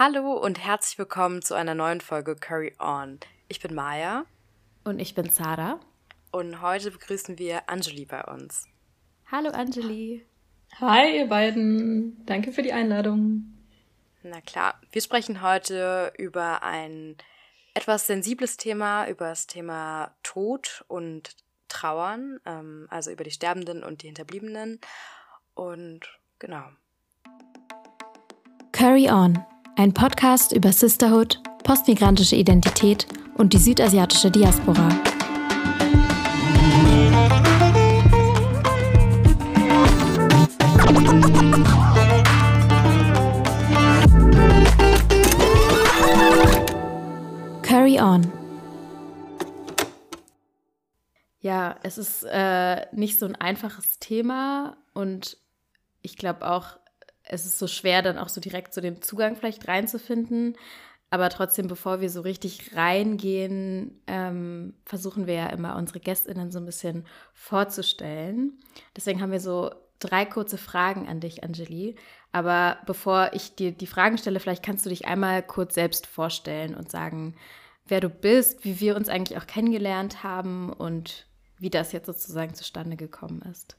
Hallo 0.00 0.34
und 0.34 0.64
herzlich 0.64 0.96
willkommen 0.96 1.42
zu 1.42 1.54
einer 1.54 1.74
neuen 1.74 2.00
Folge 2.00 2.36
Curry 2.36 2.72
On. 2.78 3.18
Ich 3.48 3.58
bin 3.58 3.74
Maya. 3.74 4.26
Und 4.84 5.00
ich 5.00 5.16
bin 5.16 5.28
Zara. 5.28 5.80
Und 6.30 6.62
heute 6.62 6.92
begrüßen 6.92 7.36
wir 7.36 7.68
Anjali 7.68 8.04
bei 8.04 8.22
uns. 8.22 8.68
Hallo 9.28 9.50
Anjali. 9.50 10.24
Hi 10.78 11.18
ihr 11.18 11.26
beiden. 11.26 12.24
Danke 12.26 12.52
für 12.52 12.62
die 12.62 12.72
Einladung. 12.72 13.58
Na 14.22 14.40
klar, 14.40 14.80
wir 14.92 15.02
sprechen 15.02 15.42
heute 15.42 16.12
über 16.16 16.62
ein 16.62 17.16
etwas 17.74 18.06
sensibles 18.06 18.56
Thema, 18.56 19.08
über 19.08 19.30
das 19.30 19.48
Thema 19.48 20.14
Tod 20.22 20.84
und 20.86 21.34
Trauern, 21.66 22.38
ähm, 22.46 22.86
also 22.88 23.10
über 23.10 23.24
die 23.24 23.32
Sterbenden 23.32 23.82
und 23.82 24.02
die 24.02 24.06
Hinterbliebenen. 24.06 24.80
Und 25.56 26.20
genau. 26.38 26.66
Curry 28.70 29.10
On 29.10 29.44
ein 29.78 29.94
Podcast 29.94 30.50
über 30.50 30.72
Sisterhood, 30.72 31.40
postmigrantische 31.62 32.34
Identität 32.34 33.06
und 33.36 33.52
die 33.52 33.58
südasiatische 33.58 34.28
Diaspora. 34.28 34.88
Carry 47.62 48.00
on. 48.00 48.32
Ja, 51.38 51.76
es 51.84 51.98
ist 51.98 52.24
äh, 52.24 52.84
nicht 52.90 53.16
so 53.20 53.26
ein 53.26 53.36
einfaches 53.36 54.00
Thema 54.00 54.76
und 54.92 55.36
ich 56.02 56.16
glaube 56.16 56.50
auch, 56.50 56.80
es 57.28 57.46
ist 57.46 57.58
so 57.58 57.66
schwer, 57.66 58.02
dann 58.02 58.18
auch 58.18 58.28
so 58.28 58.40
direkt 58.40 58.74
so 58.74 58.80
den 58.80 59.02
Zugang 59.02 59.36
vielleicht 59.36 59.68
reinzufinden. 59.68 60.56
Aber 61.10 61.30
trotzdem, 61.30 61.68
bevor 61.68 62.00
wir 62.00 62.10
so 62.10 62.20
richtig 62.20 62.76
reingehen, 62.76 64.02
ähm, 64.06 64.74
versuchen 64.84 65.26
wir 65.26 65.34
ja 65.34 65.46
immer 65.46 65.76
unsere 65.76 66.00
GästInnen 66.00 66.50
so 66.50 66.58
ein 66.58 66.66
bisschen 66.66 67.06
vorzustellen. 67.32 68.58
Deswegen 68.94 69.22
haben 69.22 69.32
wir 69.32 69.40
so 69.40 69.70
drei 70.00 70.26
kurze 70.26 70.58
Fragen 70.58 71.08
an 71.08 71.20
dich, 71.20 71.42
Anjali. 71.42 71.96
Aber 72.30 72.78
bevor 72.84 73.30
ich 73.32 73.54
dir 73.54 73.72
die 73.72 73.86
Fragen 73.86 74.18
stelle, 74.18 74.38
vielleicht 74.38 74.62
kannst 74.62 74.84
du 74.84 74.90
dich 74.90 75.06
einmal 75.06 75.42
kurz 75.42 75.74
selbst 75.74 76.06
vorstellen 76.06 76.74
und 76.74 76.90
sagen, 76.90 77.36
wer 77.86 78.00
du 78.00 78.10
bist, 78.10 78.64
wie 78.64 78.80
wir 78.80 78.94
uns 78.94 79.08
eigentlich 79.08 79.38
auch 79.38 79.46
kennengelernt 79.46 80.22
haben 80.22 80.70
und 80.70 81.26
wie 81.58 81.70
das 81.70 81.92
jetzt 81.92 82.06
sozusagen 82.06 82.54
zustande 82.54 82.96
gekommen 82.96 83.42
ist. 83.50 83.76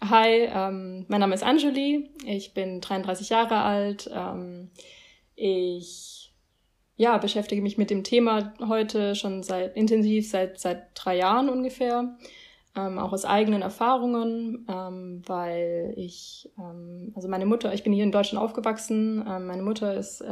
Hi, 0.00 0.48
ähm, 0.54 1.06
mein 1.08 1.20
Name 1.20 1.34
ist 1.34 1.42
Anjali, 1.42 2.08
ich 2.24 2.54
bin 2.54 2.80
33 2.80 3.30
Jahre 3.30 3.62
alt. 3.62 4.08
Ähm, 4.14 4.70
ich 5.34 6.32
ja, 6.96 7.18
beschäftige 7.18 7.62
mich 7.62 7.78
mit 7.78 7.90
dem 7.90 8.04
Thema 8.04 8.54
heute 8.60 9.16
schon 9.16 9.42
seit 9.42 9.76
intensiv 9.76 10.30
seit 10.30 10.60
seit 10.60 10.90
drei 10.94 11.16
Jahren 11.16 11.48
ungefähr, 11.48 12.16
ähm, 12.76 12.98
auch 12.98 13.12
aus 13.12 13.24
eigenen 13.24 13.60
Erfahrungen, 13.60 14.66
ähm, 14.70 15.22
weil 15.26 15.94
ich 15.96 16.48
ähm, 16.58 17.12
also 17.16 17.28
meine 17.28 17.46
Mutter, 17.46 17.74
ich 17.74 17.82
bin 17.82 17.92
hier 17.92 18.04
in 18.04 18.12
Deutschland 18.12 18.42
aufgewachsen, 18.42 19.24
ähm, 19.28 19.46
meine 19.46 19.62
Mutter 19.62 19.94
ist 19.94 20.22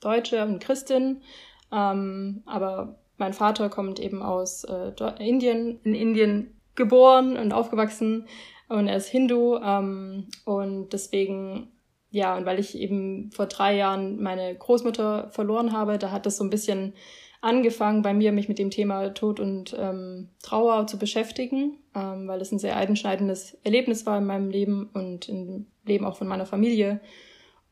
Deutsche 0.00 0.44
und 0.44 0.60
Christin, 0.60 1.22
aber 1.70 2.98
mein 3.16 3.32
Vater 3.32 3.68
kommt 3.68 4.00
eben 4.00 4.22
aus 4.22 4.64
äh, 4.64 4.92
Indien, 5.18 5.80
in 5.84 5.94
Indien 5.94 6.59
geboren 6.74 7.36
und 7.36 7.52
aufgewachsen 7.52 8.26
und 8.68 8.86
er 8.86 8.96
ist 8.96 9.08
Hindu 9.08 9.56
ähm, 9.56 10.28
und 10.44 10.92
deswegen 10.92 11.72
ja 12.10 12.36
und 12.36 12.46
weil 12.46 12.58
ich 12.58 12.76
eben 12.78 13.30
vor 13.32 13.46
drei 13.46 13.76
Jahren 13.76 14.22
meine 14.22 14.54
Großmutter 14.54 15.30
verloren 15.30 15.72
habe, 15.72 15.98
da 15.98 16.10
hat 16.10 16.26
das 16.26 16.36
so 16.36 16.44
ein 16.44 16.50
bisschen 16.50 16.94
angefangen 17.40 18.02
bei 18.02 18.12
mir, 18.12 18.32
mich 18.32 18.48
mit 18.48 18.58
dem 18.58 18.70
Thema 18.70 19.08
Tod 19.14 19.40
und 19.40 19.74
ähm, 19.78 20.28
Trauer 20.42 20.86
zu 20.86 20.98
beschäftigen, 20.98 21.78
ähm, 21.94 22.28
weil 22.28 22.40
es 22.40 22.52
ein 22.52 22.58
sehr 22.58 22.76
einschneidendes 22.76 23.54
Erlebnis 23.64 24.06
war 24.06 24.18
in 24.18 24.26
meinem 24.26 24.50
Leben 24.50 24.90
und 24.92 25.28
im 25.28 25.66
Leben 25.84 26.04
auch 26.04 26.16
von 26.16 26.28
meiner 26.28 26.46
Familie. 26.46 27.00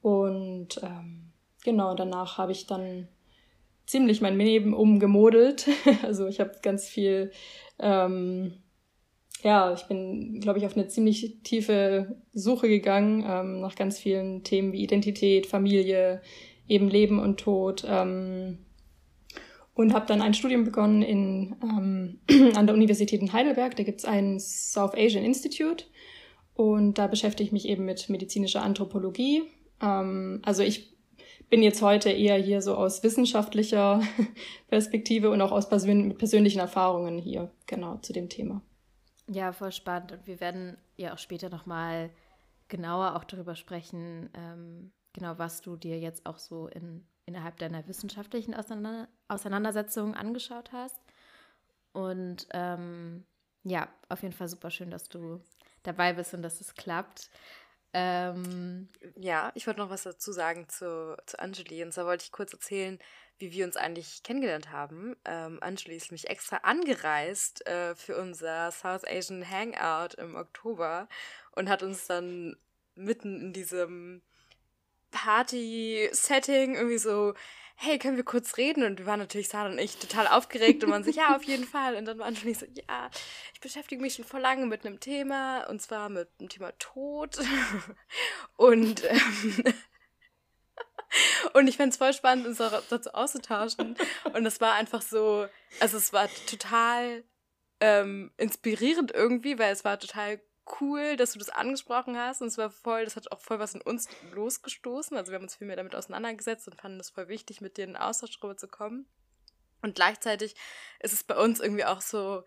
Und 0.00 0.80
ähm, 0.82 1.32
genau, 1.64 1.94
danach 1.94 2.38
habe 2.38 2.52
ich 2.52 2.66
dann 2.66 3.08
ziemlich 3.84 4.20
mein 4.20 4.38
Leben 4.38 4.74
umgemodelt. 4.74 5.68
also 6.02 6.26
ich 6.26 6.40
habe 6.40 6.52
ganz 6.62 6.88
viel 6.88 7.30
ähm, 7.78 8.54
ja, 9.42 9.72
ich 9.72 9.84
bin, 9.84 10.40
glaube 10.40 10.58
ich, 10.58 10.66
auf 10.66 10.76
eine 10.76 10.88
ziemlich 10.88 11.38
tiefe 11.42 12.16
Suche 12.32 12.68
gegangen 12.68 13.24
ähm, 13.26 13.60
nach 13.60 13.76
ganz 13.76 13.98
vielen 13.98 14.42
Themen 14.42 14.72
wie 14.72 14.82
Identität, 14.82 15.46
Familie, 15.46 16.22
eben 16.66 16.88
Leben 16.88 17.18
und 17.18 17.38
Tod. 17.38 17.84
Ähm, 17.88 18.58
und 19.74 19.94
habe 19.94 20.06
dann 20.06 20.22
ein 20.22 20.34
Studium 20.34 20.64
begonnen 20.64 21.02
in, 21.02 21.54
ähm, 21.62 22.18
an 22.56 22.66
der 22.66 22.74
Universität 22.74 23.20
in 23.20 23.32
Heidelberg. 23.32 23.76
Da 23.76 23.84
gibt's 23.84 24.04
ein 24.04 24.40
South 24.40 24.94
Asian 24.94 25.24
Institute 25.24 25.84
und 26.54 26.98
da 26.98 27.06
beschäftige 27.06 27.46
ich 27.46 27.52
mich 27.52 27.68
eben 27.68 27.84
mit 27.84 28.08
medizinischer 28.08 28.62
Anthropologie. 28.62 29.44
Ähm, 29.80 30.42
also 30.44 30.64
ich 30.64 30.96
bin 31.48 31.62
jetzt 31.62 31.80
heute 31.80 32.10
eher 32.10 32.36
hier 32.36 32.60
so 32.60 32.74
aus 32.74 33.04
wissenschaftlicher 33.04 34.02
Perspektive 34.68 35.30
und 35.30 35.40
auch 35.40 35.52
aus 35.52 35.68
persön 35.68 36.18
persönlichen 36.18 36.58
Erfahrungen 36.58 37.16
hier, 37.16 37.52
genau, 37.66 37.98
zu 37.98 38.12
dem 38.12 38.28
Thema. 38.28 38.60
Ja, 39.28 39.52
voll 39.52 39.72
spannend. 39.72 40.12
Und 40.12 40.26
wir 40.26 40.40
werden 40.40 40.78
ja 40.96 41.12
auch 41.12 41.18
später 41.18 41.50
nochmal 41.50 42.10
genauer 42.68 43.16
auch 43.16 43.24
darüber 43.24 43.56
sprechen, 43.56 44.30
ähm, 44.34 44.92
genau 45.12 45.38
was 45.38 45.60
du 45.60 45.76
dir 45.76 45.98
jetzt 45.98 46.26
auch 46.26 46.38
so 46.38 46.68
in, 46.68 47.06
innerhalb 47.26 47.58
deiner 47.58 47.86
wissenschaftlichen 47.88 48.54
Auseinander 48.54 49.08
Auseinandersetzung 49.28 50.14
angeschaut 50.14 50.72
hast. 50.72 51.00
Und 51.92 52.46
ähm, 52.52 53.26
ja, 53.64 53.88
auf 54.08 54.22
jeden 54.22 54.34
Fall 54.34 54.48
super 54.48 54.70
schön, 54.70 54.90
dass 54.90 55.08
du 55.08 55.42
dabei 55.82 56.14
bist 56.14 56.32
und 56.32 56.42
dass 56.42 56.60
es 56.60 56.74
klappt. 56.74 57.30
Ähm, 57.92 58.88
ja, 59.16 59.50
ich 59.54 59.66
wollte 59.66 59.80
noch 59.80 59.90
was 59.90 60.04
dazu 60.04 60.32
sagen 60.32 60.68
zu, 60.68 61.16
zu 61.26 61.38
Anjali. 61.38 61.82
Und 61.82 61.92
zwar 61.92 62.06
wollte 62.06 62.24
ich 62.24 62.32
kurz 62.32 62.52
erzählen, 62.52 62.98
wie 63.38 63.52
wir 63.52 63.64
uns 63.64 63.76
eigentlich 63.76 64.22
kennengelernt 64.22 64.70
haben. 64.70 65.16
Ähm, 65.24 65.60
ist 65.88 66.12
mich 66.12 66.28
extra 66.28 66.58
angereist 66.58 67.66
äh, 67.66 67.94
für 67.94 68.16
unser 68.16 68.70
South 68.70 69.04
Asian 69.06 69.48
Hangout 69.48 70.14
im 70.18 70.36
Oktober 70.36 71.08
und 71.52 71.68
hat 71.68 71.82
uns 71.82 72.06
dann 72.06 72.56
mitten 72.94 73.40
in 73.40 73.52
diesem 73.52 74.22
Party-Setting 75.10 76.74
irgendwie 76.74 76.98
so, 76.98 77.34
hey, 77.80 77.98
können 77.98 78.16
wir 78.16 78.24
kurz 78.24 78.56
reden? 78.56 78.82
Und 78.82 78.98
wir 78.98 79.06
waren 79.06 79.20
natürlich, 79.20 79.48
Sarah 79.48 79.70
und 79.70 79.78
ich, 79.78 79.96
total 79.96 80.26
aufgeregt 80.26 80.82
und 80.82 80.90
waren 80.90 81.04
so, 81.04 81.10
ja, 81.12 81.36
auf 81.36 81.44
jeden 81.44 81.64
Fall. 81.64 81.94
Und 81.94 82.06
dann 82.06 82.18
war 82.18 82.26
Anjali 82.26 82.54
so, 82.54 82.66
ja, 82.66 83.08
ich 83.54 83.60
beschäftige 83.60 84.02
mich 84.02 84.14
schon 84.14 84.24
vor 84.24 84.40
lange 84.40 84.66
mit 84.66 84.84
einem 84.84 85.00
Thema 85.00 85.64
und 85.68 85.80
zwar 85.80 86.08
mit 86.08 86.28
dem 86.40 86.48
Thema 86.48 86.72
Tod. 86.78 87.38
und 88.56 89.04
ähm, 89.04 89.74
und 91.54 91.68
ich 91.68 91.76
fand 91.76 91.92
es 91.92 91.98
voll 91.98 92.12
spannend, 92.12 92.46
uns 92.46 92.58
dazu 92.58 93.10
auszutauschen. 93.10 93.96
Und 94.32 94.46
es 94.46 94.60
war 94.60 94.74
einfach 94.74 95.02
so, 95.02 95.46
also 95.80 95.96
es 95.96 96.12
war 96.12 96.28
total 96.46 97.24
ähm, 97.80 98.32
inspirierend 98.36 99.12
irgendwie, 99.12 99.58
weil 99.58 99.72
es 99.72 99.84
war 99.84 99.98
total 99.98 100.40
cool, 100.80 101.16
dass 101.16 101.32
du 101.32 101.38
das 101.38 101.48
angesprochen 101.48 102.16
hast. 102.16 102.42
Und 102.42 102.48
es 102.48 102.58
war 102.58 102.70
voll, 102.70 103.04
das 103.04 103.16
hat 103.16 103.32
auch 103.32 103.40
voll 103.40 103.58
was 103.58 103.74
in 103.74 103.80
uns 103.80 104.08
losgestoßen. 104.32 105.16
Also 105.16 105.32
wir 105.32 105.36
haben 105.36 105.44
uns 105.44 105.56
viel 105.56 105.66
mehr 105.66 105.76
damit 105.76 105.94
auseinandergesetzt 105.94 106.68
und 106.68 106.80
fanden 106.80 107.00
es 107.00 107.10
voll 107.10 107.28
wichtig, 107.28 107.60
mit 107.60 107.76
dir 107.76 107.84
in 107.84 107.94
den 107.94 107.96
Austausch 107.96 108.38
darüber 108.38 108.56
zu 108.56 108.68
kommen. 108.68 109.06
Und 109.80 109.94
gleichzeitig 109.94 110.56
ist 111.00 111.12
es 111.12 111.24
bei 111.24 111.36
uns 111.36 111.60
irgendwie 111.60 111.84
auch 111.84 112.00
so, 112.00 112.42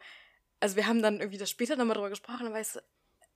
also 0.60 0.76
wir 0.76 0.86
haben 0.86 1.02
dann 1.02 1.20
irgendwie 1.20 1.38
das 1.38 1.50
später 1.50 1.76
nochmal 1.76 1.96
drüber 1.96 2.10
gesprochen, 2.10 2.48
und 2.48 2.54
weißt 2.54 2.82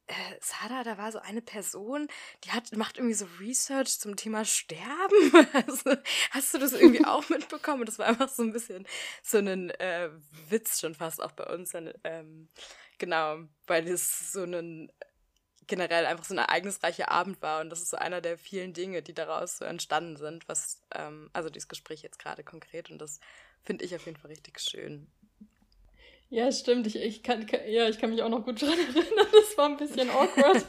äh, 0.08 0.14
Sada, 0.42 0.84
da 0.84 0.98
war 0.98 1.12
so 1.12 1.20
eine 1.20 1.42
Person, 1.42 2.08
die 2.44 2.52
hat, 2.52 2.76
macht 2.76 2.98
irgendwie 2.98 3.16
so 3.16 3.28
Research 3.40 4.00
zum 4.00 4.16
Thema 4.16 4.46
Sterben. 4.46 4.86
Also, 5.54 5.96
hast 6.32 6.54
du 6.54 6.58
das 6.60 6.74
irgendwie 6.74 7.06
auch 7.06 7.28
mitbekommen? 7.30 7.86
Das 7.86 8.00
war 8.00 8.08
einfach 8.08 8.30
so 8.30 8.44
ein 8.44 8.52
bisschen 8.52 8.88
so 9.24 9.38
ein 9.38 9.70
äh, 9.72 10.10
Witz 10.50 10.80
schon 10.80 10.96
fast 10.96 11.22
auch 11.22 11.32
bei 11.32 11.46
uns. 11.46 11.74
Ähm, 12.04 12.50
genau, 12.98 13.40
weil 13.68 13.88
es 13.88 14.32
so 14.32 14.44
ein 14.44 14.92
generell 15.68 16.06
einfach 16.06 16.26
so 16.26 16.34
ein 16.36 16.40
ereignisreicher 16.40 17.10
Abend 17.10 17.42
war 17.42 17.62
und 17.62 17.70
das 17.70 17.82
ist 17.82 17.90
so 17.90 17.98
einer 17.98 18.22
der 18.22 18.38
vielen 18.38 18.74
Dinge, 18.74 19.02
die 19.02 19.14
daraus 19.14 19.58
so 19.58 19.66
entstanden 19.66 20.16
sind, 20.18 20.48
was, 20.48 20.82
ähm, 20.94 21.30
also 21.34 21.50
dieses 21.50 21.68
Gespräch 21.68 22.04
jetzt 22.04 22.20
gerade 22.20 22.44
konkret 22.44 22.92
und 22.92 23.00
das 23.00 23.20
finde 23.64 23.84
ich 23.86 23.96
auf 23.96 24.06
jeden 24.06 24.18
Fall 24.18 24.30
richtig 24.30 24.60
schön. 24.60 25.08
Ja, 26.30 26.52
stimmt. 26.52 26.88
Ich, 26.88 26.96
ich, 26.96 27.24
kann, 27.24 27.46
ja, 27.68 27.88
ich 27.88 28.00
kann 28.00 28.10
mich 28.10 28.22
auch 28.22 28.30
noch 28.30 28.44
gut 28.44 28.62
daran 28.62 28.78
erinnern. 28.96 29.28
Das 29.32 29.58
war 29.58 29.70
ein 29.70 29.78
bisschen 29.78 30.10
awkward. 30.10 30.66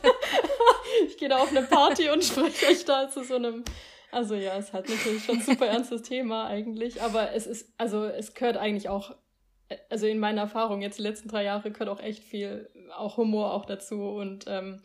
ich 1.06 1.16
gehe 1.16 1.28
da 1.28 1.38
auf 1.38 1.50
eine 1.50 1.62
Party 1.62 2.10
und 2.10 2.22
spreche 2.24 2.66
euch 2.66 2.84
da 2.84 3.08
zu 3.08 3.24
so 3.24 3.36
einem. 3.36 3.64
Also 4.12 4.34
ja, 4.34 4.56
es 4.56 4.72
hat 4.72 4.88
natürlich 4.88 5.24
schon 5.24 5.38
ein 5.38 5.42
super 5.42 5.66
ernstes 5.66 6.02
Thema 6.02 6.46
eigentlich. 6.46 7.02
Aber 7.02 7.32
es 7.32 7.46
ist, 7.46 7.72
also 7.78 8.04
es 8.04 8.34
gehört 8.34 8.56
eigentlich 8.56 8.88
auch, 8.88 9.14
also 9.90 10.06
in 10.06 10.20
meiner 10.20 10.42
Erfahrung 10.42 10.82
jetzt 10.82 10.98
die 10.98 11.02
letzten 11.02 11.28
drei 11.28 11.44
Jahre 11.44 11.70
gehört 11.70 11.88
auch 11.88 12.00
echt 12.00 12.22
viel, 12.22 12.70
auch 12.94 13.16
Humor 13.16 13.52
auch 13.52 13.64
dazu 13.64 14.00
und 14.02 14.44
ähm, 14.46 14.80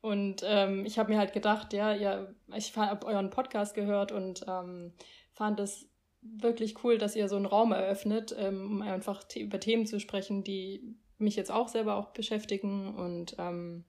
Und 0.00 0.42
ähm, 0.44 0.84
ich 0.84 0.98
habe 0.98 1.12
mir 1.12 1.18
halt 1.18 1.32
gedacht, 1.32 1.72
ja, 1.72 1.94
ja, 1.94 2.26
ich 2.56 2.76
habe 2.76 3.06
euren 3.06 3.30
Podcast 3.30 3.74
gehört 3.74 4.10
und 4.10 4.44
ähm, 4.48 4.94
fand 5.32 5.60
es 5.60 5.91
wirklich 6.22 6.82
cool, 6.84 6.98
dass 6.98 7.16
ihr 7.16 7.28
so 7.28 7.36
einen 7.36 7.46
Raum 7.46 7.72
eröffnet, 7.72 8.34
ähm, 8.38 8.66
um 8.66 8.82
einfach 8.82 9.24
über 9.36 9.60
Themen 9.60 9.86
zu 9.86 10.00
sprechen, 10.00 10.44
die 10.44 10.96
mich 11.18 11.36
jetzt 11.36 11.50
auch 11.50 11.68
selber 11.68 11.96
auch 11.96 12.10
beschäftigen. 12.10 12.94
Und 12.94 13.36
ähm, 13.38 13.84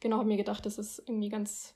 genau 0.00 0.18
habe 0.18 0.28
mir 0.28 0.36
gedacht, 0.36 0.64
dass 0.66 0.78
es 0.78 0.98
irgendwie 0.98 1.28
ganz 1.28 1.74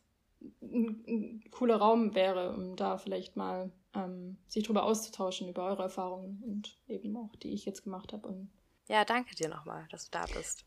ein, 0.62 1.04
ein, 1.06 1.50
cooler 1.50 1.76
Raum 1.76 2.14
wäre, 2.14 2.54
um 2.54 2.76
da 2.76 2.96
vielleicht 2.96 3.36
mal 3.36 3.72
ähm, 3.94 4.38
sich 4.48 4.64
drüber 4.64 4.84
auszutauschen, 4.84 5.48
über 5.48 5.66
eure 5.66 5.82
Erfahrungen 5.82 6.42
und 6.46 6.78
eben 6.86 7.16
auch, 7.16 7.34
die 7.36 7.52
ich 7.52 7.64
jetzt 7.64 7.82
gemacht 7.82 8.12
habe. 8.12 8.46
Ja, 8.88 9.04
danke 9.04 9.34
dir 9.34 9.48
nochmal, 9.48 9.86
dass 9.90 10.04
du 10.04 10.10
da 10.10 10.26
bist. 10.26 10.64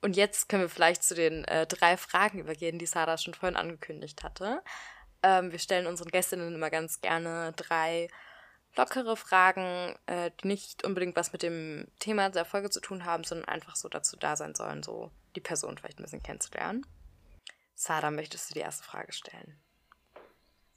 Und 0.00 0.16
jetzt 0.16 0.48
können 0.48 0.62
wir 0.62 0.68
vielleicht 0.68 1.02
zu 1.02 1.14
den 1.14 1.44
äh, 1.44 1.66
drei 1.66 1.96
Fragen 1.96 2.38
übergehen, 2.38 2.78
die 2.78 2.86
Sarah 2.86 3.16
schon 3.16 3.32
vorhin 3.32 3.56
angekündigt 3.56 4.22
hatte. 4.22 4.62
Ähm, 5.24 5.52
wir 5.52 5.58
stellen 5.58 5.86
unseren 5.86 6.10
Gästinnen 6.10 6.54
immer 6.54 6.68
ganz 6.68 7.00
gerne 7.00 7.54
drei 7.56 8.08
lockere 8.76 9.16
Fragen, 9.16 9.94
äh, 10.04 10.30
die 10.42 10.48
nicht 10.48 10.84
unbedingt 10.84 11.16
was 11.16 11.32
mit 11.32 11.42
dem 11.42 11.86
Thema 11.98 12.28
der 12.28 12.44
Folge 12.44 12.68
zu 12.68 12.80
tun 12.80 13.06
haben, 13.06 13.24
sondern 13.24 13.48
einfach 13.48 13.74
so 13.74 13.88
dazu 13.88 14.18
da 14.18 14.36
sein 14.36 14.54
sollen, 14.54 14.82
so 14.82 15.10
die 15.34 15.40
Person 15.40 15.78
vielleicht 15.78 15.98
ein 15.98 16.02
bisschen 16.02 16.22
kennenzulernen. 16.22 16.84
Sarah, 17.74 18.10
möchtest 18.10 18.50
du 18.50 18.54
die 18.54 18.60
erste 18.60 18.84
Frage 18.84 19.12
stellen? 19.14 19.58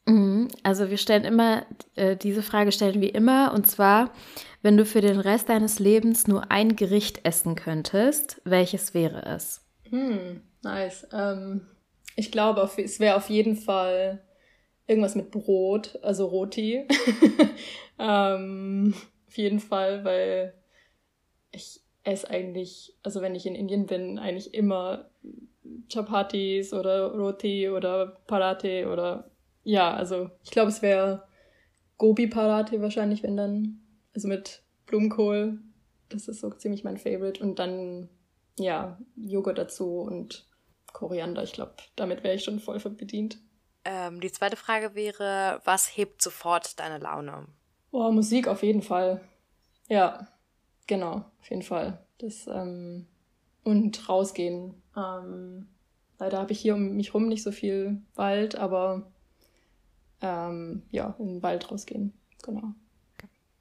Mhm. 0.05 0.47
Also 0.63 0.89
wir 0.89 0.97
stellen 0.97 1.25
immer, 1.25 1.65
äh, 1.95 2.15
diese 2.15 2.41
Frage 2.41 2.71
stellen 2.71 3.01
wir 3.01 3.13
immer, 3.13 3.51
und 3.53 3.69
zwar, 3.69 4.13
wenn 4.61 4.77
du 4.77 4.85
für 4.85 5.01
den 5.01 5.19
Rest 5.19 5.49
deines 5.49 5.79
Lebens 5.79 6.25
nur 6.25 6.51
ein 6.51 6.77
Gericht 6.77 7.25
essen 7.25 7.55
könntest, 7.55 8.41
welches 8.45 8.94
wäre 8.94 9.25
es? 9.25 9.65
Hm, 9.89 10.41
nice. 10.63 11.05
Ähm, 11.11 11.67
ich 12.15 12.31
glaube, 12.31 12.69
es 12.77 13.01
wäre 13.01 13.17
auf 13.17 13.29
jeden 13.29 13.57
Fall 13.57 14.23
irgendwas 14.88 15.16
mit 15.16 15.31
Brot, 15.31 16.00
also 16.01 16.25
Roti. 16.25 16.88
ähm, 18.00 18.94
auf 19.28 19.38
jeden 19.38 19.60
Fall, 19.60 20.04
weil 20.04 20.54
ich 21.51 21.81
esse 22.04 22.30
eigentlich, 22.30 22.95
also 23.04 23.22
wenn 23.22 23.36
ich 23.36 23.45
in 23.45 23.56
Indien 23.56 23.86
bin, 23.86 24.18
eigentlich 24.18 24.54
immer 24.54 25.10
Chapatis 25.92 26.74
oder 26.74 27.12
Roti 27.12 27.69
oder 27.69 28.18
Parate 28.28 28.88
oder 28.88 29.30
ja, 29.63 29.94
also 29.94 30.30
ich 30.44 30.51
glaube, 30.51 30.69
es 30.69 30.81
wäre 30.81 31.28
Gobi 31.98 32.28
Parate 32.28 32.81
wahrscheinlich, 32.81 33.24
wenn 33.24 33.36
dann, 33.36 33.81
also 34.13 34.28
mit 34.28 34.63
Blumenkohl. 34.86 35.60
Das 36.10 36.30
ist 36.30 36.40
so 36.40 36.50
ziemlich 36.51 36.83
mein 36.83 36.98
Favorite. 36.98 37.44
Und 37.44 37.60
dann, 37.60 38.10
ja, 38.57 38.98
Joghurt 39.18 39.57
dazu 39.57 40.00
und 40.00 40.48
Koriander. 40.94 41.44
Ich 41.44 41.51
glaube, 41.51 41.74
damit 41.95 42.24
wäre 42.24 42.36
ich 42.36 42.44
schon 42.44 42.60
voll 42.60 42.80
bedient. 42.80 43.40
Ähm, 43.89 44.19
die 44.19 44.31
zweite 44.31 44.57
Frage 44.57 44.95
wäre, 44.95 45.62
was 45.63 45.95
hebt 45.95 46.22
sofort 46.22 46.78
deine 46.78 46.98
Laune? 46.98 47.48
Oh, 47.92 48.12
Musik 48.12 48.50
auf 48.50 48.62
jeden 48.62 48.81
Fall. 48.81 49.22
Ja, 49.88 50.28
genau, 50.88 51.24
auf 51.39 51.50
jeden 51.50 51.62
Fall. 51.62 52.06
Das, 52.18 52.48
ähm, 52.48 53.07
und 53.63 54.10
rausgehen. 54.10 54.74
Ähm, 54.98 55.69
leider 56.19 56.38
habe 56.38 56.51
ich 56.51 56.60
hier 56.60 56.75
um 56.75 56.98
mich 56.98 57.13
rum 57.13 57.30
nicht 57.30 57.44
so 57.44 57.54
viel 57.54 58.01
Wald, 58.16 58.57
aber 58.57 59.10
ähm, 60.19 60.83
ja, 60.92 61.16
in 61.18 61.36
den 61.36 61.44
Wald 61.44 61.72
rausgehen. 61.72 62.12
Genau. 62.44 62.74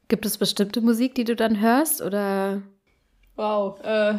Gibt 0.08 0.26
es 0.26 0.38
bestimmte 0.38 0.80
Musik, 0.80 1.14
die 1.14 1.24
du 1.24 1.36
dann 1.36 1.60
hörst 1.60 2.02
oder? 2.02 2.62
Wow, 3.36 3.78
äh, 3.84 4.18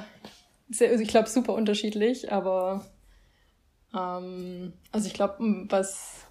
sehr, 0.69 0.89
also 0.89 1.03
ich 1.03 1.09
glaube 1.09 1.27
super 1.27 1.53
unterschiedlich, 1.53 2.31
aber 2.31 2.85
ähm, 3.97 4.73
also 4.91 5.07
ich 5.07 5.13
glaube, 5.13 5.65
was 5.69 6.25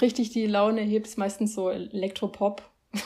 richtig 0.00 0.30
die 0.30 0.46
Laune 0.46 0.80
hebt, 0.80 1.06
ist 1.06 1.18
meistens 1.18 1.54
so 1.54 1.70
Elektropop. 1.70 2.62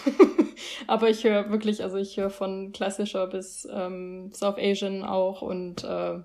aber 0.87 1.11
ich 1.11 1.25
höre 1.25 1.51
wirklich, 1.51 1.83
also 1.83 1.97
ich 1.97 2.17
höre 2.17 2.31
von 2.31 2.73
klassischer 2.73 3.27
bis 3.27 3.69
ähm, 3.71 4.33
South 4.33 4.59
Asian 4.59 5.05
auch 5.05 5.43
und 5.43 5.85
äh, 5.85 6.19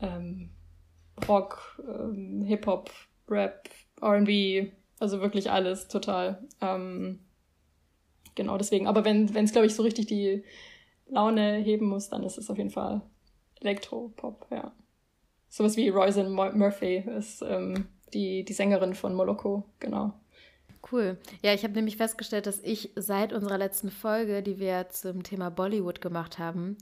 ähm, 0.00 0.50
Rock, 1.28 1.82
ähm, 1.86 2.42
Hip-Hop, 2.42 2.90
Rap, 3.28 3.68
RB, 4.02 4.72
also 4.98 5.20
wirklich 5.20 5.50
alles 5.50 5.88
total. 5.88 6.42
Ähm, 6.60 7.20
genau 8.34 8.58
deswegen. 8.58 8.86
Aber 8.86 9.04
wenn 9.04 9.34
es, 9.34 9.52
glaube 9.52 9.66
ich, 9.66 9.74
so 9.74 9.82
richtig 9.82 10.06
die 10.06 10.44
Laune 11.08 11.56
heben 11.56 11.86
muss, 11.86 12.08
dann 12.08 12.22
ist 12.22 12.38
es 12.38 12.50
auf 12.50 12.58
jeden 12.58 12.70
Fall 12.70 13.02
Elektropop, 13.60 14.46
ja. 14.50 14.72
Sowas 15.50 15.76
wie 15.76 15.88
Roisin 15.88 16.30
Murphy 16.30 17.04
ist 17.18 17.42
ähm, 17.42 17.88
die, 18.14 18.44
die 18.44 18.52
Sängerin 18.52 18.94
von 18.94 19.14
Moloko, 19.14 19.64
genau. 19.80 20.14
Cool. 20.90 21.18
Ja, 21.42 21.52
ich 21.52 21.64
habe 21.64 21.74
nämlich 21.74 21.96
festgestellt, 21.96 22.46
dass 22.46 22.60
ich 22.60 22.90
seit 22.94 23.32
unserer 23.32 23.58
letzten 23.58 23.90
Folge, 23.90 24.42
die 24.42 24.58
wir 24.58 24.88
zum 24.88 25.24
Thema 25.24 25.50
Bollywood 25.50 26.00
gemacht 26.00 26.38
haben, 26.38 26.78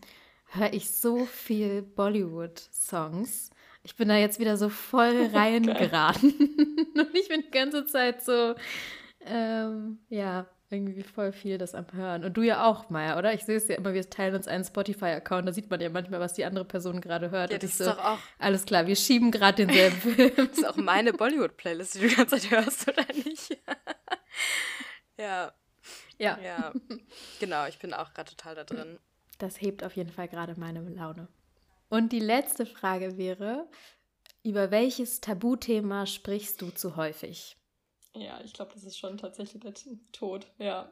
höre 0.51 0.73
ich 0.73 0.91
so 0.91 1.25
viel 1.25 1.83
Bollywood-Songs. 1.83 3.51
Ich 3.83 3.97
bin 3.97 4.09
da 4.09 4.17
jetzt 4.17 4.39
wieder 4.39 4.57
so 4.57 4.69
voll 4.69 5.31
reingeraten. 5.33 6.31
Und 6.95 7.15
ich 7.15 7.29
bin 7.29 7.43
die 7.43 7.51
ganze 7.51 7.87
Zeit 7.87 8.23
so, 8.23 8.55
ähm, 9.27 9.99
ja, 10.11 10.47
irgendwie 10.71 11.03
voll 11.03 11.33
viel 11.33 11.57
das 11.57 11.75
am 11.75 11.87
Hören. 11.93 12.25
Und 12.25 12.37
du 12.37 12.43
ja 12.43 12.67
auch, 12.67 12.91
Maya, 12.91 13.19
oder? 13.19 13.33
Ich 13.33 13.45
sehe 13.45 13.57
es 13.57 13.69
ja 13.69 13.77
immer, 13.77 13.95
wir 13.95 14.09
teilen 14.11 14.35
uns 14.35 14.47
einen 14.47 14.65
Spotify-Account, 14.65 15.49
da 15.49 15.53
sieht 15.53 15.71
man 15.71 15.81
ja 15.81 15.89
manchmal, 15.89 16.21
was 16.21 16.35
die 16.35 16.45
andere 16.45 16.65
Person 16.65 17.01
gerade 17.01 17.31
hört. 17.31 17.51
Ja, 17.51 17.59
das 17.59 17.71
ist 17.71 17.79
so, 17.79 17.87
doch 17.87 18.05
auch. 18.05 18.19
Alles 18.39 18.67
klar, 18.67 18.87
wir 18.87 18.97
schieben 18.97 19.31
gerade 19.31 19.67
denselben 19.67 19.97
Film. 20.01 20.33
das 20.37 20.59
ist 20.59 20.67
auch 20.67 20.77
meine 20.77 21.13
Bollywood-Playlist, 21.13 21.95
die 21.95 22.01
du 22.01 22.09
die 22.09 22.15
ganze 22.15 22.39
Zeit 22.39 22.51
hörst, 22.51 22.89
oder 22.89 23.07
nicht? 23.15 23.59
ja. 25.19 25.53
Ja. 26.19 26.39
Ja. 26.43 26.73
Genau, 27.41 27.67
ich 27.67 27.79
bin 27.79 27.95
auch 27.95 28.13
gerade 28.13 28.31
total 28.31 28.55
da 28.55 28.65
drin. 28.65 28.99
Das 29.39 29.61
hebt 29.61 29.85
auf 29.85 29.97
jeden 29.97 30.11
Fall 30.11 30.29
gerade 30.29 30.59
meine 30.59 30.81
Laune. 30.81 31.29
Und 31.89 32.13
die 32.13 32.21
letzte 32.21 32.67
Frage 32.67 33.17
wäre, 33.17 33.69
über 34.43 34.71
welches 34.71 35.21
Tabuthema 35.21 36.07
sprichst 36.07 36.61
du 36.61 36.71
zu 36.71 36.97
häufig? 36.97 37.58
Ja, 38.19 38.41
ich 38.45 38.53
glaube, 38.53 38.73
das 38.75 38.85
ist 38.85 38.99
schon 38.99 39.17
tatsächlich 39.17 39.63
der 39.63 39.75
Tod, 40.13 40.47
ja. 40.59 40.91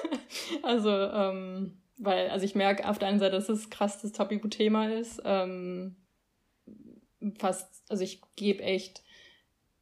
also, 0.62 0.90
ähm, 0.90 1.82
weil, 1.98 2.30
also 2.30 2.44
ich 2.44 2.54
merke 2.54 2.88
auf 2.88 2.98
der 2.98 3.08
einen 3.08 3.18
Seite, 3.18 3.36
dass 3.36 3.48
es 3.48 3.70
krass 3.70 4.00
das 4.00 4.12
Tabuthema 4.12 4.88
ist. 4.88 5.20
Ähm, 5.24 5.96
fast, 7.38 7.84
also 7.88 8.02
ich 8.02 8.22
gebe 8.36 8.62
echt 8.62 9.02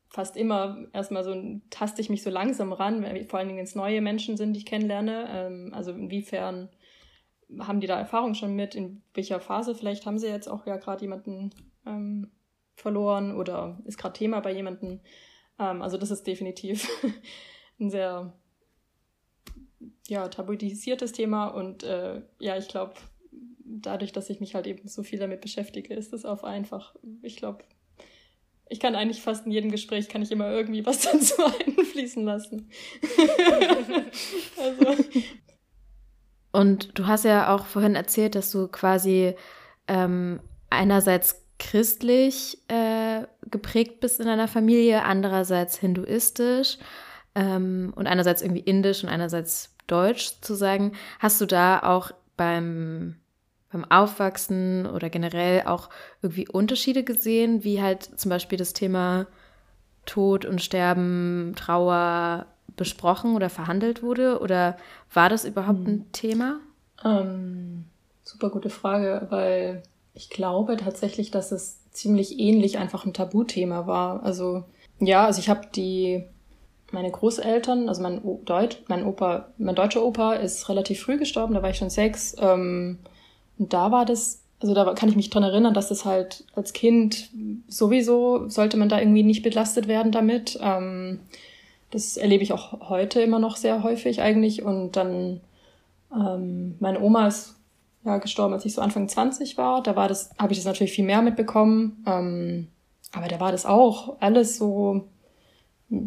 fast 0.08 0.36
immer 0.36 0.86
erstmal 0.92 1.22
so, 1.22 1.60
taste 1.70 2.00
ich 2.00 2.10
mich 2.10 2.22
so 2.22 2.30
langsam 2.30 2.72
ran, 2.72 3.04
vor 3.28 3.38
allen 3.38 3.48
Dingen, 3.48 3.58
wenn 3.58 3.64
es 3.64 3.76
neue 3.76 4.00
Menschen 4.00 4.36
sind, 4.36 4.54
die 4.54 4.60
ich 4.60 4.66
kennenlerne. 4.66 5.26
Ähm, 5.28 5.72
also 5.72 5.92
inwiefern 5.92 6.68
haben 7.58 7.80
die 7.80 7.86
da 7.86 7.98
Erfahrung 7.98 8.34
schon 8.34 8.54
mit? 8.54 8.74
In 8.74 9.02
welcher 9.14 9.40
Phase 9.40 9.74
vielleicht 9.74 10.06
haben 10.06 10.18
sie 10.18 10.28
jetzt 10.28 10.48
auch 10.48 10.66
ja 10.66 10.76
gerade 10.76 11.02
jemanden 11.02 11.50
ähm, 11.86 12.30
verloren 12.74 13.34
oder 13.34 13.78
ist 13.84 13.98
gerade 13.98 14.18
Thema 14.18 14.40
bei 14.40 14.52
jemandem? 14.52 15.00
Ähm, 15.60 15.82
also 15.82 15.96
das 15.96 16.10
ist 16.10 16.26
definitiv 16.26 16.88
ein 17.80 17.90
sehr 17.90 18.32
ja, 20.08 20.26
tabuisiertes 20.28 21.12
Thema 21.12 21.48
und 21.48 21.84
äh, 21.84 22.22
ja, 22.40 22.56
ich 22.56 22.66
glaube, 22.66 22.94
dadurch, 23.64 24.12
dass 24.12 24.30
ich 24.30 24.40
mich 24.40 24.54
halt 24.54 24.66
eben 24.66 24.88
so 24.88 25.02
viel 25.02 25.18
damit 25.18 25.40
beschäftige, 25.40 25.94
ist 25.94 26.12
es 26.12 26.24
auch 26.24 26.42
einfach, 26.42 26.96
ich 27.22 27.36
glaube, 27.36 27.64
ich 28.68 28.80
kann 28.80 28.94
eigentlich 28.94 29.22
fast 29.22 29.46
in 29.46 29.52
jedem 29.52 29.70
Gespräch 29.70 30.08
kann 30.08 30.22
ich 30.22 30.32
immer 30.32 30.50
irgendwie 30.50 30.84
was 30.84 31.00
dazu 31.12 31.34
einfließen 31.44 32.24
lassen. 32.24 32.70
also, 34.58 35.04
und 36.52 36.98
du 36.98 37.06
hast 37.06 37.24
ja 37.24 37.54
auch 37.54 37.66
vorhin 37.66 37.94
erzählt, 37.94 38.34
dass 38.34 38.50
du 38.50 38.68
quasi 38.68 39.34
ähm, 39.86 40.40
einerseits 40.68 41.44
christlich 41.58 42.58
äh, 42.68 42.99
geprägt 43.50 44.00
bist 44.00 44.20
in 44.20 44.26
deiner 44.26 44.48
Familie, 44.48 45.04
andererseits 45.04 45.78
hinduistisch 45.78 46.78
ähm, 47.34 47.92
und 47.96 48.06
einerseits 48.06 48.42
irgendwie 48.42 48.60
indisch 48.60 49.02
und 49.02 49.10
einerseits 49.10 49.74
deutsch 49.86 50.40
zu 50.40 50.54
sagen. 50.54 50.92
Hast 51.18 51.40
du 51.40 51.46
da 51.46 51.80
auch 51.80 52.12
beim, 52.36 53.16
beim 53.72 53.84
Aufwachsen 53.90 54.86
oder 54.86 55.10
generell 55.10 55.62
auch 55.66 55.90
irgendwie 56.22 56.48
Unterschiede 56.48 57.04
gesehen, 57.04 57.64
wie 57.64 57.82
halt 57.82 58.18
zum 58.18 58.30
Beispiel 58.30 58.58
das 58.58 58.72
Thema 58.72 59.26
Tod 60.06 60.44
und 60.44 60.62
Sterben, 60.62 61.54
Trauer 61.56 62.46
besprochen 62.76 63.34
oder 63.34 63.50
verhandelt 63.50 64.02
wurde? 64.02 64.40
Oder 64.40 64.76
war 65.12 65.28
das 65.28 65.44
überhaupt 65.44 65.86
ein 65.86 65.86
hm. 65.86 66.12
Thema? 66.12 66.60
Ähm, 67.04 67.84
super 68.22 68.50
gute 68.50 68.70
Frage, 68.70 69.26
weil 69.30 69.82
ich 70.14 70.30
glaube 70.30 70.76
tatsächlich, 70.76 71.30
dass 71.30 71.52
es 71.52 71.79
ziemlich 71.92 72.38
ähnlich 72.38 72.78
einfach 72.78 73.04
ein 73.04 73.14
Tabuthema 73.14 73.86
war. 73.86 74.22
Also 74.22 74.64
ja, 75.00 75.26
also 75.26 75.40
ich 75.40 75.48
habe 75.48 75.68
die 75.74 76.24
meine 76.92 77.10
Großeltern, 77.10 77.88
also 77.88 78.02
mein 78.02 78.22
o 78.22 78.40
Deut 78.44 78.82
mein 78.88 79.04
Opa, 79.06 79.48
mein 79.58 79.74
deutscher 79.74 80.04
Opa 80.04 80.34
ist 80.34 80.68
relativ 80.68 81.00
früh 81.00 81.18
gestorben, 81.18 81.54
da 81.54 81.62
war 81.62 81.70
ich 81.70 81.78
schon 81.78 81.90
sechs. 81.90 82.34
Ähm, 82.40 82.98
und 83.58 83.72
da 83.72 83.92
war 83.92 84.04
das 84.04 84.40
also 84.62 84.74
da 84.74 84.92
kann 84.94 85.08
ich 85.08 85.16
mich 85.16 85.30
dran 85.30 85.42
erinnern, 85.42 85.72
dass 85.72 85.88
das 85.88 86.04
halt 86.04 86.44
als 86.54 86.72
Kind 86.72 87.30
sowieso 87.68 88.48
sollte 88.48 88.76
man 88.76 88.90
da 88.90 88.98
irgendwie 88.98 89.22
nicht 89.22 89.42
belastet 89.42 89.88
werden 89.88 90.12
damit. 90.12 90.58
Ähm, 90.62 91.20
das 91.90 92.16
erlebe 92.16 92.42
ich 92.42 92.52
auch 92.52 92.88
heute 92.88 93.22
immer 93.22 93.38
noch 93.38 93.56
sehr 93.56 93.82
häufig 93.82 94.20
eigentlich. 94.20 94.62
Und 94.62 94.96
dann 94.96 95.40
ähm, 96.14 96.76
meine 96.78 97.00
Oma 97.00 97.26
ist 97.26 97.56
ja 98.04 98.18
gestorben, 98.18 98.54
als 98.54 98.64
ich 98.64 98.74
so 98.74 98.80
Anfang 98.80 99.08
20 99.08 99.58
war. 99.58 99.82
Da 99.82 99.96
war 99.96 100.08
das, 100.08 100.30
habe 100.38 100.52
ich 100.52 100.58
das 100.58 100.66
natürlich 100.66 100.92
viel 100.92 101.04
mehr 101.04 101.22
mitbekommen. 101.22 102.02
Ähm, 102.06 102.68
aber 103.12 103.28
da 103.28 103.40
war 103.40 103.52
das 103.52 103.66
auch 103.66 104.16
alles 104.20 104.56
so 104.56 105.08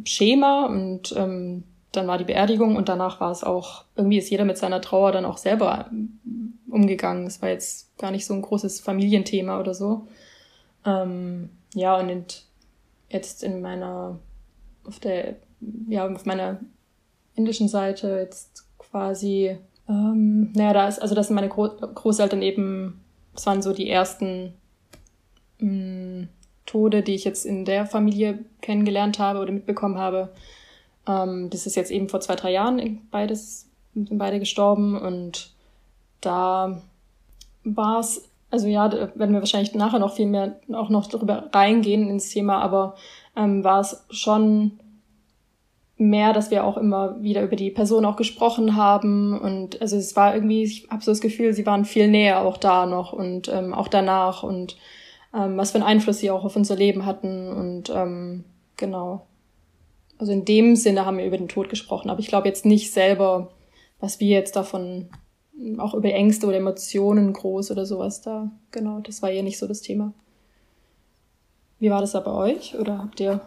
Schema 0.05 0.65
und 0.67 1.13
ähm, 1.17 1.63
dann 1.91 2.07
war 2.07 2.17
die 2.17 2.23
Beerdigung 2.23 2.75
und 2.75 2.89
danach 2.89 3.19
war 3.19 3.31
es 3.31 3.43
auch, 3.43 3.85
irgendwie 3.95 4.17
ist 4.17 4.29
jeder 4.29 4.45
mit 4.45 4.57
seiner 4.57 4.81
Trauer 4.81 5.11
dann 5.11 5.25
auch 5.25 5.37
selber 5.37 5.91
umgegangen. 6.69 7.27
Es 7.27 7.41
war 7.41 7.49
jetzt 7.49 7.95
gar 7.97 8.09
nicht 8.11 8.25
so 8.25 8.33
ein 8.33 8.41
großes 8.41 8.79
Familienthema 8.79 9.59
oder 9.59 9.73
so. 9.73 10.07
Ähm, 10.85 11.49
ja, 11.75 11.97
und 11.97 12.45
jetzt 13.09 13.43
in 13.43 13.61
meiner, 13.61 14.19
auf 14.85 14.99
der, 14.99 15.35
ja, 15.87 16.07
auf 16.07 16.25
meiner 16.25 16.59
indischen 17.35 17.67
Seite 17.67 18.17
jetzt 18.19 18.65
quasi, 18.77 19.57
ähm, 19.87 20.51
naja, 20.53 20.73
da 20.73 20.87
ist, 20.87 20.99
also 20.99 21.15
das 21.15 21.27
sind 21.27 21.35
meine 21.35 21.49
Gro 21.49 21.69
Großeltern 21.69 22.41
eben, 22.41 23.01
das 23.33 23.45
waren 23.45 23.61
so 23.61 23.73
die 23.73 23.89
ersten 23.89 24.53
mh, 25.59 25.69
mm, 25.69 26.29
Tode, 26.65 27.03
die 27.03 27.15
ich 27.15 27.25
jetzt 27.25 27.45
in 27.45 27.65
der 27.65 27.85
Familie 27.85 28.39
kennengelernt 28.61 29.19
habe 29.19 29.39
oder 29.39 29.51
mitbekommen 29.51 29.97
habe. 29.97 30.29
Ähm, 31.07 31.49
das 31.49 31.65
ist 31.65 31.75
jetzt 31.75 31.91
eben 31.91 32.09
vor 32.09 32.21
zwei, 32.21 32.35
drei 32.35 32.51
Jahren 32.51 33.01
beides, 33.11 33.67
sind 33.93 34.17
beide 34.17 34.39
gestorben 34.39 34.97
und 34.97 35.51
da 36.21 36.81
war 37.65 37.99
es, 37.99 38.29
also 38.49 38.67
ja, 38.67 38.87
da 38.87 39.11
werden 39.15 39.33
wir 39.33 39.41
wahrscheinlich 39.41 39.75
nachher 39.75 39.99
noch 39.99 40.15
viel 40.15 40.27
mehr 40.27 40.55
auch 40.71 40.89
noch 40.89 41.07
darüber 41.07 41.49
reingehen 41.53 42.09
ins 42.09 42.29
Thema, 42.29 42.61
aber 42.61 42.95
ähm, 43.35 43.63
war 43.63 43.81
es 43.81 44.05
schon 44.09 44.79
mehr, 45.97 46.33
dass 46.33 46.51
wir 46.51 46.63
auch 46.63 46.77
immer 46.77 47.21
wieder 47.21 47.43
über 47.43 47.55
die 47.55 47.69
Person 47.69 48.05
auch 48.05 48.15
gesprochen 48.15 48.75
haben 48.75 49.39
und 49.39 49.79
also 49.81 49.95
es 49.95 50.15
war 50.15 50.33
irgendwie, 50.33 50.63
ich 50.63 50.87
habe 50.89 51.03
so 51.03 51.11
das 51.11 51.21
Gefühl, 51.21 51.53
sie 51.53 51.65
waren 51.65 51.85
viel 51.85 52.07
näher 52.07 52.41
auch 52.41 52.57
da 52.57 52.85
noch 52.85 53.13
und 53.13 53.47
ähm, 53.47 53.73
auch 53.73 53.87
danach 53.87 54.43
und 54.43 54.77
ähm, 55.33 55.57
was 55.57 55.71
für 55.71 55.77
einen 55.77 55.85
Einfluss 55.87 56.19
sie 56.19 56.31
auch 56.31 56.45
auf 56.45 56.55
unser 56.55 56.75
Leben 56.75 57.05
hatten 57.05 57.47
und 57.47 57.91
ähm, 57.93 58.43
genau. 58.77 59.27
Also 60.17 60.31
in 60.31 60.45
dem 60.45 60.75
Sinne 60.75 61.05
haben 61.05 61.17
wir 61.17 61.25
über 61.25 61.37
den 61.37 61.47
Tod 61.47 61.69
gesprochen, 61.69 62.09
aber 62.09 62.19
ich 62.19 62.27
glaube 62.27 62.47
jetzt 62.47 62.65
nicht 62.65 62.91
selber, 62.91 63.51
was 63.99 64.19
wir 64.19 64.29
jetzt 64.29 64.55
davon 64.55 65.09
auch 65.77 65.93
über 65.93 66.11
Ängste 66.11 66.47
oder 66.47 66.57
Emotionen 66.57 67.33
groß 67.33 67.71
oder 67.71 67.85
sowas 67.85 68.21
da. 68.21 68.51
Genau, 68.71 68.99
das 68.99 69.21
war 69.21 69.31
ja 69.31 69.43
nicht 69.43 69.59
so 69.59 69.67
das 69.67 69.81
Thema. 69.81 70.13
Wie 71.79 71.89
war 71.89 72.01
das 72.01 72.13
da 72.13 72.19
bei 72.19 72.31
euch 72.31 72.77
oder 72.79 72.97
habt 72.97 73.19
ihr? 73.19 73.41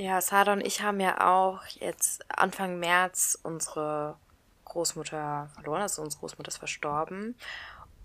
Ja, 0.00 0.20
Sada 0.20 0.52
und 0.52 0.60
ich 0.60 0.80
haben 0.80 1.00
ja 1.00 1.28
auch 1.28 1.64
jetzt 1.66 2.24
Anfang 2.30 2.78
März 2.78 3.36
unsere 3.42 4.16
Großmutter 4.64 5.50
verloren, 5.54 5.82
also 5.82 6.02
unsere 6.02 6.20
Großmutter 6.20 6.48
ist 6.48 6.58
verstorben. 6.58 7.36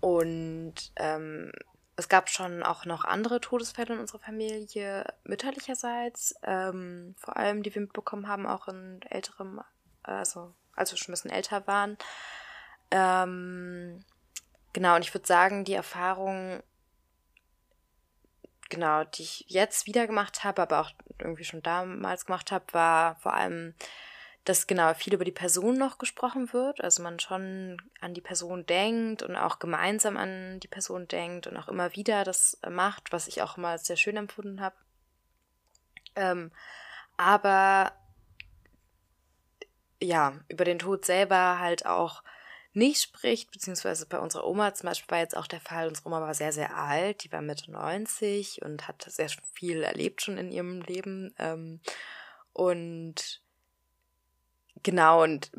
Und 0.00 0.92
ähm, 0.96 1.52
es 1.94 2.08
gab 2.08 2.28
schon 2.30 2.64
auch 2.64 2.84
noch 2.84 3.04
andere 3.04 3.40
Todesfälle 3.40 3.94
in 3.94 4.00
unserer 4.00 4.18
Familie, 4.18 5.06
mütterlicherseits, 5.22 6.34
ähm, 6.42 7.14
vor 7.16 7.36
allem, 7.36 7.62
die 7.62 7.72
wir 7.72 7.82
mitbekommen 7.82 8.26
haben, 8.26 8.46
auch 8.46 8.66
in 8.66 9.00
älterem, 9.08 9.60
also 10.02 10.52
als 10.74 10.90
wir 10.90 10.98
schon 10.98 11.12
ein 11.12 11.14
bisschen 11.14 11.30
älter 11.30 11.64
waren. 11.68 11.96
Ähm, 12.90 14.00
genau, 14.72 14.96
und 14.96 15.02
ich 15.02 15.14
würde 15.14 15.28
sagen, 15.28 15.64
die 15.64 15.74
Erfahrung, 15.74 16.60
genau, 18.74 19.04
die 19.04 19.22
ich 19.22 19.44
jetzt 19.48 19.86
wieder 19.86 20.06
gemacht 20.06 20.44
habe, 20.44 20.62
aber 20.62 20.80
auch 20.80 20.90
irgendwie 21.18 21.44
schon 21.44 21.62
damals 21.62 22.26
gemacht 22.26 22.52
habe, 22.52 22.64
war 22.72 23.16
vor 23.16 23.34
allem 23.34 23.74
dass 24.44 24.66
genau 24.66 24.92
viel 24.92 25.14
über 25.14 25.24
die 25.24 25.32
Person 25.32 25.78
noch 25.78 25.96
gesprochen 25.96 26.52
wird, 26.52 26.82
also 26.82 27.02
man 27.02 27.18
schon 27.18 27.80
an 28.00 28.12
die 28.12 28.20
Person 28.20 28.66
denkt 28.66 29.22
und 29.22 29.36
auch 29.36 29.58
gemeinsam 29.58 30.18
an 30.18 30.60
die 30.60 30.68
Person 30.68 31.08
denkt 31.08 31.46
und 31.46 31.56
auch 31.56 31.68
immer 31.68 31.96
wieder 31.96 32.24
das 32.24 32.58
macht, 32.68 33.10
was 33.10 33.26
ich 33.26 33.40
auch 33.40 33.56
immer 33.56 33.78
sehr 33.78 33.96
schön 33.96 34.18
empfunden 34.18 34.60
habe. 34.60 34.76
Ähm, 36.14 36.52
aber 37.16 37.92
ja, 40.02 40.34
über 40.48 40.66
den 40.66 40.78
Tod 40.78 41.06
selber 41.06 41.58
halt 41.58 41.86
auch 41.86 42.22
nicht 42.74 43.02
spricht, 43.02 43.50
beziehungsweise 43.50 44.06
bei 44.06 44.18
unserer 44.18 44.46
Oma 44.46 44.74
zum 44.74 44.88
Beispiel 44.88 45.10
war 45.10 45.18
jetzt 45.20 45.36
auch 45.36 45.46
der 45.46 45.60
Fall, 45.60 45.88
unsere 45.88 46.06
Oma 46.08 46.20
war 46.20 46.34
sehr, 46.34 46.52
sehr 46.52 46.76
alt, 46.76 47.24
die 47.24 47.32
war 47.32 47.42
Mitte 47.42 47.70
90 47.70 48.62
und 48.62 48.88
hat 48.88 49.04
sehr 49.08 49.28
viel 49.54 49.82
erlebt 49.82 50.22
schon 50.22 50.38
in 50.38 50.50
ihrem 50.52 50.80
Leben. 50.82 51.34
Ähm, 51.38 51.80
und 52.52 53.42
Genau, 54.82 55.22
und 55.22 55.50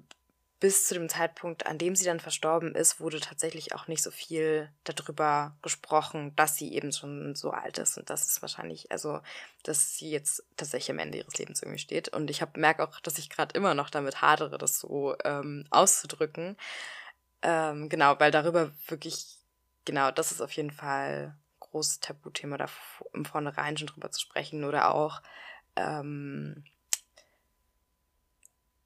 bis 0.59 0.87
zu 0.87 0.93
dem 0.93 1.09
Zeitpunkt, 1.09 1.65
an 1.67 1.77
dem 1.77 1.95
sie 1.95 2.05
dann 2.05 2.19
verstorben 2.19 2.73
ist, 2.75 2.99
wurde 2.99 3.19
tatsächlich 3.19 3.75
auch 3.75 3.87
nicht 3.87 4.01
so 4.01 4.09
viel 4.09 4.69
darüber 4.83 5.57
gesprochen, 5.61 6.33
dass 6.35 6.55
sie 6.55 6.73
eben 6.73 6.91
schon 6.91 7.35
so 7.35 7.51
alt 7.51 7.77
ist 7.77 7.97
und 7.97 8.09
dass 8.09 8.25
es 8.27 8.41
wahrscheinlich, 8.41 8.91
also, 8.91 9.19
dass 9.63 9.97
sie 9.97 10.09
jetzt 10.09 10.43
tatsächlich 10.57 10.91
am 10.91 10.99
Ende 10.99 11.17
ihres 11.17 11.37
Lebens 11.37 11.61
irgendwie 11.61 11.79
steht. 11.79 12.09
Und 12.09 12.29
ich 12.29 12.41
merke 12.55 12.83
auch, 12.87 12.99
dass 13.01 13.17
ich 13.17 13.29
gerade 13.29 13.55
immer 13.55 13.73
noch 13.73 13.89
damit 13.89 14.21
hadere, 14.21 14.57
das 14.57 14.79
so 14.79 15.15
ähm, 15.23 15.65
auszudrücken. 15.71 16.55
Ähm, 17.47 17.89
genau, 17.89 18.19
weil 18.19 18.31
darüber 18.31 18.71
wirklich, 18.87 19.37
genau, 19.85 20.09
das 20.09 20.31
ist 20.31 20.41
auf 20.41 20.51
jeden 20.53 20.71
Fall 20.71 21.35
ein 21.35 21.59
großes 21.59 21.99
Tabuthema, 21.99 22.57
da 22.57 22.67
im 23.13 23.23
Vornherein 23.23 23.77
schon 23.77 23.87
drüber 23.87 24.09
zu 24.09 24.19
sprechen 24.19 24.63
oder 24.63 24.93
auch, 24.95 25.21
ähm, 25.75 26.63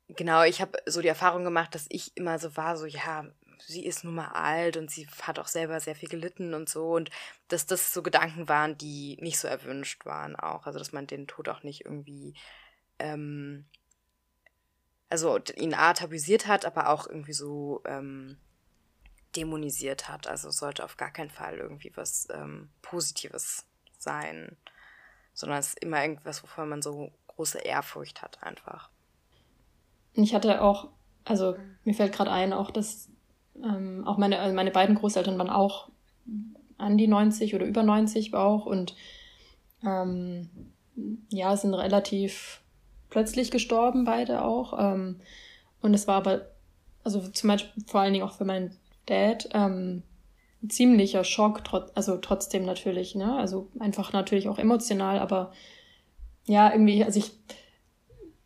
Genau, 0.10 0.44
ich 0.44 0.60
habe 0.60 0.80
so 0.88 1.02
die 1.02 1.08
Erfahrung 1.08 1.44
gemacht, 1.44 1.76
dass 1.76 1.86
ich 1.90 2.18
immer 2.18 2.40
so 2.40 2.58
war, 2.58 2.76
so 2.78 2.88
ja, 2.88 3.26
sie 3.60 3.86
ist 3.86 4.04
nun 4.04 4.16
mal 4.16 4.30
alt 4.30 4.76
und 4.76 4.90
sie 4.90 5.08
hat 5.22 5.38
auch 5.38 5.48
selber 5.48 5.80
sehr 5.80 5.96
viel 5.96 6.10
gelitten 6.10 6.56
und 6.56 6.68
so 6.68 6.94
und 6.94 7.12
dass 7.48 7.68
das 7.68 7.94
so 7.94 8.02
Gedanken 8.02 8.50
waren, 8.50 8.76
die 8.76 9.18
nicht 9.22 9.38
so 9.38 9.48
erwünscht 9.48 10.06
waren 10.08 10.36
auch. 10.36 10.66
Also 10.66 10.80
dass 10.80 10.94
man 10.94 11.06
den 11.06 11.28
Tod 11.28 11.48
auch 11.48 11.62
nicht 11.62 11.86
irgendwie, 11.86 12.34
ähm, 12.98 13.66
also 15.10 15.38
ihn 15.56 15.76
A 15.76 15.94
tabuisiert 15.94 16.48
hat, 16.48 16.66
aber 16.66 16.90
auch 16.90 17.06
irgendwie 17.08 17.34
so 17.34 17.84
ähm, 17.86 18.38
dämonisiert 19.36 20.10
hat. 20.10 20.28
Also 20.28 20.50
sollte 20.50 20.84
auf 20.84 20.98
gar 20.98 21.12
keinen 21.12 21.30
Fall 21.30 21.58
irgendwie 21.58 21.92
was 21.96 22.28
ähm, 22.32 22.70
Positives 22.82 23.66
sein, 23.98 24.58
sondern 25.34 25.60
es 25.60 25.70
ist 25.70 25.84
immer 25.84 26.02
irgendwas, 26.02 26.44
wovon 26.44 26.70
man 26.70 26.82
so 26.82 27.12
große 27.28 27.60
Ehrfurcht 27.60 28.22
hat 28.22 28.42
einfach. 28.44 28.90
Ich 30.14 30.34
hatte 30.34 30.62
auch, 30.62 30.90
also 31.26 31.56
mir 31.84 31.94
fällt 31.94 32.14
gerade 32.14 32.32
ein, 32.32 32.54
auch 32.54 32.72
dass 32.72 33.10
ähm, 33.64 34.08
auch 34.08 34.18
meine, 34.18 34.40
also 34.40 34.56
meine 34.56 34.72
beiden 34.72 34.96
Großeltern 34.96 35.38
waren 35.38 35.50
auch 35.50 35.90
an 36.78 36.98
die 36.98 37.08
90 37.08 37.56
oder 37.56 37.66
über 37.66 37.84
90 37.84 38.34
auch 38.34 38.66
und 38.66 38.96
ähm, 39.86 40.50
ja, 41.30 41.56
sind 41.56 41.74
relativ 41.74 42.62
plötzlich 43.10 43.52
gestorben, 43.52 44.06
beide 44.06 44.44
auch. 44.44 44.74
Ähm, 44.78 45.22
und 45.82 45.94
es 45.94 46.08
war 46.08 46.16
aber, 46.16 46.48
also 47.04 47.28
zum 47.30 47.48
Beispiel 47.48 47.84
vor 47.86 48.02
allen 48.02 48.14
Dingen 48.14 48.26
auch 48.26 48.34
für 48.34 48.46
meinen 48.46 48.76
Dad, 49.10 49.50
ähm, 49.54 50.04
ziemlicher 50.68 51.24
Schock, 51.24 51.64
trot 51.64 51.92
also 51.96 52.18
trotzdem 52.18 52.66
natürlich, 52.66 53.16
ne? 53.16 53.38
Also 53.38 53.68
einfach 53.80 54.14
natürlich 54.14 54.50
auch 54.50 54.60
emotional, 54.60 55.20
aber 55.20 55.52
ja, 56.46 56.72
irgendwie, 56.72 57.04
also 57.04 57.20
ich 57.20 57.32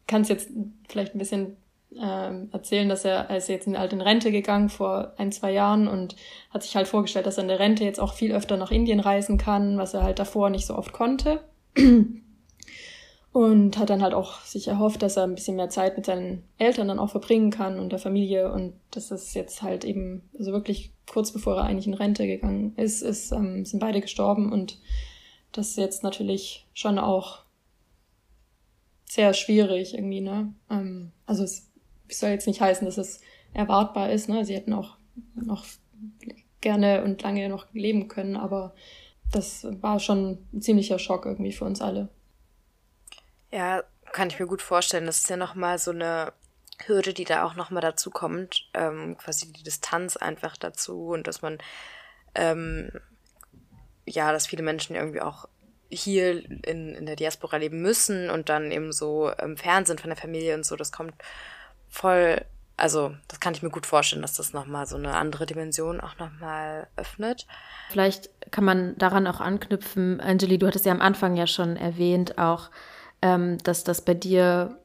kann 0.07 0.21
es 0.21 0.29
jetzt 0.29 0.49
vielleicht 0.87 1.15
ein 1.15 1.19
bisschen 1.19 1.57
ähm, 1.99 2.49
erzählen, 2.51 2.89
dass 2.89 3.05
er, 3.05 3.29
er 3.29 3.37
ist 3.37 3.49
jetzt 3.49 3.67
in, 3.67 3.77
halt 3.77 3.93
in 3.93 4.01
Rente 4.01 4.31
gegangen 4.31 4.69
vor 4.69 5.13
ein, 5.17 5.31
zwei 5.31 5.51
Jahren 5.51 5.87
und 5.87 6.15
hat 6.49 6.63
sich 6.63 6.75
halt 6.75 6.87
vorgestellt, 6.87 7.25
dass 7.25 7.37
er 7.37 7.43
in 7.43 7.49
der 7.49 7.59
Rente 7.59 7.83
jetzt 7.83 7.99
auch 7.99 8.13
viel 8.13 8.33
öfter 8.33 8.57
nach 8.57 8.71
Indien 8.71 8.99
reisen 8.99 9.37
kann, 9.37 9.77
was 9.77 9.93
er 9.93 10.03
halt 10.03 10.19
davor 10.19 10.49
nicht 10.49 10.65
so 10.65 10.75
oft 10.75 10.93
konnte. 10.93 11.43
Und 13.33 13.79
hat 13.79 13.89
dann 13.89 14.03
halt 14.03 14.13
auch 14.13 14.41
sich 14.41 14.67
erhofft, 14.67 15.01
dass 15.01 15.17
er 15.17 15.23
ein 15.23 15.33
bisschen 15.33 15.55
mehr 15.55 15.69
Zeit 15.69 15.97
mit 15.97 16.05
seinen 16.05 16.43
Eltern 16.59 16.87
dann 16.87 16.99
auch 16.99 17.09
verbringen 17.09 17.49
kann 17.49 17.79
und 17.79 17.91
der 17.91 17.97
Familie. 17.97 18.53
Und 18.53 18.73
das 18.91 19.09
ist 19.09 19.33
jetzt 19.33 19.63
halt 19.63 19.83
eben, 19.83 20.29
also 20.37 20.51
wirklich 20.51 20.93
kurz 21.07 21.31
bevor 21.31 21.57
er 21.57 21.63
eigentlich 21.63 21.87
in 21.87 21.95
Rente 21.95 22.27
gegangen 22.27 22.75
ist, 22.77 23.01
ist 23.01 23.31
ähm, 23.31 23.65
sind 23.65 23.79
beide 23.79 24.01
gestorben. 24.01 24.51
Und 24.51 24.77
das 25.51 25.69
ist 25.69 25.77
jetzt 25.77 26.03
natürlich 26.03 26.67
schon 26.75 26.99
auch 26.99 27.43
sehr 29.05 29.33
schwierig 29.33 29.95
irgendwie, 29.95 30.21
ne? 30.21 30.53
Ähm, 30.69 31.11
also 31.25 31.43
es 31.43 31.71
soll 32.09 32.29
jetzt 32.29 32.47
nicht 32.47 32.61
heißen, 32.61 32.85
dass 32.85 32.99
es 32.99 33.19
erwartbar 33.53 34.11
ist, 34.11 34.29
ne? 34.29 34.45
Sie 34.45 34.53
hätten 34.53 34.73
auch 34.73 34.97
noch 35.33 35.65
gerne 36.61 37.03
und 37.03 37.21
lange 37.23 37.49
noch 37.49 37.65
leben 37.73 38.07
können, 38.07 38.35
aber 38.35 38.75
das 39.31 39.67
war 39.81 39.99
schon 39.99 40.37
ein 40.53 40.61
ziemlicher 40.61 40.99
Schock 40.99 41.25
irgendwie 41.25 41.51
für 41.51 41.65
uns 41.65 41.81
alle. 41.81 42.09
Ja, 43.53 43.83
kann 44.11 44.29
ich 44.29 44.39
mir 44.39 44.47
gut 44.47 44.61
vorstellen. 44.61 45.05
Das 45.05 45.19
ist 45.19 45.29
ja 45.29 45.37
nochmal 45.37 45.77
so 45.77 45.91
eine 45.91 46.33
Hürde, 46.85 47.13
die 47.13 47.23
da 47.23 47.43
auch 47.43 47.55
nochmal 47.55 47.81
dazu 47.81 48.09
kommt, 48.09 48.69
ähm, 48.73 49.17
quasi 49.17 49.53
die 49.53 49.63
Distanz 49.63 50.17
einfach 50.17 50.57
dazu 50.57 51.09
und 51.09 51.27
dass 51.27 51.41
man 51.41 51.59
ähm, 52.35 52.91
ja, 54.05 54.31
dass 54.31 54.47
viele 54.47 54.63
Menschen 54.63 54.95
irgendwie 54.95 55.21
auch 55.21 55.47
hier 55.89 56.43
in, 56.65 56.95
in 56.95 57.05
der 57.05 57.15
Diaspora 57.15 57.57
leben 57.57 57.81
müssen 57.81 58.29
und 58.29 58.49
dann 58.49 58.71
eben 58.71 58.91
so 58.91 59.29
im 59.29 59.57
Fernsehen 59.57 59.99
von 59.99 60.09
der 60.09 60.17
Familie 60.17 60.55
und 60.55 60.65
so, 60.65 60.75
das 60.75 60.91
kommt 60.91 61.13
voll, 61.87 62.43
also 62.75 63.15
das 63.27 63.39
kann 63.39 63.53
ich 63.53 63.61
mir 63.61 63.69
gut 63.69 63.85
vorstellen, 63.85 64.23
dass 64.23 64.33
das 64.33 64.53
nochmal 64.53 64.87
so 64.87 64.95
eine 64.95 65.15
andere 65.15 65.45
Dimension 65.45 66.01
auch 66.01 66.17
nochmal 66.17 66.87
öffnet. 66.95 67.45
Vielleicht 67.91 68.29
kann 68.51 68.63
man 68.63 68.97
daran 68.97 69.27
auch 69.27 69.39
anknüpfen, 69.39 70.19
Angeli, 70.19 70.57
du 70.57 70.67
hattest 70.67 70.85
ja 70.85 70.91
am 70.91 71.01
Anfang 71.01 71.35
ja 71.35 71.45
schon 71.45 71.77
erwähnt, 71.77 72.39
auch, 72.39 72.71
ähm, 73.23 73.57
dass 73.63 73.85
das 73.85 74.01
bei 74.01 74.13
dir 74.13 74.77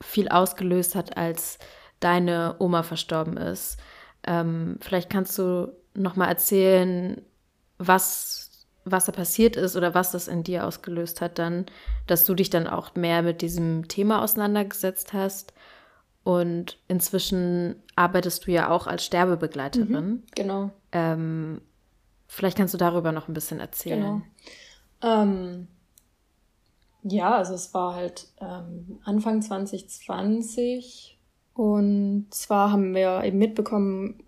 viel 0.00 0.28
ausgelöst 0.28 0.94
hat, 0.94 1.16
als 1.16 1.58
deine 2.00 2.56
Oma 2.58 2.82
verstorben 2.82 3.38
ist. 3.38 3.78
Ähm, 4.26 4.76
vielleicht 4.80 5.08
kannst 5.08 5.38
du 5.38 5.72
nochmal 5.94 6.28
erzählen, 6.28 7.22
was 7.78 8.44
was 8.84 9.04
da 9.04 9.12
passiert 9.12 9.56
ist 9.56 9.76
oder 9.76 9.94
was 9.94 10.12
das 10.12 10.28
in 10.28 10.44
dir 10.44 10.66
ausgelöst 10.66 11.20
hat, 11.20 11.38
dann, 11.38 11.66
dass 12.06 12.24
du 12.24 12.34
dich 12.34 12.48
dann 12.48 12.66
auch 12.66 12.94
mehr 12.94 13.22
mit 13.22 13.42
diesem 13.42 13.86
Thema 13.86 14.22
auseinandergesetzt 14.22 15.12
hast. 15.12 15.52
Und 16.24 16.78
inzwischen 16.88 17.82
arbeitest 17.96 18.46
du 18.46 18.50
ja 18.50 18.70
auch 18.70 18.86
als 18.86 19.04
Sterbebegleiterin. 19.04 19.90
Mhm, 19.90 20.22
genau. 20.34 20.70
Ähm, 20.92 21.60
vielleicht 22.28 22.56
kannst 22.56 22.72
du 22.72 22.78
darüber 22.78 23.12
noch 23.12 23.28
ein 23.28 23.34
bisschen 23.34 23.60
erzählen. 23.60 24.22
Genau. 25.02 25.22
Ähm, 25.22 25.68
ja, 27.02 27.36
also 27.36 27.54
es 27.54 27.72
war 27.74 27.94
halt 27.94 28.28
ähm, 28.40 28.98
Anfang 29.04 29.42
2020 29.42 31.18
und 31.54 32.26
zwar 32.30 32.72
haben 32.72 32.94
wir 32.94 33.24
eben 33.24 33.38
mitbekommen, 33.38 34.22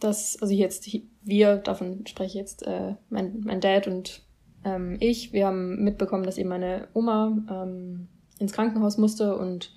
dass, 0.00 0.40
also 0.40 0.54
jetzt 0.54 0.88
wir, 1.22 1.56
davon 1.56 2.06
spreche 2.06 2.28
ich 2.28 2.34
jetzt, 2.34 2.66
äh, 2.66 2.94
mein, 3.10 3.40
mein 3.44 3.60
Dad 3.60 3.86
und 3.86 4.22
ähm, 4.64 4.96
ich, 5.00 5.32
wir 5.32 5.46
haben 5.46 5.82
mitbekommen, 5.82 6.24
dass 6.24 6.38
eben 6.38 6.48
meine 6.48 6.88
Oma 6.94 7.36
ähm, 7.50 8.08
ins 8.38 8.52
Krankenhaus 8.52 8.98
musste 8.98 9.36
und 9.36 9.72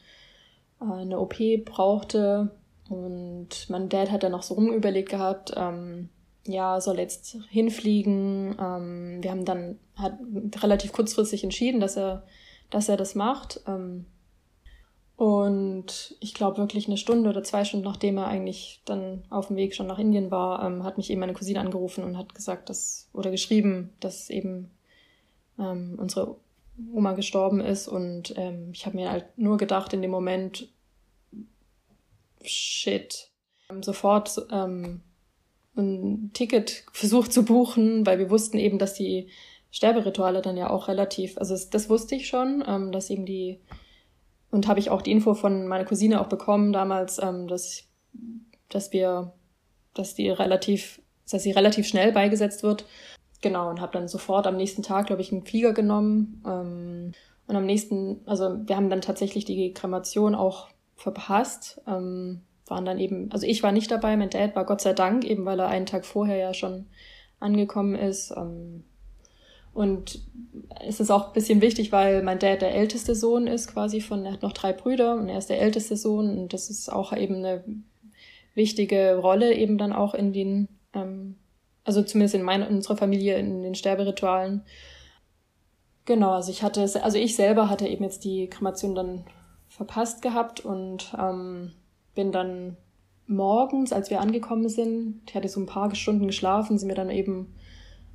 äh, 0.81 0.85
eine 0.85 1.19
OP 1.19 1.35
brauchte. 1.65 2.51
Und 2.89 3.69
mein 3.69 3.89
Dad 3.89 4.11
hat 4.11 4.23
dann 4.23 4.33
noch 4.33 4.43
so 4.43 4.55
rumüberlegt 4.55 5.09
gehabt, 5.09 5.53
ähm, 5.55 6.09
ja, 6.45 6.81
soll 6.81 6.99
jetzt 6.99 7.37
hinfliegen. 7.49 8.55
Ähm, 8.59 9.17
wir 9.21 9.31
haben 9.31 9.45
dann 9.45 9.79
hat 9.95 10.17
relativ 10.61 10.91
kurzfristig 10.91 11.43
entschieden, 11.43 11.79
dass 11.79 11.97
er, 11.97 12.25
dass 12.69 12.89
er 12.89 12.97
das 12.97 13.15
macht. 13.15 13.61
Ähm, 13.67 14.05
und 15.15 16.17
ich 16.19 16.33
glaube 16.33 16.57
wirklich 16.57 16.87
eine 16.87 16.97
Stunde 16.97 17.29
oder 17.29 17.43
zwei 17.43 17.63
Stunden, 17.63 17.85
nachdem 17.85 18.17
er 18.17 18.27
eigentlich 18.27 18.81
dann 18.85 19.23
auf 19.29 19.47
dem 19.47 19.55
Weg 19.55 19.75
schon 19.75 19.87
nach 19.87 19.99
Indien 19.99 20.31
war, 20.31 20.65
ähm, 20.65 20.83
hat 20.83 20.97
mich 20.97 21.09
eben 21.09 21.19
meine 21.19 21.33
Cousine 21.33 21.59
angerufen 21.59 22.03
und 22.03 22.17
hat 22.17 22.33
gesagt, 22.33 22.69
dass, 22.69 23.09
oder 23.13 23.31
geschrieben, 23.31 23.93
dass 23.99 24.29
eben 24.29 24.71
ähm, 25.59 25.95
unsere 25.97 26.35
Oma 26.91 27.13
gestorben 27.13 27.61
ist. 27.61 27.87
Und 27.87 28.33
ähm, 28.37 28.71
ich 28.73 28.85
habe 28.85 28.97
mir 28.97 29.11
halt 29.11 29.25
nur 29.37 29.57
gedacht 29.57 29.93
in 29.93 30.01
dem 30.01 30.11
Moment, 30.11 30.67
shit, 32.41 33.29
ähm, 33.69 33.83
sofort 33.83 34.45
ähm, 34.51 35.01
ein 35.75 36.31
Ticket 36.33 36.85
versucht 36.91 37.33
zu 37.33 37.45
buchen, 37.45 38.05
weil 38.05 38.19
wir 38.19 38.29
wussten 38.29 38.57
eben, 38.57 38.77
dass 38.77 38.93
die 38.93 39.29
Sterberituale 39.71 40.41
dann 40.41 40.57
ja 40.57 40.69
auch 40.69 40.87
relativ, 40.87 41.37
also 41.37 41.55
das, 41.71 41.89
wusste 41.89 42.15
ich 42.15 42.27
schon, 42.27 42.63
ähm, 42.67 42.91
dass 42.91 43.09
eben 43.09 43.25
die 43.25 43.59
und 44.51 44.67
habe 44.67 44.79
ich 44.79 44.91
auch 44.91 45.01
die 45.01 45.11
Info 45.11 45.33
von 45.33 45.67
meiner 45.67 45.83
Cousine 45.83 46.21
auch 46.21 46.27
bekommen 46.27 46.73
damals, 46.73 47.19
ähm, 47.21 47.47
dass, 47.47 47.85
dass 48.69 48.93
wir, 48.93 49.33
dass 49.95 50.13
die 50.13 50.29
relativ, 50.29 51.01
dass 51.29 51.41
sie 51.41 51.51
relativ 51.51 51.87
schnell 51.87 52.11
beigesetzt 52.11 52.61
wird. 52.61 52.85
Genau, 53.41 53.67
und 53.67 53.81
habe 53.81 53.93
dann 53.93 54.07
sofort 54.07 54.45
am 54.45 54.55
nächsten 54.55 54.83
Tag, 54.83 55.07
glaube 55.07 55.23
ich, 55.23 55.31
einen 55.31 55.43
Flieger 55.43 55.73
genommen. 55.73 56.43
Ähm, 56.45 57.13
und 57.47 57.55
am 57.55 57.65
nächsten, 57.65 58.21
also 58.27 58.59
wir 58.67 58.75
haben 58.75 58.91
dann 58.91 59.01
tatsächlich 59.01 59.43
die 59.43 59.73
Kremation 59.73 60.35
auch 60.35 60.69
verpasst. 60.95 61.81
Ähm, 61.87 62.41
waren 62.67 62.85
dann 62.85 62.99
eben, 62.99 63.31
also 63.31 63.45
ich 63.45 63.63
war 63.63 63.71
nicht 63.71 63.91
dabei, 63.91 64.15
mein 64.17 64.29
Dad 64.29 64.55
war 64.55 64.65
Gott 64.65 64.81
sei 64.81 64.93
Dank, 64.93 65.25
eben 65.25 65.45
weil 65.45 65.59
er 65.59 65.67
einen 65.67 65.85
Tag 65.85 66.05
vorher 66.05 66.37
ja 66.37 66.53
schon 66.53 66.87
angekommen 67.39 67.95
ist. 67.95 68.31
Ähm, 68.35 68.83
und 69.73 70.21
es 70.85 70.99
ist 70.99 71.09
auch 71.09 71.27
ein 71.27 71.33
bisschen 71.33 71.61
wichtig, 71.61 71.91
weil 71.91 72.21
mein 72.21 72.39
Dad 72.39 72.61
der 72.61 72.75
älteste 72.75 73.15
Sohn 73.15 73.47
ist 73.47 73.73
quasi 73.73 74.01
von, 74.01 74.25
er 74.25 74.33
hat 74.33 74.43
noch 74.43 74.53
drei 74.53 74.71
Brüder 74.71 75.15
und 75.15 75.29
er 75.29 75.39
ist 75.39 75.49
der 75.49 75.61
älteste 75.61 75.97
Sohn 75.97 76.37
und 76.37 76.53
das 76.53 76.69
ist 76.69 76.91
auch 76.91 77.15
eben 77.15 77.37
eine 77.37 77.63
wichtige 78.53 79.15
Rolle 79.15 79.53
eben 79.53 79.77
dann 79.77 79.93
auch 79.93 80.13
in 80.13 80.31
den, 80.31 80.67
ähm, 80.93 81.37
also 81.83 82.03
zumindest 82.03 82.35
in 82.35 82.43
meiner, 82.43 82.67
in 82.67 82.75
unserer 82.75 82.97
Familie, 82.97 83.37
in 83.37 83.63
den 83.63 83.75
Sterberitualen. 83.75 84.63
Genau, 86.05 86.33
also 86.33 86.51
ich 86.51 86.61
hatte, 86.61 86.81
also 87.03 87.17
ich 87.17 87.35
selber 87.35 87.69
hatte 87.69 87.87
eben 87.87 88.03
jetzt 88.03 88.23
die 88.23 88.47
Kremation 88.47 88.93
dann 88.93 89.25
verpasst 89.69 90.21
gehabt 90.21 90.59
und 90.59 91.13
ähm, 91.17 91.71
bin 92.15 92.31
dann 92.31 92.77
morgens, 93.27 93.93
als 93.93 94.09
wir 94.09 94.21
angekommen 94.21 94.69
sind, 94.69 95.21
ich 95.27 95.35
hatte 95.35 95.47
so 95.47 95.59
ein 95.59 95.65
paar 95.65 95.93
Stunden 95.95 96.27
geschlafen, 96.27 96.77
sind 96.77 96.89
wir 96.89 96.95
dann 96.95 97.09
eben 97.09 97.53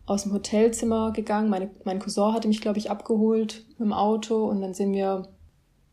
aus 0.06 0.22
dem 0.22 0.32
Hotelzimmer 0.32 1.12
gegangen. 1.12 1.50
Meine, 1.50 1.70
mein 1.84 1.98
Cousin 1.98 2.32
hatte 2.32 2.48
mich, 2.48 2.60
glaube 2.60 2.78
ich, 2.78 2.90
abgeholt 2.90 3.66
im 3.78 3.92
Auto 3.92 4.46
und 4.46 4.60
dann 4.60 4.74
sind 4.74 4.92
wir 4.92 5.28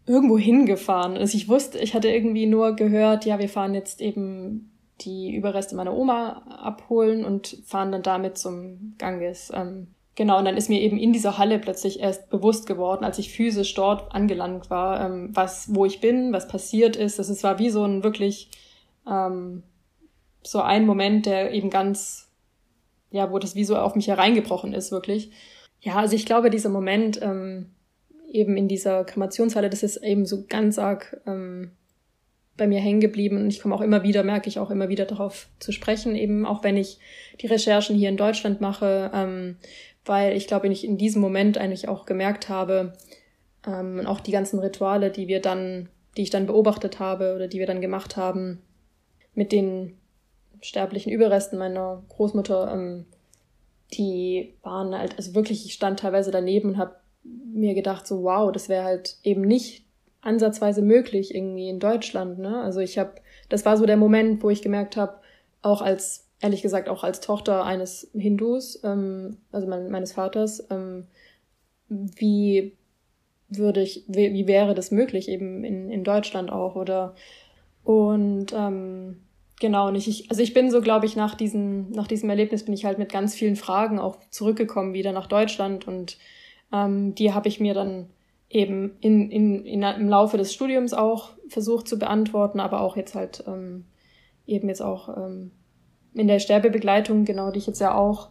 irgendwo 0.05 0.37
hingefahren. 0.37 1.17
Also 1.17 1.37
ich 1.37 1.49
wusste, 1.49 1.79
ich 1.79 1.93
hatte 1.93 2.09
irgendwie 2.09 2.45
nur 2.45 2.75
gehört, 2.75 3.25
ja, 3.25 3.39
wir 3.39 3.49
fahren 3.49 3.73
jetzt 3.73 4.01
eben 4.01 4.71
die 5.01 5.35
Überreste 5.35 5.75
meiner 5.75 5.93
Oma 5.93 6.43
abholen 6.61 7.25
und 7.25 7.57
fahren 7.65 7.91
dann 7.91 8.03
damit 8.03 8.37
zum 8.37 8.95
Ganges. 8.97 9.51
Ähm, 9.53 9.87
genau, 10.15 10.39
und 10.39 10.45
dann 10.45 10.57
ist 10.57 10.69
mir 10.69 10.81
eben 10.81 10.97
in 10.97 11.13
dieser 11.13 11.37
Halle 11.37 11.59
plötzlich 11.59 11.99
erst 11.99 12.29
bewusst 12.29 12.67
geworden, 12.67 13.03
als 13.03 13.19
ich 13.19 13.31
physisch 13.31 13.73
dort 13.73 14.13
angelangt 14.13 14.69
war, 14.69 15.05
ähm, 15.05 15.29
was, 15.33 15.73
wo 15.73 15.85
ich 15.85 16.01
bin, 16.01 16.33
was 16.33 16.47
passiert 16.47 16.95
ist. 16.95 17.19
Das 17.19 17.43
war 17.43 17.59
wie 17.59 17.69
so 17.69 17.83
ein 17.83 18.03
wirklich 18.03 18.49
ähm, 19.09 19.63
so 20.43 20.61
ein 20.61 20.85
Moment, 20.85 21.25
der 21.25 21.51
eben 21.53 21.69
ganz 21.69 22.25
ja, 23.15 23.31
wo 23.31 23.39
das 23.39 23.55
wie 23.55 23.63
so 23.63 23.77
auf 23.77 23.95
mich 23.95 24.07
hereingebrochen 24.07 24.73
ist, 24.73 24.91
wirklich. 24.91 25.31
Ja, 25.79 25.95
also 25.95 26.15
ich 26.15 26.25
glaube, 26.25 26.49
dieser 26.49 26.69
Moment 26.69 27.19
ähm, 27.21 27.71
eben 28.29 28.57
in 28.57 28.67
dieser 28.67 29.05
Kremationshalle, 29.05 29.69
das 29.69 29.83
ist 29.83 29.97
eben 29.97 30.25
so 30.25 30.45
ganz 30.47 30.77
arg 30.77 31.21
ähm, 31.25 31.71
bei 32.57 32.67
mir 32.67 32.79
hängen 32.79 32.99
geblieben 32.99 33.37
und 33.37 33.47
ich 33.47 33.61
komme 33.61 33.73
auch 33.73 33.81
immer 33.81 34.03
wieder, 34.03 34.23
merke 34.23 34.49
ich 34.49 34.59
auch 34.59 34.69
immer 34.69 34.89
wieder 34.89 35.05
darauf 35.05 35.47
zu 35.59 35.71
sprechen, 35.71 36.15
eben 36.15 36.45
auch 36.45 36.63
wenn 36.63 36.77
ich 36.77 36.99
die 37.41 37.47
Recherchen 37.47 37.95
hier 37.95 38.09
in 38.09 38.17
Deutschland 38.17 38.61
mache, 38.61 39.11
ähm, 39.13 39.57
weil 40.05 40.35
ich 40.35 40.47
glaube, 40.47 40.67
ich 40.67 40.85
in 40.85 40.97
diesem 40.97 41.21
Moment 41.21 41.57
eigentlich 41.57 41.87
auch 41.87 42.05
gemerkt 42.05 42.49
habe, 42.49 42.93
ähm, 43.65 44.05
auch 44.05 44.19
die 44.19 44.31
ganzen 44.31 44.59
Rituale, 44.59 45.11
die 45.11 45.27
wir 45.27 45.41
dann, 45.41 45.89
die 46.17 46.23
ich 46.23 46.29
dann 46.29 46.45
beobachtet 46.45 46.99
habe 46.99 47.35
oder 47.35 47.47
die 47.47 47.59
wir 47.59 47.67
dann 47.67 47.81
gemacht 47.81 48.15
haben, 48.15 48.61
mit 49.33 49.51
den 49.51 49.97
sterblichen 50.61 51.11
Überresten 51.11 51.59
meiner 51.59 52.03
Großmutter, 52.09 52.71
ähm, 52.73 53.05
die 53.93 54.55
waren 54.63 54.97
halt, 54.97 55.17
also 55.17 55.35
wirklich, 55.35 55.65
ich 55.65 55.73
stand 55.73 55.99
teilweise 55.99 56.31
daneben 56.31 56.69
und 56.69 56.77
habe 56.77 56.95
mir 57.23 57.73
gedacht, 57.73 58.07
so 58.07 58.23
wow, 58.23 58.51
das 58.51 58.69
wäre 58.69 58.83
halt 58.83 59.17
eben 59.23 59.41
nicht 59.41 59.85
ansatzweise 60.21 60.81
möglich 60.81 61.33
irgendwie 61.33 61.69
in 61.69 61.79
Deutschland. 61.79 62.39
Ne? 62.39 62.61
Also 62.61 62.79
ich 62.79 62.97
habe, 62.97 63.13
das 63.49 63.65
war 63.65 63.77
so 63.77 63.85
der 63.85 63.97
Moment, 63.97 64.43
wo 64.43 64.49
ich 64.49 64.61
gemerkt 64.61 64.97
habe, 64.97 65.19
auch 65.61 65.81
als, 65.81 66.24
ehrlich 66.45 66.61
gesagt, 66.61 66.87
auch 66.89 67.03
als 67.03 67.19
Tochter 67.19 67.65
eines 67.65 68.09
Hindus, 68.13 68.81
ähm, 68.83 69.37
also 69.51 69.67
mein, 69.67 69.89
meines 69.89 70.13
Vaters, 70.13 70.65
ähm, 70.69 71.07
wie 71.89 72.77
würde 73.49 73.81
ich, 73.81 74.05
wie, 74.07 74.33
wie 74.33 74.47
wäre 74.47 74.73
das 74.73 74.91
möglich 74.91 75.27
eben 75.27 75.63
in, 75.63 75.89
in 75.89 76.03
Deutschland 76.03 76.51
auch 76.51 76.75
oder? 76.75 77.15
Und 77.83 78.53
ähm, 78.53 79.17
Genau, 79.61 79.87
und 79.87 79.95
ich, 79.95 80.29
also 80.29 80.41
ich 80.41 80.53
bin 80.53 80.69
so, 80.69 80.81
glaube 80.81 81.05
ich, 81.05 81.15
nach 81.15 81.33
diesem, 81.33 81.89
nach 81.91 82.07
diesem 82.07 82.29
Erlebnis 82.29 82.65
bin 82.65 82.73
ich 82.73 82.83
halt 82.83 82.97
mit 82.97 83.09
ganz 83.09 83.35
vielen 83.35 83.55
Fragen 83.55 83.99
auch 83.99 84.17
zurückgekommen 84.29 84.93
wieder 84.93 85.13
nach 85.13 85.27
Deutschland 85.27 85.87
und 85.87 86.17
ähm, 86.73 87.15
die 87.15 87.33
habe 87.33 87.47
ich 87.47 87.61
mir 87.61 87.73
dann 87.73 88.09
eben 88.49 88.97
in, 88.99 89.31
in, 89.31 89.65
in, 89.65 89.81
im 89.81 90.09
Laufe 90.09 90.37
des 90.37 90.53
Studiums 90.53 90.93
auch 90.93 91.31
versucht 91.47 91.87
zu 91.87 91.97
beantworten, 91.97 92.59
aber 92.59 92.81
auch 92.81 92.97
jetzt 92.97 93.15
halt 93.15 93.45
ähm, 93.47 93.85
eben 94.45 94.67
jetzt 94.67 94.81
auch 94.81 95.07
ähm, 95.15 95.51
in 96.15 96.27
der 96.27 96.39
Sterbebegleitung, 96.39 97.25
genau, 97.25 97.51
die 97.51 97.59
ich 97.59 97.67
jetzt 97.67 97.81
ja 97.81 97.93
auch 97.93 98.29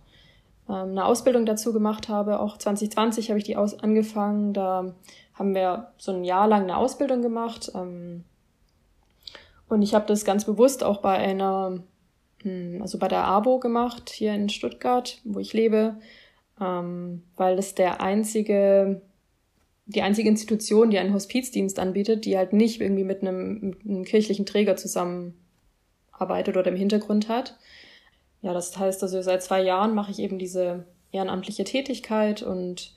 ähm, 0.68 0.90
eine 0.90 1.04
Ausbildung 1.04 1.46
dazu 1.46 1.72
gemacht 1.72 2.08
habe. 2.08 2.40
Auch 2.40 2.58
2020 2.58 3.28
habe 3.28 3.38
ich 3.38 3.44
die 3.44 3.56
aus 3.56 3.78
angefangen. 3.78 4.52
Da 4.52 4.94
haben 5.34 5.54
wir 5.54 5.92
so 5.98 6.12
ein 6.12 6.24
Jahr 6.24 6.48
lang 6.48 6.62
eine 6.62 6.76
Ausbildung 6.76 7.22
gemacht. 7.22 7.70
Ähm, 7.74 8.24
und 9.68 9.82
ich 9.82 9.94
habe 9.94 10.06
das 10.06 10.24
ganz 10.24 10.44
bewusst 10.44 10.82
auch 10.82 10.98
bei 10.98 11.16
einer, 11.16 11.82
hm, 12.42 12.80
also 12.80 12.98
bei 12.98 13.08
der 13.08 13.24
ABO 13.24 13.58
gemacht, 13.58 14.10
hier 14.10 14.34
in 14.34 14.48
Stuttgart, 14.48 15.20
wo 15.24 15.38
ich 15.38 15.52
lebe, 15.52 15.96
ähm, 16.60 17.22
weil 17.36 17.56
das 17.56 17.74
der 17.74 18.00
einzige, 18.00 19.02
die 19.86 20.02
einzige 20.02 20.28
Institution, 20.28 20.90
die 20.90 20.98
einen 20.98 21.12
Hospizdienst 21.12 21.78
anbietet, 21.78 22.24
die 22.24 22.38
halt 22.38 22.52
nicht 22.52 22.80
irgendwie 22.80 23.04
mit 23.04 23.22
einem, 23.22 23.60
mit 23.60 23.84
einem 23.84 24.04
kirchlichen 24.04 24.46
Träger 24.46 24.76
zusammenarbeitet 24.76 26.56
oder 26.56 26.68
im 26.68 26.76
Hintergrund 26.76 27.28
hat. 27.28 27.58
Ja, 28.44 28.52
das 28.52 28.76
heißt 28.76 29.02
also, 29.02 29.22
seit 29.22 29.42
zwei 29.42 29.62
Jahren 29.62 29.94
mache 29.94 30.10
ich 30.10 30.18
eben 30.18 30.38
diese 30.38 30.84
ehrenamtliche 31.12 31.64
Tätigkeit 31.64 32.42
und 32.42 32.94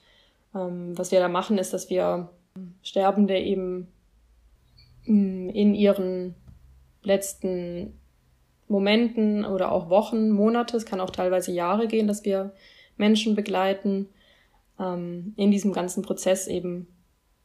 ähm, 0.54 0.96
was 0.96 1.10
wir 1.10 1.20
da 1.20 1.28
machen, 1.28 1.56
ist, 1.56 1.72
dass 1.72 1.88
wir 1.88 2.28
Sterbende 2.82 3.38
eben 3.38 3.88
mm, 5.06 5.48
in 5.48 5.74
ihren 5.74 6.34
letzten 7.02 7.98
Momenten 8.68 9.46
oder 9.46 9.72
auch 9.72 9.88
Wochen, 9.88 10.28
Monate, 10.28 10.76
es 10.76 10.84
kann 10.84 11.00
auch 11.00 11.08
teilweise 11.08 11.50
Jahre 11.50 11.88
gehen, 11.88 12.08
dass 12.08 12.26
wir 12.26 12.52
Menschen 12.98 13.34
begleiten, 13.34 14.10
ähm, 14.78 15.32
in 15.38 15.50
diesem 15.50 15.72
ganzen 15.72 16.02
Prozess 16.02 16.46
eben 16.46 16.88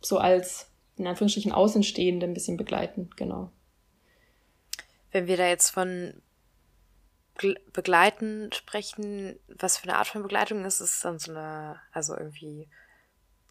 so 0.01 0.17
als 0.17 0.69
in 0.97 1.07
Anführungsstrichen 1.07 1.53
Außenstehende 1.53 2.25
ein 2.25 2.33
bisschen 2.33 2.57
begleiten, 2.57 3.09
genau. 3.15 3.49
Wenn 5.13 5.27
wir 5.27 5.37
da 5.37 5.47
jetzt 5.47 5.69
von 5.69 6.15
Begleiten 7.73 8.51
sprechen, 8.53 9.35
was 9.47 9.77
für 9.77 9.89
eine 9.89 9.97
Art 9.97 10.07
von 10.07 10.23
Begleitung 10.23 10.65
ist 10.65 10.81
es 10.81 11.01
dann 11.01 11.19
so 11.19 11.31
eine, 11.31 11.79
also 11.91 12.15
irgendwie 12.17 12.67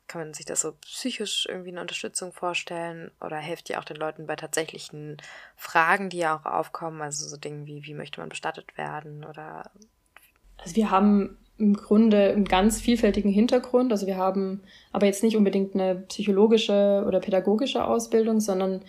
kann 0.08 0.20
man 0.20 0.34
sich 0.34 0.44
das 0.44 0.60
so 0.60 0.72
psychisch 0.72 1.46
irgendwie 1.48 1.70
eine 1.70 1.80
Unterstützung 1.80 2.32
vorstellen 2.32 3.10
oder 3.20 3.38
hilft 3.38 3.70
ihr 3.70 3.78
auch 3.78 3.84
den 3.84 3.96
Leuten 3.96 4.26
bei 4.26 4.36
tatsächlichen 4.36 5.16
Fragen, 5.56 6.10
die 6.10 6.18
ja 6.18 6.36
auch 6.36 6.44
aufkommen, 6.44 7.00
also 7.00 7.26
so 7.26 7.36
Dinge 7.36 7.66
wie, 7.66 7.84
wie 7.84 7.94
möchte 7.94 8.20
man 8.20 8.28
bestattet 8.28 8.76
werden 8.76 9.24
oder? 9.24 9.70
Also 10.58 10.76
wir 10.76 10.90
haben 10.90 11.38
im 11.58 11.74
Grunde 11.74 12.30
einen 12.32 12.44
ganz 12.44 12.80
vielfältigen 12.80 13.30
Hintergrund. 13.30 13.92
Also 13.92 14.06
wir 14.06 14.16
haben 14.16 14.62
aber 14.90 15.06
jetzt 15.06 15.22
nicht 15.22 15.36
unbedingt 15.36 15.74
eine 15.74 15.94
psychologische 15.94 17.04
oder 17.06 17.20
pädagogische 17.20 17.84
Ausbildung, 17.84 18.40
sondern 18.40 18.82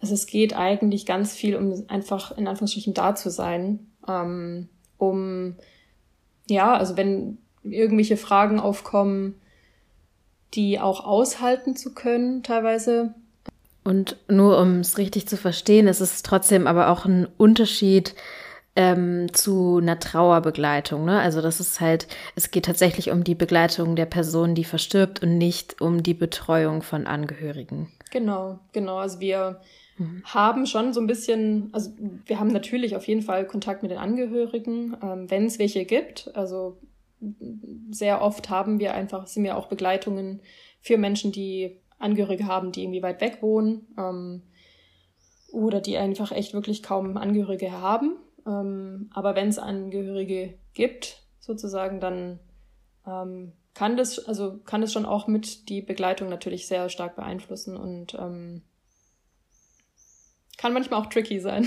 also 0.00 0.14
es 0.14 0.26
geht 0.26 0.56
eigentlich 0.56 1.06
ganz 1.06 1.34
viel 1.34 1.56
um 1.56 1.84
einfach 1.88 2.36
in 2.36 2.48
Anführungsstrichen 2.48 2.94
da 2.94 3.14
zu 3.14 3.30
sein, 3.30 3.89
ähm, 4.10 4.68
um 4.98 5.54
ja, 6.48 6.74
also 6.74 6.96
wenn 6.96 7.38
irgendwelche 7.62 8.16
Fragen 8.16 8.58
aufkommen, 8.58 9.40
die 10.54 10.80
auch 10.80 11.04
aushalten 11.04 11.76
zu 11.76 11.94
können, 11.94 12.42
teilweise. 12.42 13.14
Und 13.84 14.16
nur 14.28 14.58
um 14.58 14.80
es 14.80 14.98
richtig 14.98 15.28
zu 15.28 15.36
verstehen, 15.36 15.86
ist 15.86 16.00
es 16.00 16.22
trotzdem 16.22 16.66
aber 16.66 16.88
auch 16.88 17.04
ein 17.04 17.28
Unterschied, 17.36 18.14
ähm, 18.76 19.32
zu 19.32 19.78
einer 19.78 19.98
Trauerbegleitung. 19.98 21.04
Ne? 21.04 21.20
Also 21.20 21.42
das 21.42 21.60
ist 21.60 21.80
halt, 21.80 22.06
es 22.36 22.50
geht 22.50 22.66
tatsächlich 22.66 23.10
um 23.10 23.24
die 23.24 23.34
Begleitung 23.34 23.96
der 23.96 24.06
Person, 24.06 24.54
die 24.54 24.64
verstirbt 24.64 25.22
und 25.22 25.38
nicht 25.38 25.80
um 25.80 26.02
die 26.02 26.14
Betreuung 26.14 26.82
von 26.82 27.06
Angehörigen. 27.06 27.90
Genau, 28.10 28.58
genau. 28.72 28.98
Also 28.98 29.20
wir 29.20 29.60
mhm. 30.00 30.22
haben 30.24 30.66
schon 30.66 30.92
so 30.92 31.00
ein 31.00 31.06
bisschen, 31.06 31.68
also 31.72 31.90
wir 32.26 32.40
haben 32.40 32.48
natürlich 32.48 32.96
auf 32.96 33.06
jeden 33.06 33.22
Fall 33.22 33.46
Kontakt 33.46 33.82
mit 33.82 33.90
den 33.90 33.98
Angehörigen, 33.98 34.96
ähm, 35.02 35.30
wenn 35.30 35.46
es 35.46 35.58
welche 35.58 35.84
gibt. 35.84 36.30
Also 36.34 36.78
sehr 37.90 38.22
oft 38.22 38.48
haben 38.48 38.80
wir 38.80 38.94
einfach, 38.94 39.26
sind 39.26 39.44
wir 39.44 39.56
auch 39.56 39.66
Begleitungen 39.66 40.40
für 40.80 40.96
Menschen, 40.96 41.32
die 41.32 41.78
Angehörige 41.98 42.46
haben, 42.46 42.72
die 42.72 42.82
irgendwie 42.82 43.02
weit 43.02 43.20
weg 43.20 43.42
wohnen 43.42 43.86
ähm, 43.98 44.42
oder 45.52 45.80
die 45.80 45.98
einfach 45.98 46.32
echt 46.32 46.54
wirklich 46.54 46.82
kaum 46.82 47.16
Angehörige 47.16 47.72
haben. 47.72 48.16
Ähm, 48.46 49.10
aber 49.12 49.34
wenn 49.34 49.48
es 49.48 49.58
Angehörige 49.58 50.54
gibt, 50.72 51.22
sozusagen, 51.40 52.00
dann 52.00 52.40
ähm, 53.06 53.52
kann 53.74 53.96
das, 53.96 54.18
also 54.26 54.58
kann 54.64 54.82
es 54.82 54.92
schon 54.92 55.04
auch 55.04 55.26
mit 55.26 55.68
die 55.68 55.82
Begleitung 55.82 56.28
natürlich 56.28 56.66
sehr 56.66 56.88
stark 56.88 57.16
beeinflussen 57.16 57.76
und 57.76 58.14
ähm, 58.14 58.62
kann 60.60 60.74
manchmal 60.74 61.00
auch 61.00 61.06
tricky 61.06 61.40
sein. 61.40 61.66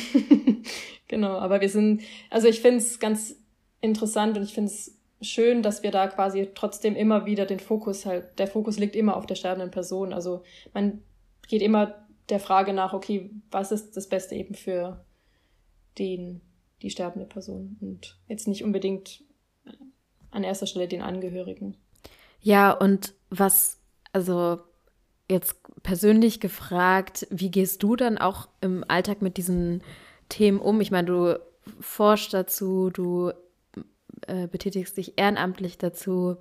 genau, 1.08 1.39
aber 1.39 1.62
wir 1.62 1.69
sind, 1.69 2.03
also 2.29 2.47
ich 2.47 2.62
finde 2.62 2.77
es 2.77 2.99
ganz 2.99 3.36
interessant 3.82 4.38
und 4.38 4.43
ich 4.43 4.53
finde 4.53 4.69
es 4.69 4.95
schön, 5.19 5.63
dass 5.63 5.82
wir 5.82 5.89
da 5.89 6.08
quasi 6.08 6.51
trotzdem 6.53 6.95
immer 6.95 7.25
wieder 7.25 7.47
den 7.47 7.60
Fokus 7.60 8.06
halt, 8.06 8.38
der 8.38 8.45
Fokus 8.45 8.77
liegt 8.77 8.95
immer 8.95 9.17
auf 9.17 9.25
der 9.25 9.34
sterbenden 9.34 9.71
Person. 9.71 10.13
Also 10.13 10.43
man 10.75 11.01
geht 11.47 11.63
immer 11.63 12.06
der 12.29 12.39
Frage 12.39 12.71
nach, 12.71 12.93
okay, 12.93 13.32
was 13.49 13.71
ist 13.71 13.97
das 13.97 14.08
Beste 14.10 14.36
eben 14.36 14.53
für 14.53 15.03
den 15.97 16.41
die 16.84 16.91
sterbende 16.91 17.25
Person 17.25 17.77
und 17.82 18.19
jetzt 18.27 18.47
nicht 18.47 18.63
unbedingt 18.63 19.23
an 20.29 20.43
erster 20.43 20.67
Stelle 20.67 20.88
den 20.88 21.01
Angehörigen. 21.01 21.77
Ja, 22.41 22.71
und 22.71 23.15
was, 23.32 23.82
also 24.12 24.60
jetzt 25.29 25.55
persönlich 25.83 26.39
gefragt, 26.39 27.27
wie 27.29 27.51
gehst 27.51 27.83
du 27.83 27.95
dann 27.95 28.17
auch 28.17 28.49
im 28.62 28.83
Alltag 28.88 29.21
mit 29.21 29.38
diesen 29.38 29.83
Themen 30.29 30.59
um? 30.59 30.81
Ich 30.81 30.91
meine, 30.91 31.07
du 31.07 31.39
forschst 31.79 32.33
dazu, 32.33 32.89
du 32.89 33.31
äh, 34.27 34.47
betätigst 34.47 34.97
dich 34.97 35.13
ehrenamtlich 35.17 35.77
dazu. 35.77 36.38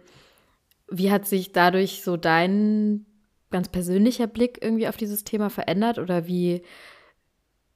Wie 0.88 1.11
hat 1.11 1.27
sich 1.27 1.53
dadurch 1.53 2.03
so 2.03 2.16
dein 2.16 3.07
ganz 3.51 3.68
persönlicher 3.68 4.27
Blick 4.27 4.59
irgendwie 4.62 4.88
auf 4.88 4.97
dieses 4.97 5.25
Thema 5.25 5.51
verändert 5.51 5.99
oder 5.99 6.27
wie, 6.27 6.62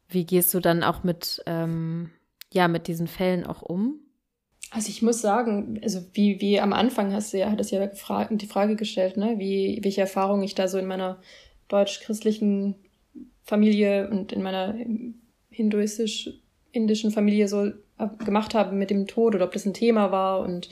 wie 0.08 0.24
gehst 0.24 0.52
du 0.54 0.60
dann 0.60 0.82
auch 0.82 1.04
mit 1.04 1.42
ähm, 1.46 2.10
ja 2.52 2.68
mit 2.68 2.88
diesen 2.88 3.06
Fällen 3.06 3.46
auch 3.46 3.62
um? 3.62 4.00
Also 4.76 4.90
ich 4.90 5.00
muss 5.00 5.22
sagen, 5.22 5.80
also 5.82 6.02
wie, 6.12 6.38
wie 6.42 6.60
am 6.60 6.74
Anfang 6.74 7.10
hast 7.14 7.32
du 7.32 7.38
ja, 7.38 7.50
hattest 7.50 7.70
ja 7.70 7.86
die 7.86 8.46
Frage 8.46 8.76
gestellt, 8.76 9.16
ne, 9.16 9.38
wie, 9.38 9.80
welche 9.82 10.02
Erfahrungen 10.02 10.42
ich 10.42 10.54
da 10.54 10.68
so 10.68 10.76
in 10.76 10.84
meiner 10.84 11.18
deutsch-christlichen 11.68 12.74
Familie 13.42 14.10
und 14.10 14.32
in 14.32 14.42
meiner 14.42 14.74
hinduistisch-indischen 15.48 17.10
Familie 17.10 17.48
so 17.48 17.72
gemacht 18.22 18.54
habe 18.54 18.76
mit 18.76 18.90
dem 18.90 19.06
Tod 19.06 19.34
oder 19.34 19.46
ob 19.46 19.52
das 19.52 19.64
ein 19.64 19.72
Thema 19.72 20.12
war. 20.12 20.40
Und 20.40 20.68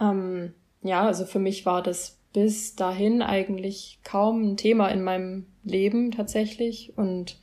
ähm, 0.00 0.54
ja, 0.84 1.04
also 1.04 1.24
für 1.24 1.40
mich 1.40 1.66
war 1.66 1.82
das 1.82 2.20
bis 2.32 2.76
dahin 2.76 3.20
eigentlich 3.20 3.98
kaum 4.04 4.52
ein 4.52 4.56
Thema 4.56 4.90
in 4.90 5.02
meinem 5.02 5.46
Leben 5.64 6.12
tatsächlich. 6.12 6.92
Und 6.96 7.40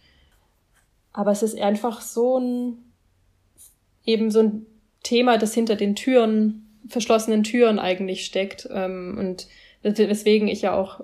aber 1.12 1.32
es 1.32 1.43
ist 1.43 1.60
einfach 1.60 1.99
so 1.99 2.39
ein 2.39 2.77
eben 4.06 4.32
so 4.32 4.39
ein 4.39 4.65
Thema, 5.03 5.37
das 5.37 5.53
hinter 5.53 5.75
den 5.75 5.95
Türen, 5.95 6.67
verschlossenen 6.87 7.43
Türen 7.43 7.79
eigentlich 7.79 8.25
steckt. 8.25 8.67
Ähm, 8.71 9.17
und 9.17 9.47
weswegen 9.83 10.47
ich 10.47 10.61
ja 10.61 10.75
auch 10.75 11.01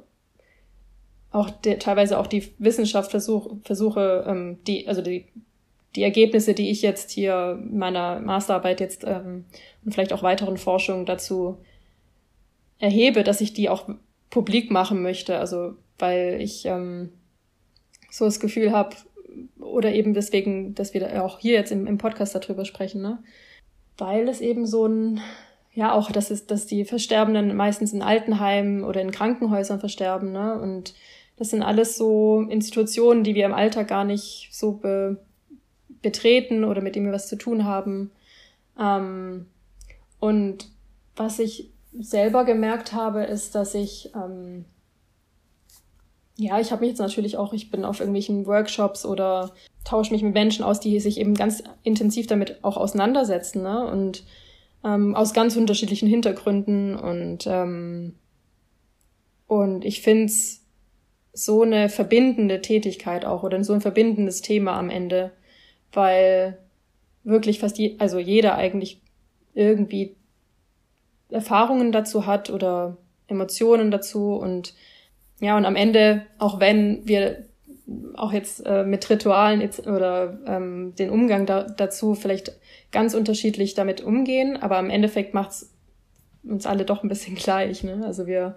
auch 1.31 1.49
de, 1.49 1.77
teilweise 1.77 2.17
auch 2.17 2.27
die 2.27 2.51
Wissenschaft 2.57 3.11
versuch, 3.11 3.55
versuche, 3.63 4.25
ähm, 4.27 4.57
die, 4.65 4.87
also 4.87 5.01
die, 5.01 5.25
die 5.95 6.03
Ergebnisse, 6.03 6.53
die 6.53 6.69
ich 6.69 6.81
jetzt 6.81 7.11
hier 7.11 7.59
meiner 7.69 8.19
Masterarbeit 8.19 8.79
jetzt 8.79 9.03
ähm, 9.05 9.45
und 9.83 9.93
vielleicht 9.93 10.13
auch 10.13 10.23
weiteren 10.23 10.57
Forschungen 10.57 11.05
dazu 11.05 11.57
erhebe, 12.79 13.23
dass 13.23 13.41
ich 13.41 13.53
die 13.53 13.69
auch 13.69 13.89
publik 14.29 14.71
machen 14.71 15.01
möchte. 15.01 15.37
Also 15.37 15.75
weil 15.99 16.39
ich 16.41 16.65
ähm, 16.65 17.11
so 18.09 18.25
das 18.25 18.39
Gefühl 18.39 18.71
habe, 18.71 18.95
oder 19.59 19.93
eben 19.93 20.13
deswegen, 20.13 20.73
dass 20.75 20.93
wir 20.93 21.23
auch 21.23 21.39
hier 21.39 21.53
jetzt 21.53 21.71
im, 21.71 21.85
im 21.87 21.97
Podcast 21.97 22.33
darüber 22.33 22.65
sprechen, 22.65 23.01
ne? 23.01 23.19
Weil 23.97 24.27
es 24.29 24.41
eben 24.41 24.65
so 24.65 24.85
ein, 24.85 25.21
ja, 25.73 25.93
auch, 25.93 26.11
dass 26.11 26.31
es, 26.31 26.45
dass 26.45 26.65
die 26.65 26.85
Versterbenden 26.85 27.55
meistens 27.55 27.93
in 27.93 28.01
Altenheimen 28.01 28.83
oder 28.83 29.01
in 29.01 29.11
Krankenhäusern 29.11 29.79
versterben, 29.79 30.31
ne? 30.31 30.59
Und 30.59 30.93
das 31.37 31.51
sind 31.51 31.61
alles 31.61 31.97
so 31.97 32.41
Institutionen, 32.49 33.23
die 33.23 33.35
wir 33.35 33.45
im 33.45 33.53
Alltag 33.53 33.87
gar 33.87 34.03
nicht 34.03 34.49
so 34.51 34.73
be, 34.73 35.17
betreten 36.01 36.63
oder 36.63 36.81
mit 36.81 36.95
denen 36.95 37.05
wir 37.05 37.13
was 37.13 37.27
zu 37.27 37.37
tun 37.37 37.63
haben. 37.63 38.11
Ähm, 38.79 39.47
und 40.19 40.67
was 41.15 41.39
ich 41.39 41.71
selber 41.99 42.45
gemerkt 42.45 42.93
habe, 42.93 43.23
ist, 43.23 43.55
dass 43.55 43.75
ich 43.75 44.11
ähm, 44.15 44.65
ja, 46.37 46.59
ich 46.59 46.71
habe 46.71 46.81
mich 46.81 46.89
jetzt 46.89 46.99
natürlich 46.99 47.35
auch, 47.35 47.51
ich 47.51 47.71
bin 47.71 47.83
auf 47.83 47.99
irgendwelchen 47.99 48.45
Workshops 48.45 49.05
oder 49.05 49.51
tausche 49.87 50.11
mich 50.11 50.21
mit 50.21 50.33
Menschen 50.33 50.65
aus, 50.65 50.79
die 50.79 50.99
sich 50.99 51.17
eben 51.17 51.33
ganz 51.33 51.63
intensiv 51.83 52.27
damit 52.27 52.63
auch 52.63 52.75
auseinandersetzen, 52.75 53.63
ne? 53.63 53.89
Und 53.89 54.23
ähm, 54.83 55.15
aus 55.15 55.33
ganz 55.33 55.55
unterschiedlichen 55.55 56.09
Hintergründen 56.09 56.95
und 56.95 57.47
ähm, 57.47 58.15
und 59.47 59.85
ich 59.85 60.01
find's 60.01 60.65
so 61.31 61.61
eine 61.61 61.87
verbindende 61.87 62.61
Tätigkeit 62.61 63.23
auch 63.23 63.43
oder 63.43 63.63
so 63.63 63.73
ein 63.73 63.81
verbindendes 63.81 64.41
Thema 64.41 64.77
am 64.77 64.89
Ende, 64.89 65.31
weil 65.93 66.57
wirklich 67.23 67.59
fast 67.59 67.77
je, 67.77 67.95
also 67.97 68.19
jeder 68.19 68.55
eigentlich 68.55 69.01
irgendwie 69.53 70.15
Erfahrungen 71.29 71.91
dazu 71.93 72.25
hat 72.25 72.49
oder 72.49 72.97
Emotionen 73.27 73.89
dazu 73.89 74.33
und 74.33 74.73
ja, 75.39 75.55
und 75.55 75.65
am 75.65 75.75
Ende, 75.75 76.25
auch 76.39 76.59
wenn 76.59 77.07
wir 77.07 77.46
auch 78.15 78.33
jetzt 78.33 78.65
äh, 78.65 78.83
mit 78.83 79.09
Ritualen 79.09 79.61
jetzt, 79.61 79.87
oder 79.87 80.39
ähm, 80.45 80.93
den 80.95 81.09
Umgang 81.09 81.45
da, 81.45 81.63
dazu 81.63 82.15
vielleicht 82.15 82.59
ganz 82.91 83.13
unterschiedlich 83.13 83.73
damit 83.75 84.01
umgehen, 84.01 84.57
aber 84.57 84.79
im 84.79 84.89
Endeffekt 84.89 85.33
macht's 85.33 85.73
uns 86.43 86.65
alle 86.65 86.85
doch 86.85 87.03
ein 87.03 87.09
bisschen 87.09 87.35
gleich. 87.35 87.83
Ne? 87.83 88.03
Also 88.05 88.27
wir 88.27 88.55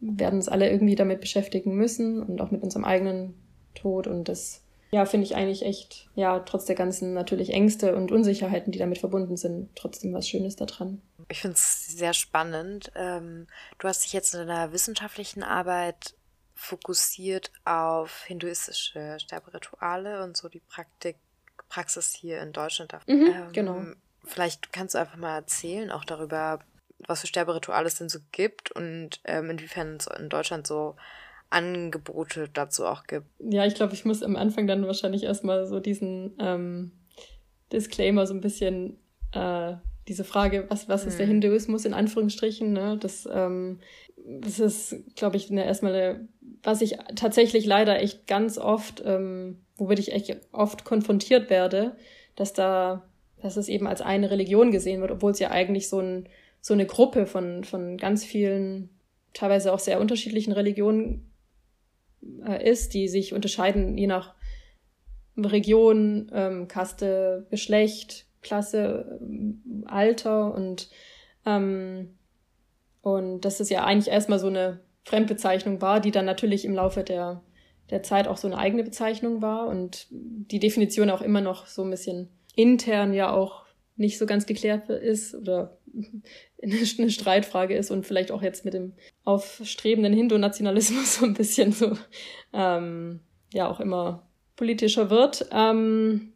werden 0.00 0.36
uns 0.36 0.48
alle 0.48 0.70
irgendwie 0.70 0.94
damit 0.94 1.20
beschäftigen 1.20 1.74
müssen 1.74 2.22
und 2.22 2.40
auch 2.40 2.50
mit 2.50 2.62
unserem 2.62 2.84
eigenen 2.84 3.34
Tod 3.74 4.06
und 4.06 4.28
das 4.28 4.62
ja, 4.92 5.04
finde 5.04 5.24
ich 5.24 5.36
eigentlich 5.36 5.62
echt, 5.62 6.08
ja, 6.16 6.40
trotz 6.40 6.64
der 6.64 6.74
ganzen 6.74 7.14
natürlich 7.14 7.50
Ängste 7.50 7.94
und 7.94 8.10
Unsicherheiten, 8.10 8.72
die 8.72 8.78
damit 8.78 8.98
verbunden 8.98 9.36
sind, 9.36 9.68
trotzdem 9.76 10.12
was 10.12 10.28
Schönes 10.28 10.56
daran. 10.56 11.00
ich 11.28 11.40
finde 11.40 11.54
es 11.54 11.86
sehr 11.86 12.12
spannend. 12.12 12.90
Ähm, 12.96 13.46
du 13.78 13.86
hast 13.86 14.04
dich 14.04 14.12
jetzt 14.12 14.34
in 14.34 14.48
deiner 14.48 14.72
wissenschaftlichen 14.72 15.44
Arbeit 15.44 16.14
fokussiert 16.60 17.50
auf 17.64 18.24
hinduistische 18.24 19.16
Sterberituale 19.18 20.22
und 20.22 20.36
so 20.36 20.50
die 20.50 20.60
Praktik, 20.60 21.16
Praxis 21.70 22.12
hier 22.12 22.42
in 22.42 22.52
Deutschland. 22.52 22.92
Mhm, 23.06 23.26
ähm, 23.26 23.52
genau. 23.52 23.82
Vielleicht 24.24 24.70
kannst 24.70 24.94
du 24.94 24.98
einfach 24.98 25.16
mal 25.16 25.36
erzählen, 25.36 25.90
auch 25.90 26.04
darüber, 26.04 26.60
was 26.98 27.22
für 27.22 27.26
Sterberituale 27.26 27.86
es 27.86 27.94
denn 27.94 28.10
so 28.10 28.18
gibt 28.30 28.70
und 28.72 29.20
ähm, 29.24 29.48
inwiefern 29.48 29.96
es 29.96 30.06
in 30.06 30.28
Deutschland 30.28 30.66
so 30.66 30.96
Angebote 31.48 32.50
dazu 32.52 32.84
auch 32.84 33.04
gibt. 33.04 33.26
Ja, 33.38 33.64
ich 33.64 33.74
glaube, 33.74 33.94
ich 33.94 34.04
muss 34.04 34.22
am 34.22 34.36
Anfang 34.36 34.66
dann 34.66 34.86
wahrscheinlich 34.86 35.22
erstmal 35.22 35.66
so 35.66 35.80
diesen 35.80 36.34
ähm, 36.38 36.92
Disclaimer 37.72 38.26
so 38.26 38.34
ein 38.34 38.42
bisschen 38.42 38.98
äh, 39.32 39.76
diese 40.10 40.24
Frage, 40.24 40.66
was, 40.68 40.88
was 40.88 41.06
ist 41.06 41.18
der 41.20 41.26
mhm. 41.26 41.32
Hinduismus 41.32 41.84
in 41.84 41.94
Anführungsstrichen, 41.94 42.72
ne? 42.72 42.98
Das, 43.00 43.28
ähm, 43.32 43.78
das 44.26 44.58
ist, 44.58 44.96
glaube 45.14 45.36
ich, 45.36 45.50
eine, 45.50 45.64
erstmal 45.64 45.94
eine, 45.94 46.28
was 46.62 46.80
ich 46.80 46.98
tatsächlich 47.16 47.66
leider 47.66 48.00
echt 48.00 48.26
ganz 48.26 48.58
oft, 48.58 49.02
ähm, 49.04 49.58
womit 49.76 49.98
ich 49.98 50.12
echt 50.12 50.36
oft 50.52 50.84
konfrontiert 50.84 51.50
werde, 51.50 51.96
dass 52.36 52.52
da, 52.52 53.08
dass 53.40 53.56
es 53.56 53.68
eben 53.68 53.86
als 53.86 54.00
eine 54.00 54.30
Religion 54.30 54.70
gesehen 54.70 55.00
wird, 55.00 55.10
obwohl 55.10 55.32
es 55.32 55.38
ja 55.38 55.50
eigentlich 55.50 55.88
so, 55.88 56.00
ein, 56.00 56.28
so 56.60 56.74
eine 56.74 56.86
Gruppe 56.86 57.26
von, 57.26 57.64
von 57.64 57.96
ganz 57.96 58.24
vielen, 58.24 58.90
teilweise 59.32 59.72
auch 59.72 59.78
sehr 59.78 60.00
unterschiedlichen 60.00 60.52
Religionen 60.52 61.30
äh, 62.46 62.68
ist, 62.68 62.94
die 62.94 63.08
sich 63.08 63.32
unterscheiden 63.32 63.96
je 63.96 64.06
nach 64.06 64.34
Region, 65.36 66.30
ähm, 66.34 66.68
Kaste, 66.68 67.46
Geschlecht, 67.50 68.26
Klasse, 68.42 69.18
ähm, 69.20 69.84
Alter 69.86 70.54
und, 70.54 70.90
ähm, 71.46 72.18
und 73.02 73.42
dass 73.42 73.60
es 73.60 73.70
ja 73.70 73.84
eigentlich 73.84 74.12
erstmal 74.12 74.38
so 74.38 74.48
eine 74.48 74.80
Fremdbezeichnung 75.04 75.80
war, 75.80 76.00
die 76.00 76.10
dann 76.10 76.24
natürlich 76.24 76.64
im 76.64 76.74
Laufe 76.74 77.02
der, 77.02 77.42
der 77.90 78.02
Zeit 78.02 78.28
auch 78.28 78.36
so 78.36 78.46
eine 78.46 78.58
eigene 78.58 78.84
Bezeichnung 78.84 79.42
war 79.42 79.66
und 79.66 80.06
die 80.10 80.60
Definition 80.60 81.10
auch 81.10 81.22
immer 81.22 81.40
noch 81.40 81.66
so 81.66 81.82
ein 81.82 81.90
bisschen 81.90 82.28
intern 82.54 83.14
ja 83.14 83.32
auch 83.32 83.64
nicht 83.96 84.18
so 84.18 84.26
ganz 84.26 84.46
geklärt 84.46 84.88
ist 84.88 85.34
oder 85.34 85.78
eine 86.62 87.10
Streitfrage 87.10 87.76
ist 87.76 87.90
und 87.90 88.06
vielleicht 88.06 88.30
auch 88.30 88.42
jetzt 88.42 88.64
mit 88.64 88.74
dem 88.74 88.94
aufstrebenden 89.24 90.12
Hindu-Nationalismus 90.12 91.14
so 91.18 91.26
ein 91.26 91.34
bisschen 91.34 91.72
so 91.72 91.96
ähm, 92.52 93.20
ja 93.52 93.68
auch 93.68 93.80
immer 93.80 94.28
politischer 94.56 95.10
wird. 95.10 95.46
Ähm, 95.52 96.32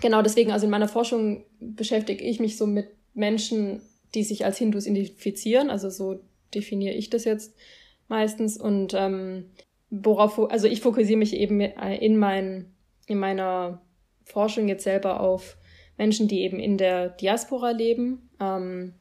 genau 0.00 0.22
deswegen, 0.22 0.52
also 0.52 0.66
in 0.66 0.70
meiner 0.70 0.88
Forschung 0.88 1.44
beschäftige 1.60 2.24
ich 2.24 2.40
mich 2.40 2.56
so 2.56 2.66
mit 2.66 2.88
Menschen, 3.14 3.82
die 4.14 4.24
sich 4.24 4.44
als 4.44 4.58
Hindus 4.58 4.86
identifizieren. 4.86 5.70
Also 5.70 5.90
so 5.90 6.20
definiere 6.54 6.94
ich 6.94 7.10
das 7.10 7.24
jetzt 7.24 7.54
meistens. 8.12 8.56
Und 8.56 8.94
ähm, 8.94 9.50
worauf, 9.90 10.38
also 10.50 10.68
ich 10.68 10.80
fokussiere 10.80 11.18
mich 11.18 11.34
eben 11.34 11.60
in, 11.60 12.16
mein, 12.16 12.72
in 13.06 13.18
meiner 13.18 13.82
Forschung 14.24 14.68
jetzt 14.68 14.84
selber 14.84 15.20
auf 15.20 15.56
Menschen, 15.96 16.28
die 16.28 16.42
eben 16.42 16.60
in 16.60 16.78
der 16.78 17.08
Diaspora 17.08 17.70
leben. 17.70 18.30
Ähm, 18.40 18.94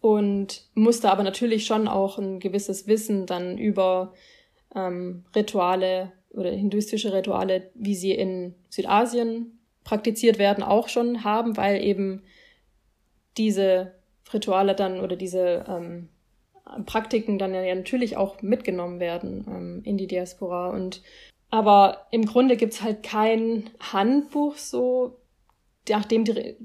und 0.00 0.62
musste 0.74 1.10
aber 1.10 1.24
natürlich 1.24 1.66
schon 1.66 1.88
auch 1.88 2.18
ein 2.18 2.38
gewisses 2.38 2.86
Wissen 2.86 3.26
dann 3.26 3.58
über 3.58 4.12
ähm, 4.74 5.24
Rituale 5.34 6.12
oder 6.30 6.50
hinduistische 6.50 7.12
Rituale, 7.12 7.70
wie 7.74 7.94
sie 7.94 8.12
in 8.12 8.54
Südasien 8.68 9.58
praktiziert 9.84 10.38
werden, 10.38 10.62
auch 10.62 10.88
schon 10.88 11.24
haben, 11.24 11.56
weil 11.56 11.82
eben 11.82 12.22
diese 13.36 13.94
Rituale 14.32 14.74
dann 14.74 15.00
oder 15.00 15.16
diese 15.16 15.64
ähm, 15.68 16.08
Praktiken 16.84 17.38
dann 17.38 17.54
ja 17.54 17.74
natürlich 17.74 18.16
auch 18.16 18.42
mitgenommen 18.42 19.00
werden 19.00 19.44
ähm, 19.48 19.80
in 19.84 19.96
die 19.96 20.06
Diaspora. 20.06 20.70
Und 20.70 21.02
aber 21.50 22.06
im 22.10 22.26
Grunde 22.26 22.56
gibt's 22.56 22.82
halt 22.82 23.02
kein 23.02 23.70
Handbuch 23.80 24.56
so, 24.56 25.18
nachdem 25.88 26.24
die 26.24 26.56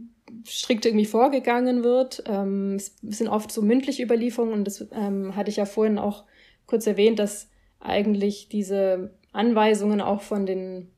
strikt 0.48 0.86
irgendwie 0.86 1.06
vorgegangen 1.06 1.84
wird. 1.84 2.24
Ähm, 2.28 2.76
es 2.76 2.96
sind 3.02 3.28
oft 3.28 3.52
so 3.52 3.62
mündliche 3.62 4.04
Überlieferungen 4.04 4.54
und 4.54 4.66
das 4.66 4.88
ähm, 4.92 5.36
hatte 5.36 5.50
ich 5.50 5.58
ja 5.58 5.66
vorhin 5.66 6.00
auch 6.00 6.24
kurz 6.66 6.88
erwähnt, 6.88 7.20
dass 7.20 7.50
eigentlich 7.80 8.50
diese 8.50 9.14
Anweisungen 9.34 10.02
auch 10.02 10.22
von 10.22 10.46
den 10.46 10.90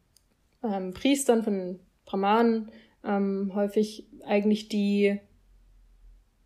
ähm, 0.64 0.94
Priestern, 0.94 1.44
von 1.44 1.54
den 1.54 1.80
Brahmanen 2.06 2.72
ähm, 3.04 3.52
häufig 3.54 4.08
eigentlich 4.26 4.70
die 4.70 5.20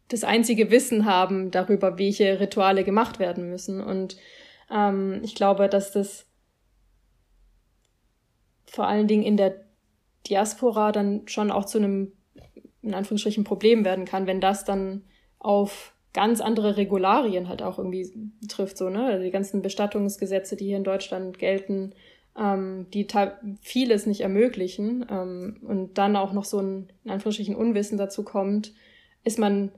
das 0.09 0.23
einzige 0.23 0.71
Wissen 0.71 1.05
haben 1.05 1.51
darüber, 1.51 1.97
welche 1.97 2.39
Rituale 2.39 2.83
gemacht 2.83 3.19
werden 3.19 3.49
müssen. 3.49 3.81
Und 3.81 4.17
ähm, 4.71 5.21
ich 5.23 5.35
glaube, 5.35 5.67
dass 5.69 5.91
das 5.91 6.25
vor 8.65 8.87
allen 8.87 9.07
Dingen 9.07 9.23
in 9.23 9.37
der 9.37 9.65
Diaspora 10.27 10.91
dann 10.91 11.27
schon 11.27 11.51
auch 11.51 11.65
zu 11.65 11.77
einem, 11.77 12.13
in 12.81 12.93
Anführungsstrichen, 12.93 13.43
Problem 13.43 13.85
werden 13.85 14.05
kann, 14.05 14.27
wenn 14.27 14.41
das 14.41 14.65
dann 14.65 15.03
auf 15.39 15.93
ganz 16.13 16.41
andere 16.41 16.77
Regularien 16.77 17.47
halt 17.47 17.61
auch 17.61 17.77
irgendwie 17.77 18.11
trifft, 18.47 18.77
so, 18.77 18.89
ne? 18.89 19.05
Also 19.05 19.23
die 19.23 19.31
ganzen 19.31 19.61
Bestattungsgesetze, 19.61 20.55
die 20.55 20.65
hier 20.65 20.77
in 20.77 20.83
Deutschland 20.83 21.37
gelten, 21.37 21.93
ähm, 22.37 22.87
die 22.93 23.07
vieles 23.61 24.05
nicht 24.05 24.21
ermöglichen 24.21 25.05
ähm, 25.09 25.57
und 25.61 25.97
dann 25.97 26.15
auch 26.15 26.33
noch 26.33 26.45
so 26.45 26.59
ein, 26.59 26.91
in 27.03 27.11
Anführungsstrichen, 27.11 27.55
Unwissen 27.55 27.97
dazu 27.97 28.23
kommt, 28.23 28.73
ist 29.23 29.39
man 29.39 29.71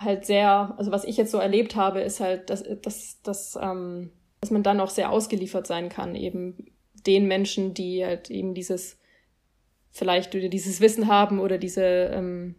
halt 0.00 0.24
sehr, 0.24 0.74
also 0.78 0.90
was 0.90 1.04
ich 1.04 1.16
jetzt 1.16 1.30
so 1.30 1.38
erlebt 1.38 1.76
habe, 1.76 2.00
ist 2.00 2.20
halt, 2.20 2.50
dass, 2.50 2.64
dass, 2.82 3.20
dass, 3.22 3.58
ähm, 3.60 4.10
dass 4.40 4.50
man 4.50 4.62
dann 4.62 4.80
auch 4.80 4.90
sehr 4.90 5.10
ausgeliefert 5.10 5.66
sein 5.66 5.88
kann, 5.88 6.14
eben 6.14 6.72
den 7.06 7.28
Menschen, 7.28 7.74
die 7.74 8.04
halt 8.04 8.30
eben 8.30 8.54
dieses, 8.54 8.98
vielleicht 9.90 10.32
dieses 10.32 10.80
Wissen 10.80 11.08
haben 11.08 11.38
oder 11.38 11.58
diese 11.58 11.82
ähm, 11.82 12.54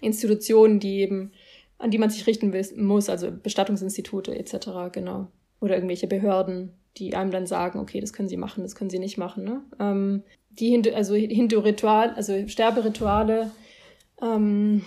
Institutionen, 0.00 0.80
die 0.80 1.00
eben 1.00 1.32
an 1.78 1.90
die 1.90 1.98
man 1.98 2.10
sich 2.10 2.26
richten 2.26 2.54
muss, 2.76 3.08
also 3.08 3.30
Bestattungsinstitute 3.30 4.34
etc., 4.34 4.68
genau. 4.92 5.28
Oder 5.60 5.74
irgendwelche 5.74 6.06
Behörden, 6.06 6.72
die 6.96 7.14
einem 7.14 7.30
dann 7.30 7.46
sagen, 7.46 7.78
okay, 7.78 8.00
das 8.00 8.12
können 8.12 8.28
sie 8.28 8.36
machen, 8.36 8.62
das 8.62 8.74
können 8.74 8.90
sie 8.90 8.98
nicht 8.98 9.18
machen. 9.18 9.44
Ne? 9.44 9.62
Ähm, 9.78 10.22
die 10.50 10.70
Hindu, 10.70 10.94
also 10.94 11.14
Hindu-Ritual, 11.14 12.14
also 12.14 12.48
Sterberituale 12.48 13.50
ähm, 14.22 14.84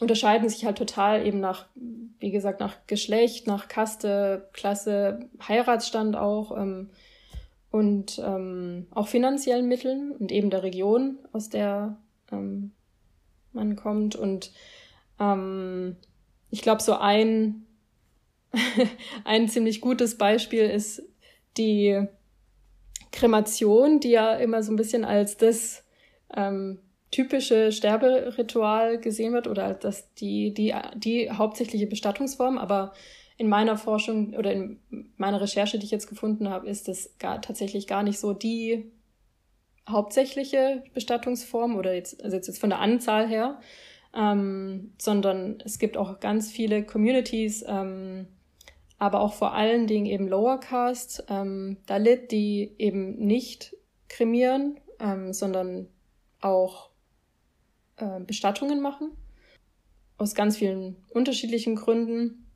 unterscheiden 0.00 0.48
sich 0.48 0.64
halt 0.64 0.78
total 0.78 1.26
eben 1.26 1.40
nach, 1.40 1.66
wie 2.18 2.30
gesagt, 2.30 2.60
nach 2.60 2.86
Geschlecht, 2.86 3.46
nach 3.46 3.68
Kaste, 3.68 4.48
Klasse, 4.52 5.28
Heiratsstand 5.46 6.16
auch 6.16 6.56
ähm, 6.56 6.90
und 7.70 8.20
ähm, 8.24 8.86
auch 8.92 9.08
finanziellen 9.08 9.68
Mitteln 9.68 10.12
und 10.12 10.32
eben 10.32 10.50
der 10.50 10.62
Region, 10.62 11.18
aus 11.32 11.48
der 11.48 11.96
ähm, 12.30 12.72
man 13.52 13.76
kommt. 13.76 14.16
Und 14.16 14.52
ähm, 15.20 15.96
ich 16.50 16.62
glaube, 16.62 16.82
so 16.82 16.94
ein, 16.94 17.66
ein 19.24 19.48
ziemlich 19.48 19.80
gutes 19.80 20.18
Beispiel 20.18 20.64
ist 20.64 21.02
die 21.56 22.06
Kremation, 23.12 24.00
die 24.00 24.10
ja 24.10 24.34
immer 24.34 24.62
so 24.62 24.72
ein 24.72 24.76
bisschen 24.76 25.04
als 25.04 25.36
das 25.36 25.84
ähm, 26.36 26.80
typische 27.14 27.70
Sterberitual 27.70 28.98
gesehen 28.98 29.34
wird 29.34 29.46
oder 29.46 29.66
als 29.66 29.78
das 29.78 30.14
die, 30.14 30.52
die, 30.52 30.74
die 30.96 31.30
hauptsächliche 31.30 31.86
Bestattungsform. 31.86 32.58
Aber 32.58 32.92
in 33.36 33.48
meiner 33.48 33.76
Forschung 33.78 34.34
oder 34.34 34.52
in 34.52 34.80
meiner 35.16 35.40
Recherche, 35.40 35.78
die 35.78 35.84
ich 35.84 35.92
jetzt 35.92 36.08
gefunden 36.08 36.50
habe, 36.50 36.68
ist 36.68 36.88
das 36.88 37.16
gar, 37.20 37.40
tatsächlich 37.40 37.86
gar 37.86 38.02
nicht 38.02 38.18
so 38.18 38.32
die 38.32 38.90
hauptsächliche 39.88 40.82
Bestattungsform 40.92 41.76
oder 41.76 41.94
jetzt, 41.94 42.22
also 42.24 42.36
jetzt 42.36 42.58
von 42.58 42.70
der 42.70 42.80
Anzahl 42.80 43.28
her, 43.28 43.60
ähm, 44.12 44.92
sondern 45.00 45.58
es 45.64 45.78
gibt 45.78 45.96
auch 45.96 46.18
ganz 46.18 46.50
viele 46.50 46.84
Communities, 46.84 47.64
ähm, 47.68 48.26
aber 48.98 49.20
auch 49.20 49.34
vor 49.34 49.54
allen 49.54 49.86
Dingen 49.86 50.06
eben 50.06 50.26
Lower 50.26 50.58
Caste, 50.58 51.24
ähm, 51.28 51.76
Dalit, 51.86 52.32
die 52.32 52.74
eben 52.78 53.24
nicht 53.24 53.76
kremieren, 54.08 54.80
ähm, 54.98 55.32
sondern 55.32 55.88
auch 56.40 56.90
äh, 57.96 58.20
Bestattungen 58.20 58.80
machen. 58.80 59.12
Aus 60.16 60.34
ganz 60.34 60.56
vielen 60.56 60.96
unterschiedlichen 61.10 61.76
Gründen. 61.76 62.46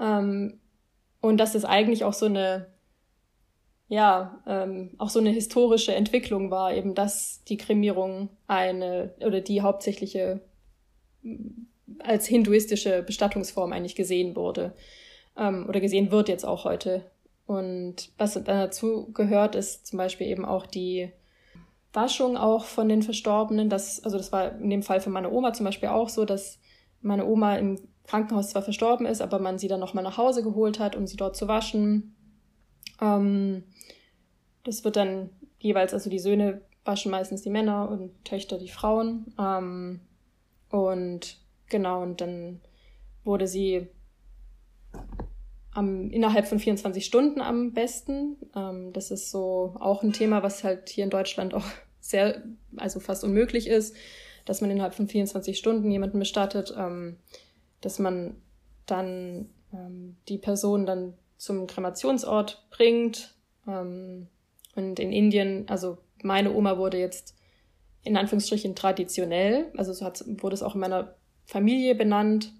Ähm, 0.00 0.60
und 1.20 1.36
das 1.38 1.54
ist 1.54 1.64
eigentlich 1.64 2.04
auch 2.04 2.14
so 2.14 2.26
eine 2.26 2.66
ja, 3.90 4.40
ähm, 4.46 4.90
auch 4.98 5.08
so 5.08 5.18
eine 5.18 5.30
historische 5.30 5.92
Entwicklung 5.92 6.52
war, 6.52 6.72
eben 6.72 6.94
dass 6.94 7.42
die 7.48 7.56
Kremierung 7.56 8.28
eine 8.46 9.12
oder 9.18 9.40
die 9.40 9.62
hauptsächliche 9.62 10.40
als 11.98 12.24
hinduistische 12.26 13.02
Bestattungsform 13.02 13.72
eigentlich 13.72 13.96
gesehen 13.96 14.36
wurde 14.36 14.74
ähm, 15.36 15.66
oder 15.68 15.80
gesehen 15.80 16.12
wird 16.12 16.28
jetzt 16.28 16.46
auch 16.46 16.64
heute. 16.64 17.10
Und 17.46 18.12
was 18.16 18.40
dazu 18.44 19.10
gehört, 19.12 19.56
ist 19.56 19.88
zum 19.88 19.96
Beispiel 19.96 20.28
eben 20.28 20.44
auch 20.44 20.66
die 20.66 21.10
Waschung 21.92 22.36
auch 22.36 22.64
von 22.64 22.88
den 22.88 23.02
Verstorbenen. 23.02 23.68
Das, 23.68 24.02
also 24.04 24.16
das 24.16 24.32
war 24.32 24.56
in 24.56 24.70
dem 24.70 24.82
Fall 24.82 25.00
für 25.00 25.10
meine 25.10 25.30
Oma 25.30 25.52
zum 25.52 25.66
Beispiel 25.66 25.88
auch 25.88 26.08
so, 26.08 26.24
dass 26.24 26.60
meine 27.02 27.26
Oma 27.26 27.56
im 27.56 27.80
Krankenhaus 28.04 28.50
zwar 28.50 28.62
verstorben 28.62 29.06
ist, 29.06 29.20
aber 29.20 29.38
man 29.38 29.58
sie 29.58 29.68
dann 29.68 29.80
nochmal 29.80 30.04
nach 30.04 30.18
Hause 30.18 30.42
geholt 30.42 30.78
hat, 30.78 30.96
um 30.96 31.06
sie 31.06 31.16
dort 31.16 31.36
zu 31.36 31.48
waschen. 31.48 32.14
Ähm, 33.00 33.64
das 34.64 34.84
wird 34.84 34.96
dann 34.96 35.30
jeweils, 35.58 35.94
also 35.94 36.10
die 36.10 36.18
Söhne 36.18 36.62
waschen 36.84 37.10
meistens 37.10 37.42
die 37.42 37.50
Männer 37.50 37.88
und 37.90 38.24
Töchter 38.24 38.58
die 38.58 38.68
Frauen. 38.68 39.34
Ähm, 39.38 40.00
und 40.70 41.38
genau, 41.68 42.02
und 42.02 42.20
dann 42.20 42.60
wurde 43.24 43.46
sie 43.46 43.88
am, 45.72 46.10
innerhalb 46.10 46.46
von 46.46 46.58
24 46.58 47.04
Stunden 47.04 47.40
am 47.40 47.72
besten. 47.72 48.36
Ähm, 48.54 48.92
das 48.92 49.10
ist 49.10 49.30
so 49.30 49.74
auch 49.78 50.02
ein 50.02 50.12
Thema, 50.12 50.42
was 50.42 50.64
halt 50.64 50.88
hier 50.88 51.04
in 51.04 51.10
Deutschland 51.10 51.54
auch 51.54 51.64
sehr, 52.00 52.42
also 52.76 53.00
fast 53.00 53.24
unmöglich 53.24 53.66
ist, 53.66 53.94
dass 54.44 54.60
man 54.60 54.70
innerhalb 54.70 54.94
von 54.94 55.06
24 55.08 55.56
Stunden 55.56 55.90
jemanden 55.90 56.18
bestattet, 56.18 56.74
ähm, 56.76 57.16
dass 57.80 57.98
man 57.98 58.36
dann 58.86 59.50
ähm, 59.72 60.16
die 60.28 60.38
Person 60.38 60.86
dann 60.86 61.14
zum 61.36 61.66
Kremationsort 61.66 62.66
bringt. 62.70 63.34
Ähm, 63.66 64.26
und 64.74 64.98
in 64.98 65.12
Indien, 65.12 65.68
also 65.68 65.98
meine 66.22 66.52
Oma 66.54 66.78
wurde 66.78 66.98
jetzt 66.98 67.36
in 68.02 68.16
Anführungsstrichen 68.16 68.74
traditionell, 68.74 69.70
also 69.76 69.92
so 69.92 70.04
hat, 70.04 70.24
wurde 70.26 70.54
es 70.54 70.62
auch 70.62 70.74
in 70.74 70.80
meiner 70.80 71.14
Familie 71.44 71.94
benannt, 71.94 72.52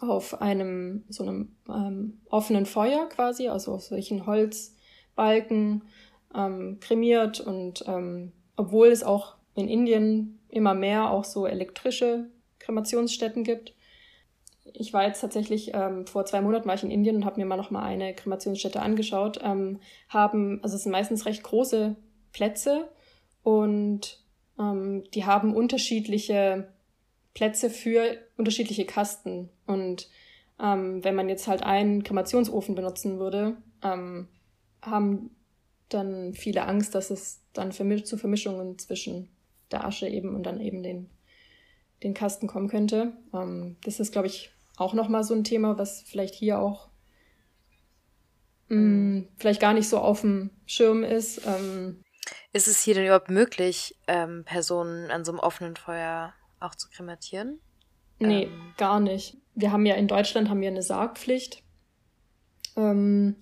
auf 0.00 0.40
einem 0.40 1.04
so 1.08 1.22
einem 1.22 1.56
ähm, 1.68 2.20
offenen 2.30 2.66
Feuer 2.66 3.08
quasi, 3.08 3.48
also 3.48 3.74
auf 3.74 3.82
solchen 3.82 4.26
Holzbalken 4.26 5.82
ähm, 6.34 6.78
kremiert 6.80 7.40
und 7.40 7.84
ähm, 7.86 8.32
obwohl 8.56 8.88
es 8.88 9.02
auch 9.02 9.36
in 9.54 9.68
Indien 9.68 10.40
immer 10.48 10.74
mehr 10.74 11.10
auch 11.10 11.24
so 11.24 11.46
elektrische 11.46 12.30
Kremationsstätten 12.58 13.44
gibt. 13.44 13.74
Ich 14.72 14.92
war 14.92 15.06
jetzt 15.06 15.20
tatsächlich 15.20 15.72
ähm, 15.74 16.06
vor 16.06 16.26
zwei 16.26 16.40
Monaten 16.40 16.66
war 16.66 16.74
ich 16.74 16.82
in 16.82 16.90
Indien 16.90 17.16
und 17.16 17.24
habe 17.24 17.40
mir 17.40 17.46
mal 17.46 17.56
noch 17.56 17.70
mal 17.70 17.82
eine 17.82 18.14
Kremationsstätte 18.14 18.80
angeschaut. 18.80 19.40
Ähm, 19.42 19.80
haben 20.08 20.60
also 20.62 20.76
es 20.76 20.82
sind 20.82 20.92
meistens 20.92 21.24
recht 21.24 21.42
große 21.42 21.96
Plätze 22.32 22.88
und 23.42 24.22
ähm, 24.58 25.04
die 25.14 25.24
haben 25.24 25.54
unterschiedliche 25.54 26.68
Plätze 27.36 27.68
für 27.68 28.16
unterschiedliche 28.38 28.86
Kasten. 28.86 29.50
Und 29.66 30.08
ähm, 30.58 31.04
wenn 31.04 31.14
man 31.14 31.28
jetzt 31.28 31.46
halt 31.46 31.62
einen 31.62 32.02
Kremationsofen 32.02 32.74
benutzen 32.74 33.18
würde, 33.18 33.58
ähm, 33.84 34.28
haben 34.80 35.36
dann 35.90 36.32
viele 36.32 36.64
Angst, 36.64 36.94
dass 36.94 37.10
es 37.10 37.42
dann 37.52 37.72
zu 37.72 38.16
Vermischungen 38.16 38.78
zwischen 38.78 39.28
der 39.70 39.84
Asche 39.84 40.08
eben 40.08 40.34
und 40.34 40.44
dann 40.44 40.62
eben 40.62 40.82
den, 40.82 41.10
den 42.02 42.14
Kasten 42.14 42.46
kommen 42.46 42.68
könnte. 42.68 43.12
Ähm, 43.34 43.76
das 43.84 44.00
ist, 44.00 44.12
glaube 44.12 44.28
ich, 44.28 44.50
auch 44.78 44.94
nochmal 44.94 45.22
so 45.22 45.34
ein 45.34 45.44
Thema, 45.44 45.76
was 45.76 46.00
vielleicht 46.06 46.34
hier 46.34 46.58
auch 46.58 46.88
mh, 48.68 48.78
mm, 48.78 49.28
vielleicht 49.36 49.60
gar 49.60 49.74
nicht 49.74 49.90
so 49.90 49.98
auf 49.98 50.22
dem 50.22 50.52
Schirm 50.64 51.04
ist. 51.04 51.42
Ähm, 51.46 52.02
ist 52.54 52.66
es 52.66 52.82
hier 52.82 52.94
denn 52.94 53.04
überhaupt 53.04 53.28
möglich, 53.28 53.94
ähm, 54.06 54.42
Personen 54.46 55.10
an 55.10 55.26
so 55.26 55.32
einem 55.32 55.40
offenen 55.40 55.76
Feuer 55.76 56.32
auch 56.66 56.74
zu 56.74 56.88
krematieren? 56.90 57.60
Nee, 58.18 58.44
ähm. 58.44 58.74
gar 58.76 59.00
nicht. 59.00 59.36
Wir 59.54 59.72
haben 59.72 59.86
ja 59.86 59.94
in 59.94 60.08
Deutschland 60.08 60.48
haben 60.48 60.60
wir 60.60 60.68
eine 60.68 60.82
Sargpflicht. 60.82 61.62
Ähm, 62.76 63.36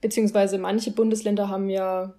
beziehungsweise 0.00 0.58
manche 0.58 0.90
Bundesländer 0.90 1.48
haben 1.48 1.68
ja, 1.68 2.14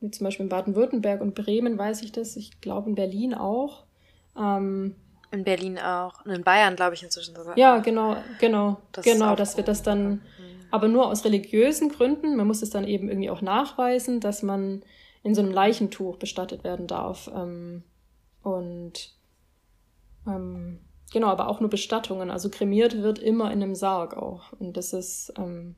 wie 0.00 0.10
zum 0.10 0.24
Beispiel 0.24 0.44
in 0.44 0.50
Baden-Württemberg 0.50 1.20
und 1.20 1.34
Bremen 1.34 1.78
weiß 1.78 2.02
ich 2.02 2.12
das, 2.12 2.36
ich 2.36 2.60
glaube 2.60 2.90
in 2.90 2.94
Berlin 2.94 3.34
auch. 3.34 3.84
Ähm, 4.36 4.96
in 5.30 5.44
Berlin 5.44 5.78
auch. 5.78 6.24
Und 6.24 6.32
in 6.32 6.44
Bayern, 6.44 6.76
glaube 6.76 6.94
ich, 6.94 7.02
inzwischen 7.02 7.34
sogar. 7.34 7.56
Ja, 7.56 7.78
genau, 7.78 8.16
genau. 8.38 8.78
Das 8.92 9.04
genau, 9.04 9.34
dass 9.34 9.56
wir 9.56 9.64
das 9.64 9.82
dann, 9.82 10.10
mhm. 10.10 10.20
aber 10.70 10.88
nur 10.88 11.06
aus 11.06 11.24
religiösen 11.24 11.88
Gründen, 11.88 12.36
man 12.36 12.46
muss 12.46 12.62
es 12.62 12.70
dann 12.70 12.86
eben 12.86 13.08
irgendwie 13.08 13.30
auch 13.30 13.40
nachweisen, 13.40 14.20
dass 14.20 14.42
man 14.42 14.82
in 15.22 15.34
so 15.34 15.40
einem 15.40 15.52
Leichentuch 15.52 16.16
bestattet 16.18 16.64
werden 16.64 16.86
darf. 16.86 17.30
Ähm, 17.34 17.82
und 18.42 19.14
ähm, 20.26 20.80
genau, 21.12 21.28
aber 21.28 21.48
auch 21.48 21.60
nur 21.60 21.70
Bestattungen. 21.70 22.30
Also 22.30 22.50
kremiert 22.50 23.02
wird 23.02 23.18
immer 23.18 23.52
in 23.52 23.62
einem 23.62 23.74
Sarg 23.74 24.16
auch. 24.16 24.52
Und 24.52 24.76
das 24.76 24.92
ist, 24.92 25.32
ähm, 25.36 25.76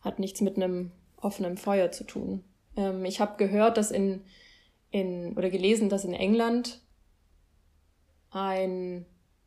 hat 0.00 0.18
nichts 0.18 0.40
mit 0.40 0.56
einem 0.56 0.92
offenen 1.16 1.56
Feuer 1.56 1.90
zu 1.90 2.04
tun. 2.04 2.44
Ähm, 2.76 3.04
ich 3.04 3.20
habe 3.20 3.36
gehört, 3.36 3.76
dass 3.76 3.90
in, 3.90 4.22
in, 4.90 5.36
oder 5.36 5.50
gelesen, 5.50 5.88
dass 5.88 6.04
in 6.04 6.14
England 6.14 6.80
ein 8.30 9.06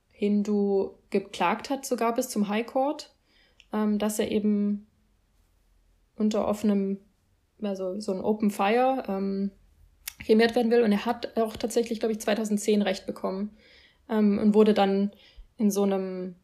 Hindu 0.09 0.91
geklagt 1.09 1.69
hat, 1.69 1.85
sogar 1.85 2.13
bis 2.13 2.29
zum 2.29 2.47
High 2.47 2.65
Court, 2.65 3.13
ähm, 3.73 3.99
dass 3.99 4.19
er 4.19 4.31
eben 4.31 4.87
unter 6.15 6.47
offenem, 6.47 6.99
also 7.61 7.99
so 7.99 8.11
ein 8.11 8.21
Open 8.21 8.51
Fire 8.51 9.03
ähm, 9.07 9.51
kremiert 10.23 10.55
werden 10.55 10.71
will. 10.71 10.83
Und 10.83 10.91
er 10.91 11.05
hat 11.05 11.37
auch 11.37 11.55
tatsächlich, 11.55 11.99
glaube 11.99 12.13
ich, 12.13 12.19
2010 12.19 12.81
Recht 12.81 13.05
bekommen 13.05 13.55
ähm, 14.11 14.37
und 14.37 14.53
wurde 14.53 14.75
dann 14.75 15.11
in 15.57 15.71
so 15.71 15.83
einem, 15.83 16.35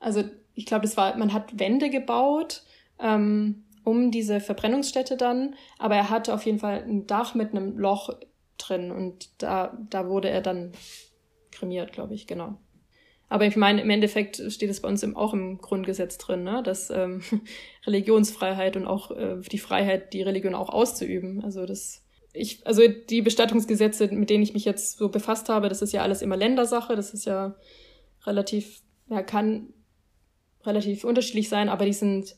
also 0.00 0.24
ich 0.54 0.66
glaube, 0.66 0.82
das 0.82 0.96
war, 0.96 1.16
man 1.16 1.32
hat 1.32 1.58
Wände 1.60 1.90
gebaut 1.90 2.64
ähm, 2.98 3.64
um 3.84 4.10
diese 4.10 4.40
Verbrennungsstätte 4.40 5.16
dann, 5.16 5.54
aber 5.78 5.96
er 5.96 6.10
hatte 6.10 6.34
auf 6.34 6.44
jeden 6.44 6.58
Fall 6.58 6.82
ein 6.82 7.06
Dach 7.06 7.34
mit 7.34 7.50
einem 7.50 7.78
Loch 7.78 8.10
drin 8.58 8.90
und 8.90 9.42
da, 9.42 9.76
da 9.88 10.08
wurde 10.08 10.28
er 10.28 10.42
dann 10.42 10.72
kremiert, 11.50 11.92
glaube 11.92 12.14
ich, 12.14 12.26
genau. 12.26 12.56
Aber 13.28 13.46
ich 13.46 13.56
meine, 13.56 13.80
im 13.80 13.90
Endeffekt 13.90 14.42
steht 14.48 14.70
es 14.70 14.82
bei 14.82 14.88
uns 14.88 15.04
auch 15.14 15.32
im 15.32 15.58
Grundgesetz 15.58 16.18
drin, 16.18 16.42
ne? 16.42 16.62
dass 16.64 16.90
ähm, 16.90 17.22
Religionsfreiheit 17.86 18.76
und 18.76 18.86
auch 18.86 19.12
äh, 19.12 19.40
die 19.40 19.58
Freiheit, 19.58 20.12
die 20.12 20.22
Religion 20.22 20.54
auch 20.54 20.68
auszuüben. 20.68 21.42
Also 21.44 21.64
das 21.64 22.04
ich, 22.32 22.66
also 22.66 22.82
die 22.86 23.22
Bestattungsgesetze, 23.22 24.08
mit 24.08 24.30
denen 24.30 24.42
ich 24.42 24.54
mich 24.54 24.64
jetzt 24.64 24.98
so 24.98 25.08
befasst 25.08 25.48
habe, 25.48 25.68
das 25.68 25.82
ist 25.82 25.92
ja 25.92 26.02
alles 26.02 26.22
immer 26.22 26.36
Ländersache, 26.36 26.96
das 26.96 27.12
ist 27.12 27.24
ja 27.24 27.56
relativ, 28.24 28.82
ja, 29.08 29.22
kann 29.22 29.72
relativ 30.64 31.04
unterschiedlich 31.04 31.48
sein, 31.48 31.68
aber 31.68 31.84
die 31.84 31.92
sind 31.92 32.36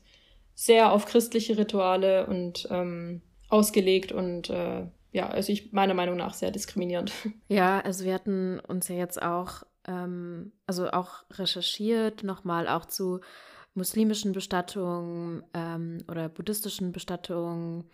sehr 0.55 0.93
auf 0.93 1.07
christliche 1.07 1.59
Rituale 1.59 2.27
und 2.27 2.69
ähm, 2.71 3.23
ausgelegt 3.49 4.13
und 4.13 4.51
äh, 4.51 4.87
ja, 5.13 5.29
also 5.29 5.53
ich 5.53 5.73
meiner 5.73 5.95
Meinung 5.95 6.17
nach 6.17 6.35
sehr 6.35 6.51
diskriminierend. 6.51 7.13
Ja, 7.49 7.81
also 7.81 8.05
wir 8.05 8.15
hatten 8.15 8.61
uns 8.61 8.89
ja 8.89 8.97
jetzt 8.97 9.21
auch, 9.21 9.63
ähm, 9.87 10.53
also 10.67 10.91
auch 10.91 11.25
recherchiert, 11.33 12.23
nochmal 12.23 12.67
auch 12.67 12.87
zu 12.87 13.21
muslimischen 13.75 14.33
Bestattungen 14.33 15.43
ähm, 15.53 15.99
oder 16.11 16.29
buddhistischen 16.29 16.93
Bestattungen 16.93 17.85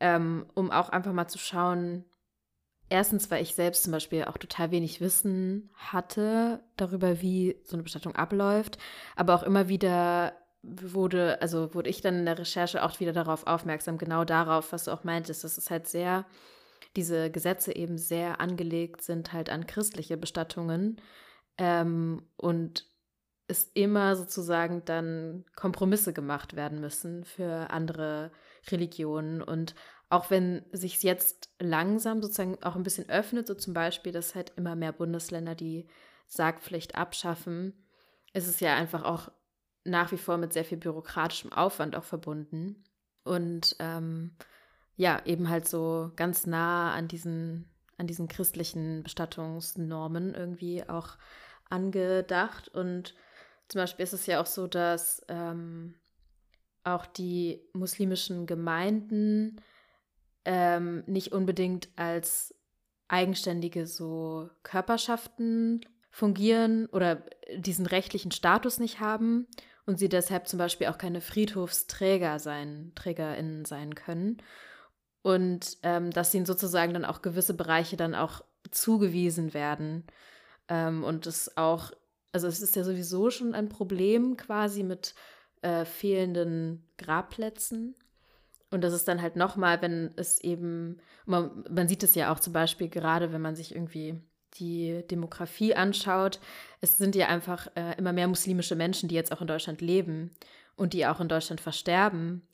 ähm, 0.00 0.46
um 0.54 0.70
auch 0.70 0.88
einfach 0.88 1.12
mal 1.12 1.28
zu 1.28 1.38
schauen, 1.38 2.04
erstens, 2.88 3.30
weil 3.30 3.42
ich 3.42 3.54
selbst 3.54 3.84
zum 3.84 3.92
Beispiel 3.92 4.24
auch 4.24 4.38
total 4.38 4.70
wenig 4.70 5.00
Wissen 5.00 5.70
hatte 5.74 6.62
darüber, 6.76 7.20
wie 7.20 7.56
so 7.64 7.76
eine 7.76 7.82
Bestattung 7.82 8.14
abläuft, 8.14 8.78
aber 9.16 9.34
auch 9.34 9.42
immer 9.42 9.68
wieder 9.68 10.34
wurde, 10.62 11.40
also 11.40 11.74
wurde 11.74 11.90
ich 11.90 12.00
dann 12.00 12.16
in 12.20 12.26
der 12.26 12.38
Recherche 12.38 12.82
auch 12.82 12.98
wieder 13.00 13.12
darauf 13.12 13.46
aufmerksam, 13.46 13.98
genau 13.98 14.24
darauf, 14.24 14.72
was 14.72 14.84
du 14.84 14.92
auch 14.92 15.04
meintest, 15.04 15.44
dass 15.44 15.58
es 15.58 15.70
halt 15.70 15.86
sehr, 15.86 16.26
diese 16.96 17.30
Gesetze 17.30 17.74
eben 17.74 17.98
sehr 17.98 18.40
angelegt 18.40 19.02
sind 19.02 19.32
halt 19.32 19.50
an 19.50 19.66
christliche 19.66 20.16
Bestattungen. 20.16 21.00
Ähm, 21.58 22.22
und 22.36 22.86
es 23.48 23.70
immer 23.74 24.16
sozusagen 24.16 24.84
dann 24.84 25.44
Kompromisse 25.54 26.12
gemacht 26.12 26.56
werden 26.56 26.80
müssen 26.80 27.24
für 27.24 27.70
andere 27.70 28.32
Religionen. 28.70 29.42
Und 29.42 29.74
auch 30.08 30.30
wenn 30.30 30.64
sich 30.72 31.02
jetzt 31.02 31.50
langsam 31.58 32.22
sozusagen 32.22 32.62
auch 32.62 32.76
ein 32.76 32.82
bisschen 32.82 33.08
öffnet, 33.08 33.46
so 33.46 33.54
zum 33.54 33.74
Beispiel, 33.74 34.12
dass 34.12 34.34
halt 34.34 34.52
immer 34.56 34.76
mehr 34.76 34.92
Bundesländer 34.92 35.54
die 35.54 35.86
Sargpflicht 36.28 36.94
abschaffen, 36.94 37.72
ist 38.32 38.48
es 38.48 38.60
ja 38.60 38.74
einfach 38.74 39.04
auch 39.04 39.30
nach 39.84 40.12
wie 40.12 40.18
vor 40.18 40.36
mit 40.36 40.52
sehr 40.52 40.64
viel 40.64 40.78
bürokratischem 40.78 41.52
Aufwand 41.52 41.96
auch 41.96 42.04
verbunden. 42.04 42.84
Und 43.24 43.76
ähm, 43.78 44.36
ja, 44.96 45.20
eben 45.24 45.48
halt 45.48 45.68
so 45.68 46.10
ganz 46.16 46.46
nah 46.46 46.92
an 46.92 47.08
diesen, 47.08 47.68
an 47.96 48.06
diesen 48.06 48.28
christlichen 48.28 49.02
Bestattungsnormen 49.02 50.34
irgendwie 50.34 50.88
auch 50.88 51.16
angedacht. 51.70 52.68
Und 52.68 53.14
zum 53.68 53.80
Beispiel 53.80 54.04
ist 54.04 54.12
es 54.12 54.26
ja 54.26 54.40
auch 54.40 54.46
so, 54.46 54.66
dass 54.66 55.24
ähm, 55.28 55.94
auch 56.86 57.06
die 57.06 57.60
muslimischen 57.72 58.46
Gemeinden 58.46 59.60
ähm, 60.44 61.02
nicht 61.06 61.32
unbedingt 61.32 61.88
als 61.96 62.54
eigenständige 63.08 63.86
so 63.86 64.48
Körperschaften 64.62 65.84
fungieren 66.10 66.86
oder 66.86 67.22
diesen 67.56 67.86
rechtlichen 67.86 68.30
Status 68.30 68.78
nicht 68.78 69.00
haben 69.00 69.46
und 69.84 69.98
sie 69.98 70.08
deshalb 70.08 70.48
zum 70.48 70.58
Beispiel 70.58 70.86
auch 70.88 70.98
keine 70.98 71.20
Friedhofsträger 71.20 72.38
sein, 72.38 72.92
TrägerInnen 72.94 73.64
sein 73.64 73.94
können. 73.94 74.38
und 75.22 75.78
ähm, 75.82 76.12
dass 76.12 76.32
ihnen 76.34 76.46
sozusagen 76.46 76.94
dann 76.94 77.04
auch 77.04 77.20
gewisse 77.20 77.54
Bereiche 77.54 77.96
dann 77.96 78.14
auch 78.14 78.44
zugewiesen 78.70 79.54
werden. 79.54 80.04
Ähm, 80.68 81.02
und 81.02 81.26
es 81.26 81.56
auch, 81.56 81.90
also 82.32 82.46
es 82.46 82.62
ist 82.62 82.76
ja 82.76 82.84
sowieso 82.84 83.30
schon 83.30 83.52
ein 83.54 83.68
Problem 83.68 84.36
quasi 84.36 84.84
mit 84.84 85.16
äh, 85.62 85.84
fehlenden 85.84 86.86
Grabplätzen. 86.98 87.94
Und 88.70 88.82
das 88.82 88.92
ist 88.92 89.06
dann 89.08 89.22
halt 89.22 89.36
nochmal, 89.36 89.80
wenn 89.82 90.12
es 90.16 90.40
eben, 90.40 90.98
man, 91.24 91.64
man 91.70 91.88
sieht 91.88 92.02
es 92.02 92.14
ja 92.14 92.32
auch 92.32 92.40
zum 92.40 92.52
Beispiel 92.52 92.88
gerade, 92.88 93.32
wenn 93.32 93.40
man 93.40 93.56
sich 93.56 93.74
irgendwie 93.74 94.20
die 94.54 95.04
Demografie 95.10 95.74
anschaut, 95.74 96.40
es 96.80 96.96
sind 96.96 97.14
ja 97.14 97.28
einfach 97.28 97.68
äh, 97.76 97.96
immer 97.98 98.12
mehr 98.12 98.28
muslimische 98.28 98.74
Menschen, 98.74 99.08
die 99.08 99.14
jetzt 99.14 99.32
auch 99.32 99.40
in 99.40 99.46
Deutschland 99.46 99.80
leben 99.80 100.30
und 100.76 100.92
die 100.92 101.06
auch 101.06 101.20
in 101.20 101.28
Deutschland 101.28 101.60
versterben 101.60 102.46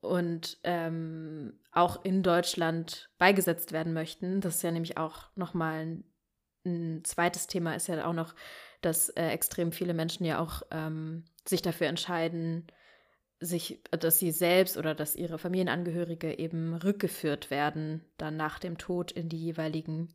und 0.00 0.58
ähm, 0.64 1.58
auch 1.72 2.04
in 2.04 2.22
Deutschland 2.22 3.10
beigesetzt 3.18 3.72
werden 3.72 3.92
möchten. 3.92 4.40
Das 4.40 4.56
ist 4.56 4.62
ja 4.62 4.70
nämlich 4.70 4.98
auch 4.98 5.28
nochmal 5.36 5.80
ein, 5.80 6.04
ein 6.64 7.04
zweites 7.04 7.46
Thema, 7.46 7.74
ist 7.74 7.88
ja 7.88 8.06
auch 8.06 8.12
noch, 8.12 8.34
dass 8.80 9.08
äh, 9.10 9.28
extrem 9.28 9.72
viele 9.72 9.94
Menschen 9.94 10.24
ja 10.24 10.38
auch 10.38 10.62
ähm, 10.70 11.24
sich 11.46 11.62
dafür 11.62 11.86
entscheiden, 11.86 12.66
sich, 13.40 13.82
dass 13.90 14.18
sie 14.18 14.30
selbst 14.30 14.76
oder 14.76 14.94
dass 14.94 15.16
ihre 15.16 15.38
Familienangehörige 15.38 16.38
eben 16.38 16.74
rückgeführt 16.74 17.50
werden, 17.50 18.04
dann 18.16 18.36
nach 18.36 18.58
dem 18.58 18.78
Tod 18.78 19.12
in 19.12 19.28
die 19.28 19.38
jeweiligen 19.38 20.08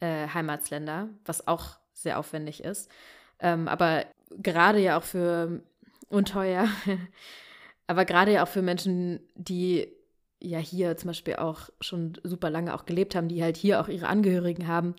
äh, 0.00 0.28
Heimatsländer, 0.28 1.08
was 1.24 1.46
auch 1.46 1.78
sehr 1.92 2.18
aufwendig 2.18 2.64
ist. 2.64 2.90
Ähm, 3.38 3.68
aber 3.68 4.04
gerade 4.30 4.80
ja 4.80 4.98
auch 4.98 5.04
für 5.04 5.62
unteuer, 6.08 6.68
aber 7.86 8.04
gerade 8.04 8.32
ja 8.32 8.42
auch 8.42 8.48
für 8.48 8.62
Menschen, 8.62 9.20
die 9.34 9.92
ja 10.40 10.58
hier 10.58 10.96
zum 10.96 11.08
Beispiel 11.08 11.36
auch 11.36 11.70
schon 11.80 12.18
super 12.22 12.50
lange 12.50 12.74
auch 12.74 12.84
gelebt 12.84 13.14
haben, 13.14 13.28
die 13.28 13.42
halt 13.42 13.56
hier 13.56 13.80
auch 13.80 13.88
ihre 13.88 14.08
Angehörigen 14.08 14.66
haben, 14.66 14.96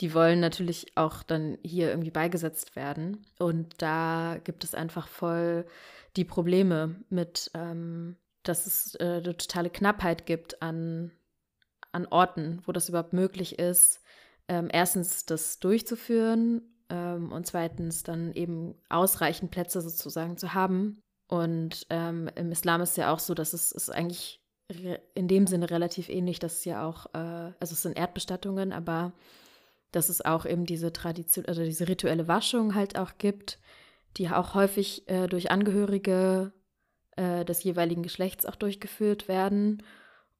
die 0.00 0.14
wollen 0.14 0.40
natürlich 0.40 0.96
auch 0.96 1.22
dann 1.22 1.58
hier 1.62 1.90
irgendwie 1.90 2.10
beigesetzt 2.10 2.76
werden. 2.76 3.26
Und 3.38 3.80
da 3.80 4.38
gibt 4.42 4.64
es 4.64 4.74
einfach 4.74 5.06
voll 5.06 5.66
die 6.16 6.24
Probleme 6.24 6.96
mit, 7.10 7.50
ähm, 7.54 8.16
dass 8.42 8.66
es 8.66 8.94
äh, 8.96 9.20
eine 9.24 9.36
totale 9.36 9.70
Knappheit 9.70 10.26
gibt 10.26 10.62
an, 10.62 11.12
an 11.92 12.06
Orten, 12.06 12.62
wo 12.66 12.72
das 12.72 12.88
überhaupt 12.88 13.12
möglich 13.12 13.58
ist, 13.58 14.02
ähm, 14.48 14.68
erstens 14.72 15.26
das 15.26 15.58
durchzuführen 15.60 16.62
ähm, 16.90 17.32
und 17.32 17.46
zweitens 17.46 18.02
dann 18.02 18.32
eben 18.32 18.74
ausreichend 18.88 19.50
Plätze 19.50 19.80
sozusagen 19.80 20.36
zu 20.36 20.54
haben. 20.54 21.00
Und 21.28 21.86
ähm, 21.90 22.28
im 22.34 22.52
Islam 22.52 22.80
ist 22.80 22.96
ja 22.96 23.12
auch 23.12 23.18
so, 23.18 23.32
dass 23.34 23.52
es 23.54 23.72
ist 23.72 23.90
eigentlich 23.90 24.40
in 25.14 25.28
dem 25.28 25.46
Sinne 25.46 25.70
relativ 25.70 26.08
ähnlich, 26.08 26.38
dass 26.38 26.58
es 26.58 26.64
ja 26.64 26.86
auch, 26.86 27.06
äh, 27.14 27.52
also 27.60 27.72
es 27.72 27.82
sind 27.82 27.98
Erdbestattungen, 27.98 28.72
aber 28.72 29.12
dass 29.94 30.08
es 30.08 30.24
auch 30.24 30.46
eben 30.46 30.66
diese 30.66 30.92
Tradition, 30.92 31.46
also 31.46 31.62
diese 31.62 31.88
rituelle 31.88 32.28
Waschung 32.28 32.74
halt 32.74 32.98
auch 32.98 33.12
gibt, 33.18 33.58
die 34.16 34.28
auch 34.28 34.54
häufig 34.54 35.08
äh, 35.08 35.26
durch 35.26 35.50
Angehörige 35.50 36.52
äh, 37.16 37.44
des 37.44 37.62
jeweiligen 37.62 38.02
Geschlechts 38.02 38.46
auch 38.46 38.56
durchgeführt 38.56 39.28
werden. 39.28 39.82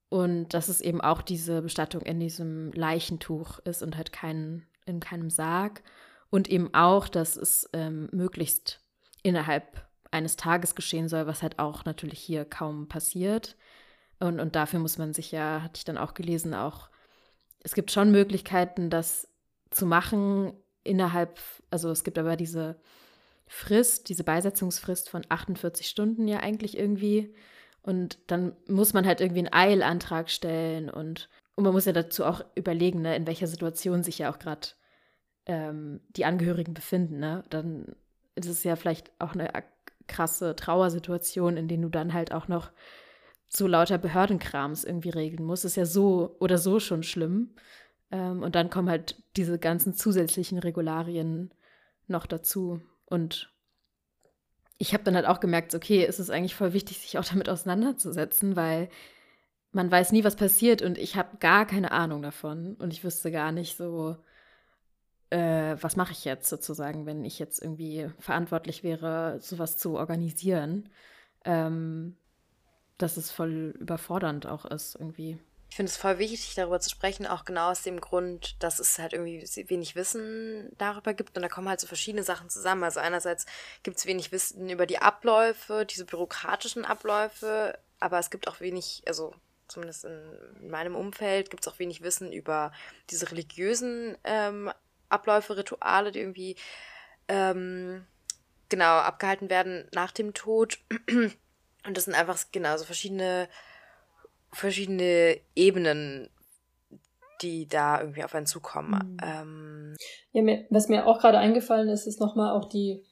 Und 0.09 0.51
dass 0.51 0.69
es 0.69 0.81
eben 0.81 1.01
auch 1.01 1.23
diese 1.23 1.63
Bestattung 1.63 2.03
in 2.03 2.21
diesem 2.21 2.73
Leichentuch 2.73 3.59
ist 3.61 3.83
und 3.83 3.97
halt 3.97 4.13
kein, 4.13 4.67
in 4.87 5.01
keinem 5.01 5.31
Sarg. 5.31 5.83
Und 6.31 6.49
eben 6.49 6.73
auch, 6.73 7.09
dass 7.09 7.37
es 7.37 7.69
ähm, 7.73 8.09
möglichst 8.13 8.81
innerhalb 9.23 9.89
eines 10.11 10.37
Tages 10.37 10.75
geschehen 10.75 11.09
soll, 11.09 11.27
was 11.27 11.43
halt 11.43 11.59
auch 11.59 11.85
natürlich 11.85 12.21
hier 12.21 12.45
kaum 12.45 12.89
passiert. 12.89 13.57
Und, 14.21 14.39
und 14.39 14.55
dafür 14.55 14.79
muss 14.79 14.99
man 14.99 15.13
sich 15.13 15.33
ja, 15.33 15.63
hatte 15.63 15.79
ich 15.79 15.85
dann 15.85 15.99
auch 15.99 16.15
gelesen, 16.15 16.55
auch, 16.55 16.89
es 17.61 17.75
gibt 17.75 17.91
schon 17.91 18.13
Möglichkeiten, 18.13 18.91
das 18.91 19.34
zu 19.75 19.87
machen 19.87 20.53
innerhalb, 20.85 21.41
also 21.71 21.91
es 21.91 22.05
gibt 22.05 22.19
aber 22.19 22.37
diese 22.37 22.77
Frist, 23.47 24.09
diese 24.09 24.25
Beisetzungsfrist 24.25 25.11
von 25.11 25.23
48 25.29 25.89
Stunden 25.89 26.29
ja 26.29 26.41
eigentlich 26.41 26.79
irgendwie. 26.79 27.35
Und 27.83 28.19
dann 28.29 28.57
muss 28.67 28.95
man 28.95 29.07
halt 29.07 29.21
irgendwie 29.21 29.41
einen 29.41 29.53
Eilantrag 29.53 30.31
stellen 30.31 30.89
und, 30.89 31.29
und 31.55 31.65
man 31.65 31.73
muss 31.75 31.85
ja 31.85 31.93
dazu 31.93 32.25
auch 32.25 32.43
überlegen, 32.55 33.03
ne, 33.03 33.15
in 33.17 33.27
welcher 33.27 33.47
Situation 33.47 34.03
sich 34.03 34.19
ja 34.19 34.33
auch 34.33 34.39
gerade 34.39 34.69
ähm, 35.47 36.01
die 36.09 36.25
Angehörigen 36.25 36.73
befinden. 36.73 37.19
Ne? 37.19 37.43
Dann 37.51 37.95
ist 38.35 38.49
es 38.49 38.65
ja 38.65 38.77
vielleicht 38.77 39.11
auch 39.19 39.35
eine 39.35 39.51
krasse 40.07 40.57
Trauersituation, 40.57 41.57
in 41.57 41.69
denen 41.69 41.83
du 41.83 41.89
dann 41.89 42.15
halt 42.15 42.33
auch 42.33 42.49
noch 42.49 42.71
so 43.49 43.67
lauter 43.67 43.99
Behördenkrams 43.99 44.85
irgendwie 44.85 45.11
regeln 45.11 45.45
musst. 45.45 45.65
Ist 45.65 45.77
ja 45.77 45.85
so 45.87 46.37
oder 46.41 46.59
so 46.59 46.81
schon 46.81 47.03
schlimm. 47.03 47.55
Ähm, 48.11 48.43
und 48.43 48.55
dann 48.55 48.71
kommen 48.71 48.89
halt 48.89 49.23
diese 49.37 49.59
ganzen 49.59 49.95
zusätzlichen 49.95 50.59
Regularien 50.59 51.53
noch 52.07 52.27
dazu. 52.27 52.81
Und 53.07 53.53
ich 54.79 54.93
habe 54.93 55.05
dann 55.05 55.17
halt 55.17 55.27
auch 55.27 55.41
gemerkt, 55.41 55.75
okay, 55.75 56.05
es 56.05 56.21
ist 56.21 56.31
eigentlich 56.31 56.55
voll 56.55 56.73
wichtig, 56.73 57.01
sich 57.01 57.19
auch 57.19 57.25
damit 57.25 57.49
auseinanderzusetzen, 57.49 58.57
weil 58.57 58.89
man 59.73 59.91
weiß 59.91 60.13
nie, 60.13 60.25
was 60.25 60.37
passiert 60.37 60.83
und 60.83 60.99
ich 60.99 61.17
habe 61.17 61.37
gar 61.39 61.67
keine 61.67 61.91
Ahnung 61.91 62.23
davon 62.23 62.75
und 62.77 62.93
ich 62.93 63.03
wüsste 63.03 63.33
gar 63.33 63.51
nicht 63.51 63.77
so, 63.77 64.17
äh, 65.31 65.77
was 65.81 65.97
mache 65.97 66.13
ich 66.13 66.25
jetzt 66.25 66.49
sozusagen, 66.49 67.07
wenn 67.07 67.25
ich 67.25 67.39
jetzt 67.41 67.61
irgendwie 67.61 68.09
verantwortlich 68.21 68.85
wäre, 68.85 69.41
sowas 69.41 69.77
zu 69.77 69.97
organisieren. 69.97 70.89
Ähm, 71.45 72.17
dass 72.99 73.17
es 73.17 73.31
voll 73.31 73.75
überfordernd 73.79 74.47
auch 74.47 74.65
ist 74.65 74.95
irgendwie. 74.95 75.39
Ich 75.75 75.77
finde 75.77 75.91
es 75.91 75.97
voll 75.97 76.21
wichtig, 76.21 76.55
darüber 76.55 76.79
zu 76.79 76.89
sprechen, 76.89 77.27
auch 77.27 77.45
genau 77.45 77.73
aus 77.73 77.83
dem 77.83 78.01
Grund, 78.01 78.63
dass 78.63 78.79
es 78.79 78.97
halt 79.01 79.13
irgendwie 79.13 79.43
wenig 79.69 79.97
Wissen 79.97 80.71
darüber 80.79 81.15
gibt. 81.15 81.37
Und 81.37 81.43
da 81.43 81.49
kommen 81.49 81.69
halt 81.69 81.81
so 81.81 81.89
verschiedene 81.89 82.23
Sachen 82.23 82.49
zusammen. 82.49 82.85
Also 82.85 83.01
einerseits 83.01 83.45
gibt 83.83 83.97
es 83.97 84.07
wenig 84.07 84.31
Wissen 84.31 84.71
über 84.71 84.87
die 84.87 85.01
Abläufe, 85.01 85.85
diese 85.85 86.05
bürokratischen 86.05 86.85
Abläufe, 86.85 87.77
aber 87.99 88.21
es 88.21 88.31
gibt 88.31 88.47
auch 88.47 88.61
wenig, 88.61 89.03
also 89.09 89.35
zumindest 89.67 90.05
in 90.05 90.71
meinem 90.71 90.95
Umfeld, 90.95 91.51
gibt 91.51 91.67
es 91.67 91.73
auch 91.73 91.81
wenig 91.81 92.03
Wissen 92.03 92.33
über 92.33 92.71
diese 93.11 93.33
religiösen 93.33 94.17
ähm, 94.23 94.71
Abläufe, 95.09 95.57
Rituale, 95.57 96.13
die 96.13 96.21
irgendwie 96.21 96.55
ähm, 97.27 98.07
genau 98.69 98.99
abgehalten 98.99 99.51
werden 99.51 99.89
nach 99.93 100.13
dem 100.13 100.35
Tod. 100.35 100.79
Und 101.09 101.97
das 101.97 102.05
sind 102.05 102.15
einfach 102.15 102.39
genau 102.53 102.77
so 102.77 102.85
verschiedene 102.85 103.49
verschiedene 104.55 105.39
Ebenen, 105.55 106.29
die 107.43 107.69
da 107.69 108.01
irgendwie 108.01 108.25
auf 108.25 108.35
einen 108.35 108.47
zukommen. 108.47 108.91
Mhm. 108.91 109.17
Ähm, 109.23 109.97
ja, 110.33 110.43
mir, 110.43 110.67
was 110.71 110.89
mir 110.89 111.07
auch 111.07 111.21
gerade 111.21 111.39
eingefallen 111.39 111.89
ist, 111.89 112.07
ist 112.07 112.21
nochmal 112.21 112.53
auch 112.53 112.67
die, 112.67 113.05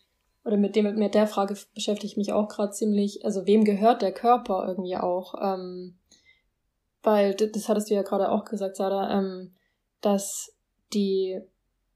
oder 0.44 0.56
mit 0.56 0.76
dem, 0.76 0.94
mit 0.94 1.14
der 1.14 1.26
Frage 1.26 1.56
beschäftige 1.74 2.06
ich 2.06 2.16
mich 2.16 2.32
auch 2.32 2.48
gerade 2.48 2.72
ziemlich, 2.72 3.24
also 3.24 3.46
wem 3.46 3.64
gehört 3.64 4.02
der 4.02 4.12
Körper 4.12 4.66
irgendwie 4.66 4.96
auch? 4.96 5.34
Ähm, 5.40 5.98
weil, 7.02 7.34
das 7.34 7.68
hattest 7.68 7.90
du 7.90 7.94
ja 7.94 8.02
gerade 8.02 8.30
auch 8.30 8.44
gesagt, 8.44 8.76
Sada, 8.76 9.18
ähm, 9.18 9.54
dass 10.00 10.56
die 10.92 11.40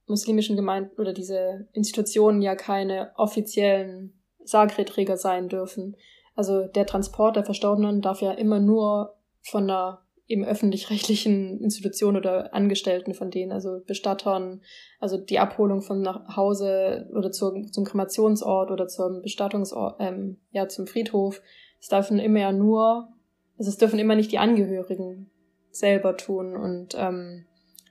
muslimischen 0.06 0.56
Gemeinden 0.56 1.00
oder 1.00 1.12
diese 1.12 1.68
Institutionen 1.72 2.42
ja 2.42 2.54
keine 2.54 3.12
offiziellen 3.16 4.12
Sargredträger 4.44 5.16
sein 5.16 5.48
dürfen. 5.48 5.96
Also 6.34 6.66
der 6.66 6.86
Transport 6.86 7.36
der 7.36 7.44
Verstorbenen 7.44 8.02
darf 8.02 8.20
ja 8.20 8.32
immer 8.32 8.60
nur 8.60 9.16
von 9.50 9.64
einer 9.64 10.02
eben 10.28 10.44
öffentlich-rechtlichen 10.44 11.60
Institution 11.60 12.16
oder 12.16 12.52
Angestellten 12.52 13.14
von 13.14 13.30
denen, 13.30 13.52
also 13.52 13.80
Bestattern, 13.86 14.60
also 14.98 15.18
die 15.18 15.38
Abholung 15.38 15.82
von 15.82 16.02
nach 16.02 16.36
Hause 16.36 17.08
oder 17.14 17.30
zur, 17.30 17.62
zum 17.70 17.84
Kremationsort 17.84 18.70
oder 18.70 18.88
zum 18.88 19.22
Bestattungsort, 19.22 19.96
ähm, 20.00 20.38
ja, 20.50 20.68
zum 20.68 20.86
Friedhof. 20.86 21.40
Es 21.80 21.88
dürfen 21.88 22.18
immer 22.18 22.40
ja 22.40 22.52
nur, 22.52 23.08
also 23.56 23.68
es 23.68 23.78
dürfen 23.78 24.00
immer 24.00 24.16
nicht 24.16 24.32
die 24.32 24.38
Angehörigen 24.38 25.30
selber 25.70 26.16
tun 26.16 26.56
und 26.56 26.96
ähm, 26.98 27.46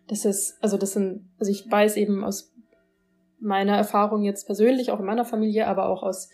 das 0.07 0.25
ist, 0.25 0.57
also 0.61 0.77
das 0.77 0.93
sind, 0.93 1.29
also 1.39 1.51
ich 1.51 1.69
weiß 1.71 1.97
eben 1.97 2.23
aus 2.23 2.53
meiner 3.39 3.77
Erfahrung 3.77 4.23
jetzt 4.23 4.45
persönlich, 4.45 4.91
auch 4.91 4.99
in 4.99 5.05
meiner 5.05 5.25
Familie, 5.25 5.67
aber 5.67 5.87
auch 5.87 6.03
aus 6.03 6.29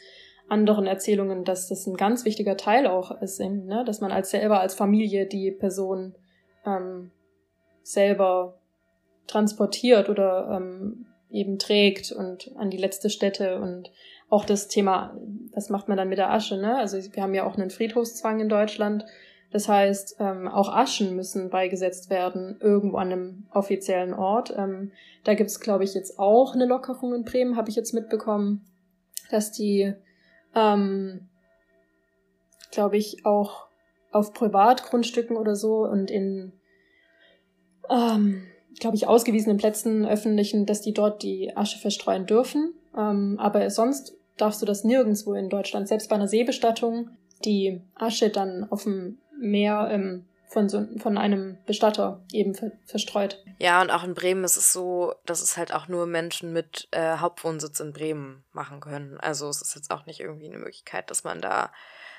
anderen 0.52 0.86
Erzählungen, 0.86 1.46
dass 1.46 1.70
das 1.70 1.88
ein 1.88 1.96
ganz 1.96 2.26
wichtiger 2.26 2.58
Teil 2.58 2.86
auch 2.86 3.22
ist, 3.22 3.40
ne? 3.40 3.84
dass 3.86 4.02
man 4.02 4.12
als 4.12 4.32
selber 4.32 4.60
als 4.60 4.76
Familie 4.76 5.26
die 5.26 5.50
Person 5.50 6.14
ähm, 6.66 7.12
selber 7.84 8.60
transportiert 9.28 10.10
oder 10.10 10.58
ähm, 10.58 11.06
eben 11.30 11.58
trägt 11.58 12.12
und 12.12 12.52
an 12.58 12.70
die 12.70 12.78
letzte 12.78 13.10
Stätte 13.10 13.62
und 13.62 13.92
auch 14.30 14.44
das 14.44 14.68
Thema, 14.68 15.18
was 15.54 15.70
macht 15.70 15.88
man 15.88 15.98
dann 15.98 16.10
mit 16.10 16.18
der 16.18 16.32
Asche, 16.32 16.58
ne? 16.58 16.78
Also 16.78 16.98
wir 16.98 17.24
haben 17.24 17.34
ja 17.34 17.46
auch 17.46 17.58
einen 17.58 17.70
Friedhofszwang 17.70 18.40
in 18.42 18.50
Deutschland. 18.50 19.06
Das 19.52 19.68
heißt, 19.68 20.18
ähm, 20.20 20.48
auch 20.48 20.74
Aschen 20.74 21.16
müssen 21.16 21.50
beigesetzt 21.50 22.10
werden, 22.10 22.58
irgendwo 22.62 22.98
an 22.98 23.12
einem 23.12 23.46
offiziellen 23.52 24.14
Ort. 24.14 24.54
Ähm, 24.58 24.92
da 25.24 25.34
gibt's, 25.34 25.60
glaube 25.60 25.84
ich, 25.84 25.94
jetzt 25.94 26.20
auch 26.20 26.56
eine 26.56 26.66
Lockerung 26.66 27.14
in 27.14 27.24
Bremen, 27.24 27.58
habe 27.58 27.70
ich 27.70 27.76
jetzt 27.76 27.94
mitbekommen, 27.94 28.66
dass 29.30 29.52
die 29.52 29.94
ähm, 30.56 31.28
glaube 32.72 32.98
ich, 32.98 33.26
auch 33.26 33.68
auf 34.12 34.34
Privatgrundstücken 34.34 35.38
oder 35.38 35.56
so 35.56 35.86
und 35.86 36.12
in, 36.12 36.54
ähm, 37.90 38.44
glaube 38.80 38.96
ich, 38.96 39.08
ausgewiesenen 39.08 39.58
Plätzen 39.58 40.06
öffentlichen, 40.06 40.66
dass 40.66 40.82
die 40.82 40.94
dort 40.94 41.24
die 41.24 41.56
Asche 41.56 41.80
verstreuen 41.80 42.26
dürfen. 42.26 42.74
Ähm, 42.98 43.38
aber 43.40 43.70
sonst 43.70 44.16
darfst 44.38 44.62
du 44.62 44.66
das 44.66 44.84
nirgendwo 44.84 45.34
in 45.34 45.50
Deutschland. 45.50 45.88
Selbst 45.88 46.10
bei 46.10 46.16
einer 46.16 46.28
Seebestattung 46.28 47.10
die 47.46 47.82
Asche 47.96 48.30
dann 48.30 48.68
auf 48.70 48.84
dem 48.84 49.18
Meer 49.38 49.90
ähm, 49.92 50.26
von, 50.52 50.68
so, 50.68 50.86
von 50.98 51.18
einem 51.18 51.58
Bestatter 51.66 52.22
eben 52.34 52.54
ver 52.54 52.72
verstreut. 52.86 53.42
Ja, 53.58 53.82
und 53.82 53.90
auch 53.90 54.04
in 54.04 54.14
Bremen 54.14 54.44
ist 54.44 54.58
es 54.58 54.74
so, 54.74 55.14
dass 55.26 55.42
es 55.42 55.56
halt 55.56 55.74
auch 55.74 55.88
nur 55.88 56.06
Menschen 56.08 56.52
mit 56.52 56.90
äh, 56.92 57.18
Hauptwohnsitz 57.18 57.80
in 57.80 57.94
Bremen 57.94 58.44
machen 58.52 58.82
können. 58.82 59.18
Also 59.22 59.48
es 59.48 59.62
ist 59.62 59.76
jetzt 59.76 59.92
auch 59.92 60.06
nicht 60.06 60.20
irgendwie 60.20 60.48
eine 60.48 60.58
Möglichkeit, 60.58 61.10
dass 61.10 61.24
man 61.24 61.40
da 61.40 61.72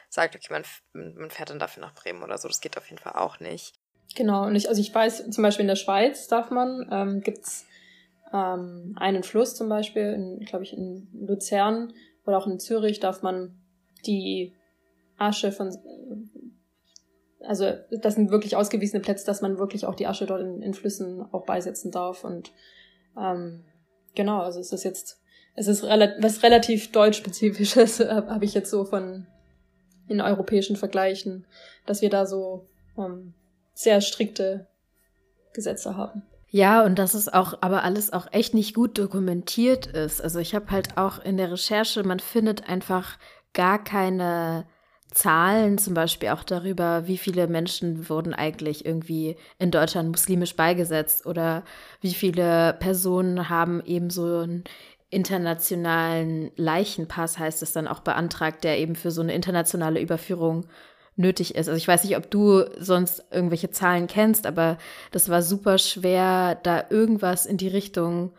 sagt, 0.08 0.34
okay, 0.34 0.48
man, 0.50 0.64
man 1.14 1.30
fährt 1.30 1.50
dann 1.50 1.58
dafür 1.58 1.82
nach 1.82 1.94
Bremen 1.94 2.22
oder 2.22 2.38
so. 2.38 2.48
Das 2.48 2.62
geht 2.62 2.78
auf 2.78 2.88
jeden 2.88 3.02
Fall 3.02 3.14
auch 3.14 3.38
nicht. 3.38 3.74
Genau, 4.14 4.46
und 4.46 4.56
ich, 4.56 4.68
also 4.68 4.80
ich 4.80 4.94
weiß, 4.94 5.30
zum 5.30 5.42
Beispiel 5.42 5.64
in 5.64 5.68
der 5.68 5.76
Schweiz 5.76 6.26
darf 6.26 6.50
man, 6.50 6.88
ähm, 6.90 7.20
gibt's 7.20 7.66
ähm, 8.32 8.96
einen 8.98 9.24
Fluss 9.24 9.54
zum 9.54 9.68
Beispiel, 9.68 10.40
glaube 10.46 10.64
ich, 10.64 10.72
in 10.72 11.08
Luzern 11.12 11.92
oder 12.24 12.38
auch 12.38 12.46
in 12.46 12.58
Zürich 12.58 12.98
darf 12.98 13.22
man 13.22 13.58
die 14.06 14.54
Asche 15.18 15.52
von, 15.52 15.70
also 17.44 17.72
das 17.90 18.14
sind 18.14 18.30
wirklich 18.30 18.56
ausgewiesene 18.56 19.02
Plätze, 19.02 19.26
dass 19.26 19.42
man 19.42 19.58
wirklich 19.58 19.86
auch 19.86 19.94
die 19.94 20.06
Asche 20.06 20.26
dort 20.26 20.40
in, 20.40 20.62
in 20.62 20.74
Flüssen 20.74 21.22
auch 21.32 21.44
beisetzen 21.44 21.90
darf 21.90 22.24
und 22.24 22.52
ähm, 23.18 23.64
genau, 24.14 24.40
also 24.40 24.60
es 24.60 24.72
ist 24.72 24.84
jetzt, 24.84 25.20
es 25.54 25.66
ist 25.66 25.84
rela 25.84 26.14
was 26.18 26.42
relativ 26.42 26.92
deutschspezifisches, 26.92 28.00
habe 28.08 28.44
ich 28.44 28.54
jetzt 28.54 28.70
so 28.70 28.84
von 28.84 29.26
in 30.08 30.20
europäischen 30.20 30.76
Vergleichen, 30.76 31.46
dass 31.86 32.02
wir 32.02 32.10
da 32.10 32.26
so 32.26 32.68
ähm, 32.98 33.34
sehr 33.74 34.00
strikte 34.00 34.66
Gesetze 35.52 35.96
haben. 35.96 36.22
Ja, 36.48 36.84
und 36.84 36.98
dass 36.98 37.14
es 37.14 37.32
auch, 37.32 37.58
aber 37.62 37.82
alles 37.82 38.12
auch 38.12 38.26
echt 38.30 38.52
nicht 38.52 38.74
gut 38.74 38.98
dokumentiert 38.98 39.86
ist. 39.86 40.20
Also 40.20 40.38
ich 40.38 40.54
habe 40.54 40.70
halt 40.70 40.98
auch 40.98 41.18
in 41.18 41.38
der 41.38 41.50
Recherche, 41.50 42.02
man 42.02 42.20
findet 42.20 42.68
einfach 42.68 43.18
gar 43.54 43.82
keine 43.82 44.66
Zahlen, 45.12 45.78
zum 45.78 45.94
Beispiel 45.94 46.30
auch 46.30 46.42
darüber, 46.42 47.06
wie 47.06 47.18
viele 47.18 47.46
Menschen 47.46 48.08
wurden 48.08 48.34
eigentlich 48.34 48.86
irgendwie 48.86 49.36
in 49.58 49.70
Deutschland 49.70 50.10
muslimisch 50.10 50.56
beigesetzt 50.56 51.26
oder 51.26 51.64
wie 52.00 52.14
viele 52.14 52.74
Personen 52.80 53.48
haben 53.48 53.82
eben 53.84 54.10
so 54.10 54.38
einen 54.38 54.64
internationalen 55.10 56.50
Leichenpass, 56.56 57.38
heißt 57.38 57.62
es 57.62 57.72
dann 57.72 57.86
auch 57.86 58.00
beantragt, 58.00 58.64
der 58.64 58.78
eben 58.78 58.96
für 58.96 59.10
so 59.10 59.20
eine 59.20 59.34
internationale 59.34 60.00
Überführung 60.00 60.66
nötig 61.16 61.54
ist. 61.54 61.68
Also 61.68 61.76
ich 61.76 61.86
weiß 61.86 62.04
nicht, 62.04 62.16
ob 62.16 62.30
du 62.30 62.64
sonst 62.78 63.24
irgendwelche 63.30 63.70
Zahlen 63.70 64.06
kennst, 64.06 64.46
aber 64.46 64.78
das 65.10 65.28
war 65.28 65.42
super 65.42 65.76
schwer, 65.76 66.58
da 66.62 66.84
irgendwas 66.88 67.44
in 67.44 67.58
die 67.58 67.68
Richtung 67.68 68.32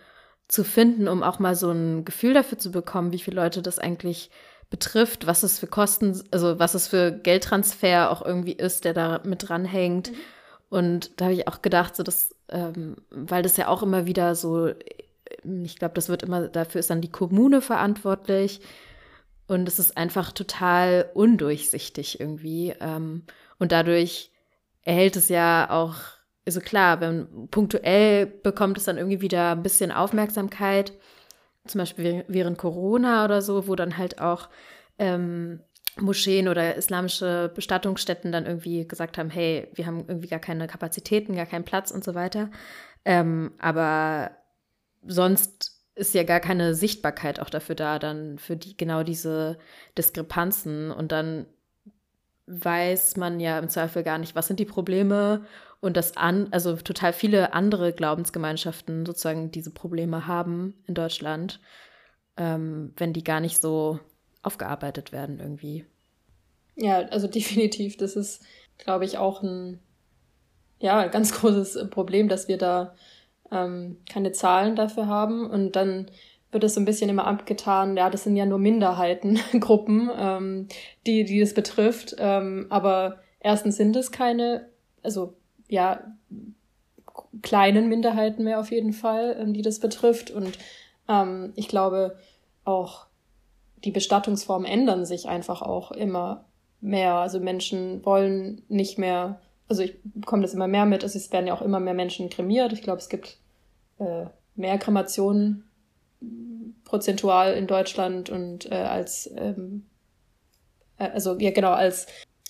zu 0.47 0.63
finden, 0.63 1.07
um 1.07 1.21
auch 1.21 1.37
mal 1.37 1.55
so 1.55 1.69
ein 1.69 2.05
Gefühl 2.05 2.33
dafür 2.33 2.57
zu 2.57 2.71
bekommen, 2.71 3.11
wie 3.11 3.19
viele 3.19 3.41
Leute 3.41 3.61
das 3.61 3.77
eigentlich 3.77 4.31
betrifft, 4.73 5.27
was 5.27 5.43
es 5.43 5.59
für 5.59 5.67
Kosten, 5.67 6.19
also 6.31 6.57
was 6.57 6.73
es 6.73 6.87
für 6.87 7.11
Geldtransfer 7.11 8.09
auch 8.09 8.25
irgendwie 8.25 8.53
ist, 8.53 8.85
der 8.85 8.95
da 8.95 9.21
mit 9.23 9.47
dranhängt. 9.47 10.11
Mhm. 10.11 10.15
Und 10.69 11.21
da 11.21 11.25
habe 11.25 11.35
ich 11.35 11.47
auch 11.47 11.61
gedacht, 11.61 11.95
so 11.95 12.01
dass, 12.01 12.33
ähm, 12.49 12.95
weil 13.11 13.43
das 13.43 13.55
ja 13.55 13.67
auch 13.67 13.83
immer 13.83 14.07
wieder 14.07 14.33
so, 14.33 14.71
ich 15.43 15.77
glaube, 15.77 15.93
das 15.93 16.09
wird 16.09 16.23
immer, 16.23 16.47
dafür 16.47 16.79
ist 16.79 16.89
dann 16.89 17.01
die 17.01 17.11
Kommune 17.11 17.61
verantwortlich. 17.61 18.61
Und 19.45 19.67
es 19.67 19.77
ist 19.77 19.95
einfach 19.95 20.31
total 20.31 21.07
undurchsichtig 21.13 22.19
irgendwie. 22.19 22.73
Ähm, 22.79 23.25
und 23.59 23.71
dadurch 23.71 24.31
erhält 24.81 25.17
es 25.17 25.29
ja 25.29 25.69
auch, 25.69 25.97
also 26.47 26.61
klar, 26.61 26.99
wenn 26.99 27.47
punktuell 27.51 28.25
bekommt 28.25 28.79
es 28.79 28.85
dann 28.85 28.97
irgendwie 28.97 29.21
wieder 29.21 29.51
ein 29.51 29.61
bisschen 29.61 29.91
Aufmerksamkeit 29.91 30.93
zum 31.65 31.79
Beispiel 31.79 32.25
während 32.27 32.57
Corona 32.57 33.25
oder 33.25 33.41
so, 33.41 33.67
wo 33.67 33.75
dann 33.75 33.97
halt 33.97 34.19
auch 34.19 34.49
ähm, 34.99 35.61
Moscheen 35.99 36.47
oder 36.47 36.75
islamische 36.75 37.51
Bestattungsstätten 37.53 38.31
dann 38.31 38.45
irgendwie 38.45 38.87
gesagt 38.87 39.17
haben, 39.17 39.29
hey, 39.29 39.67
wir 39.73 39.85
haben 39.85 40.05
irgendwie 40.07 40.27
gar 40.27 40.39
keine 40.39 40.67
Kapazitäten, 40.67 41.35
gar 41.35 41.45
keinen 41.45 41.65
Platz 41.65 41.91
und 41.91 42.03
so 42.03 42.15
weiter. 42.15 42.49
Ähm, 43.05 43.51
aber 43.59 44.31
sonst 45.05 45.81
ist 45.95 46.13
ja 46.13 46.23
gar 46.23 46.39
keine 46.39 46.73
Sichtbarkeit 46.73 47.39
auch 47.39 47.49
dafür 47.49 47.75
da, 47.75 47.99
dann 47.99 48.39
für 48.39 48.55
die 48.55 48.75
genau 48.75 49.03
diese 49.03 49.57
Diskrepanzen 49.97 50.91
und 50.91 51.11
dann 51.11 51.45
weiß 52.47 53.17
man 53.17 53.39
ja 53.39 53.59
im 53.59 53.69
Zweifel 53.69 54.03
gar 54.03 54.17
nicht, 54.17 54.35
was 54.35 54.47
sind 54.47 54.59
die 54.59 54.65
Probleme 54.65 55.45
und 55.83 55.97
dass 55.97 56.15
an, 56.15 56.47
also 56.51 56.77
total 56.77 57.11
viele 57.11 57.51
andere 57.51 57.91
Glaubensgemeinschaften 57.91 59.05
sozusagen 59.05 59.51
diese 59.51 59.69
Probleme 59.69 60.27
haben 60.27 60.75
in 60.87 60.93
Deutschland, 60.93 61.59
ähm, 62.37 62.93
wenn 62.95 63.11
die 63.11 63.25
gar 63.25 63.41
nicht 63.41 63.59
so 63.59 63.99
aufgearbeitet 64.43 65.11
werden 65.11 65.41
irgendwie. 65.41 65.85
Ja, 66.77 66.99
also 67.09 67.27
definitiv. 67.39 67.97
Das 67.97 68.15
ist, 68.15 68.45
glaube 68.77 69.03
ich, 69.03 69.17
auch 69.17 69.43
ein 69.43 69.79
ja, 70.79 71.05
ganz 71.07 71.33
großes 71.33 71.89
Problem, 71.89 72.29
dass 72.29 72.47
wir 72.47 72.57
da 72.57 72.95
ähm, 73.51 73.97
keine 74.09 74.31
Zahlen 74.31 74.77
dafür 74.77 75.07
haben. 75.07 75.49
Und 75.49 75.75
dann 75.75 76.09
wird 76.53 76.63
es 76.63 76.75
so 76.75 76.79
ein 76.79 76.85
bisschen 76.85 77.09
immer 77.09 77.27
abgetan, 77.27 77.97
ja, 77.97 78.09
das 78.09 78.23
sind 78.23 78.37
ja 78.37 78.45
nur 78.45 78.59
Minderheitengruppen, 78.59 80.09
ähm, 80.17 80.67
die, 81.05 81.25
die 81.25 81.41
das 81.41 81.53
betrifft. 81.53 82.15
Ähm, 82.19 82.67
aber 82.69 83.19
erstens 83.41 83.75
sind 83.75 83.97
es 83.97 84.13
keine, 84.13 84.69
also 85.01 85.35
ja, 85.73 86.01
kleinen 87.41 87.89
Minderheiten 87.89 88.43
mehr 88.43 88.59
auf 88.59 88.71
jeden 88.71 88.93
Fall, 88.93 89.35
ähm, 89.39 89.53
die 89.53 89.63
das 89.63 89.79
betrifft. 89.79 90.29
Und 90.29 90.59
ähm, 91.09 91.51
ich 91.55 91.67
glaube 91.67 92.15
auch, 92.63 93.07
die 93.83 93.91
Bestattungsformen 93.91 94.67
ändern 94.67 95.05
sich 95.05 95.27
einfach 95.27 95.63
auch 95.63 95.91
immer 95.91 96.45
mehr. 96.79 97.15
Also 97.15 97.39
Menschen 97.39 98.05
wollen 98.05 98.61
nicht 98.69 98.99
mehr, 98.99 99.41
also 99.67 99.81
ich 99.81 99.95
bekomme 100.03 100.43
das 100.43 100.53
immer 100.53 100.67
mehr 100.67 100.85
mit, 100.85 101.03
es 101.03 101.31
werden 101.31 101.47
ja 101.47 101.55
auch 101.55 101.63
immer 101.63 101.79
mehr 101.79 101.95
Menschen 101.95 102.29
kremiert. 102.29 102.71
Ich 102.71 102.83
glaube, 102.83 102.99
es 102.99 103.09
gibt 103.09 103.39
äh, 103.97 104.25
mehr 104.55 104.77
Kremationen 104.77 105.63
prozentual 106.85 107.53
in 107.53 107.65
Deutschland 107.65 108.29
und 108.29 108.71
äh, 108.71 108.75
als 108.75 109.29
ähm, 109.35 109.87
äh, 110.99 111.09
also 111.09 111.37
ja 111.39 111.49
genau 111.49 111.71
als 111.71 112.05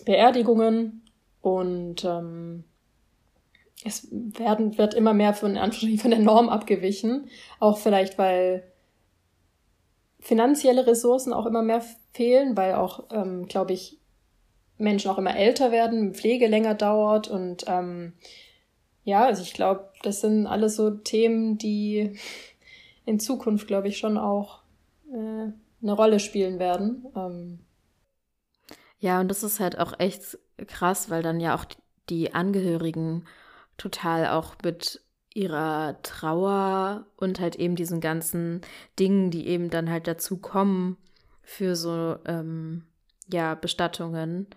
Beerdigungen 0.06 1.04
und 1.42 2.04
ähm, 2.04 2.66
es 3.86 4.08
werden, 4.12 4.78
wird 4.78 4.94
immer 4.94 5.14
mehr 5.14 5.34
von, 5.34 5.56
von 5.98 6.12
der 6.12 6.20
Norm 6.20 6.50
abgewichen. 6.50 7.30
Auch 7.60 7.78
vielleicht, 7.78 8.18
weil 8.18 8.64
finanzielle 10.20 10.88
Ressourcen 10.88 11.34
auch 11.34 11.46
immer 11.46 11.64
mehr 11.64 11.84
fehlen, 12.14 12.56
weil 12.56 12.76
auch, 12.76 13.06
ähm, 13.12 13.46
glaube 13.48 13.74
ich, 13.74 14.00
Menschen 14.78 15.12
auch 15.12 15.18
immer 15.18 15.36
älter 15.36 15.72
werden, 15.72 16.14
Pflege 16.14 16.48
länger 16.48 16.76
dauert 16.76 17.28
und 17.28 17.66
ähm, 17.68 18.14
ja, 19.04 19.26
also 19.26 19.44
ich 19.44 19.54
glaube, 19.54 19.90
das 20.02 20.22
sind 20.22 20.48
alles 20.48 20.76
so 20.76 20.90
Themen, 20.90 21.58
die 21.58 22.18
in 23.06 23.20
Zukunft, 23.20 23.68
glaube 23.68 23.90
ich, 23.90 23.98
schon 23.98 24.18
auch 24.18 24.62
äh, 25.12 25.52
eine 25.82 25.94
Rolle 25.94 26.20
spielen 26.20 26.58
werden. 26.58 27.06
Ähm. 27.16 27.60
Ja, 29.00 29.20
und 29.20 29.28
das 29.28 29.44
ist 29.44 29.60
halt 29.60 29.78
auch 29.78 30.00
echt 30.00 30.38
krass, 30.68 31.10
weil 31.10 31.22
dann 31.22 31.42
ja 31.42 31.56
auch 31.56 31.66
die 32.10 32.34
Angehörigen 32.34 33.26
total 33.78 34.28
auch 34.28 34.56
mit 34.64 35.02
ihrer 35.34 36.00
Trauer 36.04 37.08
und 37.18 37.40
halt 37.40 37.56
eben 37.56 37.76
diesen 37.76 38.02
ganzen 38.02 38.62
Dingen, 39.00 39.32
die 39.32 39.48
eben 39.48 39.70
dann 39.70 39.90
halt 39.90 40.08
dazu 40.08 40.38
kommen 40.38 40.98
für 41.42 41.76
so 41.76 42.18
ähm, 42.26 42.86
ja 43.32 43.56
Bestattungen, 43.56 44.48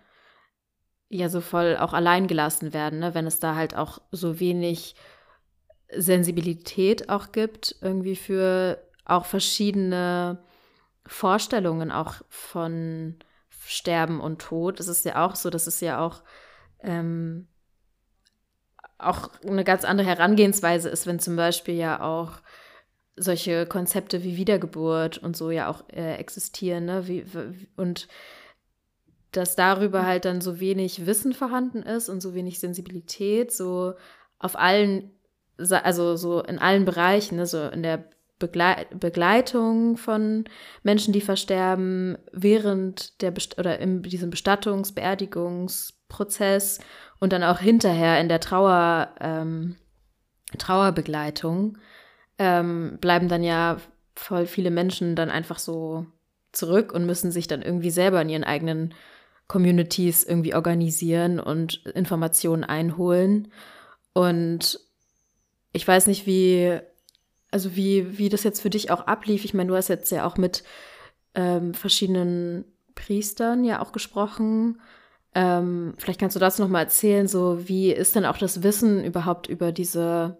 ja 1.09 1.29
so 1.29 1.41
voll 1.41 1.77
auch 1.79 1.93
allein 1.93 2.27
gelassen 2.27 2.75
werden, 2.75 2.99
ne? 2.99 3.14
wenn 3.14 3.27
es 3.27 3.39
da 3.39 3.55
halt 3.55 3.75
auch 3.75 4.01
so 4.11 4.39
wenig 4.39 4.95
Sensibilität 5.89 7.09
auch 7.09 7.33
gibt, 7.33 7.77
irgendwie 7.81 8.17
für 8.17 8.83
auch 9.05 9.25
verschiedene 9.25 10.43
Vorstellungen 11.07 11.93
auch 11.93 12.17
von 12.29 13.17
Sterben 13.49 14.21
und 14.21 14.41
Tod. 14.41 14.81
Es 14.81 14.89
ist 14.89 15.05
ja 15.05 15.25
auch 15.25 15.37
so, 15.37 15.51
dass 15.51 15.67
es 15.67 15.81
ja 15.81 16.05
auch 16.05 16.23
ähm, 16.81 17.49
auch 18.99 19.30
eine 19.47 19.64
ganz 19.64 19.84
andere 19.84 20.07
Herangehensweise 20.07 20.88
ist, 20.88 21.07
wenn 21.07 21.18
zum 21.18 21.36
Beispiel 21.36 21.74
ja 21.74 22.01
auch 22.01 22.40
solche 23.16 23.66
Konzepte 23.66 24.22
wie 24.22 24.36
Wiedergeburt 24.36 25.18
und 25.18 25.36
so 25.36 25.51
ja 25.51 25.68
auch 25.68 25.84
äh, 25.90 26.14
existieren, 26.16 26.84
ne? 26.84 27.09
Wie, 27.09 27.24
und 27.76 28.09
dass 29.32 29.57
darüber 29.57 30.07
halt 30.07 30.24
dann 30.24 30.40
so 30.40 30.61
wenig 30.61 31.07
Wissen 31.07 31.32
vorhanden 31.32 31.82
ist 31.82 32.09
und 32.09 32.20
so 32.20 32.34
wenig 32.34 32.59
Sensibilität, 32.59 33.53
so 33.53 33.94
auf 34.38 34.59
allen, 34.59 35.11
also 35.59 36.16
so 36.16 36.42
in 36.42 36.59
allen 36.59 36.84
Bereichen, 36.84 37.36
ne? 37.36 37.47
so 37.47 37.68
in 37.68 37.82
der 37.82 38.09
Begleit 38.38 38.99
Begleitung 38.99 39.97
von 39.97 40.44
Menschen, 40.82 41.12
die 41.12 41.22
versterben, 41.22 42.18
während 42.32 43.20
der 43.22 43.30
Best 43.30 43.59
oder 43.59 43.78
in 43.78 44.03
diesem 44.03 44.30
Bestattungs-, 44.30 44.94
Beerdigungs-, 44.94 45.97
Trauerprozess 46.09 46.78
und 47.19 47.33
dann 47.33 47.43
auch 47.43 47.59
hinterher 47.59 48.21
in 48.21 48.29
der 48.29 48.41
Trauer, 48.41 49.11
ähm, 49.21 49.77
Trauerbegleitung 50.59 51.79
ähm, 52.39 52.99
bleiben 53.01 53.29
dann 53.29 53.43
ja 53.43 53.79
voll 54.14 54.47
viele 54.47 54.71
Menschen 54.71 55.17
dann 55.17 55.31
einfach 55.31 55.59
so 55.59 56.07
zurück 56.53 56.93
und 56.93 57.07
müssen 57.07 57.31
sich 57.31 57.47
dann 57.47 57.62
irgendwie 57.62 57.91
selber 57.91 58.21
in 58.23 58.29
ihren 58.29 58.45
eigenen 58.45 58.95
Communities 59.47 60.25
irgendwie 60.25 60.55
organisieren 60.55 61.39
und 61.39 61.85
Informationen 61.87 62.64
einholen. 62.64 63.53
Und 64.12 64.81
ich 65.73 65.87
weiß 65.87 66.07
nicht, 66.07 66.27
wie, 66.27 66.79
also 67.51 67.77
wie, 67.77 68.19
wie 68.19 68.29
das 68.29 68.43
jetzt 68.43 68.61
für 68.61 68.71
dich 68.71 68.91
auch 68.91 69.07
ablief. 69.07 69.45
Ich 69.45 69.55
meine, 69.55 69.69
du 69.69 69.77
hast 69.77 69.89
jetzt 69.89 70.11
ja 70.11 70.27
auch 70.27 70.37
mit 70.37 70.64
ähm, 71.35 71.75
verschiedenen 71.75 72.64
Priestern 72.95 73.62
ja 73.62 73.81
auch 73.83 73.93
gesprochen. 73.93 74.81
Ähm, 75.37 75.93
vielleicht 75.99 76.18
kannst 76.18 76.34
du 76.34 76.41
das 76.41 76.59
nochmal 76.59 76.84
erzählen, 76.84 77.28
so 77.28 77.68
wie 77.68 77.93
ist 77.93 78.16
denn 78.16 78.24
auch 78.24 78.39
das 78.39 78.62
Wissen 78.62 79.05
überhaupt 79.05 79.49
über 79.49 79.70
diese 79.70 80.39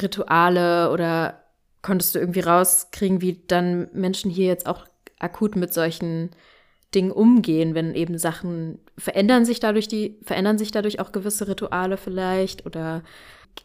Rituale 0.00 0.90
oder 0.90 1.42
konntest 1.82 2.14
du 2.14 2.18
irgendwie 2.18 2.40
rauskriegen, 2.40 3.20
wie 3.20 3.42
dann 3.46 3.90
Menschen 3.92 4.30
hier 4.30 4.46
jetzt 4.46 4.66
auch 4.66 4.86
akut 5.18 5.54
mit 5.54 5.74
solchen 5.74 6.30
Dingen 6.94 7.10
umgehen, 7.10 7.74
wenn 7.74 7.94
eben 7.94 8.16
Sachen 8.16 8.78
verändern 8.96 9.44
sich 9.44 9.60
dadurch 9.60 9.86
die 9.86 10.18
verändern 10.22 10.56
sich 10.56 10.70
dadurch 10.70 10.98
auch 10.98 11.12
gewisse 11.12 11.46
Rituale 11.46 11.98
vielleicht 11.98 12.64
oder 12.64 13.02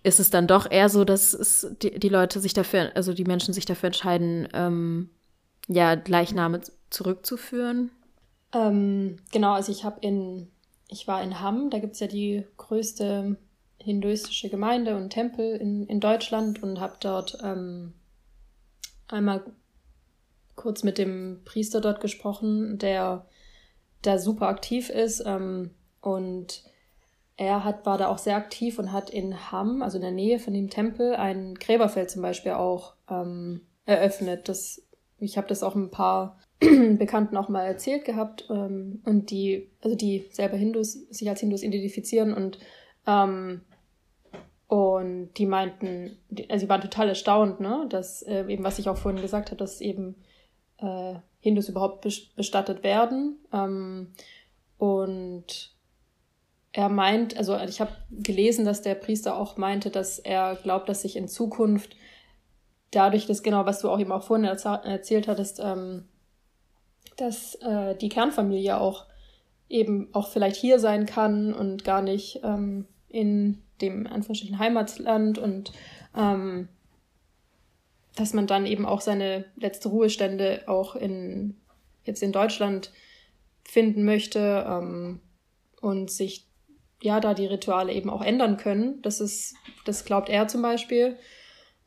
ist 0.04 0.20
es 0.20 0.32
dann 0.32 0.47
doch 0.47 0.70
eher 0.70 0.89
so, 0.89 1.06
dass 1.06 1.34
es 1.34 1.66
die, 1.82 1.97
die 1.97 2.10
Leute 2.10 2.41
sich 2.41 2.54
dafür, 2.54 2.91
also 2.95 3.14
die 3.14 3.24
Menschen 3.24 3.54
sich 3.54 3.66
dafür 3.66 3.88
entscheiden, 3.88 4.49
ähm, 4.54 5.12
ja, 5.70 5.93
Leichname 6.06 6.60
zurückzuführen? 6.89 7.89
Ähm, 8.54 9.18
genau, 9.32 9.54
also 9.54 9.72
ich 9.72 9.84
habe 9.84 9.99
in, 10.02 10.52
ich 10.88 11.08
war 11.08 11.24
in 11.24 11.39
Hamm, 11.39 11.70
da 11.70 11.80
gibt 11.80 11.93
es 11.93 11.99
ja 11.99 12.08
die 12.08 12.45
größte 12.58 13.38
hinduistische 13.78 14.49
Gemeinde 14.49 14.95
und 14.95 15.10
Tempel 15.10 15.56
in, 15.56 15.88
in 15.88 15.99
Deutschland 15.99 16.62
und 16.62 16.80
habe 16.80 16.97
dort 16.99 17.38
ähm, 17.43 17.93
einmal 19.08 19.43
kurz 20.56 20.84
mit 20.84 20.97
dem 20.97 21.41
Priester 21.45 21.82
dort 21.82 22.02
gesprochen, 22.02 22.78
der 22.78 23.26
da 24.02 24.18
super 24.18 24.47
aktiv 24.47 24.89
ist 24.89 25.24
ähm, 25.26 25.72
und 26.02 26.64
er 27.38 27.64
hat, 27.64 27.86
war 27.88 27.97
da 27.97 28.08
auch 28.08 28.20
sehr 28.20 28.36
aktiv 28.36 28.78
und 28.78 28.91
hat 28.91 29.10
in 29.10 29.52
Hamm, 29.52 29.82
also 29.82 29.97
in 29.97 30.04
der 30.04 30.12
Nähe 30.12 30.38
von 30.38 30.54
dem 30.54 30.70
Tempel, 30.70 31.16
ein 31.16 31.56
Gräberfeld 31.56 32.12
zum 32.12 32.22
Beispiel 32.22 32.52
auch 32.52 32.93
ähm, 33.10 33.62
eröffnet. 33.86 34.47
Das, 34.47 34.84
ich 35.18 35.38
habe 35.38 35.47
das 35.47 35.64
auch 35.64 35.74
ein 35.76 35.89
paar 35.89 36.38
Bekannten 36.97 37.38
auch 37.38 37.49
mal 37.49 37.66
erzählt 37.66 38.05
gehabt 38.05 38.45
ähm, 38.49 39.01
und 39.05 39.32
die, 39.32 39.70
also 39.82 39.95
die 39.95 40.28
selber 40.32 40.57
Hindus, 40.57 40.93
sich 41.09 41.28
als 41.30 41.39
Hindus 41.39 41.64
identifizieren 41.64 42.34
und 42.34 42.59
ähm, 43.07 43.62
und 44.68 45.34
die 45.34 45.47
meinten, 45.47 46.18
also 46.47 46.64
sie 46.64 46.70
waren 46.70 46.80
total 46.80 47.09
erstaunt, 47.09 47.59
ne, 47.59 47.88
dass 47.89 48.22
äh, 48.22 48.45
eben, 48.47 48.64
was 48.64 48.80
ich 48.80 48.88
auch 48.88 48.95
vorhin 48.95 49.22
gesagt 49.22 49.49
habe, 49.49 49.57
dass 49.57 49.82
eben 49.82 50.16
äh, 50.78 51.16
Hindus 51.41 51.68
überhaupt 51.68 52.07
bestattet 52.38 52.82
werden. 52.82 53.38
Ähm, 53.51 54.14
und 54.78 55.76
er 56.72 56.88
meint, 56.88 57.36
also 57.36 57.57
ich 57.57 57.82
habe 57.82 57.91
gelesen, 58.12 58.64
dass 58.64 58.82
der 58.82 58.95
Priester 58.95 59.36
auch 59.36 59.57
meinte, 59.57 59.89
dass 59.89 60.20
er 60.20 60.55
glaubt, 60.55 60.88
dass 60.88 61.01
sich 61.01 61.18
in 61.18 61.28
Zukunft 61.28 61.97
dadurch, 62.91 63.26
dass 63.26 63.43
genau, 63.43 63.66
was 63.66 63.80
du 63.80 63.89
auch 63.89 63.99
eben 63.99 64.14
auch 64.14 64.24
vorhin 64.24 64.45
erzählt 64.45 65.28
hattest, 65.28 65.59
ähm, 65.62 66.05
dass 67.18 67.55
äh, 67.55 67.95
die 67.95 68.09
Kernfamilie 68.09 68.80
auch 68.80 69.05
eben 69.70 70.09
auch 70.14 70.30
vielleicht 70.30 70.57
hier 70.57 70.80
sein 70.80 71.05
kann 71.05 71.53
und 71.53 71.84
gar 71.84 72.01
nicht 72.01 72.41
ähm, 72.43 72.86
in 73.07 73.62
dem 73.82 74.05
Anführungsstrichen 74.07 74.59
Heimatland 74.59 75.38
und 75.38 75.72
ähm, 76.16 76.68
dass 78.16 78.34
man 78.34 78.47
dann 78.47 78.66
eben 78.66 78.86
auch 78.86 79.01
seine 79.01 79.45
letzte 79.55 79.89
Ruhestände 79.89 80.64
auch 80.68 80.95
in 80.95 81.55
jetzt 82.03 82.24
in 82.24 82.32
Deutschland 82.32 82.91
finden 83.64 84.03
möchte 84.03 84.66
ähm, 84.68 85.22
und 85.80 86.12
sich 86.12 86.47
ja 87.01 87.20
da 87.20 87.34
die 87.34 87.45
Rituale 87.45 87.93
eben 87.93 88.09
auch 88.09 88.22
ändern 88.22 88.57
können. 88.57 89.01
Das 89.01 89.22
ist, 89.22 89.55
das 89.86 90.05
glaubt 90.05 90.30
er 90.30 90.47
zum 90.47 90.62
Beispiel. 90.62 91.18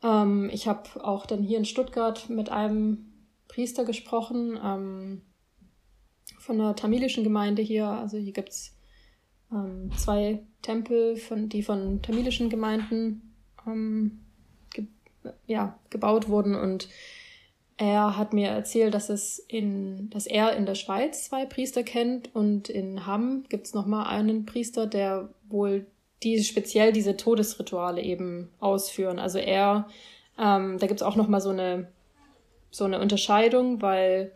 Ähm, 0.03 0.49
ich 0.51 0.67
habe 0.67 1.03
auch 1.03 1.25
dann 1.25 1.43
hier 1.43 1.57
in 1.57 1.65
Stuttgart 1.65 2.29
mit 2.29 2.49
einem 2.49 3.11
Priester 3.55 3.85
gesprochen 3.85 4.59
ähm, 4.61 5.21
von 6.37 6.57
der 6.57 6.75
tamilischen 6.75 7.23
Gemeinde 7.23 7.61
hier. 7.61 7.87
Also 7.87 8.17
hier 8.17 8.33
gibt's 8.33 8.75
ähm, 9.49 9.91
zwei 9.97 10.43
Tempel, 10.61 11.15
von, 11.15 11.47
die 11.47 11.63
von 11.63 12.01
tamilischen 12.01 12.49
Gemeinden 12.49 13.33
ähm, 13.65 14.19
ge 14.73 14.87
ja, 15.47 15.79
gebaut 15.89 16.27
wurden 16.27 16.53
und 16.53 16.89
er 17.77 18.17
hat 18.17 18.33
mir 18.33 18.49
erzählt, 18.49 18.93
dass 18.93 19.09
es 19.09 19.39
in, 19.39 20.09
dass 20.09 20.27
er 20.27 20.55
in 20.55 20.65
der 20.65 20.75
Schweiz 20.75 21.25
zwei 21.25 21.45
Priester 21.45 21.83
kennt 21.83 22.33
und 22.35 22.69
in 22.69 23.05
Hamm 23.05 23.43
gibt 23.49 23.67
es 23.67 23.73
nochmal 23.73 24.07
einen 24.07 24.45
Priester, 24.45 24.87
der 24.87 25.29
wohl 25.49 25.85
die 26.23 26.41
speziell 26.43 26.93
diese 26.93 27.17
Todesrituale 27.17 28.01
eben 28.01 28.49
ausführen. 28.59 29.19
Also 29.19 29.39
er, 29.39 29.87
ähm, 30.39 30.77
da 30.77 30.87
gibt 30.87 31.01
es 31.01 31.05
auch 31.05 31.17
nochmal 31.17 31.41
so 31.41 31.49
eine, 31.49 31.87
so 32.75 32.83
eine 32.85 32.99
Unterscheidung, 32.99 33.81
weil 33.81 34.31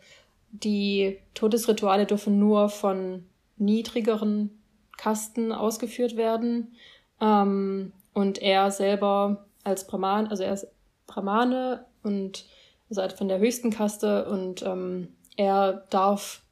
die 0.50 1.18
Todesrituale 1.34 2.06
dürfen 2.06 2.38
nur 2.38 2.68
von 2.68 3.24
niedrigeren 3.56 4.50
Kasten 4.96 5.52
ausgeführt 5.52 6.16
werden. 6.16 6.74
Ähm, 7.20 7.92
und 8.12 8.42
er 8.42 8.70
selber 8.70 9.46
als 9.62 9.86
Brahman, 9.86 10.26
also 10.28 10.42
er 10.42 10.54
ist 10.54 10.66
Brahmane 11.06 11.84
und 12.02 12.46
also 12.88 13.02
halt 13.02 13.12
von 13.12 13.28
der 13.28 13.38
höchsten 13.38 13.70
Kaste 13.70 14.28
und 14.28 14.62
ähm, 14.62 15.08
er 15.36 15.84
darf 15.90 16.42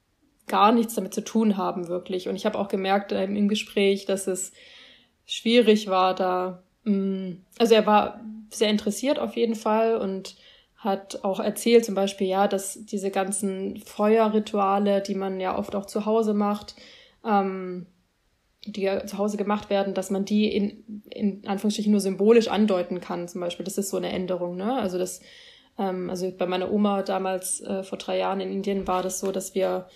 gar 0.47 0.72
nichts 0.72 0.95
damit 0.95 1.14
zu 1.14 1.22
tun 1.22 1.57
haben, 1.57 1.89
wirklich. 1.89 2.28
Und 2.28 2.36
ich 2.36 2.47
habe 2.47 2.59
auch 2.59 2.68
gemerkt 2.68 3.12
ähm, 3.12 3.36
im 3.36 3.49
Gespräch, 3.49 4.07
dass 4.07 4.26
es 4.26 4.53
schwierig 5.26 5.89
war, 5.89 6.14
da. 6.14 6.62
Mh, 6.84 6.93
mm, 6.95 7.45
also 7.59 7.74
er 7.74 7.86
war 7.86 8.20
sehr 8.51 8.70
interessiert 8.70 9.18
auf 9.18 9.36
jeden 9.36 9.55
Fall 9.55 9.97
und 9.97 10.36
hat 10.79 11.24
auch 11.24 11.41
erzählt, 11.41 11.85
zum 11.85 11.95
Beispiel, 11.95 12.26
ja, 12.29 12.49
dass 12.49 12.85
diese 12.87 13.11
ganzen 13.11 13.79
Feuerrituale, 13.79 15.03
die 15.03 15.14
man 15.14 15.41
ja 15.41 15.59
oft 15.59 15.74
auch 15.74 15.87
zu 15.87 16.07
Hause 16.07 16.35
macht, 16.35 16.76
ähm, 17.26 17.87
die 18.64 18.83
ja 18.83 19.05
zu 19.05 19.18
Hause 19.18 19.37
gemacht 19.37 19.70
werden, 19.70 19.95
dass 19.95 20.11
man 20.11 20.24
die 20.24 20.53
in, 20.55 21.03
in 21.11 21.47
Anführungsstrichen 21.47 21.93
nur 21.93 22.01
symbolisch 22.01 22.49
andeuten 22.49 23.01
kann, 23.01 23.29
zum 23.29 23.41
Beispiel. 23.41 23.64
Das 23.64 23.79
ist 23.79 23.91
so 23.91 23.97
eine 23.97 24.11
Änderung, 24.11 24.57
ne? 24.57 24.74
Also 24.74 24.99
das 24.99 25.20
ähm, 25.79 26.11
also 26.11 26.31
bei 26.37 26.47
meiner 26.47 26.70
Oma 26.70 27.03
damals 27.03 27.61
äh, 27.61 27.83
vor 27.83 27.99
drei 27.99 28.18
Jahren 28.18 28.41
in 28.41 28.53
Indien 28.53 28.87
war 28.87 29.03
das 29.03 29.20
so, 29.20 29.33
dass 29.33 29.55
wir 29.55 29.87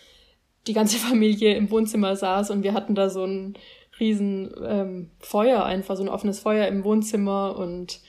die 0.67 0.73
ganze 0.73 0.97
Familie 1.09 1.55
im 1.55 1.71
Wohnzimmer 1.71 2.17
saß 2.17 2.51
und 2.51 2.63
wir 2.63 2.73
hatten 2.73 2.95
da 2.95 3.11
so 3.11 3.25
ein 3.25 3.55
riesen 4.01 4.53
ähm, 4.65 5.11
Feuer 5.19 5.65
einfach, 5.65 5.97
so 5.97 6.03
ein 6.03 6.09
offenes 6.09 6.41
Feuer 6.41 6.67
im 6.67 6.85
Wohnzimmer 6.85 7.57
und 7.57 8.01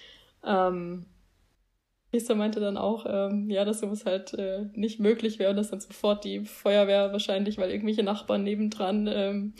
ähm, 0.45 1.05
Priester 2.14 2.36
meinte 2.36 2.59
dann 2.59 2.78
auch, 2.78 3.05
ähm, 3.09 3.49
ja, 3.49 3.66
dass 3.66 3.80
sowas 3.80 4.05
halt 4.05 4.34
äh, 4.36 4.68
nicht 4.74 4.99
möglich 4.99 5.39
wäre 5.39 5.49
und 5.49 5.57
dass 5.57 5.72
dann 5.72 5.82
sofort 5.82 6.24
die 6.24 6.45
Feuerwehr 6.45 7.11
wahrscheinlich, 7.11 7.57
weil 7.57 7.72
irgendwelche 7.72 8.03
Nachbarn 8.03 8.43
nebendran 8.43 9.07
ähm, 9.11 9.53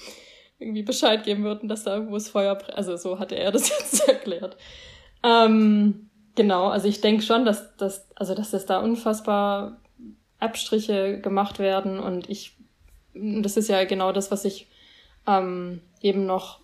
irgendwie 0.60 0.84
Bescheid 0.84 1.24
geben 1.24 1.43
würden, 1.43 1.68
dass 1.68 1.84
da 1.84 1.95
irgendwo 1.95 2.14
das 2.14 2.30
Feuer, 2.30 2.58
also 2.74 2.95
so 2.95 3.18
hatte 3.18 3.36
er 3.36 3.51
das 3.54 3.70
jetzt 3.70 4.08
erklärt. 4.08 4.56
Ähm, 5.24 6.10
Genau, 6.36 6.70
also 6.70 6.88
ich 6.88 7.01
denke 7.01 7.24
schon, 7.24 7.45
dass, 7.45 7.76
dass, 7.78 8.08
also 8.16 8.34
dass 8.34 8.51
das 8.51 8.66
da 8.66 8.80
unfassbar 8.80 9.80
Abstriche 10.39 11.20
gemacht 11.22 11.60
werden 11.60 11.99
und 11.99 12.30
ich, 12.30 12.58
das 13.14 13.56
ist 13.56 13.70
ja 13.70 13.84
genau 13.86 14.12
das, 14.12 14.32
was 14.32 14.43
ich 14.43 14.68
ähm, 15.28 15.82
eben 16.01 16.26
noch, 16.26 16.62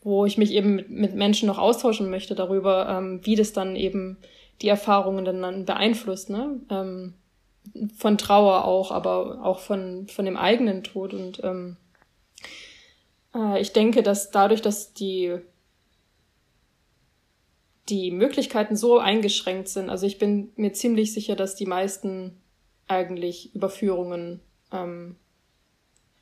wo 0.00 0.26
ich 0.26 0.38
mich 0.38 0.52
eben 0.52 0.76
mit, 0.76 0.90
mit 0.90 1.14
Menschen 1.16 1.48
noch 1.48 1.58
austauschen 1.58 2.08
möchte 2.08 2.36
darüber, 2.36 2.88
ähm, 2.88 3.20
wie 3.24 3.34
das 3.34 3.52
dann 3.52 3.74
eben 3.74 4.18
die 4.62 4.68
Erfahrungen 4.68 5.24
dann, 5.24 5.64
beeinflusst, 5.64 6.30
ne? 6.30 6.60
Ähm, 6.70 7.14
von 7.96 8.16
Trauer 8.16 8.64
auch, 8.64 8.92
aber 8.92 9.44
auch 9.44 9.58
von, 9.58 10.06
von 10.08 10.24
dem 10.24 10.36
eigenen 10.36 10.84
Tod 10.84 11.12
und 11.12 11.42
ähm, 11.42 11.76
äh, 13.34 13.60
ich 13.60 13.72
denke, 13.72 14.02
dass 14.02 14.30
dadurch, 14.30 14.62
dass 14.62 14.94
die 14.94 15.40
die 17.88 18.10
Möglichkeiten 18.10 18.76
so 18.76 18.98
eingeschränkt 18.98 19.68
sind. 19.68 19.90
Also 19.90 20.06
ich 20.06 20.18
bin 20.18 20.50
mir 20.56 20.72
ziemlich 20.72 21.12
sicher, 21.12 21.36
dass 21.36 21.54
die 21.54 21.66
meisten 21.66 22.36
eigentlich 22.88 23.54
Überführungen 23.54 24.40
ähm, 24.72 25.16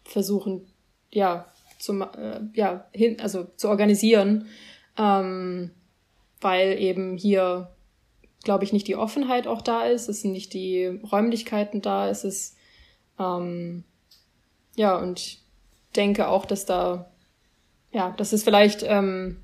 versuchen, 0.04 0.66
ja, 1.10 1.46
zum, 1.78 2.02
äh, 2.02 2.40
ja, 2.54 2.86
hin, 2.92 3.18
also 3.20 3.44
zu 3.56 3.68
organisieren, 3.68 4.46
ähm, 4.98 5.70
weil 6.40 6.78
eben 6.78 7.16
hier, 7.16 7.73
glaube 8.44 8.64
ich, 8.64 8.72
nicht 8.72 8.86
die 8.86 8.96
Offenheit 8.96 9.46
auch 9.46 9.62
da 9.62 9.84
ist, 9.84 10.08
es 10.08 10.22
sind 10.22 10.32
nicht 10.32 10.52
die 10.52 10.86
Räumlichkeiten 10.86 11.82
da, 11.82 12.08
es 12.08 12.24
ist, 12.24 12.56
ähm, 13.18 13.84
ja, 14.76 14.96
und 14.96 15.38
denke 15.96 16.28
auch, 16.28 16.46
dass 16.46 16.66
da, 16.66 17.10
ja, 17.92 18.10
dass 18.10 18.32
es 18.32 18.44
vielleicht 18.44 18.82
ähm, 18.82 19.42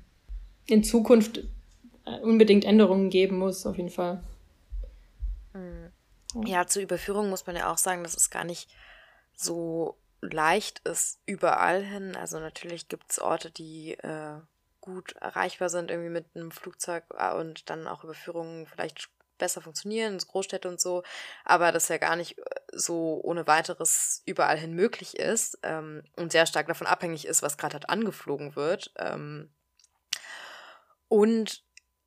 in 0.65 0.83
Zukunft 0.83 1.39
äh, 2.05 2.19
unbedingt 2.21 2.65
Änderungen 2.65 3.09
geben 3.09 3.37
muss, 3.37 3.65
auf 3.65 3.77
jeden 3.77 3.89
Fall. 3.89 4.23
Hm. 5.53 5.91
Ja, 6.45 6.65
zur 6.65 6.81
Überführung 6.81 7.29
muss 7.29 7.45
man 7.45 7.55
ja 7.55 7.71
auch 7.71 7.77
sagen, 7.77 8.03
dass 8.03 8.15
es 8.15 8.29
gar 8.29 8.43
nicht 8.43 8.69
so 9.35 9.97
leicht 10.21 10.79
ist 10.87 11.19
überall 11.25 11.83
hin. 11.83 12.15
Also 12.15 12.39
natürlich 12.39 12.87
gibt 12.87 13.11
es 13.11 13.19
Orte, 13.19 13.51
die 13.51 13.93
äh, 13.93 14.39
gut 14.81 15.13
erreichbar 15.13 15.69
sind, 15.69 15.91
irgendwie 15.91 16.09
mit 16.09 16.25
einem 16.35 16.51
Flugzeug 16.51 17.05
äh, 17.17 17.33
und 17.33 17.69
dann 17.69 17.87
auch 17.87 18.03
Überführungen 18.03 18.67
vielleicht 18.67 19.09
besser 19.37 19.61
funktionieren, 19.61 20.17
Großstädte 20.17 20.69
und 20.69 20.79
so, 20.79 21.03
aber 21.43 21.71
das 21.71 21.89
ja 21.89 21.97
gar 21.97 22.15
nicht 22.15 22.37
äh, 22.37 22.43
so 22.71 23.19
ohne 23.23 23.47
weiteres 23.47 24.21
überall 24.25 24.57
hin 24.57 24.73
möglich 24.73 25.17
ist 25.17 25.57
ähm, 25.63 26.03
und 26.15 26.31
sehr 26.31 26.45
stark 26.45 26.67
davon 26.67 26.87
abhängig 26.87 27.25
ist, 27.25 27.41
was 27.41 27.57
gerade 27.57 27.73
halt 27.73 27.89
angeflogen 27.89 28.55
wird. 28.55 28.93
Ähm, 28.97 29.51
und 31.07 31.63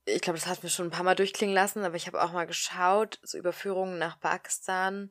ich 0.06 0.20
glaube, 0.20 0.38
das 0.38 0.48
hat 0.48 0.62
mir 0.62 0.70
schon 0.70 0.86
ein 0.86 0.90
paar 0.90 1.02
Mal 1.02 1.16
durchklingen 1.16 1.54
lassen, 1.54 1.84
aber 1.84 1.96
ich 1.96 2.06
habe 2.06 2.22
auch 2.22 2.32
mal 2.32 2.46
geschaut, 2.46 3.18
so 3.22 3.36
Überführungen 3.36 3.98
nach 3.98 4.20
Pakistan, 4.20 5.10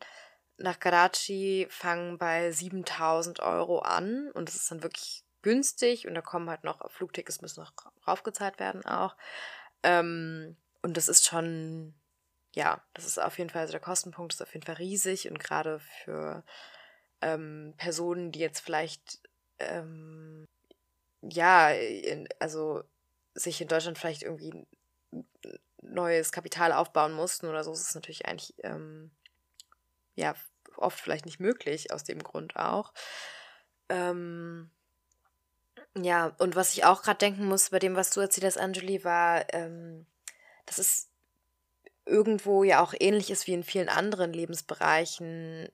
nach 0.57 0.79
Karachi 0.79 1.67
fangen 1.69 2.17
bei 2.17 2.51
7000 2.51 3.39
Euro 3.41 3.79
an 3.79 4.31
und 4.33 4.47
das 4.47 4.55
ist 4.55 4.71
dann 4.71 4.83
wirklich 4.83 5.23
günstig 5.43 6.07
und 6.07 6.15
da 6.15 6.21
kommen 6.21 6.49
halt 6.49 6.63
noch 6.63 6.89
Flugtickets 6.91 7.41
müssen 7.41 7.61
noch 7.61 7.73
raufgezahlt 8.07 8.59
werden 8.59 8.85
auch. 8.85 9.15
Ähm, 9.83 10.57
und 10.81 10.97
das 10.97 11.07
ist 11.07 11.25
schon, 11.25 11.93
ja, 12.55 12.81
das 12.93 13.05
ist 13.05 13.19
auf 13.19 13.37
jeden 13.37 13.49
Fall, 13.49 13.61
also 13.61 13.71
der 13.71 13.81
Kostenpunkt 13.81 14.33
ist 14.33 14.41
auf 14.41 14.53
jeden 14.53 14.65
Fall 14.65 14.75
riesig 14.75 15.29
und 15.29 15.39
gerade 15.39 15.79
für 15.79 16.43
ähm, 17.21 17.73
Personen, 17.77 18.31
die 18.31 18.39
jetzt 18.39 18.61
vielleicht, 18.61 19.21
ähm, 19.59 20.47
ja, 21.21 21.69
in, 21.69 22.27
also 22.39 22.83
sich 23.35 23.61
in 23.61 23.67
Deutschland 23.67 23.97
vielleicht 23.97 24.23
irgendwie 24.23 24.65
neues 25.81 26.31
Kapital 26.31 26.71
aufbauen 26.71 27.13
mussten 27.13 27.47
oder 27.47 27.63
so, 27.63 27.71
ist 27.73 27.87
es 27.87 27.95
natürlich 27.95 28.25
eigentlich 28.25 28.55
ähm, 28.63 29.11
ja 30.15 30.35
oft 30.77 30.99
vielleicht 30.99 31.25
nicht 31.25 31.39
möglich, 31.39 31.91
aus 31.91 32.03
dem 32.03 32.23
Grund 32.23 32.55
auch. 32.55 32.93
Ähm, 33.89 34.71
ja, 35.95 36.33
und 36.39 36.55
was 36.55 36.73
ich 36.73 36.85
auch 36.85 37.03
gerade 37.03 37.19
denken 37.19 37.45
muss 37.45 37.69
bei 37.69 37.79
dem, 37.79 37.95
was 37.95 38.09
du 38.09 38.19
erzählt 38.19 38.45
hast, 38.45 38.57
Angeli, 38.57 39.03
war, 39.03 39.45
ähm, 39.53 40.05
dass 40.65 40.77
es 40.79 41.09
irgendwo 42.05 42.63
ja 42.63 42.81
auch 42.81 42.93
ähnlich 42.99 43.29
ist 43.31 43.47
wie 43.47 43.53
in 43.53 43.63
vielen 43.63 43.89
anderen 43.89 44.33
Lebensbereichen 44.33 45.69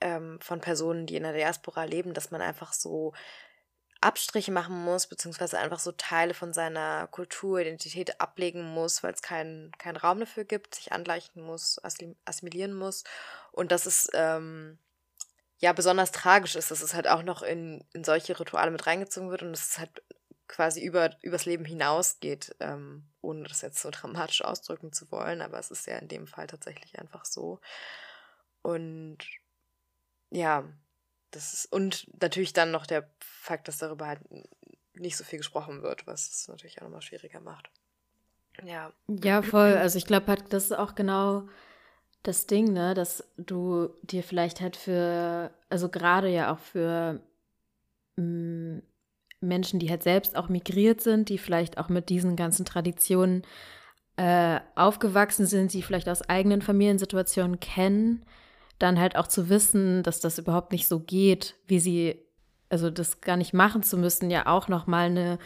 ähm, 0.00 0.38
von 0.40 0.60
Personen, 0.60 1.06
die 1.06 1.16
in 1.16 1.22
der 1.22 1.32
Diaspora 1.32 1.84
leben, 1.84 2.14
dass 2.14 2.30
man 2.30 2.42
einfach 2.42 2.72
so 2.72 3.12
Abstriche 4.02 4.52
machen 4.52 4.82
muss, 4.82 5.06
beziehungsweise 5.06 5.58
einfach 5.58 5.78
so 5.78 5.92
Teile 5.92 6.32
von 6.32 6.54
seiner 6.54 7.06
Kultur, 7.08 7.60
Identität 7.60 8.20
ablegen 8.20 8.64
muss, 8.64 9.02
weil 9.02 9.12
es 9.12 9.20
keinen 9.20 9.72
kein 9.72 9.96
Raum 9.96 10.20
dafür 10.20 10.44
gibt, 10.44 10.74
sich 10.74 10.92
angleichen 10.92 11.42
muss, 11.42 11.78
assimilieren 12.24 12.72
muss. 12.72 13.04
Und 13.52 13.72
das 13.72 13.86
ist 13.86 14.10
ähm, 14.14 14.78
ja 15.60 15.72
besonders 15.72 16.10
tragisch 16.10 16.56
ist, 16.56 16.70
dass 16.70 16.82
es 16.82 16.94
halt 16.94 17.06
auch 17.06 17.22
noch 17.22 17.42
in, 17.42 17.84
in 17.92 18.02
solche 18.02 18.38
Rituale 18.38 18.70
mit 18.70 18.86
reingezogen 18.86 19.30
wird 19.30 19.42
und 19.42 19.52
es 19.52 19.78
halt 19.78 20.02
quasi 20.48 20.82
über 20.82 21.10
übers 21.22 21.44
Leben 21.44 21.64
hinausgeht, 21.64 22.56
ähm, 22.58 23.04
ohne 23.20 23.44
das 23.44 23.60
jetzt 23.60 23.80
so 23.80 23.90
dramatisch 23.90 24.42
ausdrücken 24.42 24.92
zu 24.92 25.10
wollen, 25.12 25.42
aber 25.42 25.58
es 25.58 25.70
ist 25.70 25.86
ja 25.86 25.96
in 25.98 26.08
dem 26.08 26.26
Fall 26.26 26.48
tatsächlich 26.48 26.98
einfach 26.98 27.24
so. 27.24 27.60
Und 28.62 29.18
ja, 30.30 30.64
das 31.30 31.52
ist, 31.52 31.72
und 31.72 32.08
natürlich 32.20 32.52
dann 32.52 32.70
noch 32.72 32.86
der 32.86 33.08
Fakt, 33.20 33.68
dass 33.68 33.78
darüber 33.78 34.06
halt 34.06 34.20
nicht 34.94 35.16
so 35.16 35.24
viel 35.24 35.38
gesprochen 35.38 35.82
wird, 35.82 36.06
was 36.06 36.28
es 36.28 36.48
natürlich 36.48 36.78
auch 36.78 36.84
nochmal 36.84 37.02
schwieriger 37.02 37.40
macht. 37.40 37.70
Ja. 38.64 38.92
Ja, 39.08 39.42
voll. 39.42 39.76
Also 39.76 39.98
ich 39.98 40.06
glaube 40.06 40.26
halt, 40.26 40.52
das 40.52 40.72
auch 40.72 40.94
genau 40.94 41.48
das 42.22 42.46
Ding, 42.46 42.72
ne, 42.72 42.94
dass 42.94 43.24
du 43.36 43.88
dir 44.02 44.22
vielleicht 44.22 44.60
halt 44.60 44.76
für, 44.76 45.50
also 45.68 45.88
gerade 45.88 46.28
ja 46.28 46.52
auch 46.52 46.58
für 46.58 47.20
mh, 48.16 48.22
mm, 48.24 48.82
Menschen, 49.40 49.80
die 49.80 49.88
halt 49.88 50.02
selbst 50.02 50.36
auch 50.36 50.48
migriert 50.48 51.00
sind, 51.00 51.30
die 51.30 51.38
vielleicht 51.38 51.78
auch 51.78 51.88
mit 51.88 52.10
diesen 52.10 52.36
ganzen 52.36 52.66
Traditionen 52.66 53.42
äh, 54.16 54.60
aufgewachsen 54.74 55.46
sind, 55.46 55.72
die 55.72 55.82
vielleicht 55.82 56.08
aus 56.10 56.20
eigenen 56.28 56.60
Familiensituationen 56.60 57.58
kennen, 57.58 58.22
dann 58.78 59.00
halt 59.00 59.16
auch 59.16 59.26
zu 59.26 59.48
wissen, 59.48 60.02
dass 60.02 60.20
das 60.20 60.38
überhaupt 60.38 60.72
nicht 60.72 60.88
so 60.88 61.00
geht, 61.00 61.54
wie 61.66 61.80
sie, 61.80 62.18
also 62.68 62.90
das 62.90 63.22
gar 63.22 63.38
nicht 63.38 63.54
machen 63.54 63.82
zu 63.82 63.96
müssen, 63.96 64.30
ja 64.30 64.46
auch 64.46 64.68
nochmal 64.68 65.06
eine 65.06 65.38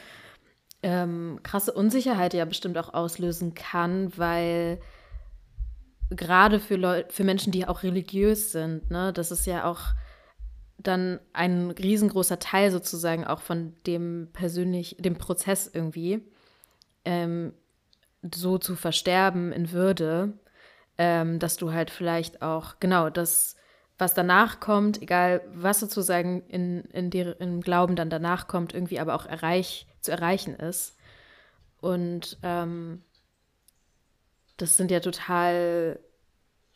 ähm, 0.82 1.38
krasse 1.44 1.72
Unsicherheit 1.72 2.34
ja 2.34 2.44
bestimmt 2.44 2.76
auch 2.76 2.92
auslösen 2.92 3.54
kann, 3.54 4.12
weil 4.16 4.80
gerade 6.16 6.60
für 6.60 6.76
Leute, 6.76 7.12
für 7.12 7.24
Menschen, 7.24 7.52
die 7.52 7.66
auch 7.66 7.82
religiös 7.82 8.52
sind, 8.52 8.90
ne, 8.90 9.12
das 9.12 9.30
ist 9.30 9.46
ja 9.46 9.64
auch 9.64 9.80
dann 10.78 11.20
ein 11.32 11.70
riesengroßer 11.70 12.38
Teil 12.38 12.70
sozusagen 12.70 13.24
auch 13.24 13.40
von 13.40 13.74
dem 13.86 14.28
persönlich, 14.32 14.96
dem 14.98 15.16
Prozess 15.16 15.70
irgendwie, 15.72 16.20
ähm, 17.04 17.52
so 18.34 18.58
zu 18.58 18.76
versterben 18.76 19.52
in 19.52 19.72
Würde, 19.72 20.32
ähm, 20.98 21.38
dass 21.38 21.56
du 21.56 21.72
halt 21.72 21.90
vielleicht 21.90 22.42
auch, 22.42 22.76
genau, 22.80 23.10
das, 23.10 23.56
was 23.98 24.14
danach 24.14 24.60
kommt, 24.60 25.02
egal 25.02 25.42
was 25.52 25.80
sozusagen 25.80 26.42
in, 26.48 26.84
in 26.86 27.10
der, 27.10 27.40
im 27.40 27.60
Glauben 27.60 27.96
dann 27.96 28.10
danach 28.10 28.48
kommt, 28.48 28.74
irgendwie 28.74 29.00
aber 29.00 29.14
auch 29.14 29.26
erreich, 29.26 29.86
zu 30.00 30.10
erreichen 30.10 30.54
ist. 30.54 30.96
Und 31.80 32.38
ähm, 32.42 33.02
das 34.56 34.76
sind 34.76 34.90
ja 34.90 35.00
total 35.00 35.98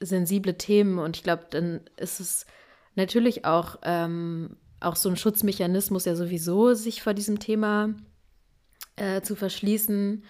sensible 0.01 0.57
Themen 0.57 0.99
und 0.99 1.16
ich 1.16 1.22
glaube, 1.22 1.46
dann 1.51 1.80
ist 1.96 2.20
es 2.20 2.46
natürlich 2.94 3.44
auch, 3.44 3.78
ähm, 3.82 4.57
auch 4.80 4.96
so 4.96 5.09
ein 5.09 5.16
Schutzmechanismus 5.16 6.05
ja 6.05 6.14
sowieso, 6.14 6.74
sich 6.74 7.03
vor 7.03 7.14
diesem 7.14 7.38
Thema 7.38 7.94
äh, 8.96 9.22
zu 9.22 9.34
verschließen 9.34 10.24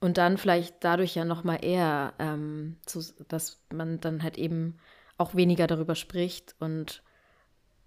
und 0.00 0.18
dann 0.18 0.36
vielleicht 0.36 0.76
dadurch 0.80 1.14
ja 1.14 1.24
noch 1.24 1.44
mal 1.44 1.64
eher, 1.64 2.14
ähm, 2.18 2.76
zu, 2.86 3.02
dass 3.28 3.62
man 3.72 4.00
dann 4.00 4.22
halt 4.22 4.36
eben 4.36 4.78
auch 5.16 5.34
weniger 5.34 5.66
darüber 5.66 5.94
spricht 5.94 6.54
und 6.58 7.02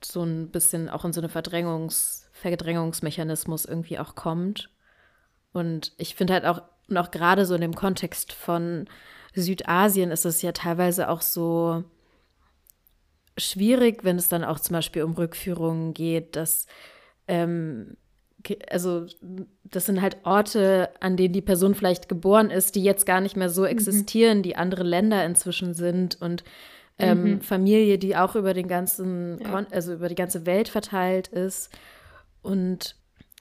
so 0.04 0.24
ein 0.24 0.50
bisschen 0.50 0.90
auch 0.90 1.06
in 1.06 1.14
so 1.14 1.22
eine 1.22 1.30
Verdrängungs, 1.30 2.30
Verdrängungsmechanismus 2.34 3.66
irgendwie 3.66 4.00
auch 4.00 4.16
kommt. 4.16 4.70
Und 5.54 5.94
ich 5.98 6.16
finde 6.16 6.34
halt 6.34 6.46
auch, 6.46 6.62
und 6.88 6.98
auch 6.98 7.12
gerade 7.12 7.46
so 7.46 7.56
in 7.56 7.62
dem 7.62 7.76
Kontext 7.76 8.32
von 8.32 8.88
Südasien 9.42 10.12
ist 10.12 10.26
es 10.26 10.42
ja 10.42 10.52
teilweise 10.52 11.10
auch 11.10 11.22
so 11.22 11.84
schwierig, 13.38 14.04
wenn 14.04 14.18
es 14.18 14.30
dann 14.30 14.44
auch 14.44 14.60
zum 14.60 14.74
Beispiel 14.74 15.04
um 15.04 15.14
Rückführungen 15.14 15.94
geht, 15.94 16.36
dass 16.36 16.68
ähm, 17.28 17.98
also 18.70 19.06
das 19.64 19.86
sind 19.86 20.02
halt 20.02 20.18
Orte, 20.24 20.90
an 21.00 21.18
denen 21.18 21.34
die 21.34 21.42
Person 21.42 21.76
vielleicht 21.76 22.08
geboren 22.08 22.50
ist, 22.50 22.76
die 22.76 22.84
jetzt 22.84 23.06
gar 23.06 23.22
nicht 23.22 23.36
mehr 23.36 23.50
so 23.50 23.62
mhm. 23.62 23.68
existieren, 23.68 24.40
mhm. 24.40 24.44
die 24.44 24.56
andere 24.56 24.84
Länder 24.84 25.26
inzwischen 25.26 25.74
sind 25.74 26.22
und 26.22 26.44
ähm, 27.00 27.24
mhm. 27.24 27.42
Familie, 27.42 27.98
die 27.98 28.16
auch 28.16 28.36
über 28.36 28.54
den 28.54 28.68
ganzen, 28.68 29.40
ja. 29.40 29.66
also 29.72 29.94
über 29.94 30.10
die 30.10 30.16
ganze 30.16 30.46
Welt 30.46 30.70
verteilt 30.70 31.28
ist. 31.28 31.70
Und 32.42 32.96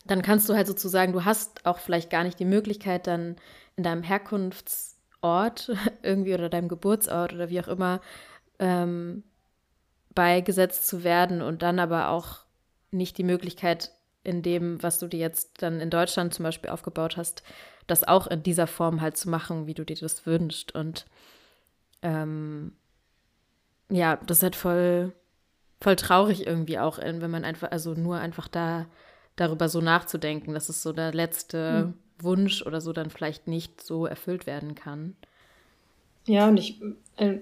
dann 0.04 0.22
kannst 0.22 0.48
du 0.48 0.54
halt 0.54 0.66
sozusagen, 0.66 1.12
du 1.12 1.24
hast 1.24 1.64
auch 1.64 1.78
vielleicht 1.78 2.10
gar 2.10 2.24
nicht 2.24 2.38
die 2.38 2.44
Möglichkeit, 2.44 3.06
dann 3.06 3.36
in 3.76 3.84
deinem 3.84 4.02
Herkunfts 4.02 4.95
Ort 5.26 5.72
irgendwie 6.02 6.34
oder 6.34 6.48
deinem 6.48 6.68
Geburtsort 6.68 7.32
oder 7.32 7.50
wie 7.50 7.60
auch 7.60 7.68
immer 7.68 8.00
ähm, 8.58 9.24
beigesetzt 10.14 10.86
zu 10.86 11.04
werden 11.04 11.42
und 11.42 11.62
dann 11.62 11.78
aber 11.78 12.08
auch 12.08 12.38
nicht 12.90 13.18
die 13.18 13.24
Möglichkeit 13.24 13.92
in 14.24 14.42
dem, 14.42 14.82
was 14.82 14.98
du 14.98 15.06
dir 15.06 15.20
jetzt 15.20 15.62
dann 15.62 15.80
in 15.80 15.90
Deutschland 15.90 16.34
zum 16.34 16.44
Beispiel 16.44 16.70
aufgebaut 16.70 17.16
hast, 17.16 17.42
das 17.86 18.02
auch 18.02 18.26
in 18.26 18.42
dieser 18.42 18.66
Form 18.66 19.00
halt 19.00 19.16
zu 19.16 19.28
machen, 19.28 19.66
wie 19.66 19.74
du 19.74 19.84
dir 19.84 19.96
das 19.96 20.26
wünschst. 20.26 20.74
Und 20.74 21.06
ähm, 22.02 22.72
ja, 23.88 24.16
das 24.26 24.38
ist 24.38 24.42
halt 24.42 24.56
voll, 24.56 25.12
voll 25.80 25.96
traurig 25.96 26.46
irgendwie 26.46 26.78
auch, 26.78 26.98
wenn 26.98 27.30
man 27.30 27.44
einfach, 27.44 27.70
also 27.70 27.94
nur 27.94 28.18
einfach 28.18 28.48
da 28.48 28.86
darüber 29.36 29.68
so 29.68 29.80
nachzudenken. 29.80 30.54
Das 30.54 30.68
ist 30.68 30.82
so 30.82 30.92
der 30.92 31.12
letzte. 31.12 31.86
Mhm 31.86 32.05
Wunsch 32.18 32.62
oder 32.62 32.80
so 32.80 32.92
dann 32.92 33.10
vielleicht 33.10 33.46
nicht 33.46 33.82
so 33.82 34.06
erfüllt 34.06 34.46
werden 34.46 34.74
kann. 34.74 35.16
Ja, 36.26 36.48
und 36.48 36.56
ich, 36.56 36.80
äh, 37.16 37.38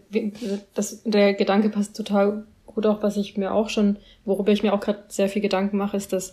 das, 0.75 1.03
der 1.05 1.35
Gedanke 1.35 1.71
passt 1.71 1.97
total 1.97 2.47
gut 2.67 2.87
auch, 2.87 3.03
was 3.03 3.17
ich 3.17 3.37
mir 3.37 3.53
auch 3.53 3.69
schon, 3.69 3.99
worüber 4.25 4.53
ich 4.53 4.63
mir 4.63 4.73
auch 4.75 4.81
gerade 4.81 5.05
sehr 5.09 5.29
viel 5.29 5.43
Gedanken 5.43 5.77
mache, 5.77 5.97
ist, 5.97 6.13
dass, 6.13 6.33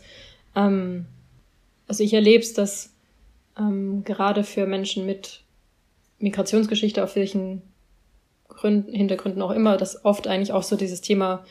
ähm, 0.56 1.06
also 1.88 2.04
ich 2.04 2.14
erlebe 2.14 2.44
es, 2.44 2.54
dass 2.54 2.94
ähm, 3.58 4.04
gerade 4.04 4.44
für 4.44 4.66
Menschen 4.66 5.06
mit 5.06 5.42
Migrationsgeschichte, 6.20 7.04
auf 7.04 7.16
welchen 7.16 7.62
Gründen, 8.48 8.94
Hintergründen 8.94 9.42
auch 9.42 9.52
immer, 9.52 9.78
dass 9.78 10.04
oft 10.04 10.28
eigentlich 10.28 10.52
auch 10.52 10.64
so 10.64 10.76
dieses 10.76 11.02
Thema 11.02 11.46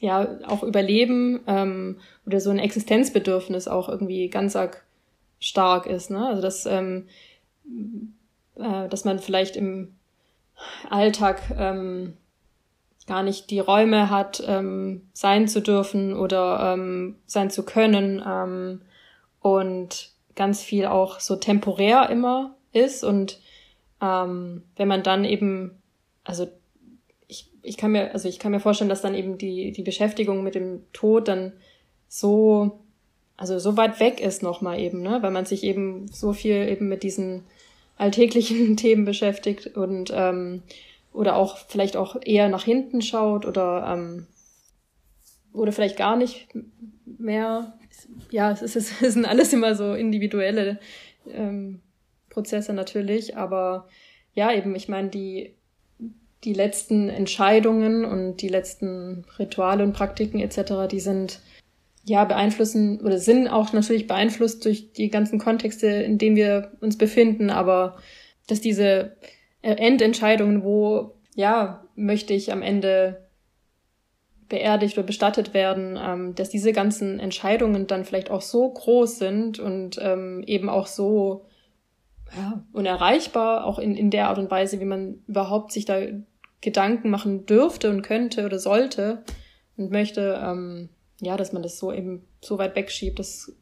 ja 0.00 0.38
auch 0.46 0.62
Überleben 0.62 1.40
ähm, 1.46 1.98
oder 2.26 2.40
so 2.40 2.50
ein 2.50 2.58
Existenzbedürfnis 2.58 3.68
auch 3.68 3.88
irgendwie 3.88 4.28
ganz 4.28 4.54
arg 4.56 4.85
stark 5.38 5.86
ist. 5.86 6.10
Ne? 6.10 6.26
Also 6.26 6.42
dass, 6.42 6.66
ähm, 6.66 7.08
äh, 8.56 8.88
dass 8.88 9.04
man 9.04 9.18
vielleicht 9.18 9.56
im 9.56 9.94
Alltag 10.90 11.42
ähm, 11.56 12.16
gar 13.06 13.22
nicht 13.22 13.50
die 13.50 13.60
Räume 13.60 14.10
hat, 14.10 14.42
ähm, 14.46 15.08
sein 15.12 15.48
zu 15.48 15.60
dürfen 15.60 16.14
oder 16.14 16.72
ähm, 16.72 17.16
sein 17.26 17.50
zu 17.50 17.64
können 17.64 18.22
ähm, 18.26 18.82
und 19.40 20.10
ganz 20.34 20.62
viel 20.62 20.86
auch 20.86 21.20
so 21.20 21.36
temporär 21.36 22.10
immer 22.10 22.56
ist 22.72 23.04
und 23.04 23.40
ähm, 24.02 24.62
wenn 24.76 24.88
man 24.88 25.02
dann 25.02 25.24
eben, 25.24 25.82
also 26.24 26.46
ich, 27.28 27.50
ich 27.62 27.76
kann 27.76 27.92
mir, 27.92 28.12
also 28.12 28.28
ich 28.28 28.38
kann 28.38 28.52
mir 28.52 28.60
vorstellen, 28.60 28.90
dass 28.90 29.02
dann 29.02 29.14
eben 29.14 29.38
die, 29.38 29.72
die 29.72 29.82
Beschäftigung 29.82 30.42
mit 30.42 30.54
dem 30.54 30.82
Tod 30.92 31.28
dann 31.28 31.52
so, 32.08 32.80
also 33.36 33.58
so 33.58 33.76
weit 33.76 34.00
weg 34.00 34.20
ist 34.20 34.42
nochmal 34.42 34.80
eben, 34.80 35.02
ne, 35.02 35.18
weil 35.22 35.30
man 35.30 35.44
sich 35.44 35.62
eben 35.62 36.08
so 36.08 36.32
viel 36.32 36.68
eben 36.68 36.88
mit 36.88 37.02
diesen 37.02 37.44
alltäglichen 37.96 38.76
Themen 38.76 39.04
beschäftigt 39.04 39.76
und 39.76 40.12
ähm, 40.14 40.62
oder 41.12 41.36
auch 41.36 41.56
vielleicht 41.56 41.96
auch 41.96 42.16
eher 42.22 42.48
nach 42.48 42.64
hinten 42.64 43.00
schaut 43.00 43.46
oder 43.46 43.86
ähm, 43.92 44.26
oder 45.52 45.72
vielleicht 45.72 45.96
gar 45.96 46.16
nicht 46.16 46.48
mehr. 47.06 47.78
Ja, 48.30 48.52
es, 48.52 48.62
ist, 48.62 48.76
es 49.02 49.14
sind 49.14 49.24
alles 49.24 49.52
immer 49.52 49.74
so 49.74 49.94
individuelle 49.94 50.78
ähm, 51.32 51.80
Prozesse 52.28 52.72
natürlich, 52.74 53.36
aber 53.36 53.88
ja, 54.34 54.52
eben, 54.52 54.74
ich 54.74 54.88
meine, 54.88 55.08
die, 55.08 55.54
die 56.44 56.52
letzten 56.52 57.08
Entscheidungen 57.08 58.04
und 58.04 58.42
die 58.42 58.48
letzten 58.48 59.24
Rituale 59.38 59.82
und 59.82 59.94
Praktiken 59.94 60.40
etc., 60.40 60.90
die 60.90 61.00
sind 61.00 61.40
ja 62.06 62.24
beeinflussen 62.24 63.00
oder 63.00 63.18
sind 63.18 63.48
auch 63.48 63.72
natürlich 63.72 64.06
beeinflusst 64.06 64.64
durch 64.64 64.92
die 64.92 65.10
ganzen 65.10 65.38
Kontexte, 65.38 65.88
in 65.88 66.18
denen 66.18 66.36
wir 66.36 66.72
uns 66.80 66.96
befinden, 66.96 67.50
aber 67.50 67.96
dass 68.46 68.60
diese 68.60 69.16
Endentscheidungen, 69.60 70.62
wo 70.62 71.16
ja, 71.34 71.84
möchte 71.96 72.32
ich 72.32 72.52
am 72.52 72.62
Ende 72.62 73.26
beerdigt 74.48 74.96
oder 74.96 75.06
bestattet 75.06 75.52
werden, 75.52 75.98
ähm, 76.00 76.34
dass 76.36 76.48
diese 76.48 76.72
ganzen 76.72 77.18
Entscheidungen 77.18 77.88
dann 77.88 78.04
vielleicht 78.04 78.30
auch 78.30 78.40
so 78.40 78.70
groß 78.70 79.18
sind 79.18 79.58
und 79.58 79.98
ähm, 80.00 80.44
eben 80.46 80.68
auch 80.68 80.86
so 80.86 81.44
ja, 82.36 82.64
unerreichbar, 82.72 83.66
auch 83.66 83.80
in, 83.80 83.96
in 83.96 84.10
der 84.10 84.28
Art 84.28 84.38
und 84.38 84.50
Weise, 84.50 84.80
wie 84.80 84.84
man 84.84 85.22
überhaupt 85.26 85.72
sich 85.72 85.84
da 85.84 86.00
Gedanken 86.60 87.10
machen 87.10 87.46
dürfte 87.46 87.90
und 87.90 88.02
könnte 88.02 88.46
oder 88.46 88.58
sollte 88.58 89.24
und 89.76 89.90
möchte, 89.90 90.40
ähm, 90.42 90.88
ja, 91.20 91.36
dass 91.36 91.52
man 91.52 91.62
das 91.62 91.78
so 91.78 91.92
eben 91.92 92.26
so 92.40 92.58
weit 92.58 92.76
wegschiebt, 92.76 93.18
das 93.18 93.52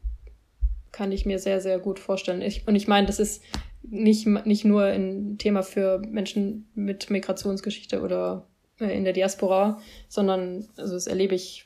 kann 0.91 1.11
ich 1.11 1.25
mir 1.25 1.39
sehr, 1.39 1.59
sehr 1.59 1.79
gut 1.79 1.99
vorstellen. 1.99 2.41
Ich, 2.41 2.67
und 2.67 2.75
ich 2.75 2.87
meine, 2.87 3.07
das 3.07 3.19
ist 3.19 3.43
nicht, 3.83 4.25
nicht 4.27 4.65
nur 4.65 4.85
ein 4.85 5.37
Thema 5.37 5.61
für 5.61 5.99
Menschen 5.99 6.69
mit 6.73 7.09
Migrationsgeschichte 7.09 8.01
oder 8.01 8.47
äh, 8.79 8.95
in 8.97 9.03
der 9.03 9.13
Diaspora, 9.13 9.81
sondern 10.07 10.67
also 10.77 10.93
das 10.93 11.07
erlebe 11.07 11.35
ich 11.35 11.65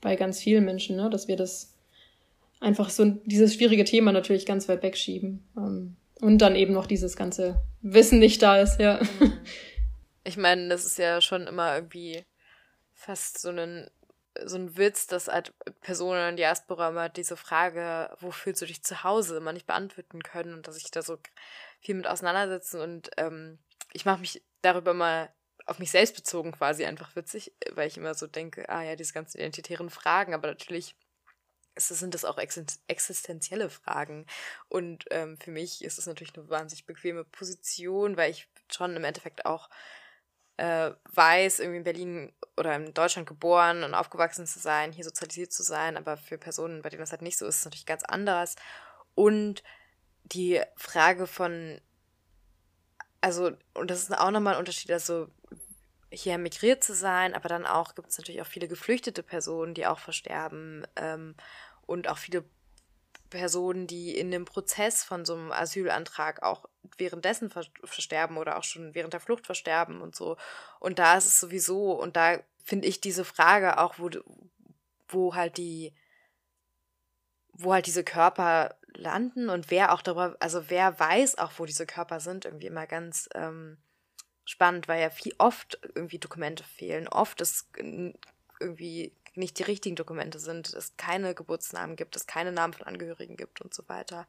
bei 0.00 0.16
ganz 0.16 0.40
vielen 0.40 0.64
Menschen, 0.64 0.96
ne, 0.96 1.10
dass 1.10 1.28
wir 1.28 1.36
das 1.36 1.74
einfach 2.60 2.90
so 2.90 3.04
dieses 3.04 3.54
schwierige 3.54 3.84
Thema 3.84 4.12
natürlich 4.12 4.46
ganz 4.46 4.68
weit 4.68 4.82
wegschieben. 4.82 5.44
Ähm, 5.56 5.96
und 6.20 6.38
dann 6.38 6.56
eben 6.56 6.74
noch 6.74 6.86
dieses 6.86 7.16
ganze 7.16 7.60
Wissen 7.80 8.18
nicht 8.18 8.42
da 8.42 8.60
ist, 8.60 8.78
ja. 8.78 9.00
Mhm. 9.20 9.32
Ich 10.22 10.36
meine, 10.36 10.68
das 10.68 10.84
ist 10.84 10.98
ja 10.98 11.22
schon 11.22 11.46
immer 11.46 11.74
irgendwie 11.74 12.24
fast 12.92 13.38
so 13.40 13.48
ein 13.48 13.88
so 14.44 14.56
ein 14.56 14.76
Witz, 14.76 15.06
dass 15.06 15.28
halt 15.28 15.52
Personen 15.80 16.30
in 16.30 16.36
Diaspora 16.36 16.88
immer 16.88 17.08
diese 17.08 17.36
Frage, 17.36 18.14
wo 18.20 18.30
fühlst 18.30 18.62
du 18.62 18.66
dich 18.66 18.82
zu 18.82 19.04
Hause, 19.04 19.36
immer 19.36 19.52
nicht 19.52 19.66
beantworten 19.66 20.22
können 20.22 20.54
und 20.54 20.68
dass 20.68 20.76
ich 20.76 20.90
da 20.90 21.02
so 21.02 21.18
viel 21.80 21.94
mit 21.94 22.06
auseinandersetzen 22.06 22.80
und 22.80 23.10
ähm, 23.16 23.58
ich 23.92 24.04
mache 24.04 24.20
mich 24.20 24.42
darüber 24.62 24.94
mal 24.94 25.32
auf 25.66 25.78
mich 25.78 25.90
selbst 25.90 26.14
bezogen 26.16 26.52
quasi 26.52 26.84
einfach 26.84 27.14
witzig, 27.16 27.52
weil 27.72 27.88
ich 27.88 27.96
immer 27.96 28.14
so 28.14 28.26
denke, 28.26 28.68
ah 28.68 28.82
ja, 28.82 28.96
diese 28.96 29.12
ganzen 29.12 29.38
identitären 29.38 29.90
Fragen, 29.90 30.34
aber 30.34 30.48
natürlich 30.48 30.96
sind 31.76 32.14
das 32.14 32.24
auch 32.24 32.38
existenzielle 32.38 33.70
Fragen. 33.70 34.26
Und 34.68 35.04
ähm, 35.10 35.38
für 35.38 35.50
mich 35.50 35.84
ist 35.84 35.98
es 35.98 36.06
natürlich 36.06 36.36
eine 36.36 36.48
wahnsinnig 36.48 36.86
bequeme 36.86 37.24
Position, 37.24 38.16
weil 38.16 38.30
ich 38.30 38.48
schon 38.70 38.96
im 38.96 39.04
Endeffekt 39.04 39.46
auch 39.46 39.70
äh, 40.60 40.92
weiß, 41.14 41.60
irgendwie 41.60 41.78
in 41.78 41.84
Berlin 41.84 42.32
oder 42.58 42.76
in 42.76 42.92
Deutschland 42.92 43.26
geboren 43.26 43.82
und 43.82 43.94
aufgewachsen 43.94 44.46
zu 44.46 44.58
sein, 44.58 44.92
hier 44.92 45.04
sozialisiert 45.04 45.52
zu 45.52 45.62
sein, 45.62 45.96
aber 45.96 46.18
für 46.18 46.36
Personen, 46.36 46.82
bei 46.82 46.90
denen 46.90 47.00
das 47.00 47.12
halt 47.12 47.22
nicht 47.22 47.38
so 47.38 47.46
ist, 47.46 47.54
ist 47.54 47.60
es 47.60 47.64
natürlich 47.64 47.86
ganz 47.86 48.04
anders. 48.04 48.56
Und 49.14 49.62
die 50.24 50.60
Frage 50.76 51.26
von, 51.26 51.80
also, 53.22 53.52
und 53.72 53.90
das 53.90 54.02
ist 54.02 54.12
auch 54.12 54.30
nochmal 54.30 54.54
ein 54.54 54.58
Unterschied, 54.60 54.90
also 54.90 55.28
hier 56.12 56.34
emigriert 56.34 56.84
zu 56.84 56.94
sein, 56.94 57.34
aber 57.34 57.48
dann 57.48 57.64
auch 57.64 57.94
gibt 57.94 58.10
es 58.10 58.18
natürlich 58.18 58.42
auch 58.42 58.46
viele 58.46 58.68
geflüchtete 58.68 59.22
Personen, 59.22 59.72
die 59.72 59.86
auch 59.86 59.98
versterben 59.98 60.86
ähm, 60.96 61.36
und 61.86 62.06
auch 62.06 62.18
viele 62.18 62.44
Personen, 63.30 63.86
die 63.86 64.16
in 64.16 64.30
dem 64.30 64.44
Prozess 64.44 65.04
von 65.04 65.24
so 65.24 65.34
einem 65.34 65.52
Asylantrag 65.52 66.42
auch 66.42 66.68
währenddessen 66.98 67.50
versterben 67.84 68.36
oder 68.36 68.58
auch 68.58 68.64
schon 68.64 68.94
während 68.94 69.12
der 69.12 69.20
Flucht 69.20 69.46
versterben 69.46 70.02
und 70.02 70.14
so. 70.14 70.36
Und 70.80 70.98
da 70.98 71.16
ist 71.16 71.26
es 71.26 71.40
sowieso, 71.40 71.92
und 71.92 72.16
da 72.16 72.40
finde 72.62 72.88
ich 72.88 73.00
diese 73.00 73.24
Frage 73.24 73.78
auch, 73.78 73.98
wo, 73.98 74.10
wo 75.08 75.34
halt 75.34 75.56
die, 75.56 75.94
wo 77.52 77.72
halt 77.72 77.86
diese 77.86 78.04
Körper 78.04 78.76
landen 78.94 79.48
und 79.48 79.70
wer 79.70 79.92
auch 79.92 80.02
darüber, 80.02 80.36
also 80.40 80.68
wer 80.68 80.98
weiß 80.98 81.38
auch, 81.38 81.52
wo 81.56 81.64
diese 81.64 81.86
Körper 81.86 82.20
sind, 82.20 82.44
irgendwie 82.44 82.66
immer 82.66 82.86
ganz 82.86 83.28
ähm, 83.34 83.78
spannend, 84.44 84.88
weil 84.88 85.00
ja 85.00 85.10
viel 85.10 85.34
oft 85.38 85.78
irgendwie 85.94 86.18
Dokumente 86.18 86.64
fehlen. 86.64 87.08
Oft 87.08 87.40
ist 87.40 87.68
irgendwie 88.58 89.14
nicht 89.34 89.58
die 89.58 89.64
richtigen 89.64 89.96
Dokumente 89.96 90.38
sind, 90.38 90.72
es 90.72 90.96
keine 90.96 91.34
Geburtsnamen 91.34 91.96
gibt, 91.96 92.16
es 92.16 92.26
keine 92.26 92.52
Namen 92.52 92.72
von 92.72 92.86
Angehörigen 92.86 93.36
gibt 93.36 93.60
und 93.60 93.72
so 93.72 93.88
weiter. 93.88 94.26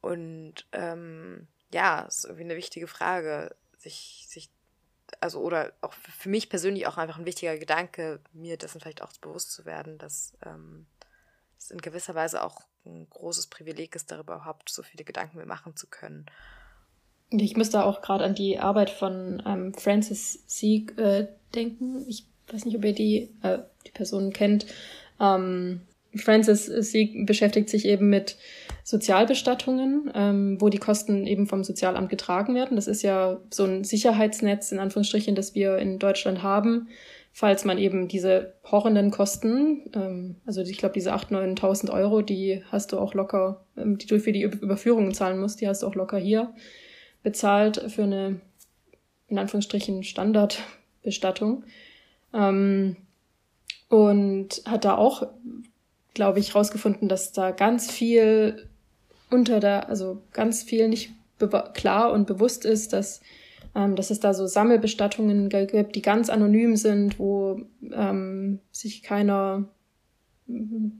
Und 0.00 0.66
ähm, 0.72 1.48
ja, 1.72 2.02
ist 2.02 2.24
irgendwie 2.24 2.44
eine 2.44 2.56
wichtige 2.56 2.86
Frage, 2.86 3.54
sich, 3.78 4.26
sich, 4.28 4.50
also 5.20 5.40
oder 5.40 5.72
auch 5.80 5.92
für 5.92 6.28
mich 6.28 6.48
persönlich 6.48 6.86
auch 6.86 6.98
einfach 6.98 7.18
ein 7.18 7.26
wichtiger 7.26 7.56
Gedanke, 7.58 8.20
mir 8.32 8.56
dessen 8.56 8.80
vielleicht 8.80 9.02
auch 9.02 9.12
bewusst 9.20 9.52
zu 9.52 9.64
werden, 9.64 9.98
dass 9.98 10.34
ähm, 10.44 10.86
es 11.58 11.70
in 11.70 11.80
gewisser 11.80 12.14
Weise 12.14 12.42
auch 12.42 12.62
ein 12.84 13.08
großes 13.08 13.46
Privileg 13.46 13.94
ist, 13.94 14.10
darüber 14.10 14.36
überhaupt 14.36 14.70
so 14.70 14.82
viele 14.82 15.04
Gedanken 15.04 15.38
mir 15.38 15.46
machen 15.46 15.76
zu 15.76 15.86
können. 15.86 16.26
Ich 17.30 17.56
müsste 17.56 17.84
auch 17.84 18.02
gerade 18.02 18.24
an 18.24 18.34
die 18.34 18.58
Arbeit 18.58 18.90
von 18.90 19.42
ähm, 19.46 19.72
Francis 19.72 20.42
Sieg 20.46 20.98
äh, 20.98 21.28
denken. 21.54 22.04
Ich 22.08 22.26
weiß 22.52 22.64
nicht, 22.64 22.76
ob 22.76 22.84
ihr 22.84 22.94
die, 22.94 23.30
äh, 23.42 23.58
die 23.86 23.92
Person 23.92 24.32
kennt. 24.32 24.66
Ähm, 25.20 25.80
Francis 26.14 26.66
sie 26.66 27.24
beschäftigt 27.24 27.70
sich 27.70 27.86
eben 27.86 28.10
mit 28.10 28.36
Sozialbestattungen, 28.84 30.10
ähm, 30.14 30.60
wo 30.60 30.68
die 30.68 30.78
Kosten 30.78 31.26
eben 31.26 31.46
vom 31.46 31.64
Sozialamt 31.64 32.10
getragen 32.10 32.54
werden. 32.54 32.76
Das 32.76 32.86
ist 32.86 33.02
ja 33.02 33.40
so 33.50 33.64
ein 33.64 33.84
Sicherheitsnetz 33.84 34.72
in 34.72 34.78
Anführungsstrichen, 34.78 35.34
das 35.34 35.54
wir 35.54 35.78
in 35.78 35.98
Deutschland 35.98 36.42
haben, 36.42 36.88
falls 37.32 37.64
man 37.64 37.78
eben 37.78 38.08
diese 38.08 38.54
horrenden 38.70 39.10
Kosten, 39.10 39.90
ähm, 39.94 40.36
also 40.44 40.60
ich 40.60 40.76
glaube 40.76 40.94
diese 40.94 41.14
8.000, 41.14 41.58
9.000 41.58 41.90
Euro, 41.90 42.20
die 42.20 42.62
hast 42.70 42.92
du 42.92 42.98
auch 42.98 43.14
locker, 43.14 43.64
ähm, 43.76 43.96
die 43.96 44.06
du 44.06 44.20
für 44.20 44.32
die 44.32 44.42
Überführungen 44.42 45.14
zahlen 45.14 45.40
musst, 45.40 45.60
die 45.60 45.68
hast 45.68 45.82
du 45.82 45.86
auch 45.86 45.94
locker 45.94 46.18
hier 46.18 46.52
bezahlt 47.22 47.82
für 47.88 48.02
eine 48.02 48.40
in 49.28 49.38
Anführungsstrichen 49.38 50.02
Standardbestattung. 50.02 51.64
Ähm, 52.32 52.96
und 53.88 54.62
hat 54.66 54.84
da 54.84 54.96
auch, 54.96 55.26
glaube 56.14 56.38
ich, 56.38 56.54
rausgefunden, 56.54 57.08
dass 57.08 57.32
da 57.32 57.50
ganz 57.50 57.90
viel 57.90 58.68
unter 59.30 59.60
der, 59.60 59.88
also 59.88 60.22
ganz 60.32 60.62
viel 60.62 60.88
nicht 60.88 61.12
klar 61.74 62.12
und 62.12 62.26
bewusst 62.26 62.64
ist, 62.64 62.92
dass, 62.92 63.20
ähm, 63.74 63.96
dass 63.96 64.10
es 64.10 64.20
da 64.20 64.32
so 64.32 64.46
Sammelbestattungen 64.46 65.48
gibt, 65.48 65.96
die 65.96 66.02
ganz 66.02 66.30
anonym 66.30 66.76
sind, 66.76 67.18
wo 67.18 67.60
ähm, 67.92 68.60
sich 68.70 69.02
keiner 69.02 69.68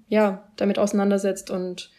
ja 0.08 0.48
damit 0.56 0.78
auseinandersetzt 0.78 1.50
und 1.50 1.90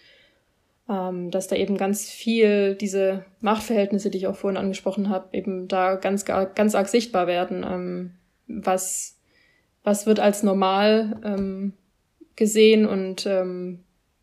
ähm, 0.89 1.31
dass 1.31 1.47
da 1.47 1.55
eben 1.55 1.77
ganz 1.77 2.09
viel 2.09 2.75
diese 2.75 3.25
Machtverhältnisse, 3.41 4.09
die 4.09 4.17
ich 4.17 4.27
auch 4.27 4.35
vorhin 4.35 4.57
angesprochen 4.57 5.09
habe, 5.09 5.35
eben 5.35 5.67
da 5.67 5.95
ganz 5.95 6.25
ganz 6.25 6.75
arg 6.75 6.87
sichtbar 6.87 7.27
werden, 7.27 7.65
ähm, 7.67 8.11
was 8.47 9.19
was 9.83 10.05
wird 10.05 10.19
als 10.19 10.43
normal 10.43 11.19
ähm, 11.23 11.73
gesehen 12.35 12.85
und 12.85 13.25
ähm, 13.25 13.79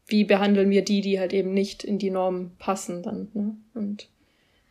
wie 0.07 0.25
behandeln 0.25 0.71
wir 0.71 0.85
die, 0.85 1.01
die 1.01 1.21
halt 1.21 1.33
eben 1.33 1.55
nicht 1.55 1.85
in 1.85 1.99
die 1.99 2.11
Norm 2.11 2.53
passen 2.59 3.03
dann. 3.03 3.29
Ne? 3.33 3.57
Und 3.75 4.09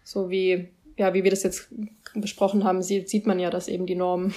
so 0.03 0.29
wie, 0.29 0.67
ja, 0.97 1.13
wie 1.13 1.23
wir 1.23 1.31
das 1.31 1.43
jetzt 1.43 1.69
besprochen 2.13 2.63
haben, 2.63 2.81
sieht, 2.81 3.25
man 3.25 3.39
ja, 3.39 3.49
dass 3.49 3.67
eben 3.67 3.85
die 3.85 3.95
Norm 3.95 4.33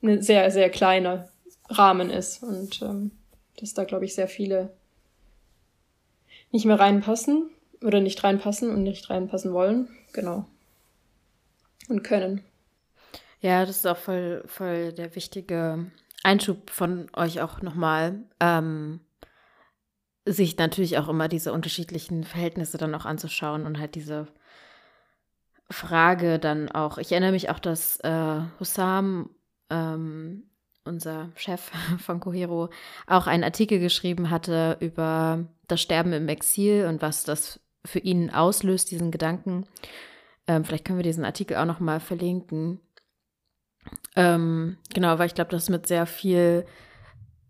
eine 0.00 0.22
sehr, 0.22 0.50
sehr 0.50 0.70
kleine 0.70 1.28
Rahmen 1.68 2.10
ist 2.10 2.42
und 2.42 2.80
ähm, 2.82 3.10
dass 3.58 3.74
da, 3.74 3.84
glaube 3.84 4.04
ich, 4.04 4.14
sehr 4.14 4.28
viele 4.28 4.72
nicht 6.50 6.64
mehr 6.64 6.78
reinpassen 6.78 7.50
oder 7.82 8.00
nicht 8.00 8.22
reinpassen 8.22 8.70
und 8.70 8.82
nicht 8.82 9.10
reinpassen 9.10 9.52
wollen. 9.52 9.88
Genau. 10.12 10.46
Und 11.88 12.02
können. 12.02 12.42
Ja, 13.42 13.66
das 13.66 13.78
ist 13.78 13.86
auch 13.86 13.96
voll, 13.96 14.44
voll 14.46 14.92
der 14.92 15.14
wichtige 15.16 15.90
Einschub 16.22 16.70
von 16.70 17.08
euch 17.14 17.40
auch 17.40 17.60
nochmal. 17.60 18.22
Ähm, 18.38 19.00
sich 20.24 20.56
natürlich 20.56 20.96
auch 20.98 21.08
immer 21.08 21.26
diese 21.26 21.52
unterschiedlichen 21.52 22.22
Verhältnisse 22.22 22.78
dann 22.78 22.94
auch 22.94 23.04
anzuschauen 23.04 23.66
und 23.66 23.80
halt 23.80 23.96
diese 23.96 24.28
Frage 25.68 26.38
dann 26.38 26.70
auch. 26.70 26.98
Ich 26.98 27.10
erinnere 27.10 27.32
mich 27.32 27.50
auch, 27.50 27.58
dass 27.58 27.98
äh, 28.00 28.42
Hussam, 28.60 29.30
ähm, 29.70 30.44
unser 30.84 31.30
Chef 31.34 31.72
von 31.98 32.20
Cohero, 32.20 32.70
auch 33.08 33.26
einen 33.26 33.42
Artikel 33.42 33.80
geschrieben 33.80 34.30
hatte 34.30 34.76
über 34.78 35.44
das 35.66 35.80
Sterben 35.80 36.12
im 36.12 36.28
Exil 36.28 36.86
und 36.86 37.02
was 37.02 37.24
das 37.24 37.58
für 37.84 37.98
ihn 37.98 38.30
auslöst, 38.30 38.92
diesen 38.92 39.10
Gedanken. 39.10 39.66
Ähm, 40.46 40.64
vielleicht 40.64 40.84
können 40.84 40.98
wir 40.98 41.04
diesen 41.04 41.24
Artikel 41.24 41.56
auch 41.56 41.64
noch 41.64 41.80
mal 41.80 41.98
verlinken. 41.98 42.80
Ähm, 44.16 44.76
genau, 44.92 45.18
weil 45.18 45.26
ich 45.26 45.34
glaube, 45.34 45.50
das 45.50 45.68
mit 45.68 45.86
sehr 45.86 46.06
viel, 46.06 46.66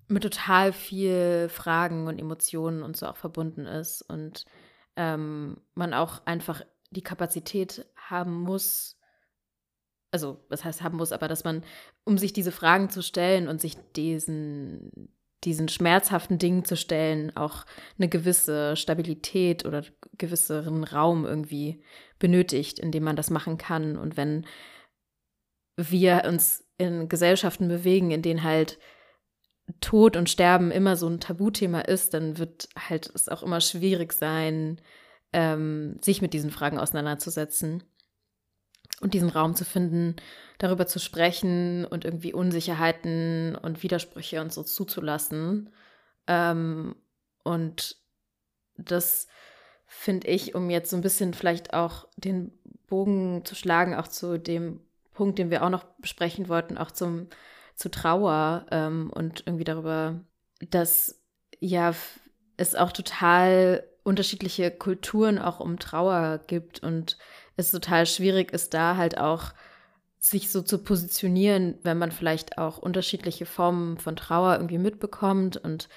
mit 0.09 0.23
total 0.23 0.73
viel 0.73 1.49
Fragen 1.49 2.07
und 2.07 2.19
Emotionen 2.19 2.83
und 2.83 2.97
so 2.97 3.07
auch 3.07 3.17
verbunden 3.17 3.67
ist 3.67 4.03
und 4.03 4.45
ähm, 4.97 5.57
man 5.75 5.95
auch 5.95 6.25
einfach 6.27 6.63
die 6.91 7.03
Kapazität 7.03 7.87
haben 7.97 8.41
muss, 8.43 8.99
also 10.11 10.45
was 10.49 10.65
heißt 10.65 10.83
haben 10.83 10.99
muss, 10.99 11.13
aber 11.13 11.29
dass 11.29 11.45
man, 11.45 11.65
um 12.05 12.19
sich 12.19 12.33
diese 12.33 12.53
Fragen 12.53 12.91
zu 12.91 13.03
stellen 13.03 13.49
und 13.49 13.61
sich 13.61 13.77
diesen, 13.97 15.09
diesen 15.45 15.69
schmerzhaften 15.69 16.39
Dingen 16.39 16.65
zu 16.65 16.77
stellen, 16.77 17.35
auch 17.37 17.65
eine 17.99 18.09
gewisse 18.09 18.77
Stabilität 18.77 19.65
oder 19.65 19.83
gewisseren 20.19 20.85
Raum 20.85 21.25
irgendwie 21.25 21.83
benötigt, 22.19 22.79
in 22.79 22.93
dem 22.93 23.05
man 23.05 23.17
das 23.17 23.31
machen 23.31 23.57
kann. 23.57 23.97
Und 23.97 24.17
wenn 24.19 24.47
wir 25.77 26.25
uns 26.27 26.65
in 26.79 27.09
Gesellschaften 27.09 27.69
bewegen, 27.69 28.11
in 28.11 28.23
denen 28.23 28.43
halt 28.43 28.79
Tod 29.81 30.17
und 30.17 30.29
Sterben 30.29 30.71
immer 30.71 30.97
so 30.97 31.09
ein 31.09 31.21
Tabuthema 31.21 31.81
ist, 31.81 32.15
dann 32.15 32.39
wird 32.39 32.69
halt 32.77 33.11
es 33.15 33.29
auch 33.29 33.43
immer 33.43 33.61
schwierig 33.61 34.13
sein, 34.13 34.81
ähm, 35.33 35.99
sich 36.01 36.21
mit 36.21 36.35
diesen 36.35 36.51
Fragen 36.51 36.79
auseinanderzusetzen 36.79 37.85
und 39.01 39.15
diesen 39.15 39.31
Raum 39.31 39.55
zu 39.55 39.65
finden, 39.65 40.17
darüber 40.59 40.87
zu 40.87 40.99
sprechen 40.99 41.85
und 41.85 42.05
irgendwie 42.05 42.33
Unsicherheiten 42.33 43.57
und 43.57 43.83
Widersprüche 43.83 44.41
und 44.41 44.53
so 44.53 44.63
zuzulassen. 44.63 45.71
Ähm, 46.27 46.97
und 47.45 47.97
das 48.77 49.27
finde 49.87 50.29
ich, 50.29 50.55
um 50.55 50.71
jetzt 50.71 50.91
so 50.91 50.97
ein 50.97 51.03
bisschen 51.03 51.35
vielleicht 51.35 51.75
auch 51.75 52.09
den 52.17 52.53
Bogen 52.87 53.45
zu 53.45 53.55
schlagen, 53.55 53.95
auch 53.95 54.09
zu 54.09 54.39
dem 54.39 54.81
Punkt, 55.13 55.39
den 55.39 55.51
wir 55.51 55.63
auch 55.63 55.71
noch 55.71 55.85
besprechen 55.99 56.49
wollten, 56.49 56.79
auch 56.79 56.91
zum, 56.91 57.29
zu 57.75 57.91
Trauer 57.91 58.67
ähm, 58.71 59.11
und 59.15 59.45
irgendwie 59.47 59.65
darüber, 59.65 60.21
dass 60.71 61.23
ja 61.61 61.95
es 62.57 62.75
auch 62.75 62.93
total 62.93 63.85
unterschiedliche 64.05 64.71
Kulturen 64.71 65.39
auch 65.39 65.61
um 65.61 65.79
Trauer 65.79 66.41
gibt 66.47 66.83
und 66.83 67.19
es 67.57 67.71
total 67.71 68.07
schwierig 68.07 68.53
ist, 68.53 68.75
da 68.75 68.97
halt 68.97 69.19
auch 69.19 69.53
sich 70.19 70.51
so 70.51 70.63
zu 70.63 70.79
positionieren, 70.79 71.79
wenn 71.83 71.99
man 71.99 72.13
vielleicht 72.13 72.59
auch 72.59 72.79
unterschiedliche 72.79 73.47
Formen 73.47 73.99
von 73.99 74.15
Trauer 74.15 74.55
irgendwie 74.55 74.79
mitbekommt. 74.79 75.57
Und 75.57 75.89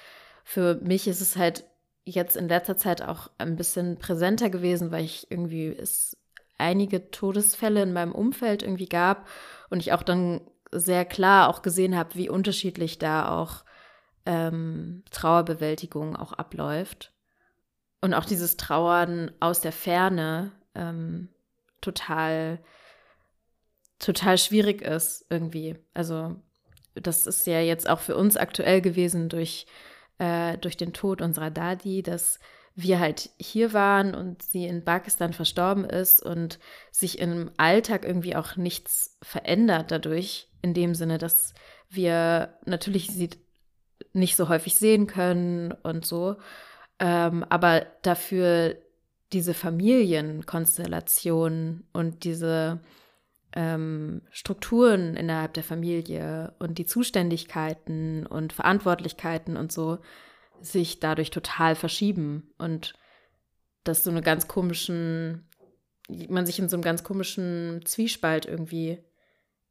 für 0.44 0.74
mich 0.82 1.06
ist 1.06 1.20
es 1.20 1.36
halt 1.36 1.64
jetzt 2.04 2.36
in 2.36 2.48
letzter 2.48 2.76
Zeit 2.76 3.02
auch 3.02 3.30
ein 3.38 3.56
bisschen 3.56 3.98
präsenter 3.98 4.50
gewesen, 4.50 4.90
weil 4.90 5.04
ich 5.04 5.30
irgendwie 5.30 5.68
es 5.68 6.16
einige 6.58 7.10
Todesfälle 7.10 7.82
in 7.82 7.92
meinem 7.92 8.12
Umfeld 8.12 8.62
irgendwie 8.62 8.88
gab 8.88 9.28
und 9.70 9.80
ich 9.80 9.92
auch 9.92 10.02
dann 10.02 10.40
sehr 10.72 11.04
klar 11.04 11.48
auch 11.48 11.62
gesehen 11.62 11.96
habe, 11.96 12.14
wie 12.14 12.28
unterschiedlich 12.28 12.98
da 12.98 13.28
auch 13.30 13.64
ähm, 14.24 15.04
Trauerbewältigung 15.10 16.16
auch 16.16 16.32
abläuft. 16.32 17.12
Und 18.00 18.14
auch 18.14 18.24
dieses 18.24 18.56
Trauern 18.56 19.30
aus 19.40 19.60
der 19.60 19.72
Ferne 19.72 20.52
ähm, 20.74 21.28
total, 21.80 22.60
total 23.98 24.38
schwierig 24.38 24.82
ist 24.82 25.26
irgendwie. 25.30 25.76
Also 25.94 26.36
das 26.94 27.26
ist 27.26 27.46
ja 27.46 27.60
jetzt 27.60 27.88
auch 27.88 28.00
für 28.00 28.16
uns 28.16 28.36
aktuell 28.36 28.80
gewesen 28.80 29.28
durch, 29.28 29.66
äh, 30.18 30.58
durch 30.58 30.76
den 30.76 30.92
Tod 30.92 31.22
unserer 31.22 31.50
Dadi, 31.50 32.02
dass 32.02 32.38
wir 32.76 33.00
halt 33.00 33.30
hier 33.38 33.72
waren 33.72 34.14
und 34.14 34.42
sie 34.42 34.66
in 34.66 34.84
Pakistan 34.84 35.32
verstorben 35.32 35.86
ist 35.86 36.22
und 36.22 36.58
sich 36.90 37.18
im 37.18 37.50
Alltag 37.56 38.04
irgendwie 38.04 38.36
auch 38.36 38.56
nichts 38.56 39.16
verändert 39.22 39.90
dadurch, 39.90 40.50
in 40.60 40.74
dem 40.74 40.94
Sinne, 40.94 41.16
dass 41.16 41.54
wir 41.88 42.58
natürlich 42.66 43.08
sie 43.08 43.30
nicht 44.12 44.36
so 44.36 44.50
häufig 44.50 44.76
sehen 44.76 45.06
können 45.06 45.72
und 45.72 46.04
so, 46.04 46.36
ähm, 46.98 47.46
aber 47.48 47.86
dafür 48.02 48.76
diese 49.32 49.54
Familienkonstellation 49.54 51.84
und 51.94 52.24
diese 52.24 52.80
ähm, 53.54 54.20
Strukturen 54.30 55.16
innerhalb 55.16 55.54
der 55.54 55.64
Familie 55.64 56.52
und 56.58 56.76
die 56.76 56.84
Zuständigkeiten 56.84 58.26
und 58.26 58.52
Verantwortlichkeiten 58.52 59.56
und 59.56 59.72
so 59.72 59.96
sich 60.60 61.00
dadurch 61.00 61.30
total 61.30 61.74
verschieben 61.74 62.52
und 62.58 62.94
dass 63.84 64.04
so 64.04 64.10
eine 64.10 64.22
ganz 64.22 64.48
komischen, 64.48 65.48
man 66.08 66.46
sich 66.46 66.58
in 66.58 66.68
so 66.68 66.76
einem 66.76 66.82
ganz 66.82 67.04
komischen 67.04 67.82
Zwiespalt 67.84 68.46
irgendwie 68.46 68.98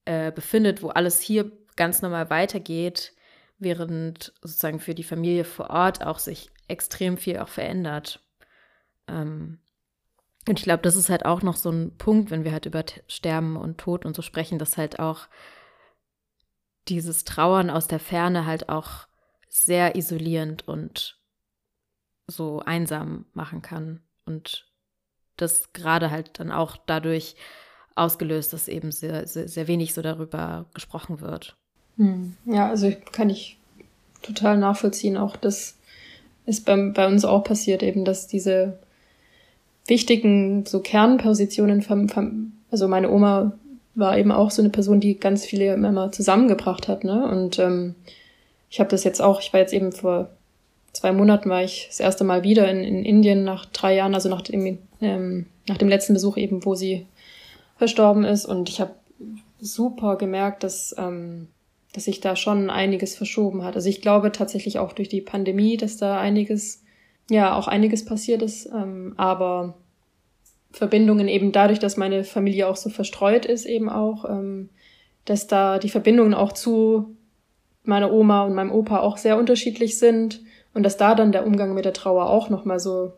äh, 0.05 0.31
befindet, 0.31 0.81
wo 0.81 0.89
alles 0.89 1.19
hier 1.19 1.51
ganz 1.75 2.01
normal 2.01 2.29
weitergeht, 2.29 3.13
während 3.57 4.33
sozusagen 4.41 4.79
für 4.79 4.95
die 4.95 5.03
Familie 5.03 5.43
vor 5.43 5.69
Ort 5.69 6.05
auch 6.05 6.19
sich 6.19 6.49
extrem 6.67 7.17
viel 7.17 7.39
auch 7.39 7.49
verändert. 7.49 8.21
Ähm, 9.07 9.59
und 10.47 10.59
ich 10.59 10.63
glaube, 10.63 10.83
das 10.83 10.95
ist 10.95 11.09
halt 11.09 11.25
auch 11.25 11.41
noch 11.41 11.55
so 11.55 11.71
ein 11.71 11.97
Punkt, 11.97 12.29
wenn 12.31 12.43
wir 12.43 12.51
halt 12.51 12.65
über 12.65 12.83
Sterben 13.07 13.57
und 13.57 13.79
Tod 13.79 14.05
und 14.05 14.15
so 14.15 14.21
sprechen, 14.21 14.59
dass 14.59 14.77
halt 14.77 14.99
auch 14.99 15.27
dieses 16.87 17.23
Trauern 17.23 17.69
aus 17.69 17.87
der 17.87 17.99
Ferne 17.99 18.45
halt 18.45 18.69
auch 18.69 19.07
sehr 19.55 19.95
isolierend 19.95 20.67
und 20.67 21.17
so 22.27 22.59
einsam 22.59 23.25
machen 23.33 23.61
kann. 23.61 24.01
Und 24.25 24.65
das 25.37 25.71
gerade 25.71 26.11
halt 26.11 26.39
dann 26.39 26.51
auch 26.51 26.75
dadurch 26.85 27.35
ausgelöst, 27.95 28.51
dass 28.51 28.67
eben 28.67 28.91
sehr, 28.91 29.27
sehr, 29.27 29.47
sehr 29.47 29.67
wenig 29.67 29.93
so 29.93 30.01
darüber 30.01 30.65
gesprochen 30.73 31.21
wird. 31.21 31.55
Hm. 31.97 32.35
Ja, 32.45 32.67
also 32.67 32.91
kann 33.13 33.29
ich 33.29 33.57
total 34.21 34.57
nachvollziehen. 34.57 35.15
Auch 35.15 35.37
das 35.37 35.77
ist 36.45 36.65
bei, 36.65 36.75
bei 36.89 37.07
uns 37.07 37.23
auch 37.23 37.43
passiert, 37.45 37.81
eben, 37.81 38.03
dass 38.03 38.27
diese 38.27 38.79
wichtigen 39.87 40.65
so 40.65 40.81
Kernpositionen, 40.81 41.81
vom, 41.81 42.09
vom, 42.09 42.51
also 42.71 42.89
meine 42.89 43.09
Oma 43.09 43.53
war 43.93 44.17
eben 44.17 44.33
auch 44.33 44.51
so 44.51 44.61
eine 44.61 44.69
Person, 44.71 44.99
die 44.99 45.17
ganz 45.17 45.45
viele 45.45 45.73
immer 45.73 46.11
zusammengebracht 46.11 46.89
hat, 46.89 47.05
ne? 47.05 47.25
Und 47.25 47.59
ähm, 47.59 47.95
ich 48.69 48.79
habe 48.79 48.89
das 48.89 49.03
jetzt 49.03 49.21
auch, 49.21 49.41
ich 49.41 49.53
war 49.53 49.59
jetzt 49.59 49.73
eben 49.73 49.91
vor 49.91 50.29
zwei 50.95 51.11
Monaten 51.11 51.49
war 51.49 51.63
ich 51.63 51.87
das 51.89 51.99
erste 51.99 52.23
Mal 52.23 52.43
wieder 52.43 52.69
in, 52.69 52.83
in 52.83 53.05
Indien 53.05 53.43
nach 53.43 53.65
drei 53.65 53.95
Jahren, 53.95 54.15
also 54.15 54.29
nach 54.29 54.41
dem, 54.41 54.79
ähm, 55.01 55.45
nach 55.67 55.77
dem 55.77 55.89
letzten 55.89 56.13
Besuch 56.13 56.37
eben, 56.37 56.65
wo 56.65 56.75
sie 56.75 57.05
verstorben 57.77 58.23
ist. 58.23 58.45
Und 58.45 58.69
ich 58.69 58.79
habe 58.79 58.95
super 59.59 60.15
gemerkt, 60.15 60.63
dass, 60.63 60.95
ähm, 60.97 61.49
dass 61.93 62.05
sich 62.05 62.21
da 62.21 62.35
schon 62.35 62.69
einiges 62.69 63.15
verschoben 63.15 63.63
hat. 63.63 63.75
Also 63.75 63.89
ich 63.89 64.01
glaube 64.01 64.31
tatsächlich 64.31 64.79
auch 64.79 64.93
durch 64.93 65.09
die 65.09 65.21
Pandemie, 65.21 65.77
dass 65.77 65.97
da 65.97 66.19
einiges, 66.19 66.83
ja, 67.29 67.55
auch 67.55 67.67
einiges 67.67 68.05
passiert 68.05 68.41
ist. 68.41 68.67
Ähm, 68.67 69.13
aber 69.17 69.75
Verbindungen 70.71 71.27
eben 71.27 71.51
dadurch, 71.51 71.79
dass 71.79 71.97
meine 71.97 72.23
Familie 72.23 72.67
auch 72.67 72.75
so 72.75 72.89
verstreut 72.89 73.45
ist, 73.45 73.65
eben 73.65 73.89
auch, 73.89 74.25
ähm, 74.29 74.69
dass 75.25 75.47
da 75.47 75.79
die 75.79 75.89
Verbindungen 75.89 76.33
auch 76.33 76.51
zu 76.51 77.14
meiner 77.87 78.11
Oma 78.11 78.43
und 78.43 78.55
meinem 78.55 78.71
Opa 78.71 78.99
auch 78.99 79.17
sehr 79.17 79.37
unterschiedlich 79.37 79.97
sind 79.97 80.41
und 80.73 80.83
dass 80.83 80.97
da 80.97 81.15
dann 81.15 81.31
der 81.31 81.45
Umgang 81.45 81.73
mit 81.73 81.85
der 81.85 81.93
Trauer 81.93 82.29
auch 82.29 82.49
nochmal 82.49 82.79
so, 82.79 83.13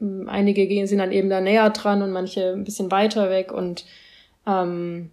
ähm, 0.00 0.28
einige 0.28 0.66
gehen, 0.66 0.86
sind 0.86 0.98
dann 0.98 1.12
eben 1.12 1.30
da 1.30 1.40
näher 1.40 1.70
dran 1.70 2.02
und 2.02 2.12
manche 2.12 2.52
ein 2.52 2.64
bisschen 2.64 2.90
weiter 2.90 3.30
weg 3.30 3.52
und 3.52 3.84
ähm, 4.46 5.10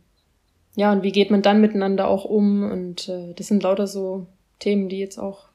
ja, 0.76 0.92
und 0.92 1.04
wie 1.04 1.12
geht 1.12 1.30
man 1.30 1.42
dann 1.42 1.62
miteinander 1.62 2.08
auch 2.08 2.26
um 2.26 2.70
und 2.70 3.08
äh, 3.10 3.34
das 3.34 3.48
sind 3.48 3.64
lauter 3.64 3.88
so 3.88 4.28
Themen, 4.60 4.90
die 4.90 5.00
jetzt 5.00 5.20
auch 5.20 5.50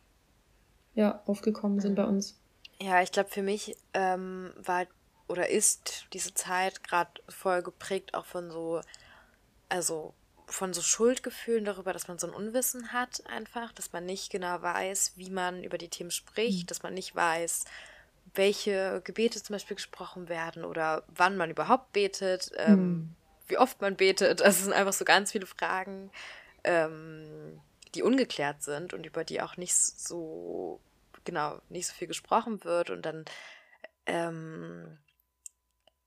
ja, 0.95 1.23
aufgekommen 1.27 1.81
sind 1.81 1.95
bei 1.95 2.05
uns. 2.05 2.39
Ja, 2.81 3.03
ich 3.03 3.13
glaube, 3.13 3.31
für 3.31 3.43
mich 3.43 3.77
ähm, 3.95 4.51
war 4.63 4.87
oder 5.29 5.49
ist 5.49 6.07
diese 6.13 6.35
Zeit 6.35 6.83
gerade 6.83 7.11
voll 7.29 7.63
geprägt 7.63 8.15
auch 8.15 8.25
von 8.25 8.51
so, 8.51 8.81
also 9.69 10.15
von 10.51 10.73
so 10.73 10.83
Schuldgefühlen 10.83 11.65
darüber, 11.65 11.93
dass 11.93 12.09
man 12.09 12.19
so 12.19 12.27
ein 12.27 12.35
Unwissen 12.35 12.93
hat, 12.93 13.23
einfach, 13.27 13.73
dass 13.73 13.93
man 13.93 14.07
nicht 14.07 14.31
genau 14.31 14.61
weiß, 14.63 15.13
wie 15.17 15.31
man 15.31 15.63
über 15.63 15.79
die 15.79 15.89
Themen 15.89 16.11
spricht, 16.11 16.65
mhm. 16.65 16.67
dass 16.67 16.83
man 16.83 16.95
nicht 16.95 17.15
weiß, 17.15 17.65
welche 18.35 19.01
Gebete 19.05 19.43
zum 19.43 19.55
Beispiel 19.55 19.77
gesprochen 19.77 20.29
werden 20.29 20.65
oder 20.65 21.05
wann 21.09 21.37
man 21.37 21.51
überhaupt 21.51 21.93
betet, 21.93 22.51
ähm, 22.57 22.77
mhm. 22.77 23.15
wie 23.47 23.59
oft 23.59 23.81
man 23.81 23.97
betet. 23.97 24.43
Also 24.43 24.59
es 24.59 24.65
sind 24.65 24.73
einfach 24.73 24.93
so 24.93 25.05
ganz 25.05 25.33
viele 25.33 25.47
Fragen, 25.47 26.11
ähm, 26.65 27.61
die 27.95 28.03
ungeklärt 28.03 28.63
sind 28.63 28.95
und 28.95 29.07
über 29.07 29.25
die 29.25 29.41
auch 29.41 29.57
nicht 29.57 29.75
so, 29.75 30.81
genau, 31.25 31.61
nicht 31.69 31.87
so 31.87 31.95
viel 31.95 32.09
gesprochen 32.09 32.65
wird 32.65 32.91
und 32.91 33.03
dann, 33.03 33.25
ähm, 34.07 34.99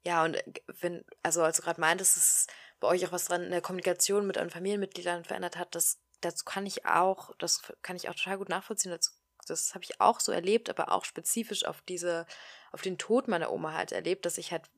ja, 0.04 0.24
und 0.24 0.44
wenn, 0.80 1.04
also 1.22 1.44
als 1.44 1.58
du 1.58 1.64
gerade 1.64 1.82
meintest, 1.82 2.18
es 2.18 2.48
bei 2.82 2.90
euch 2.90 3.06
auch 3.08 3.14
was 3.14 3.26
dran 3.26 3.44
in 3.44 3.52
der 3.52 3.62
Kommunikation 3.62 4.28
mit 4.28 4.38
euren 4.38 4.50
Familienmitgliedern 4.50 5.24
verändert 5.24 5.56
hat, 5.56 5.74
das, 5.76 6.02
dazu 6.20 6.44
kann 6.44 6.66
ich 6.66 6.86
auch, 6.86 7.34
das 7.38 7.62
kann 7.82 7.96
ich 7.96 8.10
auch 8.10 8.16
total 8.16 8.40
gut 8.40 8.50
nachvollziehen, 8.50 8.92
dazu 8.92 9.12
das 9.48 9.74
habe 9.74 9.84
ich 9.84 10.00
auch 10.00 10.20
so 10.20 10.32
erlebt, 10.32 10.70
aber 10.70 10.92
auch 10.92 11.04
spezifisch 11.04 11.66
auf 11.66 11.82
diese, 11.82 12.28
auf 12.72 12.82
den 12.82 13.00
Tod 13.00 13.28
meiner 13.28 13.52
Oma 13.52 13.74
halt 13.74 13.92
erlebt, 13.92 14.26
dass 14.26 14.38
ich 14.38 14.52
halt 14.52 14.70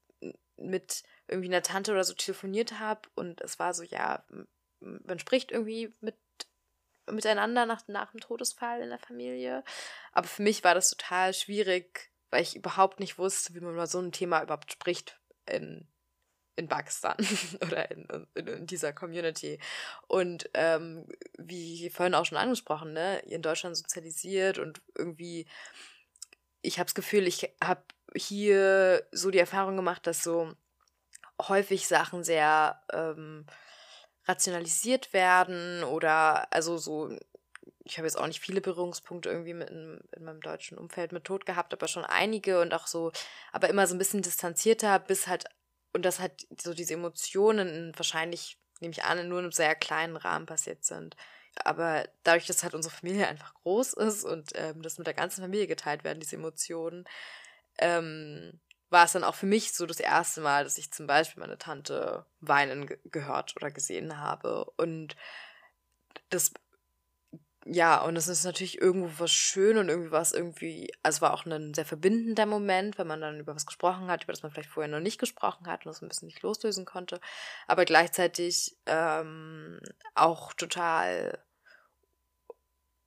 mit 0.56 1.04
irgendwie 1.28 1.50
einer 1.50 1.64
Tante 1.64 1.92
oder 1.92 2.04
so 2.04 2.14
telefoniert 2.14 2.80
habe 2.80 3.10
und 3.16 3.42
es 3.42 3.60
war 3.60 3.74
so, 3.74 3.84
ja, 3.84 4.24
man 4.80 5.20
spricht 5.20 5.52
irgendwie 5.52 5.94
mit 6.00 6.16
miteinander 7.12 7.66
nach, 7.66 7.86
nach 7.88 8.12
dem 8.12 8.22
Todesfall 8.22 8.82
in 8.82 8.90
der 8.90 9.00
Familie. 9.00 9.64
Aber 10.14 10.28
für 10.28 10.42
mich 10.42 10.64
war 10.64 10.74
das 10.74 10.92
total 10.92 11.34
schwierig, 11.34 12.12
weil 12.30 12.44
ich 12.44 12.56
überhaupt 12.56 13.02
nicht 13.02 13.18
wusste, 13.18 13.54
wie 13.54 13.60
man 13.60 13.74
über 13.74 13.88
so 13.88 14.00
ein 14.00 14.14
Thema 14.14 14.42
überhaupt 14.42 14.72
spricht 14.72 15.20
in 15.46 15.86
in 16.56 16.68
Pakistan 16.68 17.16
oder 17.62 17.90
in, 17.92 18.08
in, 18.36 18.48
in, 18.48 18.68
dieser 18.68 18.94
Community. 18.94 19.60
Und 20.08 20.50
ähm, 20.54 21.08
wie 21.38 21.90
vorhin 21.90 22.16
auch 22.16 22.26
schon 22.26 22.38
angesprochen, 22.38 22.94
ne, 22.94 23.20
in 23.20 23.42
Deutschland 23.42 23.76
sozialisiert 23.76 24.60
und 24.60 24.82
irgendwie, 24.98 25.48
ich 26.62 26.80
habe 26.80 26.86
das 26.86 26.96
Gefühl, 26.96 27.28
ich 27.28 27.54
habe 27.64 27.84
hier 28.16 29.06
so 29.12 29.32
die 29.32 29.40
Erfahrung 29.40 29.76
gemacht, 29.76 30.06
dass 30.08 30.24
so 30.24 30.54
häufig 31.42 31.88
Sachen 31.88 32.24
sehr 32.24 32.82
ähm, 32.92 33.46
rationalisiert 34.26 35.14
werden 35.14 35.84
oder 35.84 36.52
also 36.54 36.78
so 36.78 37.18
ich 37.86 37.98
habe 37.98 38.08
jetzt 38.08 38.18
auch 38.18 38.28
nicht 38.28 38.40
viele 38.40 38.62
Berührungspunkte 38.62 39.30
irgendwie 39.30 39.54
mit 39.54 39.70
in, 39.70 40.00
in, 40.16 40.24
meinem 40.24 40.40
deutschen 40.40 40.78
Umfeld 40.78 41.12
mit 41.12 41.26
Tod 41.26 41.46
gehabt, 41.46 41.74
aber 41.74 41.88
schon 41.88 42.06
einige 42.06 42.62
und 42.62 42.74
auch 42.74 42.88
so, 42.88 43.12
aber 43.52 43.70
immer 43.70 43.88
so 43.88 43.96
ein 43.96 43.98
bisschen 43.98 44.22
distanzierter, 44.22 45.00
bis 45.00 45.28
halt 45.28 45.46
und 45.94 46.04
dass 46.04 46.20
halt 46.20 46.48
so 46.62 46.74
diese 46.74 46.96
Emotionen 46.96 47.94
wahrscheinlich, 47.96 48.58
nehme 48.80 48.92
ich 48.92 49.04
an, 49.04 49.28
nur 49.28 49.40
in 49.40 49.46
einem 49.46 49.52
sehr 49.52 49.76
kleinen 49.76 50.18
Rahmen 50.18 50.46
passiert 50.46 50.84
sind. 50.84 51.16
Aber 51.56 52.08
dadurch, 52.24 52.48
dass 52.48 52.64
halt 52.64 52.74
unsere 52.74 52.94
Familie 52.94 53.28
einfach 53.30 53.54
groß 53.56 53.94
ist 53.94 54.24
und 54.24 54.52
ähm, 54.56 54.82
das 54.82 54.98
mit 54.98 55.08
der 55.08 55.14
ganzen 55.14 55.42
Familie 55.42 55.68
geteilt 55.68 56.04
werden, 56.04 56.20
diese 56.20 56.36
Emotionen, 56.36 57.06
ähm, 57.80 58.60
war 58.90 59.06
es 59.06 59.14
dann 59.14 59.24
auch 59.24 59.36
für 59.36 59.48
mich 59.48 59.74
so 59.74 59.86
das 59.86 60.00
erste 60.00 60.42
Mal, 60.42 60.64
dass 60.64 60.78
ich 60.78 60.92
zum 60.92 61.08
Beispiel 61.08 61.42
meine 61.42 61.58
Tante 61.58 62.26
weinen 62.42 62.86
ge 62.86 63.00
gehört 63.06 63.56
oder 63.56 63.72
gesehen 63.72 64.20
habe. 64.20 64.66
Und 64.78 65.16
das 66.30 66.54
ja, 67.66 68.02
und 68.02 68.18
es 68.18 68.28
ist 68.28 68.44
natürlich 68.44 68.82
irgendwo 68.82 69.22
was 69.24 69.32
schön 69.32 69.78
und 69.78 69.88
irgendwie 69.90 70.12
was 70.12 70.34
irgendwie, 70.34 70.92
also 71.02 71.22
war 71.22 71.34
auch 71.34 71.46
ein 71.46 71.74
sehr 71.74 71.86
verbindender 71.86 72.46
Moment, 72.46 72.98
wenn 72.98 73.08
man 73.08 73.22
dann 73.22 73.40
über 73.40 73.56
was 73.56 73.66
gesprochen 73.66 74.08
hat, 74.08 74.24
über 74.24 74.34
das 74.34 74.44
man 74.44 74.52
vielleicht 74.52 74.70
vorher 74.70 74.92
noch 74.92 75.00
nicht 75.00 75.20
gesprochen 75.20 75.68
hat 75.68 75.86
und 75.86 75.92
das 75.92 76.02
ein 76.02 76.10
bisschen 76.10 76.28
nicht 76.28 76.42
loslösen 76.42 76.86
konnte. 76.86 77.22
Aber 77.68 77.86
gleichzeitig 77.86 78.76
ähm, 78.86 79.80
auch 80.16 80.54
total 80.54 81.40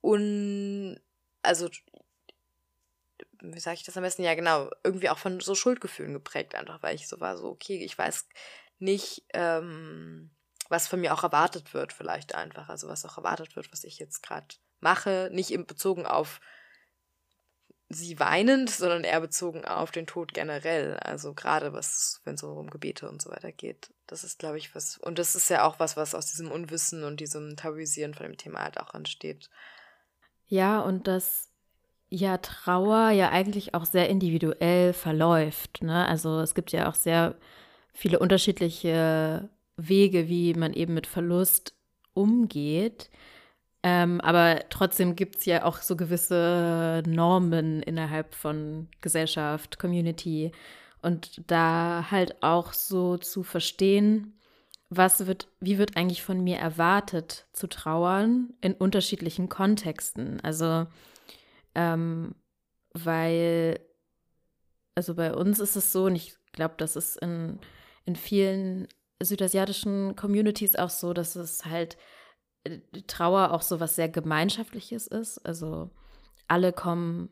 un, 0.01 0.99
also 1.43 1.69
wie 3.41 3.59
sage 3.59 3.75
ich 3.75 3.83
das 3.83 3.97
am 3.97 4.03
besten? 4.03 4.23
Ja, 4.23 4.35
genau, 4.35 4.69
irgendwie 4.83 5.09
auch 5.09 5.17
von 5.17 5.39
so 5.39 5.55
Schuldgefühlen 5.55 6.13
geprägt, 6.13 6.55
einfach 6.55 6.81
weil 6.81 6.95
ich 6.95 7.07
so 7.07 7.19
war, 7.19 7.37
so, 7.37 7.47
okay, 7.49 7.83
ich 7.83 7.97
weiß 7.97 8.27
nicht, 8.79 9.23
ähm, 9.33 10.31
was 10.69 10.87
von 10.87 10.99
mir 10.99 11.13
auch 11.13 11.23
erwartet 11.23 11.73
wird, 11.73 11.93
vielleicht 11.93 12.35
einfach. 12.35 12.69
Also 12.69 12.87
was 12.87 13.05
auch 13.05 13.17
erwartet 13.17 13.55
wird, 13.55 13.71
was 13.71 13.83
ich 13.83 13.99
jetzt 13.99 14.23
gerade 14.23 14.47
mache. 14.79 15.29
Nicht 15.31 15.51
im 15.51 15.65
bezogen 15.65 16.05
auf 16.05 16.39
sie 17.89 18.19
weinend, 18.19 18.69
sondern 18.69 19.03
eher 19.03 19.21
bezogen 19.21 19.65
auf 19.65 19.91
den 19.91 20.07
Tod 20.07 20.33
generell. 20.33 20.97
Also 20.97 21.33
gerade 21.33 21.73
was, 21.73 22.21
wenn 22.25 22.35
es 22.35 22.43
um 22.43 22.69
Gebete 22.69 23.09
und 23.09 23.21
so 23.21 23.29
weiter 23.29 23.51
geht. 23.51 23.93
Das 24.07 24.23
ist, 24.23 24.39
glaube 24.39 24.57
ich, 24.57 24.75
was. 24.75 24.97
Und 24.97 25.19
das 25.19 25.35
ist 25.35 25.49
ja 25.49 25.65
auch 25.65 25.79
was, 25.79 25.95
was 25.95 26.15
aus 26.15 26.27
diesem 26.27 26.51
Unwissen 26.51 27.03
und 27.03 27.19
diesem 27.19 27.55
Tabuisieren 27.55 28.13
von 28.13 28.25
dem 28.25 28.37
Thema 28.37 28.63
halt 28.63 28.79
auch 28.79 28.93
entsteht. 28.93 29.49
Ja, 30.47 30.79
und 30.79 31.07
dass 31.07 31.49
ja 32.09 32.37
Trauer 32.37 33.09
ja 33.09 33.29
eigentlich 33.29 33.73
auch 33.73 33.85
sehr 33.85 34.09
individuell 34.09 34.93
verläuft. 34.93 35.81
Ne? 35.81 36.07
Also 36.07 36.39
es 36.39 36.55
gibt 36.55 36.71
ja 36.71 36.89
auch 36.89 36.95
sehr 36.95 37.35
viele 37.93 38.19
unterschiedliche 38.19 39.49
Wege, 39.77 40.27
wie 40.27 40.53
man 40.53 40.73
eben 40.73 40.93
mit 40.93 41.07
Verlust 41.07 41.75
umgeht. 42.13 43.09
Ähm, 43.83 44.19
aber 44.21 44.63
trotzdem 44.69 45.15
gibt 45.15 45.37
es 45.37 45.45
ja 45.45 45.63
auch 45.63 45.77
so 45.77 45.95
gewisse 45.95 47.03
Normen 47.07 47.81
innerhalb 47.83 48.35
von 48.35 48.89
Gesellschaft, 49.01 49.79
Community. 49.79 50.51
Und 51.01 51.41
da 51.47 52.07
halt 52.09 52.41
auch 52.41 52.73
so 52.73 53.17
zu 53.17 53.43
verstehen, 53.43 54.33
was 54.89 55.27
wird, 55.27 55.47
wie 55.59 55.77
wird 55.77 55.95
eigentlich 55.95 56.23
von 56.23 56.43
mir 56.43 56.57
erwartet 56.57 57.47
zu 57.53 57.67
trauern 57.67 58.53
in 58.61 58.73
unterschiedlichen 58.73 59.47
Kontexten. 59.49 60.39
Also, 60.41 60.87
ähm, 61.75 62.35
weil, 62.93 63.79
also 64.95 65.13
bei 65.13 65.33
uns 65.33 65.59
ist 65.59 65.75
es 65.75 65.91
so, 65.91 66.05
und 66.05 66.15
ich 66.15 66.35
glaube, 66.51 66.75
das 66.77 66.95
ist 66.95 67.17
in, 67.17 67.59
in 68.05 68.15
vielen 68.15 68.87
südasiatischen 69.21 70.15
Communities 70.15 70.75
auch 70.75 70.89
so, 70.89 71.13
dass 71.13 71.35
es 71.35 71.65
halt 71.65 71.97
äh, 72.63 72.79
Trauer 73.07 73.51
auch 73.51 73.61
so 73.61 73.79
was 73.79 73.95
sehr 73.95 74.09
Gemeinschaftliches 74.09 75.07
ist. 75.07 75.39
Also 75.39 75.89
alle 76.47 76.73
kommen 76.73 77.29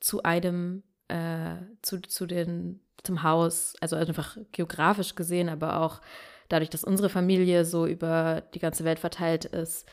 zu 0.00 0.22
einem, 0.22 0.82
äh, 1.08 1.56
zu, 1.82 2.00
zu 2.00 2.26
den, 2.26 2.80
zum 3.02 3.22
Haus, 3.22 3.74
also 3.80 3.96
einfach 3.96 4.36
geografisch 4.52 5.14
gesehen, 5.14 5.48
aber 5.48 5.80
auch 5.80 6.00
dadurch, 6.48 6.70
dass 6.70 6.84
unsere 6.84 7.08
Familie 7.08 7.64
so 7.64 7.86
über 7.86 8.42
die 8.54 8.58
ganze 8.58 8.84
Welt 8.84 8.98
verteilt 8.98 9.44
ist. 9.44 9.88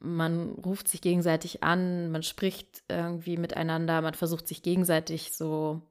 Man 0.00 0.50
ruft 0.50 0.88
sich 0.88 1.00
gegenseitig 1.00 1.62
an, 1.62 2.10
man 2.10 2.22
spricht 2.22 2.82
irgendwie 2.88 3.36
miteinander, 3.36 4.00
man 4.00 4.14
versucht 4.14 4.48
sich 4.48 4.62
gegenseitig 4.62 5.32
so 5.32 5.82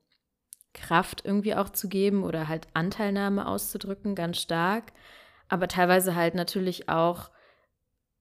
Kraft 0.73 1.23
irgendwie 1.25 1.55
auch 1.55 1.69
zu 1.69 1.89
geben 1.89 2.23
oder 2.23 2.47
halt 2.47 2.67
Anteilnahme 2.73 3.47
auszudrücken, 3.47 4.15
ganz 4.15 4.39
stark. 4.39 4.93
Aber 5.49 5.67
teilweise 5.67 6.15
halt 6.15 6.35
natürlich 6.35 6.87
auch 6.89 7.29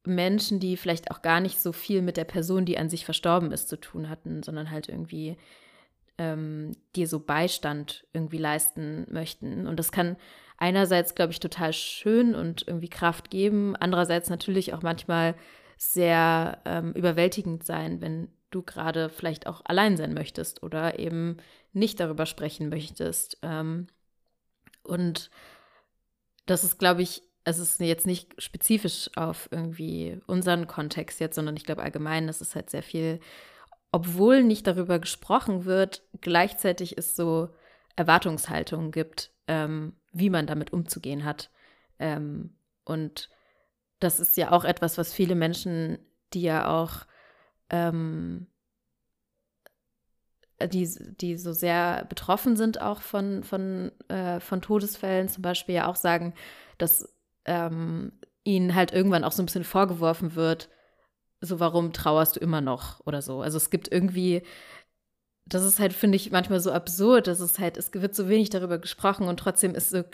Menschen, 0.05 0.61
die 0.61 0.77
vielleicht 0.77 1.11
auch 1.11 1.23
gar 1.23 1.41
nicht 1.41 1.61
so 1.61 1.73
viel 1.73 2.03
mit 2.03 2.17
der 2.17 2.25
Person, 2.25 2.65
die 2.65 2.79
an 2.79 2.89
sich 2.89 3.05
verstorben 3.05 3.53
ist, 3.53 3.69
zu 3.69 3.79
tun 3.79 4.09
hatten, 4.09 4.43
sondern 4.43 4.71
halt 4.71 4.89
irgendwie 4.89 5.37
ähm, 6.19 6.73
dir 6.97 7.07
so 7.07 7.21
Beistand 7.21 8.07
irgendwie 8.13 8.39
leisten 8.39 9.07
möchten. 9.11 9.67
Und 9.67 9.79
das 9.79 9.93
kann 9.93 10.17
einerseits, 10.57 11.15
glaube 11.15 11.33
ich, 11.33 11.41
total 11.41 11.73
schön 11.73 12.35
und 12.35 12.67
irgendwie 12.67 12.89
Kraft 12.89 13.31
geben, 13.31 13.77
andererseits 13.77 14.31
natürlich 14.31 14.75
auch 14.75 14.83
manchmal 14.83 15.35
sehr 15.77 16.61
ähm, 16.67 16.93
überwältigend 16.93 17.65
sein, 17.65 18.01
wenn 18.01 18.29
du 18.51 18.63
gerade 18.63 19.09
vielleicht 19.09 19.47
auch 19.47 19.63
allein 19.65 19.97
sein 19.97 20.15
möchtest 20.15 20.63
oder 20.63 20.99
eben 20.99 21.37
nicht 21.73 22.01
darüber 22.01 22.27
sprechen 22.27 22.69
möchtest. 22.69 23.39
Ähm, 23.43 23.87
und 24.83 25.31
das 26.47 26.65
ist, 26.65 26.79
glaube 26.79 27.03
ich, 27.03 27.23
es 27.45 27.59
ist 27.59 27.81
jetzt 27.81 28.07
nicht 28.07 28.41
spezifisch 28.41 29.11
auf 29.17 29.49
irgendwie 29.51 30.21
unseren 30.27 30.67
Kontext 30.67 31.21
jetzt, 31.21 31.37
sondern 31.37 31.57
ich 31.57 31.65
glaube 31.65 31.83
allgemein, 31.83 32.27
das 32.27 32.41
ist 32.41 32.55
halt 32.55 32.71
sehr 32.71 32.83
viel, 32.83 33.21
obwohl 33.93 34.43
nicht 34.43 34.67
darüber 34.67 34.99
gesprochen 34.99 35.65
wird, 35.65 36.03
gleichzeitig 36.21 36.99
es 36.99 37.17
so 37.17 37.51
Erwartungshaltungen 37.97 38.93
gibt, 38.93 39.33
ähm, 39.49 39.95
wie 40.13 40.31
man 40.31 40.47
damit 40.47 40.73
umzugehen 40.73 41.25
hat. 41.25 41.51
Ähm, 41.99 42.55
und 42.85 43.31
das 44.01 44.21
ist 44.21 44.37
ja 44.37 44.53
auch 44.53 44.65
etwas, 44.65 44.99
was 44.99 45.13
viele 45.13 45.35
Menschen, 45.35 45.99
die 46.33 46.43
ja 46.43 46.69
auch 46.69 47.07
ähm, 47.71 48.47
die, 50.63 50.89
die 51.17 51.37
so 51.37 51.53
sehr 51.53 52.05
betroffen 52.09 52.57
sind 52.57 52.81
auch 52.81 53.01
von, 53.01 53.43
von, 53.43 53.93
äh, 54.09 54.41
von 54.41 54.61
Todesfällen 54.61 55.29
zum 55.29 55.43
Beispiel 55.43 55.77
ja 55.77 55.87
auch 55.87 55.97
sagen, 55.97 56.35
dass 56.79 57.09
ähm, 57.47 58.13
ihnen 58.45 58.75
halt 58.75 58.93
irgendwann 58.93 59.25
auch 59.25 59.33
so 59.33 59.43
ein 59.43 59.47
bisschen 59.47 59.65
vorgeworfen 59.65 60.35
wird, 60.35 60.69
so 61.41 61.61
warum 61.61 61.93
trauerst 61.93 62.37
du 62.37 62.41
immer 62.41 62.61
noch 62.61 63.01
oder 63.07 63.23
so. 63.23 63.41
Also 63.41 63.57
es 63.57 63.71
gibt 63.71 63.91
irgendwie, 63.91 64.43
das 65.47 65.65
ist 65.65 65.79
halt, 65.79 65.93
finde 65.93 66.17
ich, 66.17 66.31
manchmal 66.31 66.61
so 66.61 66.73
absurd, 66.73 67.27
dass 67.27 67.41
es 67.41 67.59
halt, 67.59 67.77
es 67.77 67.93
wird 67.95 68.15
so 68.15 68.29
wenig 68.29 68.51
darüber 68.51 68.79
gesprochen 68.79 69.29
und 69.29 69.39
trotzdem 69.39 69.75
ist 69.75 69.91
so 69.91 70.05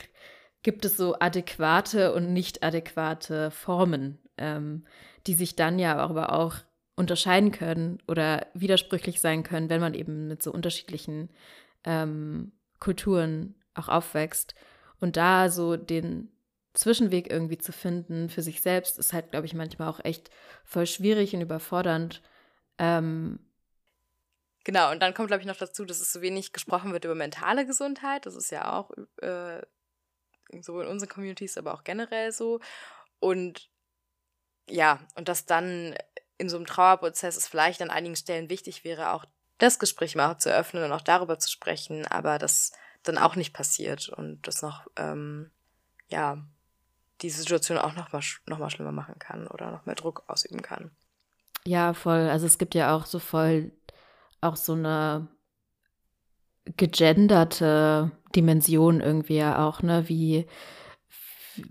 gibt 0.62 0.84
es 0.84 0.96
so 0.96 1.16
adäquate 1.20 2.12
und 2.12 2.32
nicht 2.32 2.64
adäquate 2.64 3.52
Formen, 3.52 4.18
ähm, 4.36 4.84
die 5.26 5.34
sich 5.34 5.54
dann 5.54 5.78
ja 5.78 5.96
aber 5.96 6.32
auch 6.32 6.56
unterscheiden 6.96 7.52
können 7.52 7.98
oder 8.08 8.46
widersprüchlich 8.54 9.20
sein 9.20 9.42
können, 9.42 9.68
wenn 9.68 9.80
man 9.80 9.94
eben 9.94 10.28
mit 10.28 10.42
so 10.42 10.50
unterschiedlichen 10.50 11.30
ähm, 11.84 12.52
Kulturen 12.80 13.54
auch 13.74 13.88
aufwächst. 13.88 14.54
Und 14.98 15.16
da 15.16 15.50
so 15.50 15.76
den 15.76 16.32
Zwischenweg 16.72 17.30
irgendwie 17.30 17.58
zu 17.58 17.72
finden 17.72 18.28
für 18.28 18.42
sich 18.42 18.62
selbst, 18.62 18.98
ist 18.98 19.12
halt, 19.12 19.30
glaube 19.30 19.46
ich, 19.46 19.54
manchmal 19.54 19.88
auch 19.88 20.04
echt 20.04 20.30
voll 20.64 20.86
schwierig 20.86 21.34
und 21.34 21.42
überfordernd. 21.42 22.22
Ähm, 22.78 23.40
genau, 24.64 24.90
und 24.90 25.00
dann 25.00 25.14
kommt, 25.14 25.28
glaube 25.28 25.42
ich, 25.42 25.46
noch 25.46 25.56
dazu, 25.56 25.84
dass 25.84 26.00
es 26.00 26.12
so 26.12 26.22
wenig 26.22 26.52
gesprochen 26.52 26.92
wird 26.92 27.04
über 27.04 27.14
mentale 27.14 27.66
Gesundheit. 27.66 28.24
Das 28.24 28.34
ist 28.34 28.50
ja 28.50 28.72
auch 28.72 28.90
äh, 29.20 29.60
sowohl 30.60 30.84
in 30.84 30.90
unseren 30.90 31.08
Communities, 31.10 31.58
aber 31.58 31.74
auch 31.74 31.84
generell 31.84 32.32
so. 32.32 32.60
Und 33.20 33.70
ja, 34.68 35.00
und 35.14 35.28
dass 35.28 35.46
dann 35.46 35.94
in 36.38 36.48
so 36.48 36.56
einem 36.56 36.66
Trauerprozess 36.66 37.36
es 37.36 37.48
vielleicht 37.48 37.82
an 37.82 37.90
einigen 37.90 38.16
Stellen 38.16 38.50
wichtig 38.50 38.84
wäre, 38.84 39.12
auch 39.12 39.24
das 39.58 39.78
Gespräch 39.78 40.14
mal 40.16 40.38
zu 40.38 40.54
öffnen 40.54 40.84
und 40.84 40.92
auch 40.92 41.00
darüber 41.00 41.38
zu 41.38 41.50
sprechen, 41.50 42.06
aber 42.06 42.38
das 42.38 42.72
dann 43.02 43.18
auch 43.18 43.36
nicht 43.36 43.54
passiert 43.54 44.08
und 44.08 44.46
das 44.46 44.62
noch, 44.62 44.86
ähm, 44.96 45.50
ja, 46.08 46.38
die 47.22 47.30
Situation 47.30 47.78
auch 47.78 47.94
noch 47.94 48.12
mal, 48.12 48.22
noch 48.46 48.58
mal 48.58 48.70
schlimmer 48.70 48.92
machen 48.92 49.18
kann 49.18 49.46
oder 49.46 49.70
noch 49.70 49.86
mehr 49.86 49.94
Druck 49.94 50.24
ausüben 50.26 50.60
kann. 50.60 50.90
Ja, 51.64 51.94
voll. 51.94 52.28
Also 52.28 52.46
es 52.46 52.58
gibt 52.58 52.74
ja 52.74 52.94
auch 52.94 53.06
so 53.06 53.18
voll 53.18 53.72
auch 54.40 54.56
so 54.56 54.74
eine 54.74 55.28
gegenderte 56.76 58.12
Dimension 58.34 59.00
irgendwie 59.00 59.36
ja 59.36 59.66
auch, 59.66 59.82
ne? 59.82 60.08
Wie 60.08 60.46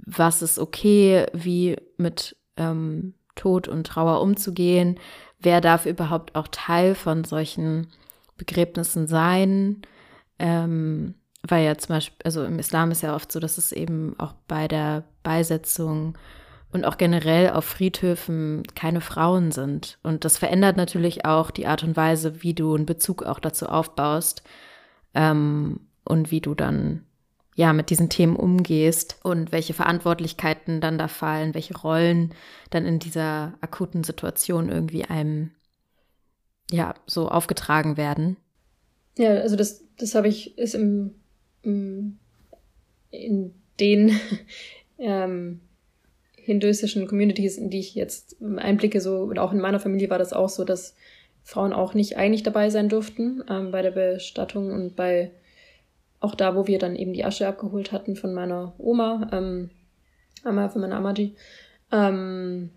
was 0.05 0.41
ist 0.41 0.57
okay, 0.57 1.27
wie 1.33 1.77
mit 1.97 2.35
ähm, 2.57 3.13
Tod 3.35 3.67
und 3.67 3.85
Trauer 3.87 4.21
umzugehen, 4.21 4.99
wer 5.39 5.61
darf 5.61 5.85
überhaupt 5.85 6.35
auch 6.35 6.47
Teil 6.49 6.95
von 6.95 7.23
solchen 7.23 7.87
Begräbnissen 8.37 9.07
sein. 9.07 9.81
Ähm, 10.39 11.15
weil 11.47 11.65
ja 11.65 11.77
zum 11.77 11.95
Beispiel, 11.95 12.17
also 12.23 12.43
im 12.43 12.59
Islam 12.59 12.91
ist 12.91 13.03
ja 13.03 13.15
oft 13.15 13.31
so, 13.31 13.39
dass 13.39 13.57
es 13.57 13.71
eben 13.71 14.15
auch 14.19 14.33
bei 14.47 14.67
der 14.67 15.03
Beisetzung 15.23 16.17
und 16.71 16.85
auch 16.85 16.97
generell 16.97 17.51
auf 17.51 17.65
Friedhöfen 17.65 18.63
keine 18.75 19.01
Frauen 19.01 19.51
sind. 19.51 19.97
Und 20.03 20.25
das 20.25 20.37
verändert 20.37 20.75
natürlich 20.75 21.25
auch 21.25 21.51
die 21.51 21.67
Art 21.67 21.83
und 21.83 21.95
Weise, 21.95 22.41
wie 22.43 22.53
du 22.53 22.75
einen 22.75 22.85
Bezug 22.85 23.23
auch 23.23 23.39
dazu 23.39 23.67
aufbaust 23.67 24.43
ähm, 25.13 25.81
und 26.03 26.31
wie 26.31 26.41
du 26.41 26.55
dann 26.55 27.05
ja 27.55 27.73
mit 27.73 27.89
diesen 27.89 28.09
Themen 28.09 28.35
umgehst 28.35 29.17
und 29.23 29.51
welche 29.51 29.73
Verantwortlichkeiten 29.73 30.81
dann 30.81 30.97
da 30.97 31.07
fallen, 31.07 31.53
welche 31.53 31.77
Rollen 31.77 32.33
dann 32.69 32.85
in 32.85 32.99
dieser 32.99 33.53
akuten 33.61 34.03
Situation 34.03 34.69
irgendwie 34.69 35.05
einem 35.05 35.51
ja 36.69 36.93
so 37.05 37.29
aufgetragen 37.29 37.97
werden. 37.97 38.37
Ja, 39.17 39.29
also 39.29 39.55
das, 39.55 39.83
das 39.97 40.15
habe 40.15 40.27
ich, 40.27 40.57
ist 40.57 40.75
im, 40.75 41.15
im 41.63 42.19
in 43.11 43.53
den 43.79 44.19
ähm, 44.97 45.61
hinduistischen 46.35 47.07
Communities, 47.07 47.57
in 47.57 47.69
die 47.69 47.79
ich 47.79 47.95
jetzt 47.95 48.37
einblicke, 48.57 49.01
so 49.01 49.19
und 49.23 49.39
auch 49.39 49.51
in 49.51 49.59
meiner 49.59 49.79
Familie 49.79 50.09
war 50.09 50.19
das 50.19 50.33
auch 50.33 50.49
so, 50.49 50.63
dass 50.63 50.95
Frauen 51.43 51.73
auch 51.73 51.93
nicht 51.93 52.17
eigentlich 52.17 52.43
dabei 52.43 52.69
sein 52.69 52.89
durften 52.89 53.43
ähm, 53.49 53.71
bei 53.71 53.81
der 53.81 53.91
Bestattung 53.91 54.71
und 54.71 54.95
bei 54.95 55.31
auch 56.19 56.35
da, 56.35 56.55
wo 56.55 56.67
wir 56.67 56.79
dann 56.79 56.95
eben 56.95 57.13
die 57.13 57.25
Asche 57.25 57.47
abgeholt 57.47 57.91
hatten 57.91 58.15
von 58.15 58.33
meiner 58.33 58.73
Oma, 58.77 59.29
ähm, 59.31 59.69
von 60.43 60.81
meiner 60.81 60.97
Amaji. 60.97 61.35
Ähm, 61.91 62.71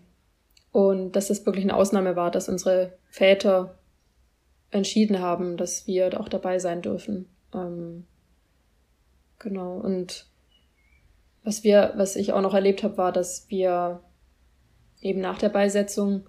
und 0.71 1.13
dass 1.13 1.27
das 1.27 1.45
wirklich 1.45 1.65
eine 1.65 1.75
Ausnahme 1.75 2.15
war, 2.15 2.31
dass 2.31 2.49
unsere 2.49 2.93
Väter 3.09 3.79
entschieden 4.71 5.19
haben, 5.19 5.57
dass 5.57 5.87
wir 5.87 6.19
auch 6.19 6.29
dabei 6.29 6.59
sein 6.59 6.81
dürfen. 6.81 7.27
Ähm, 7.53 8.05
genau. 9.39 9.77
Und 9.77 10.27
was 11.43 11.63
wir, 11.63 11.93
was 11.95 12.15
ich 12.15 12.33
auch 12.33 12.41
noch 12.41 12.53
erlebt 12.53 12.83
habe, 12.83 12.97
war, 12.97 13.11
dass 13.11 13.49
wir 13.49 14.01
eben 15.01 15.21
nach 15.21 15.39
der 15.39 15.49
Beisetzung 15.49 16.27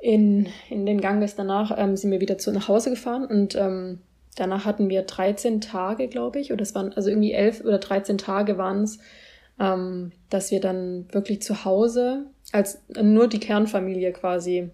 in, 0.00 0.48
in 0.70 0.86
den 0.86 1.00
Ganges 1.00 1.34
danach 1.34 1.76
ähm, 1.76 1.96
sind 1.96 2.10
wir 2.10 2.20
wieder 2.20 2.38
zu 2.38 2.52
nach 2.52 2.68
Hause 2.68 2.90
gefahren 2.90 3.26
und 3.26 3.54
ähm, 3.56 4.00
danach 4.34 4.64
hatten 4.64 4.88
wir 4.88 5.02
13 5.02 5.60
Tage, 5.60 6.08
glaube 6.08 6.40
ich, 6.40 6.52
oder 6.52 6.62
es 6.62 6.74
waren 6.74 6.92
also 6.92 7.10
irgendwie 7.10 7.32
11 7.32 7.64
oder 7.64 7.78
13 7.78 8.18
Tage 8.18 8.58
waren 8.58 8.82
es, 8.82 8.98
ähm, 9.60 10.12
dass 10.30 10.50
wir 10.50 10.60
dann 10.60 11.06
wirklich 11.12 11.42
zu 11.42 11.64
Hause 11.64 12.26
als 12.52 12.82
nur 13.00 13.28
die 13.28 13.40
Kernfamilie 13.40 14.12
quasi, 14.12 14.70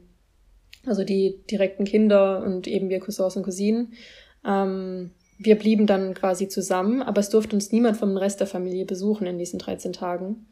also 0.87 1.05
die 1.05 1.41
direkten 1.51 1.85
Kinder 1.85 2.43
und 2.43 2.67
eben 2.67 2.89
wir 2.89 3.01
Cousins 3.01 3.37
und 3.37 3.43
Cousinen, 3.43 3.95
ähm, 4.47 5.11
wir 5.39 5.57
blieben 5.57 5.87
dann 5.87 6.13
quasi 6.13 6.49
zusammen, 6.49 7.03
aber 7.03 7.21
es 7.21 7.31
durfte 7.31 7.57
uns 7.57 7.73
niemand 7.73 7.97
vom 7.97 8.17
Rest 8.17 8.41
der 8.41 8.47
Familie 8.47 8.85
besuchen 8.85 9.27
in 9.27 9.39
diesen 9.39 9.59
13 9.59 9.95
Tagen. 9.95 10.47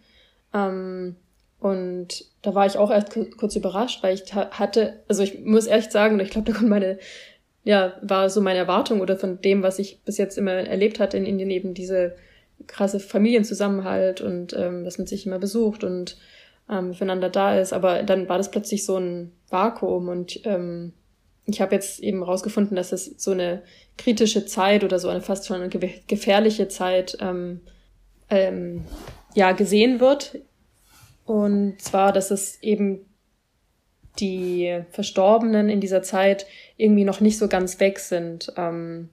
Ähm, 0.54 1.16
und 1.60 2.24
da 2.42 2.54
war 2.54 2.66
ich 2.66 2.78
auch 2.78 2.90
erst 2.90 3.10
kurz 3.36 3.56
überrascht, 3.56 4.02
weil 4.02 4.14
ich 4.14 4.32
hatte, 4.34 5.00
also 5.08 5.22
ich 5.22 5.44
muss 5.44 5.66
ehrlich 5.66 5.90
sagen, 5.90 6.18
ich 6.20 6.30
glaube, 6.30 6.50
da 6.50 6.56
kommt 6.56 6.70
meine, 6.70 6.98
ja, 7.68 7.92
war 8.00 8.30
so 8.30 8.40
meine 8.40 8.60
Erwartung 8.60 9.02
oder 9.02 9.18
von 9.18 9.42
dem, 9.42 9.62
was 9.62 9.78
ich 9.78 10.00
bis 10.02 10.16
jetzt 10.16 10.38
immer 10.38 10.52
erlebt 10.52 10.98
hatte 11.00 11.18
in 11.18 11.26
Indien, 11.26 11.50
eben 11.50 11.74
diese 11.74 12.16
krasse 12.66 12.98
Familienzusammenhalt 12.98 14.22
und 14.22 14.54
ähm, 14.54 14.84
dass 14.84 14.96
man 14.96 15.06
sich 15.06 15.26
immer 15.26 15.38
besucht 15.38 15.84
und 15.84 16.16
ähm, 16.70 16.94
füreinander 16.94 17.28
da 17.28 17.60
ist. 17.60 17.74
Aber 17.74 18.04
dann 18.04 18.26
war 18.26 18.38
das 18.38 18.50
plötzlich 18.50 18.86
so 18.86 18.96
ein 18.96 19.32
Vakuum 19.50 20.08
und 20.08 20.40
ähm, 20.46 20.94
ich 21.44 21.60
habe 21.60 21.74
jetzt 21.74 22.00
eben 22.00 22.22
rausgefunden, 22.22 22.74
dass 22.74 22.92
es 22.92 23.04
so 23.22 23.32
eine 23.32 23.62
kritische 23.98 24.46
Zeit 24.46 24.82
oder 24.82 24.98
so 24.98 25.10
eine 25.10 25.20
fast 25.20 25.46
schon 25.46 25.60
eine 25.60 25.68
gefährliche 25.68 26.68
Zeit 26.68 27.18
ähm, 27.20 27.60
ähm, 28.30 28.86
ja 29.34 29.52
gesehen 29.52 30.00
wird 30.00 30.38
und 31.26 31.82
zwar, 31.82 32.14
dass 32.14 32.30
es 32.30 32.62
eben 32.62 33.04
die 34.18 34.82
Verstorbenen 34.90 35.68
in 35.68 35.80
dieser 35.80 36.02
Zeit 36.02 36.46
irgendwie 36.76 37.04
noch 37.04 37.20
nicht 37.20 37.38
so 37.38 37.48
ganz 37.48 37.80
weg 37.80 37.98
sind, 37.98 38.52
ähm, 38.56 39.10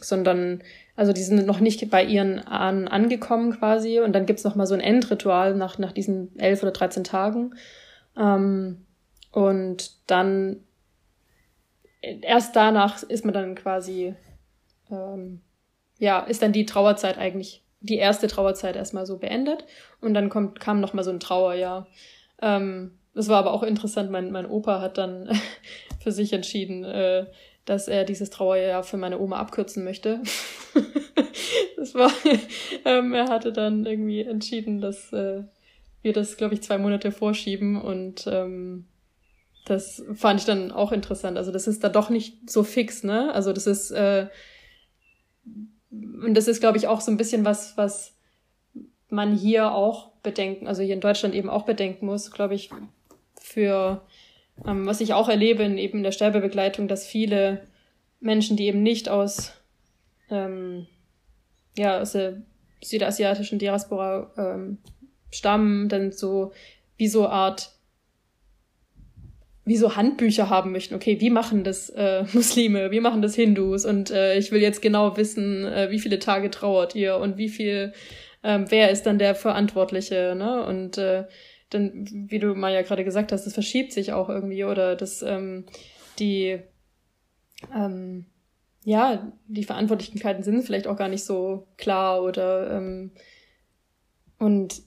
sondern 0.00 0.62
also 0.96 1.12
die 1.12 1.22
sind 1.22 1.46
noch 1.46 1.60
nicht 1.60 1.88
bei 1.90 2.04
ihren 2.04 2.40
Ahnen 2.40 2.88
angekommen 2.88 3.56
quasi. 3.58 4.00
Und 4.00 4.12
dann 4.12 4.26
gibt's 4.26 4.44
noch 4.44 4.54
mal 4.54 4.66
so 4.66 4.74
ein 4.74 4.80
Endritual 4.80 5.54
nach, 5.54 5.78
nach 5.78 5.92
diesen 5.92 6.38
elf 6.38 6.62
oder 6.62 6.72
dreizehn 6.72 7.04
Tagen. 7.04 7.54
Ähm, 8.18 8.84
und 9.32 9.92
dann 10.10 10.60
erst 12.02 12.56
danach 12.56 13.02
ist 13.02 13.24
man 13.24 13.34
dann 13.34 13.54
quasi 13.54 14.14
ähm, 14.90 15.40
ja 15.98 16.20
ist 16.20 16.42
dann 16.42 16.52
die 16.52 16.66
Trauerzeit 16.66 17.18
eigentlich 17.18 17.62
die 17.80 17.96
erste 17.96 18.26
Trauerzeit 18.26 18.76
erstmal 18.76 19.06
so 19.06 19.18
beendet. 19.18 19.64
Und 20.00 20.14
dann 20.14 20.28
kommt, 20.28 20.60
kam 20.60 20.80
noch 20.80 20.92
mal 20.92 21.02
so 21.02 21.10
ein 21.10 21.20
Trauerjahr. 21.20 21.86
Ähm, 22.42 22.98
das 23.20 23.28
war 23.28 23.36
aber 23.36 23.52
auch 23.52 23.62
interessant. 23.62 24.10
Mein, 24.10 24.30
mein 24.30 24.46
Opa 24.46 24.80
hat 24.80 24.96
dann 24.96 25.28
für 26.02 26.10
sich 26.10 26.32
entschieden, 26.32 26.84
äh, 26.84 27.26
dass 27.66 27.86
er 27.86 28.04
dieses 28.04 28.30
Trauerjahr 28.30 28.82
für 28.82 28.96
meine 28.96 29.20
Oma 29.20 29.36
abkürzen 29.36 29.84
möchte. 29.84 30.22
das 31.76 31.94
war, 31.94 32.10
ähm, 32.86 33.12
er 33.12 33.28
hatte 33.28 33.52
dann 33.52 33.84
irgendwie 33.84 34.22
entschieden, 34.22 34.80
dass 34.80 35.12
äh, 35.12 35.42
wir 36.00 36.14
das, 36.14 36.38
glaube 36.38 36.54
ich, 36.54 36.62
zwei 36.62 36.78
Monate 36.78 37.12
vorschieben 37.12 37.78
und 37.78 38.26
ähm, 38.26 38.86
das 39.66 40.02
fand 40.14 40.40
ich 40.40 40.46
dann 40.46 40.72
auch 40.72 40.90
interessant. 40.90 41.36
Also 41.36 41.52
das 41.52 41.66
ist 41.66 41.84
da 41.84 41.90
doch 41.90 42.08
nicht 42.08 42.48
so 42.48 42.62
fix, 42.62 43.04
ne? 43.04 43.34
Also 43.34 43.52
das 43.52 43.66
ist 43.66 43.90
äh, 43.90 44.28
und 45.90 46.32
das 46.32 46.48
ist, 46.48 46.60
glaube 46.60 46.78
ich, 46.78 46.86
auch 46.86 47.02
so 47.02 47.10
ein 47.10 47.18
bisschen 47.18 47.44
was, 47.44 47.76
was 47.76 48.16
man 49.10 49.36
hier 49.36 49.72
auch 49.72 50.12
bedenken, 50.22 50.68
also 50.68 50.82
hier 50.82 50.94
in 50.94 51.02
Deutschland 51.02 51.34
eben 51.34 51.50
auch 51.50 51.66
bedenken 51.66 52.06
muss, 52.06 52.30
glaube 52.30 52.54
ich, 52.54 52.70
für 53.50 54.02
ähm, 54.66 54.86
was 54.86 55.00
ich 55.00 55.14
auch 55.14 55.28
erlebe 55.28 55.62
in 55.62 55.78
eben 55.78 56.02
der 56.02 56.12
Sterbebegleitung, 56.12 56.88
dass 56.88 57.06
viele 57.06 57.62
Menschen, 58.20 58.56
die 58.56 58.66
eben 58.66 58.82
nicht 58.82 59.08
aus, 59.08 59.52
ähm, 60.30 60.86
ja, 61.76 62.00
aus 62.00 62.12
der 62.12 62.42
südasiatischen 62.82 63.58
Diaspora 63.58 64.30
ähm, 64.36 64.78
stammen, 65.30 65.88
dann 65.88 66.12
so 66.12 66.52
wie 66.96 67.08
so 67.08 67.28
Art 67.28 67.72
wie 69.66 69.76
so 69.76 69.94
Handbücher 69.94 70.50
haben 70.50 70.72
möchten. 70.72 70.94
Okay, 70.94 71.20
wie 71.20 71.30
machen 71.30 71.62
das 71.62 71.90
äh, 71.90 72.24
Muslime, 72.32 72.90
wie 72.90 73.00
machen 73.00 73.22
das 73.22 73.34
Hindus? 73.34 73.84
Und 73.84 74.10
äh, 74.10 74.36
ich 74.36 74.50
will 74.50 74.60
jetzt 74.60 74.82
genau 74.82 75.16
wissen, 75.16 75.64
äh, 75.64 75.90
wie 75.90 76.00
viele 76.00 76.18
Tage 76.18 76.50
trauert 76.50 76.94
ihr 76.94 77.16
und 77.16 77.36
wie 77.36 77.48
viel, 77.48 77.92
ähm, 78.42 78.64
wer 78.68 78.90
ist 78.90 79.04
dann 79.04 79.18
der 79.18 79.34
Verantwortliche, 79.34 80.34
ne? 80.36 80.64
Und 80.64 80.98
äh, 80.98 81.24
dann, 81.70 82.06
wie 82.28 82.38
du 82.38 82.54
mal 82.54 82.72
ja 82.72 82.82
gerade 82.82 83.04
gesagt 83.04 83.32
hast, 83.32 83.46
das 83.46 83.54
verschiebt 83.54 83.92
sich 83.92 84.12
auch 84.12 84.28
irgendwie 84.28 84.64
oder 84.64 84.96
das, 84.96 85.22
ähm, 85.22 85.66
die, 86.18 86.60
ähm, 87.74 88.26
ja, 88.84 89.32
die 89.46 89.64
Verantwortlichkeiten 89.64 90.42
sind 90.42 90.62
vielleicht 90.62 90.86
auch 90.86 90.96
gar 90.96 91.08
nicht 91.08 91.24
so 91.24 91.68
klar 91.76 92.22
oder 92.22 92.70
ähm, 92.72 93.12
Und 94.38 94.82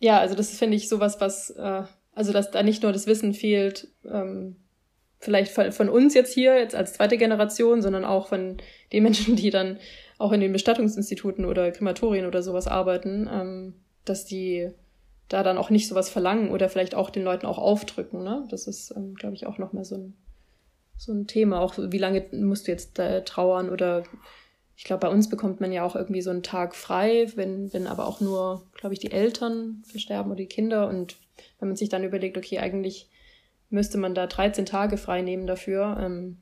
ja, 0.00 0.18
also 0.18 0.34
das 0.34 0.58
finde 0.58 0.76
ich 0.76 0.88
sowas, 0.88 1.20
was, 1.20 1.50
äh, 1.50 1.82
also 2.14 2.32
dass 2.32 2.50
da 2.50 2.62
nicht 2.62 2.82
nur 2.82 2.92
das 2.92 3.06
Wissen 3.06 3.34
fehlt, 3.34 3.88
ähm, 4.04 4.56
vielleicht 5.20 5.52
von, 5.52 5.72
von 5.72 5.88
uns 5.88 6.14
jetzt 6.14 6.34
hier, 6.34 6.58
jetzt 6.58 6.74
als 6.74 6.94
zweite 6.94 7.16
Generation, 7.18 7.82
sondern 7.82 8.04
auch 8.04 8.28
von 8.28 8.56
den 8.92 9.02
Menschen, 9.02 9.36
die 9.36 9.50
dann 9.50 9.78
auch 10.18 10.32
in 10.32 10.40
den 10.40 10.52
Bestattungsinstituten 10.52 11.44
oder 11.44 11.70
Krematorien 11.72 12.26
oder 12.26 12.42
sowas 12.42 12.66
arbeiten, 12.66 13.28
ähm, 13.32 13.74
dass 14.04 14.24
die 14.24 14.70
da 15.28 15.42
dann 15.42 15.58
auch 15.58 15.70
nicht 15.70 15.88
sowas 15.88 16.10
verlangen 16.10 16.50
oder 16.50 16.68
vielleicht 16.68 16.94
auch 16.94 17.10
den 17.10 17.24
Leuten 17.24 17.46
auch 17.46 17.58
aufdrücken. 17.58 18.22
Ne? 18.22 18.46
Das 18.50 18.66
ist, 18.66 18.92
ähm, 18.96 19.14
glaube 19.14 19.34
ich, 19.34 19.46
auch 19.46 19.58
nochmal 19.58 19.84
so 19.84 19.96
ein, 19.96 20.14
so 20.96 21.12
ein 21.12 21.26
Thema. 21.26 21.60
Auch 21.60 21.74
wie 21.78 21.98
lange 21.98 22.26
musst 22.32 22.66
du 22.66 22.72
jetzt 22.72 22.98
äh, 22.98 23.24
trauern 23.24 23.70
oder 23.70 24.04
ich 24.76 24.84
glaube, 24.84 25.06
bei 25.06 25.08
uns 25.08 25.28
bekommt 25.28 25.60
man 25.60 25.72
ja 25.72 25.84
auch 25.84 25.94
irgendwie 25.94 26.22
so 26.22 26.30
einen 26.30 26.42
Tag 26.42 26.74
frei, 26.74 27.28
wenn, 27.36 27.72
wenn 27.72 27.86
aber 27.86 28.06
auch 28.06 28.20
nur, 28.20 28.66
glaube 28.74 28.92
ich, 28.92 28.98
die 28.98 29.12
Eltern 29.12 29.82
versterben 29.86 30.32
oder 30.32 30.38
die 30.38 30.46
Kinder. 30.46 30.88
Und 30.88 31.16
wenn 31.58 31.68
man 31.68 31.76
sich 31.76 31.88
dann 31.88 32.02
überlegt, 32.02 32.36
okay, 32.36 32.58
eigentlich 32.58 33.08
müsste 33.70 33.98
man 33.98 34.14
da 34.14 34.26
13 34.26 34.66
Tage 34.66 34.96
frei 34.96 35.22
nehmen 35.22 35.46
dafür, 35.46 35.96
ähm, 36.00 36.38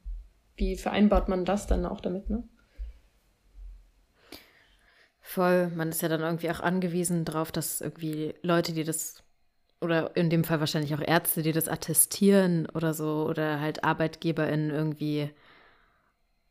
wie 0.57 0.77
vereinbart 0.77 1.29
man 1.29 1.45
das 1.45 1.67
dann 1.67 1.85
auch 1.85 2.01
damit, 2.01 2.31
ne? 2.31 2.45
Voll, 5.33 5.69
man 5.75 5.89
ist 5.89 6.03
ja 6.03 6.11
dann 6.11 6.21
irgendwie 6.21 6.51
auch 6.51 6.61
angewiesen 6.61 7.25
darauf, 7.25 7.51
dass 7.51 7.81
irgendwie 7.81 8.35
Leute, 8.43 8.75
die 8.75 8.85
das, 8.85 9.23
oder 9.81 10.15
in 10.15 10.29
dem 10.29 10.45
Fall 10.45 10.61
wahrscheinlich 10.61 10.95
auch 10.95 11.01
Ärzte, 11.01 11.41
die 11.41 11.53
das 11.53 11.69
attestieren 11.69 12.67
oder 12.75 12.93
so, 12.93 13.27
oder 13.27 13.59
halt 13.59 13.83
ArbeitgeberInnen 13.83 14.69
irgendwie 14.69 15.31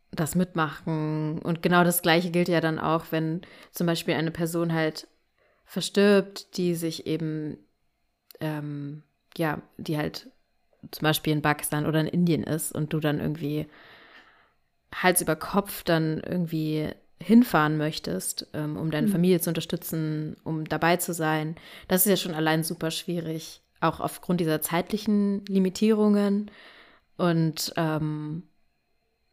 das 0.10 0.34
mitmachen. 0.34 1.38
Und 1.44 1.62
genau 1.62 1.84
das 1.84 2.02
Gleiche 2.02 2.32
gilt 2.32 2.50
ja 2.50 2.60
dann 2.60 2.80
auch, 2.80 3.06
wenn 3.12 3.42
zum 3.72 3.86
Beispiel 3.86 4.16
eine 4.16 4.32
Person 4.32 4.74
halt 4.74 5.08
verstirbt, 5.66 6.58
die 6.58 6.74
sich 6.74 7.06
eben, 7.06 7.60
ähm, 8.40 9.04
ja, 9.38 9.62
die 9.78 9.98
halt 9.98 10.32
zum 10.90 11.04
Beispiel 11.04 11.34
in 11.34 11.44
Pakistan 11.44 11.86
oder 11.86 12.00
in 12.00 12.08
Indien 12.08 12.42
ist 12.42 12.72
und 12.72 12.94
du 12.94 13.00
dann 13.00 13.20
irgendwie 13.20 13.68
Hals 14.92 15.22
über 15.22 15.36
Kopf 15.36 15.84
dann 15.84 16.20
irgendwie 16.26 16.90
hinfahren 17.22 17.78
möchtest, 17.78 18.48
ähm, 18.54 18.78
um 18.78 18.92
deine 18.92 19.08
mhm. 19.08 19.12
Familie 19.12 19.42
zu 19.42 19.50
unterstützen, 19.50 20.36
um 20.44 20.66
dabei 20.66 20.98
zu 20.98 21.14
sein. 21.14 21.56
Das 21.88 22.06
ist 22.06 22.10
ja 22.10 22.18
schon 22.18 22.36
allein 22.36 22.64
super 22.64 22.92
schwierig, 22.92 23.62
auch 23.80 24.00
aufgrund 24.00 24.40
dieser 24.40 24.62
zeitlichen 24.62 25.46
Limitierungen. 25.46 26.52
Und 27.18 27.74
ähm, 27.78 28.44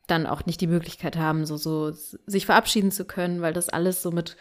dann 0.09 0.27
auch 0.27 0.47
nicht 0.47 0.61
die 0.61 0.67
Möglichkeit 0.67 1.17
haben, 1.17 1.47
so, 1.47 1.57
so 1.57 1.93
sich 1.93 2.47
verabschieden 2.47 2.91
zu 2.91 3.05
können, 3.05 3.41
weil 3.41 3.53
das 3.53 3.69
alles 3.69 4.03
so 4.03 4.11
mit 4.11 4.37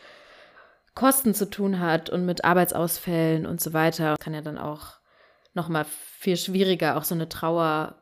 Kosten 0.95 1.33
zu 1.35 1.49
tun 1.49 1.79
hat 1.79 2.09
und 2.09 2.25
mit 2.25 2.43
Arbeitsausfällen 2.43 3.45
und 3.45 3.61
so 3.61 3.73
weiter. 3.73 4.15
Kann 4.19 4.33
ja 4.33 4.41
dann 4.41 4.57
auch 4.57 4.93
nochmal 5.53 5.85
viel 5.85 6.37
schwieriger, 6.37 6.97
auch 6.97 7.03
so 7.03 7.13
eine 7.13 7.29
Trauer, 7.29 8.01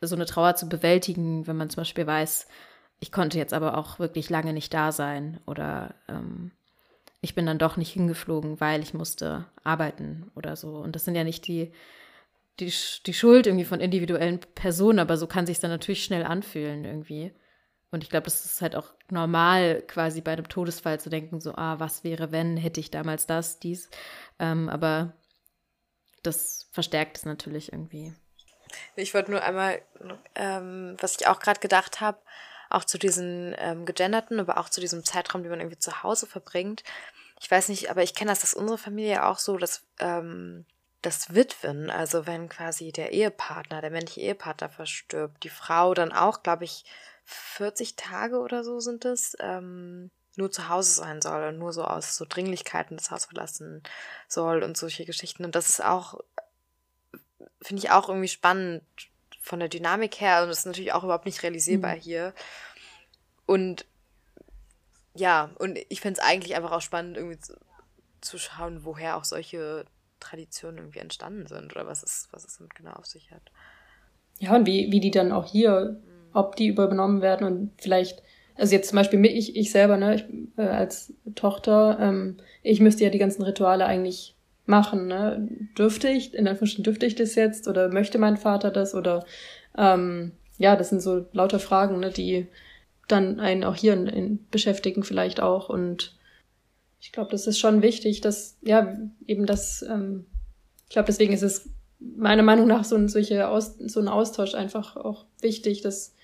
so 0.00 0.14
eine 0.14 0.24
Trauer 0.24 0.54
zu 0.54 0.68
bewältigen, 0.68 1.46
wenn 1.46 1.56
man 1.56 1.68
zum 1.68 1.82
Beispiel 1.82 2.06
weiß, 2.06 2.46
ich 3.04 3.12
konnte 3.12 3.36
jetzt 3.36 3.52
aber 3.52 3.76
auch 3.76 3.98
wirklich 3.98 4.30
lange 4.30 4.54
nicht 4.54 4.72
da 4.72 4.90
sein 4.90 5.38
oder 5.44 5.94
ähm, 6.08 6.52
ich 7.20 7.34
bin 7.34 7.44
dann 7.44 7.58
doch 7.58 7.76
nicht 7.76 7.92
hingeflogen, 7.92 8.62
weil 8.62 8.82
ich 8.82 8.94
musste 8.94 9.44
arbeiten 9.62 10.30
oder 10.34 10.56
so. 10.56 10.76
Und 10.76 10.96
das 10.96 11.04
sind 11.04 11.14
ja 11.14 11.22
nicht 11.22 11.46
die 11.46 11.70
die, 12.60 12.72
die 13.04 13.12
Schuld 13.12 13.46
irgendwie 13.46 13.66
von 13.66 13.80
individuellen 13.80 14.40
Personen, 14.54 15.00
aber 15.00 15.18
so 15.18 15.26
kann 15.26 15.44
sich 15.44 15.60
dann 15.60 15.70
natürlich 15.70 16.02
schnell 16.02 16.24
anfühlen 16.24 16.86
irgendwie. 16.86 17.34
Und 17.90 18.02
ich 18.02 18.08
glaube, 18.08 18.24
das 18.24 18.46
ist 18.46 18.62
halt 18.62 18.74
auch 18.74 18.94
normal, 19.10 19.82
quasi 19.82 20.22
bei 20.22 20.32
einem 20.32 20.48
Todesfall 20.48 20.98
zu 20.98 21.10
denken, 21.10 21.40
so, 21.40 21.54
ah, 21.56 21.78
was 21.80 22.04
wäre, 22.04 22.32
wenn, 22.32 22.56
hätte 22.56 22.80
ich 22.80 22.90
damals 22.90 23.26
das, 23.26 23.58
dies. 23.58 23.90
Ähm, 24.38 24.70
aber 24.70 25.12
das 26.22 26.70
verstärkt 26.72 27.18
es 27.18 27.26
natürlich 27.26 27.70
irgendwie. 27.70 28.14
Ich 28.96 29.12
wollte 29.12 29.30
nur 29.30 29.42
einmal, 29.42 29.82
ähm, 30.34 30.96
was 31.00 31.16
ich 31.20 31.26
auch 31.26 31.38
gerade 31.38 31.60
gedacht 31.60 32.00
habe, 32.00 32.18
auch 32.74 32.84
zu 32.84 32.98
diesen 32.98 33.54
ähm, 33.58 33.86
gegenderten, 33.86 34.40
aber 34.40 34.58
auch 34.58 34.68
zu 34.68 34.80
diesem 34.80 35.04
Zeitraum, 35.04 35.42
den 35.42 35.50
man 35.50 35.60
irgendwie 35.60 35.78
zu 35.78 36.02
Hause 36.02 36.26
verbringt. 36.26 36.82
Ich 37.40 37.50
weiß 37.50 37.68
nicht, 37.68 37.90
aber 37.90 38.02
ich 38.02 38.14
kenne 38.14 38.30
das, 38.30 38.40
dass 38.40 38.54
unsere 38.54 38.78
Familie 38.78 39.24
auch 39.26 39.38
so, 39.38 39.56
dass 39.56 39.82
ähm, 39.98 40.64
das 41.02 41.34
Witwen, 41.34 41.90
also 41.90 42.26
wenn 42.26 42.48
quasi 42.48 42.92
der 42.92 43.12
Ehepartner, 43.12 43.80
der 43.80 43.90
männliche 43.90 44.22
Ehepartner 44.22 44.70
verstirbt, 44.70 45.42
die 45.44 45.50
Frau 45.50 45.94
dann 45.94 46.12
auch, 46.12 46.42
glaube 46.42 46.64
ich, 46.64 46.84
40 47.24 47.96
Tage 47.96 48.38
oder 48.38 48.64
so 48.64 48.80
sind 48.80 49.04
es, 49.04 49.36
ähm, 49.40 50.10
nur 50.36 50.50
zu 50.50 50.68
Hause 50.68 50.92
sein 50.92 51.22
soll 51.22 51.48
und 51.48 51.58
nur 51.58 51.72
so 51.72 51.84
aus 51.84 52.16
so 52.16 52.24
Dringlichkeiten 52.28 52.96
das 52.96 53.10
Haus 53.10 53.26
verlassen 53.26 53.82
soll 54.28 54.62
und 54.62 54.76
solche 54.76 55.04
Geschichten. 55.04 55.44
Und 55.44 55.54
das 55.54 55.68
ist 55.68 55.84
auch, 55.84 56.20
finde 57.62 57.82
ich 57.82 57.90
auch 57.90 58.08
irgendwie 58.08 58.28
spannend 58.28 58.82
von 59.44 59.60
der 59.60 59.68
Dynamik 59.68 60.22
her 60.22 60.42
und 60.42 60.48
das 60.48 60.60
ist 60.60 60.66
natürlich 60.66 60.94
auch 60.94 61.04
überhaupt 61.04 61.26
nicht 61.26 61.42
realisierbar 61.42 61.96
mhm. 61.96 62.00
hier. 62.00 62.34
Und 63.44 63.84
ja, 65.14 65.50
und 65.58 65.78
ich 65.90 66.00
finde 66.00 66.18
es 66.18 66.26
eigentlich 66.26 66.56
einfach 66.56 66.72
auch 66.72 66.80
spannend, 66.80 67.18
irgendwie 67.18 67.38
zu, 67.38 67.52
zu 68.22 68.38
schauen, 68.38 68.86
woher 68.86 69.18
auch 69.18 69.24
solche 69.24 69.84
Traditionen 70.18 70.78
irgendwie 70.78 71.00
entstanden 71.00 71.46
sind 71.46 71.76
oder 71.76 71.86
was 71.86 72.02
es, 72.02 72.28
was 72.32 72.46
es 72.46 72.56
damit 72.56 72.74
genau 72.74 72.92
auf 72.92 73.04
sich 73.04 73.32
hat. 73.32 73.42
Ja, 74.38 74.56
und 74.56 74.66
wie, 74.66 74.90
wie 74.90 75.00
die 75.00 75.10
dann 75.10 75.30
auch 75.30 75.44
hier, 75.44 76.00
mhm. 76.02 76.30
ob 76.32 76.56
die 76.56 76.68
übernommen 76.68 77.20
werden 77.20 77.46
und 77.46 77.70
vielleicht, 77.78 78.22
also 78.54 78.74
jetzt 78.74 78.88
zum 78.88 78.96
Beispiel 78.96 79.22
ich, 79.26 79.56
ich 79.56 79.70
selber, 79.70 79.98
ne, 79.98 80.14
ich, 80.14 80.24
äh, 80.56 80.62
als 80.62 81.12
Tochter, 81.34 81.98
ähm, 82.00 82.38
ich 82.62 82.80
müsste 82.80 83.04
ja 83.04 83.10
die 83.10 83.18
ganzen 83.18 83.42
Rituale 83.42 83.84
eigentlich 83.84 84.33
machen, 84.66 85.06
ne? 85.06 85.48
Dürfte 85.76 86.08
ich, 86.08 86.34
in 86.34 86.48
Anführungsstrichen 86.48 86.84
dürfte 86.84 87.06
ich 87.06 87.14
das 87.14 87.34
jetzt 87.34 87.68
oder 87.68 87.88
möchte 87.88 88.18
mein 88.18 88.36
Vater 88.36 88.70
das 88.70 88.94
oder 88.94 89.24
ähm, 89.76 90.32
ja, 90.58 90.76
das 90.76 90.90
sind 90.90 91.00
so 91.00 91.26
lauter 91.32 91.58
Fragen, 91.58 92.00
ne, 92.00 92.10
die 92.10 92.46
dann 93.08 93.40
einen 93.40 93.64
auch 93.64 93.76
hier 93.76 93.92
in, 93.92 94.06
in 94.06 94.46
beschäftigen 94.50 95.02
vielleicht 95.02 95.40
auch 95.40 95.68
und 95.68 96.16
ich 97.04 97.12
glaube, 97.12 97.30
das 97.30 97.46
ist 97.46 97.58
schon 97.58 97.82
wichtig, 97.82 98.22
dass, 98.22 98.56
ja, 98.62 98.96
eben 99.26 99.44
das, 99.44 99.82
ähm, 99.82 100.24
ich 100.84 100.94
glaube, 100.94 101.06
deswegen 101.06 101.34
ist 101.34 101.42
es 101.42 101.68
meiner 101.98 102.42
Meinung 102.42 102.66
nach 102.66 102.84
so 102.84 102.96
ein, 102.96 103.08
solche 103.08 103.48
Aus, 103.48 103.76
so 103.76 104.00
ein 104.00 104.08
Austausch 104.08 104.54
einfach 104.54 104.96
auch 104.96 105.26
wichtig, 105.42 105.82
dass 105.82 106.14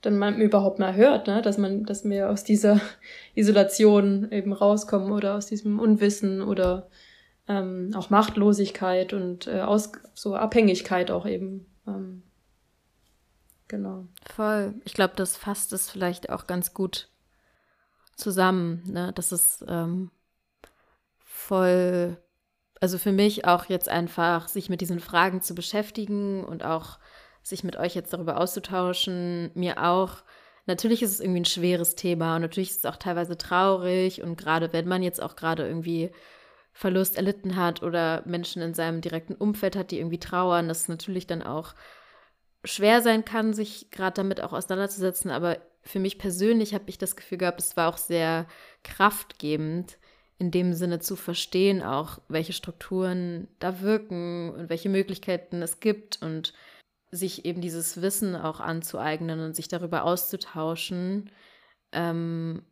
dann 0.00 0.18
man 0.18 0.40
überhaupt 0.40 0.80
mal 0.80 0.96
hört, 0.96 1.28
ne? 1.28 1.42
dass 1.42 1.58
man, 1.58 1.84
dass 1.84 2.04
wir 2.04 2.28
aus 2.28 2.42
dieser 2.42 2.80
Isolation 3.36 4.30
eben 4.32 4.52
rauskommen 4.52 5.12
oder 5.12 5.36
aus 5.36 5.46
diesem 5.46 5.78
Unwissen 5.78 6.42
oder 6.42 6.88
ähm, 7.48 7.92
auch 7.94 8.10
Machtlosigkeit 8.10 9.12
und 9.12 9.46
äh, 9.46 9.60
aus, 9.60 9.92
so 10.14 10.34
Abhängigkeit 10.34 11.10
auch 11.10 11.26
eben. 11.26 11.66
Ähm, 11.86 12.22
genau. 13.68 14.06
Voll. 14.34 14.74
Ich 14.84 14.94
glaube, 14.94 15.14
das 15.16 15.36
fasst 15.36 15.72
es 15.72 15.90
vielleicht 15.90 16.30
auch 16.30 16.46
ganz 16.46 16.74
gut 16.74 17.08
zusammen, 18.16 18.82
ne? 18.86 19.12
dass 19.14 19.30
es 19.30 19.64
ähm, 19.68 20.10
voll, 21.18 22.16
also 22.80 22.98
für 22.98 23.12
mich 23.12 23.44
auch 23.44 23.66
jetzt 23.66 23.88
einfach, 23.88 24.48
sich 24.48 24.68
mit 24.68 24.80
diesen 24.80 25.00
Fragen 25.00 25.42
zu 25.42 25.54
beschäftigen 25.54 26.44
und 26.44 26.64
auch 26.64 26.98
sich 27.42 27.62
mit 27.62 27.76
euch 27.76 27.94
jetzt 27.94 28.12
darüber 28.12 28.40
auszutauschen, 28.40 29.52
mir 29.54 29.84
auch. 29.84 30.24
Natürlich 30.66 31.02
ist 31.02 31.12
es 31.12 31.20
irgendwie 31.20 31.42
ein 31.42 31.44
schweres 31.44 31.94
Thema 31.94 32.36
und 32.36 32.42
natürlich 32.42 32.70
ist 32.70 32.78
es 32.78 32.86
auch 32.86 32.96
teilweise 32.96 33.38
traurig 33.38 34.22
und 34.22 34.36
gerade 34.36 34.72
wenn 34.72 34.88
man 34.88 35.02
jetzt 35.02 35.22
auch 35.22 35.36
gerade 35.36 35.64
irgendwie 35.64 36.10
Verlust 36.76 37.16
erlitten 37.16 37.56
hat 37.56 37.82
oder 37.82 38.22
Menschen 38.26 38.60
in 38.60 38.74
seinem 38.74 39.00
direkten 39.00 39.34
Umfeld 39.34 39.76
hat, 39.76 39.90
die 39.90 39.98
irgendwie 39.98 40.18
trauern, 40.18 40.68
dass 40.68 40.82
es 40.82 40.88
natürlich 40.88 41.26
dann 41.26 41.42
auch 41.42 41.74
schwer 42.64 43.00
sein 43.00 43.24
kann, 43.24 43.54
sich 43.54 43.90
gerade 43.90 44.12
damit 44.16 44.42
auch 44.42 44.52
auseinanderzusetzen. 44.52 45.30
Aber 45.30 45.56
für 45.80 46.00
mich 46.00 46.18
persönlich 46.18 46.74
habe 46.74 46.84
ich 46.88 46.98
das 46.98 47.16
Gefühl 47.16 47.38
gehabt, 47.38 47.60
es 47.60 47.78
war 47.78 47.88
auch 47.88 47.96
sehr 47.96 48.46
kraftgebend, 48.84 49.96
in 50.36 50.50
dem 50.50 50.74
Sinne 50.74 50.98
zu 50.98 51.16
verstehen, 51.16 51.82
auch 51.82 52.18
welche 52.28 52.52
Strukturen 52.52 53.48
da 53.58 53.80
wirken 53.80 54.50
und 54.50 54.68
welche 54.68 54.90
Möglichkeiten 54.90 55.62
es 55.62 55.80
gibt 55.80 56.20
und 56.20 56.52
sich 57.10 57.46
eben 57.46 57.62
dieses 57.62 58.02
Wissen 58.02 58.36
auch 58.36 58.60
anzueignen 58.60 59.40
und 59.40 59.56
sich 59.56 59.68
darüber 59.68 60.04
auszutauschen. 60.04 61.30
Ähm, 61.92 62.66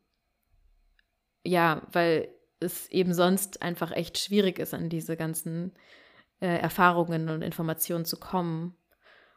ja, 1.43 1.87
weil 1.91 2.29
es 2.61 2.89
eben 2.91 3.15
sonst 3.15 3.63
einfach 3.63 3.93
echt 3.93 4.19
schwierig 4.19 4.59
ist, 4.59 4.75
an 4.75 4.89
diese 4.89 5.17
ganzen 5.17 5.73
äh, 6.41 6.59
Erfahrungen 6.59 7.29
und 7.29 7.43
Informationen 7.43 8.05
zu 8.05 8.19
kommen. 8.19 8.77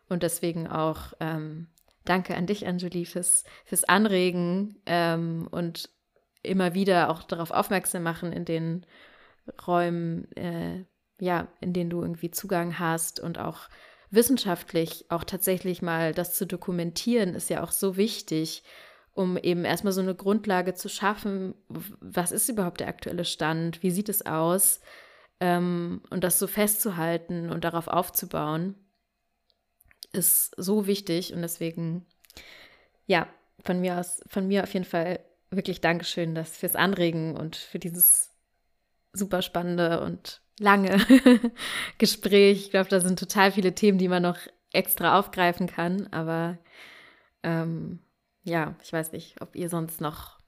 Und 0.09 0.23
deswegen 0.23 0.67
auch 0.67 1.13
ähm, 1.19 1.67
danke 2.05 2.35
an 2.35 2.47
dich, 2.47 2.65
Anjuli, 2.65 3.05
fürs, 3.05 3.43
fürs 3.65 3.83
Anregen 3.83 4.81
ähm, 4.85 5.47
und 5.51 5.89
immer 6.43 6.73
wieder 6.73 7.09
auch 7.09 7.23
darauf 7.23 7.51
aufmerksam 7.51 8.03
machen 8.03 8.31
in 8.31 8.45
den 8.45 8.85
Räumen, 9.65 10.31
äh, 10.35 10.85
ja, 11.19 11.47
in 11.59 11.73
denen 11.73 11.89
du 11.89 12.01
irgendwie 12.01 12.31
Zugang 12.31 12.79
hast 12.79 13.19
und 13.19 13.39
auch 13.39 13.69
wissenschaftlich 14.09 15.05
auch 15.09 15.23
tatsächlich 15.23 15.81
mal 15.81 16.13
das 16.13 16.35
zu 16.35 16.47
dokumentieren, 16.47 17.35
ist 17.35 17.49
ja 17.49 17.63
auch 17.63 17.71
so 17.71 17.97
wichtig, 17.97 18.63
um 19.17 19.37
eben 19.37 19.65
erstmal 19.65 19.93
so 19.93 20.01
eine 20.01 20.15
Grundlage 20.15 20.75
zu 20.75 20.89
schaffen, 20.89 21.55
was 21.67 22.31
ist 22.31 22.49
überhaupt 22.49 22.79
der 22.79 22.87
aktuelle 22.87 23.25
Stand, 23.25 23.81
wie 23.81 23.91
sieht 23.91 24.09
es 24.09 24.25
aus 24.25 24.79
ähm, 25.39 26.01
und 26.09 26.23
das 26.23 26.39
so 26.39 26.47
festzuhalten 26.47 27.49
und 27.49 27.63
darauf 27.63 27.87
aufzubauen, 27.87 28.75
ist 30.13 30.53
so 30.57 30.87
wichtig 30.87 31.33
und 31.33 31.41
deswegen, 31.41 32.05
ja, 33.07 33.27
von 33.63 33.81
mir 33.81 33.97
aus, 33.97 34.21
von 34.27 34.47
mir 34.47 34.63
auf 34.63 34.73
jeden 34.73 34.85
Fall 34.85 35.19
wirklich 35.49 35.81
Dankeschön 35.81 36.35
das 36.35 36.55
fürs 36.55 36.75
Anregen 36.75 37.35
und 37.35 37.55
für 37.55 37.79
dieses 37.79 38.29
super 39.13 39.41
spannende 39.41 40.01
und 40.01 40.41
lange 40.59 40.97
Gespräch. 41.97 42.65
Ich 42.65 42.69
glaube, 42.71 42.89
da 42.89 42.99
sind 42.99 43.17
total 43.17 43.51
viele 43.51 43.73
Themen, 43.73 43.97
die 43.97 44.09
man 44.09 44.23
noch 44.23 44.37
extra 44.73 45.17
aufgreifen 45.17 45.67
kann. 45.67 46.07
Aber 46.11 46.57
ähm, 47.43 47.99
ja, 48.47 48.75
ich 48.81 48.93
weiß 48.93 49.11
nicht, 49.11 49.41
ob 49.41 49.55
ihr 49.55 49.69
sonst 49.69 49.99
noch 49.99 50.39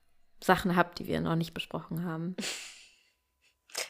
Sachen 0.42 0.74
habt, 0.74 0.98
die 0.98 1.06
wir 1.06 1.20
noch 1.20 1.36
nicht 1.36 1.54
besprochen 1.54 2.04
haben. 2.04 2.36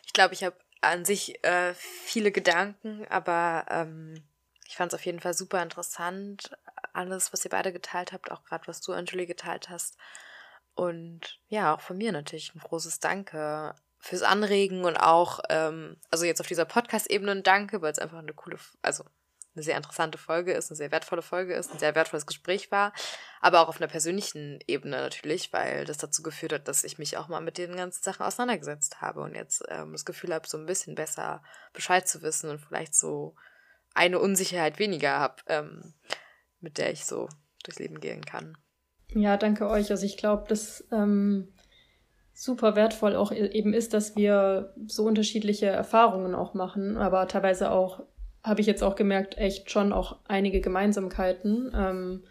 Ich 0.04 0.12
glaube, 0.12 0.34
ich 0.34 0.44
habe 0.44 0.56
an 0.82 1.06
sich 1.06 1.42
äh, 1.42 1.72
viele 1.74 2.32
Gedanken, 2.32 3.06
aber 3.08 3.64
ähm, 3.70 4.22
ich 4.66 4.76
fand 4.76 4.92
es 4.92 4.98
auf 4.98 5.06
jeden 5.06 5.20
Fall 5.20 5.32
super 5.32 5.62
interessant, 5.62 6.50
alles, 6.92 7.32
was 7.32 7.44
ihr 7.44 7.50
beide 7.50 7.72
geteilt 7.72 8.12
habt, 8.12 8.30
auch 8.30 8.44
gerade 8.44 8.66
was 8.66 8.82
du, 8.82 8.92
Anjuli, 8.92 9.24
geteilt 9.24 9.70
hast. 9.70 9.96
Und 10.74 11.40
ja, 11.48 11.74
auch 11.74 11.80
von 11.80 11.96
mir 11.96 12.12
natürlich 12.12 12.54
ein 12.54 12.60
großes 12.60 12.98
Danke 12.98 13.74
fürs 14.00 14.22
Anregen 14.22 14.84
und 14.84 14.96
auch, 14.96 15.40
ähm, 15.48 15.96
also 16.10 16.26
jetzt 16.26 16.40
auf 16.40 16.48
dieser 16.48 16.66
Podcast-Ebene 16.66 17.30
ein 17.32 17.42
Danke, 17.42 17.80
weil 17.80 17.92
es 17.92 17.98
einfach 17.98 18.18
eine 18.18 18.34
coole, 18.34 18.58
also 18.82 19.04
eine 19.60 19.64
sehr 19.64 19.76
interessante 19.76 20.18
Folge 20.18 20.52
ist, 20.52 20.70
eine 20.70 20.76
sehr 20.76 20.90
wertvolle 20.90 21.22
Folge 21.22 21.54
ist, 21.54 21.70
ein 21.70 21.78
sehr 21.78 21.94
wertvolles 21.94 22.26
Gespräch 22.26 22.70
war, 22.70 22.92
aber 23.40 23.60
auch 23.60 23.68
auf 23.68 23.76
einer 23.76 23.90
persönlichen 23.90 24.58
Ebene 24.66 24.96
natürlich, 24.96 25.52
weil 25.52 25.84
das 25.84 25.98
dazu 25.98 26.22
geführt 26.22 26.52
hat, 26.52 26.68
dass 26.68 26.84
ich 26.84 26.98
mich 26.98 27.16
auch 27.16 27.28
mal 27.28 27.40
mit 27.40 27.58
den 27.58 27.76
ganzen 27.76 28.02
Sachen 28.02 28.24
auseinandergesetzt 28.24 29.00
habe 29.00 29.20
und 29.20 29.34
jetzt 29.34 29.62
ähm, 29.68 29.92
das 29.92 30.04
Gefühl 30.04 30.34
habe, 30.34 30.48
so 30.48 30.58
ein 30.58 30.66
bisschen 30.66 30.94
besser 30.94 31.42
Bescheid 31.72 32.08
zu 32.08 32.22
wissen 32.22 32.50
und 32.50 32.58
vielleicht 32.58 32.94
so 32.94 33.34
eine 33.94 34.18
Unsicherheit 34.18 34.78
weniger 34.78 35.18
habe, 35.18 35.36
ähm, 35.46 35.94
mit 36.60 36.78
der 36.78 36.90
ich 36.90 37.04
so 37.04 37.28
durchs 37.64 37.78
Leben 37.78 38.00
gehen 38.00 38.24
kann. 38.24 38.56
Ja, 39.14 39.36
danke 39.36 39.68
euch. 39.68 39.90
Also 39.90 40.06
ich 40.06 40.16
glaube, 40.16 40.46
dass 40.48 40.86
ähm, 40.92 41.52
super 42.40 42.74
wertvoll 42.74 43.16
auch 43.16 43.32
e-, 43.32 43.46
eben 43.48 43.74
ist, 43.74 43.92
dass 43.92 44.16
wir 44.16 44.72
so 44.86 45.04
unterschiedliche 45.04 45.66
Erfahrungen 45.66 46.34
auch 46.34 46.54
machen, 46.54 46.96
aber 46.96 47.28
teilweise 47.28 47.70
auch, 47.70 48.04
habe 48.42 48.60
ich 48.60 48.66
jetzt 48.66 48.82
auch 48.82 48.96
gemerkt, 48.96 49.36
echt 49.38 49.70
schon 49.70 49.92
auch 49.92 50.18
einige 50.26 50.60
Gemeinsamkeiten 50.60 51.72
ähm, 51.74 52.24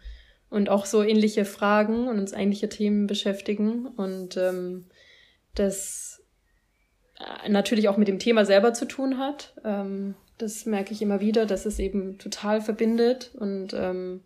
und 0.48 0.68
auch 0.68 0.86
so 0.86 1.02
ähnliche 1.02 1.44
Fragen 1.44 2.08
und 2.08 2.18
uns 2.18 2.32
ähnliche 2.32 2.68
Themen 2.68 3.06
beschäftigen 3.06 3.86
und 3.86 4.36
ähm, 4.36 4.86
das 5.54 6.24
äh, 7.18 7.48
natürlich 7.48 7.88
auch 7.88 7.96
mit 7.96 8.08
dem 8.08 8.18
Thema 8.18 8.44
selber 8.44 8.72
zu 8.72 8.86
tun 8.86 9.18
hat. 9.18 9.54
Ähm, 9.64 10.14
das 10.38 10.66
merke 10.66 10.92
ich 10.92 11.02
immer 11.02 11.20
wieder, 11.20 11.46
dass 11.46 11.66
es 11.66 11.78
eben 11.78 12.18
total 12.18 12.60
verbindet 12.60 13.32
und 13.34 13.74
ähm, 13.74 14.22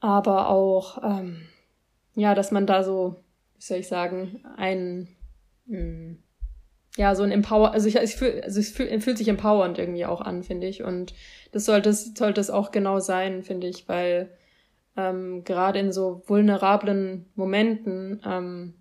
aber 0.00 0.48
auch 0.48 1.02
ähm, 1.02 1.48
ja, 2.14 2.34
dass 2.34 2.50
man 2.50 2.66
da 2.66 2.84
so 2.84 3.16
wie 3.58 3.64
soll 3.64 3.78
ich 3.78 3.88
sagen, 3.88 4.44
ein, 4.56 5.08
mh, 5.66 5.78
hm, 5.78 6.22
ja, 6.96 7.14
so 7.14 7.22
ein 7.22 7.30
Empower, 7.30 7.72
also 7.72 7.86
ich, 7.88 7.96
ich 7.96 8.16
fühl, 8.16 8.40
also 8.42 8.58
es 8.58 8.70
fühl, 8.70 9.00
fühlt 9.00 9.18
sich 9.18 9.28
empowernd 9.28 9.78
irgendwie 9.78 10.06
auch 10.06 10.20
an, 10.20 10.42
finde 10.42 10.66
ich. 10.66 10.82
Und 10.82 11.14
das 11.52 11.64
sollte 11.64 11.90
es, 11.90 12.14
sollte 12.14 12.40
es 12.40 12.50
auch 12.50 12.72
genau 12.72 12.98
sein, 12.98 13.42
finde 13.42 13.68
ich, 13.68 13.88
weil 13.88 14.30
ähm, 14.96 15.44
gerade 15.44 15.78
in 15.78 15.92
so 15.92 16.22
vulnerablen 16.26 17.26
Momenten 17.36 18.20
ähm, 18.26 18.74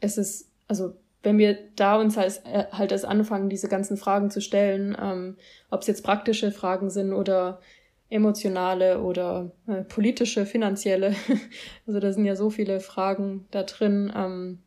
es 0.00 0.18
ist, 0.18 0.50
also 0.68 0.94
wenn 1.22 1.38
wir 1.38 1.58
da 1.74 1.96
uns 1.96 2.16
halt, 2.16 2.42
halt 2.44 2.92
erst 2.92 3.04
anfangen, 3.04 3.48
diese 3.48 3.68
ganzen 3.68 3.96
Fragen 3.96 4.30
zu 4.30 4.40
stellen, 4.40 4.96
ähm, 5.00 5.36
ob 5.70 5.80
es 5.80 5.88
jetzt 5.88 6.04
praktische 6.04 6.52
Fragen 6.52 6.88
sind 6.88 7.12
oder 7.12 7.60
emotionale 8.08 9.02
oder 9.02 9.50
äh, 9.66 9.82
politische, 9.82 10.46
finanzielle. 10.46 11.14
also 11.86 11.98
da 11.98 12.12
sind 12.12 12.24
ja 12.24 12.36
so 12.36 12.50
viele 12.50 12.80
Fragen 12.80 13.46
da 13.50 13.64
drin. 13.64 14.12
Ähm, 14.14 14.62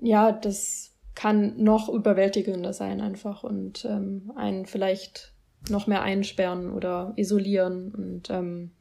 ja, 0.00 0.30
das 0.32 0.93
kann 1.14 1.62
noch 1.62 1.88
überwältigender 1.88 2.72
sein 2.72 3.00
einfach 3.00 3.44
und 3.44 3.84
ähm, 3.84 4.32
einen 4.36 4.66
vielleicht 4.66 5.32
noch 5.68 5.86
mehr 5.86 6.02
einsperren 6.02 6.72
oder 6.72 7.12
isolieren. 7.16 7.92
Und 7.94 8.30
ähm, 8.30 8.72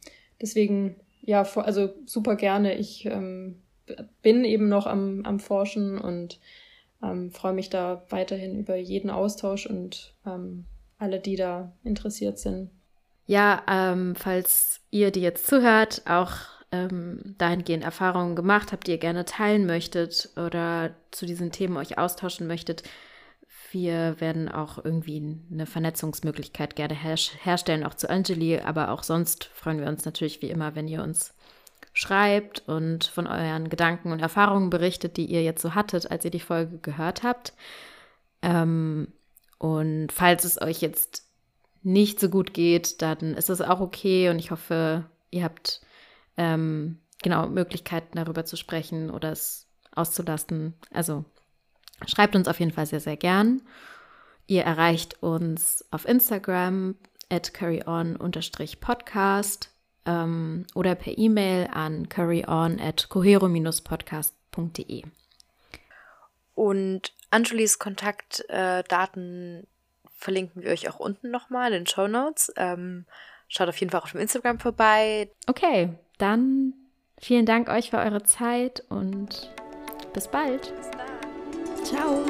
deswegen, 0.42 0.96
ja, 1.22 1.44
also 1.44 1.94
super 2.06 2.36
gerne. 2.36 2.76
Ich 2.76 3.06
ähm, 3.06 3.62
bin 4.22 4.44
eben 4.46 4.68
noch 4.70 4.88
am, 4.88 5.22
am 5.26 5.40
Forschen 5.40 5.98
und 5.98 6.40
ähm, 7.02 7.32
freue 7.32 7.54
mich 7.54 7.70
da 7.70 8.04
weiterhin 8.10 8.58
über 8.58 8.76
jeden 8.76 9.10
Austausch 9.10 9.66
und 9.66 10.14
ähm, 10.26 10.66
alle, 10.98 11.20
die 11.20 11.36
da 11.36 11.74
interessiert 11.84 12.40
sind, 12.40 12.70
ja, 13.26 13.64
ähm, 13.70 14.16
falls 14.16 14.82
ihr, 14.92 15.12
die 15.12 15.22
jetzt 15.22 15.48
zuhört, 15.48 16.02
auch 16.06 16.36
ähm, 16.74 17.36
dahingehend 17.38 17.84
Erfahrungen 17.84 18.36
gemacht 18.36 18.72
habt, 18.72 18.88
die 18.88 18.92
ihr 18.92 18.98
gerne 18.98 19.26
teilen 19.26 19.66
möchtet 19.66 20.30
oder 20.36 20.96
zu 21.12 21.26
diesen 21.26 21.52
Themen 21.52 21.78
euch 21.78 21.98
austauschen 21.98 22.48
möchtet, 22.48 22.84
wir 23.72 24.20
werden 24.20 24.50
auch 24.50 24.84
irgendwie 24.84 25.40
eine 25.52 25.66
Vernetzungsmöglichkeit 25.66 26.76
gerne 26.76 26.94
her 26.96 27.16
herstellen, 27.16 27.84
auch 27.84 27.94
zu 27.94 28.10
Angeli, 28.10 28.60
aber 28.60 28.90
auch 28.90 29.04
sonst 29.04 29.46
freuen 29.46 29.80
wir 29.80 29.88
uns 29.88 30.06
natürlich 30.06 30.42
wie 30.42 30.50
immer, 30.50 30.76
wenn 30.76 30.88
ihr 30.88 31.02
uns 31.02 31.34
schreibt 31.94 32.64
und 32.68 33.06
von 33.06 33.28
euren 33.28 33.70
Gedanken 33.70 34.12
und 34.12 34.20
Erfahrungen 34.20 34.70
berichtet, 34.70 35.18
die 35.18 35.26
ihr 35.26 35.44
jetzt 35.44 35.62
so 35.62 35.76
hattet, 35.76 36.10
als 36.10 36.26
ihr 36.26 36.32
die 36.32 36.40
Folge 36.40 36.80
gehört 36.80 37.24
habt. 37.24 37.54
Ähm, 38.42 39.08
und 39.60 40.12
falls 40.12 40.44
es 40.44 40.62
euch 40.62 40.82
jetzt 40.82 41.28
nicht 41.84 42.20
so 42.20 42.30
gut 42.30 42.54
geht, 42.54 43.02
dann 43.02 43.36
ist 43.36 43.50
das 43.50 43.62
auch 43.62 43.80
okay. 43.80 44.30
Und 44.30 44.40
ich 44.40 44.52
hoffe, 44.52 45.06
ihr 45.30 45.44
habt 45.44 45.82
ähm, 46.38 47.00
genau 47.22 47.48
Möglichkeiten 47.48 48.18
darüber 48.18 48.46
zu 48.46 48.56
sprechen 48.56 49.10
oder 49.10 49.32
es 49.32 49.68
auszulasten. 49.96 50.76
Also 50.92 51.26
schreibt 52.06 52.36
uns 52.36 52.48
auf 52.48 52.60
jeden 52.60 52.72
Fall 52.72 52.86
sehr, 52.86 53.00
sehr 53.00 53.18
gern. 53.18 53.64
Ihr 54.46 54.64
erreicht 54.64 55.24
uns 55.24 55.86
auf 55.92 56.08
Instagram 56.08 56.96
at 57.30 57.54
curryon-podcast 57.54 59.70
ähm, 60.06 60.66
oder 60.76 60.96
per 60.96 61.18
E-Mail 61.18 61.70
an 61.72 62.10
curryon 62.10 62.78
at 62.80 63.08
cohero-podcast.de. 63.10 65.04
Und 66.56 67.14
Angelis 67.32 67.80
Kontaktdaten 67.80 69.66
verlinken 70.12 70.62
wir 70.62 70.72
euch 70.72 70.90
auch 70.90 71.00
unten 71.00 71.32
nochmal 71.32 71.74
in 71.74 71.82
den 71.82 71.88
Show 71.88 72.08
Notes. 72.08 72.54
Ähm, 72.58 73.06
schaut 73.48 73.70
auf 73.70 73.78
jeden 73.78 73.92
Fall 73.92 74.02
auch 74.02 74.06
auf 74.06 74.12
dem 74.12 74.22
Instagram 74.22 74.60
vorbei. 74.60 75.32
Okay, 75.48 75.98
dann 76.18 76.74
vielen 77.18 77.46
Dank 77.46 77.70
euch 77.70 77.90
für 77.90 77.98
eure 77.98 78.24
Zeit 78.24 78.84
und 78.90 79.52
bis 80.14 80.28
bald. 80.28 80.74
Bis 80.76 80.92
dann. 80.92 81.84
Ciao. 81.84 82.26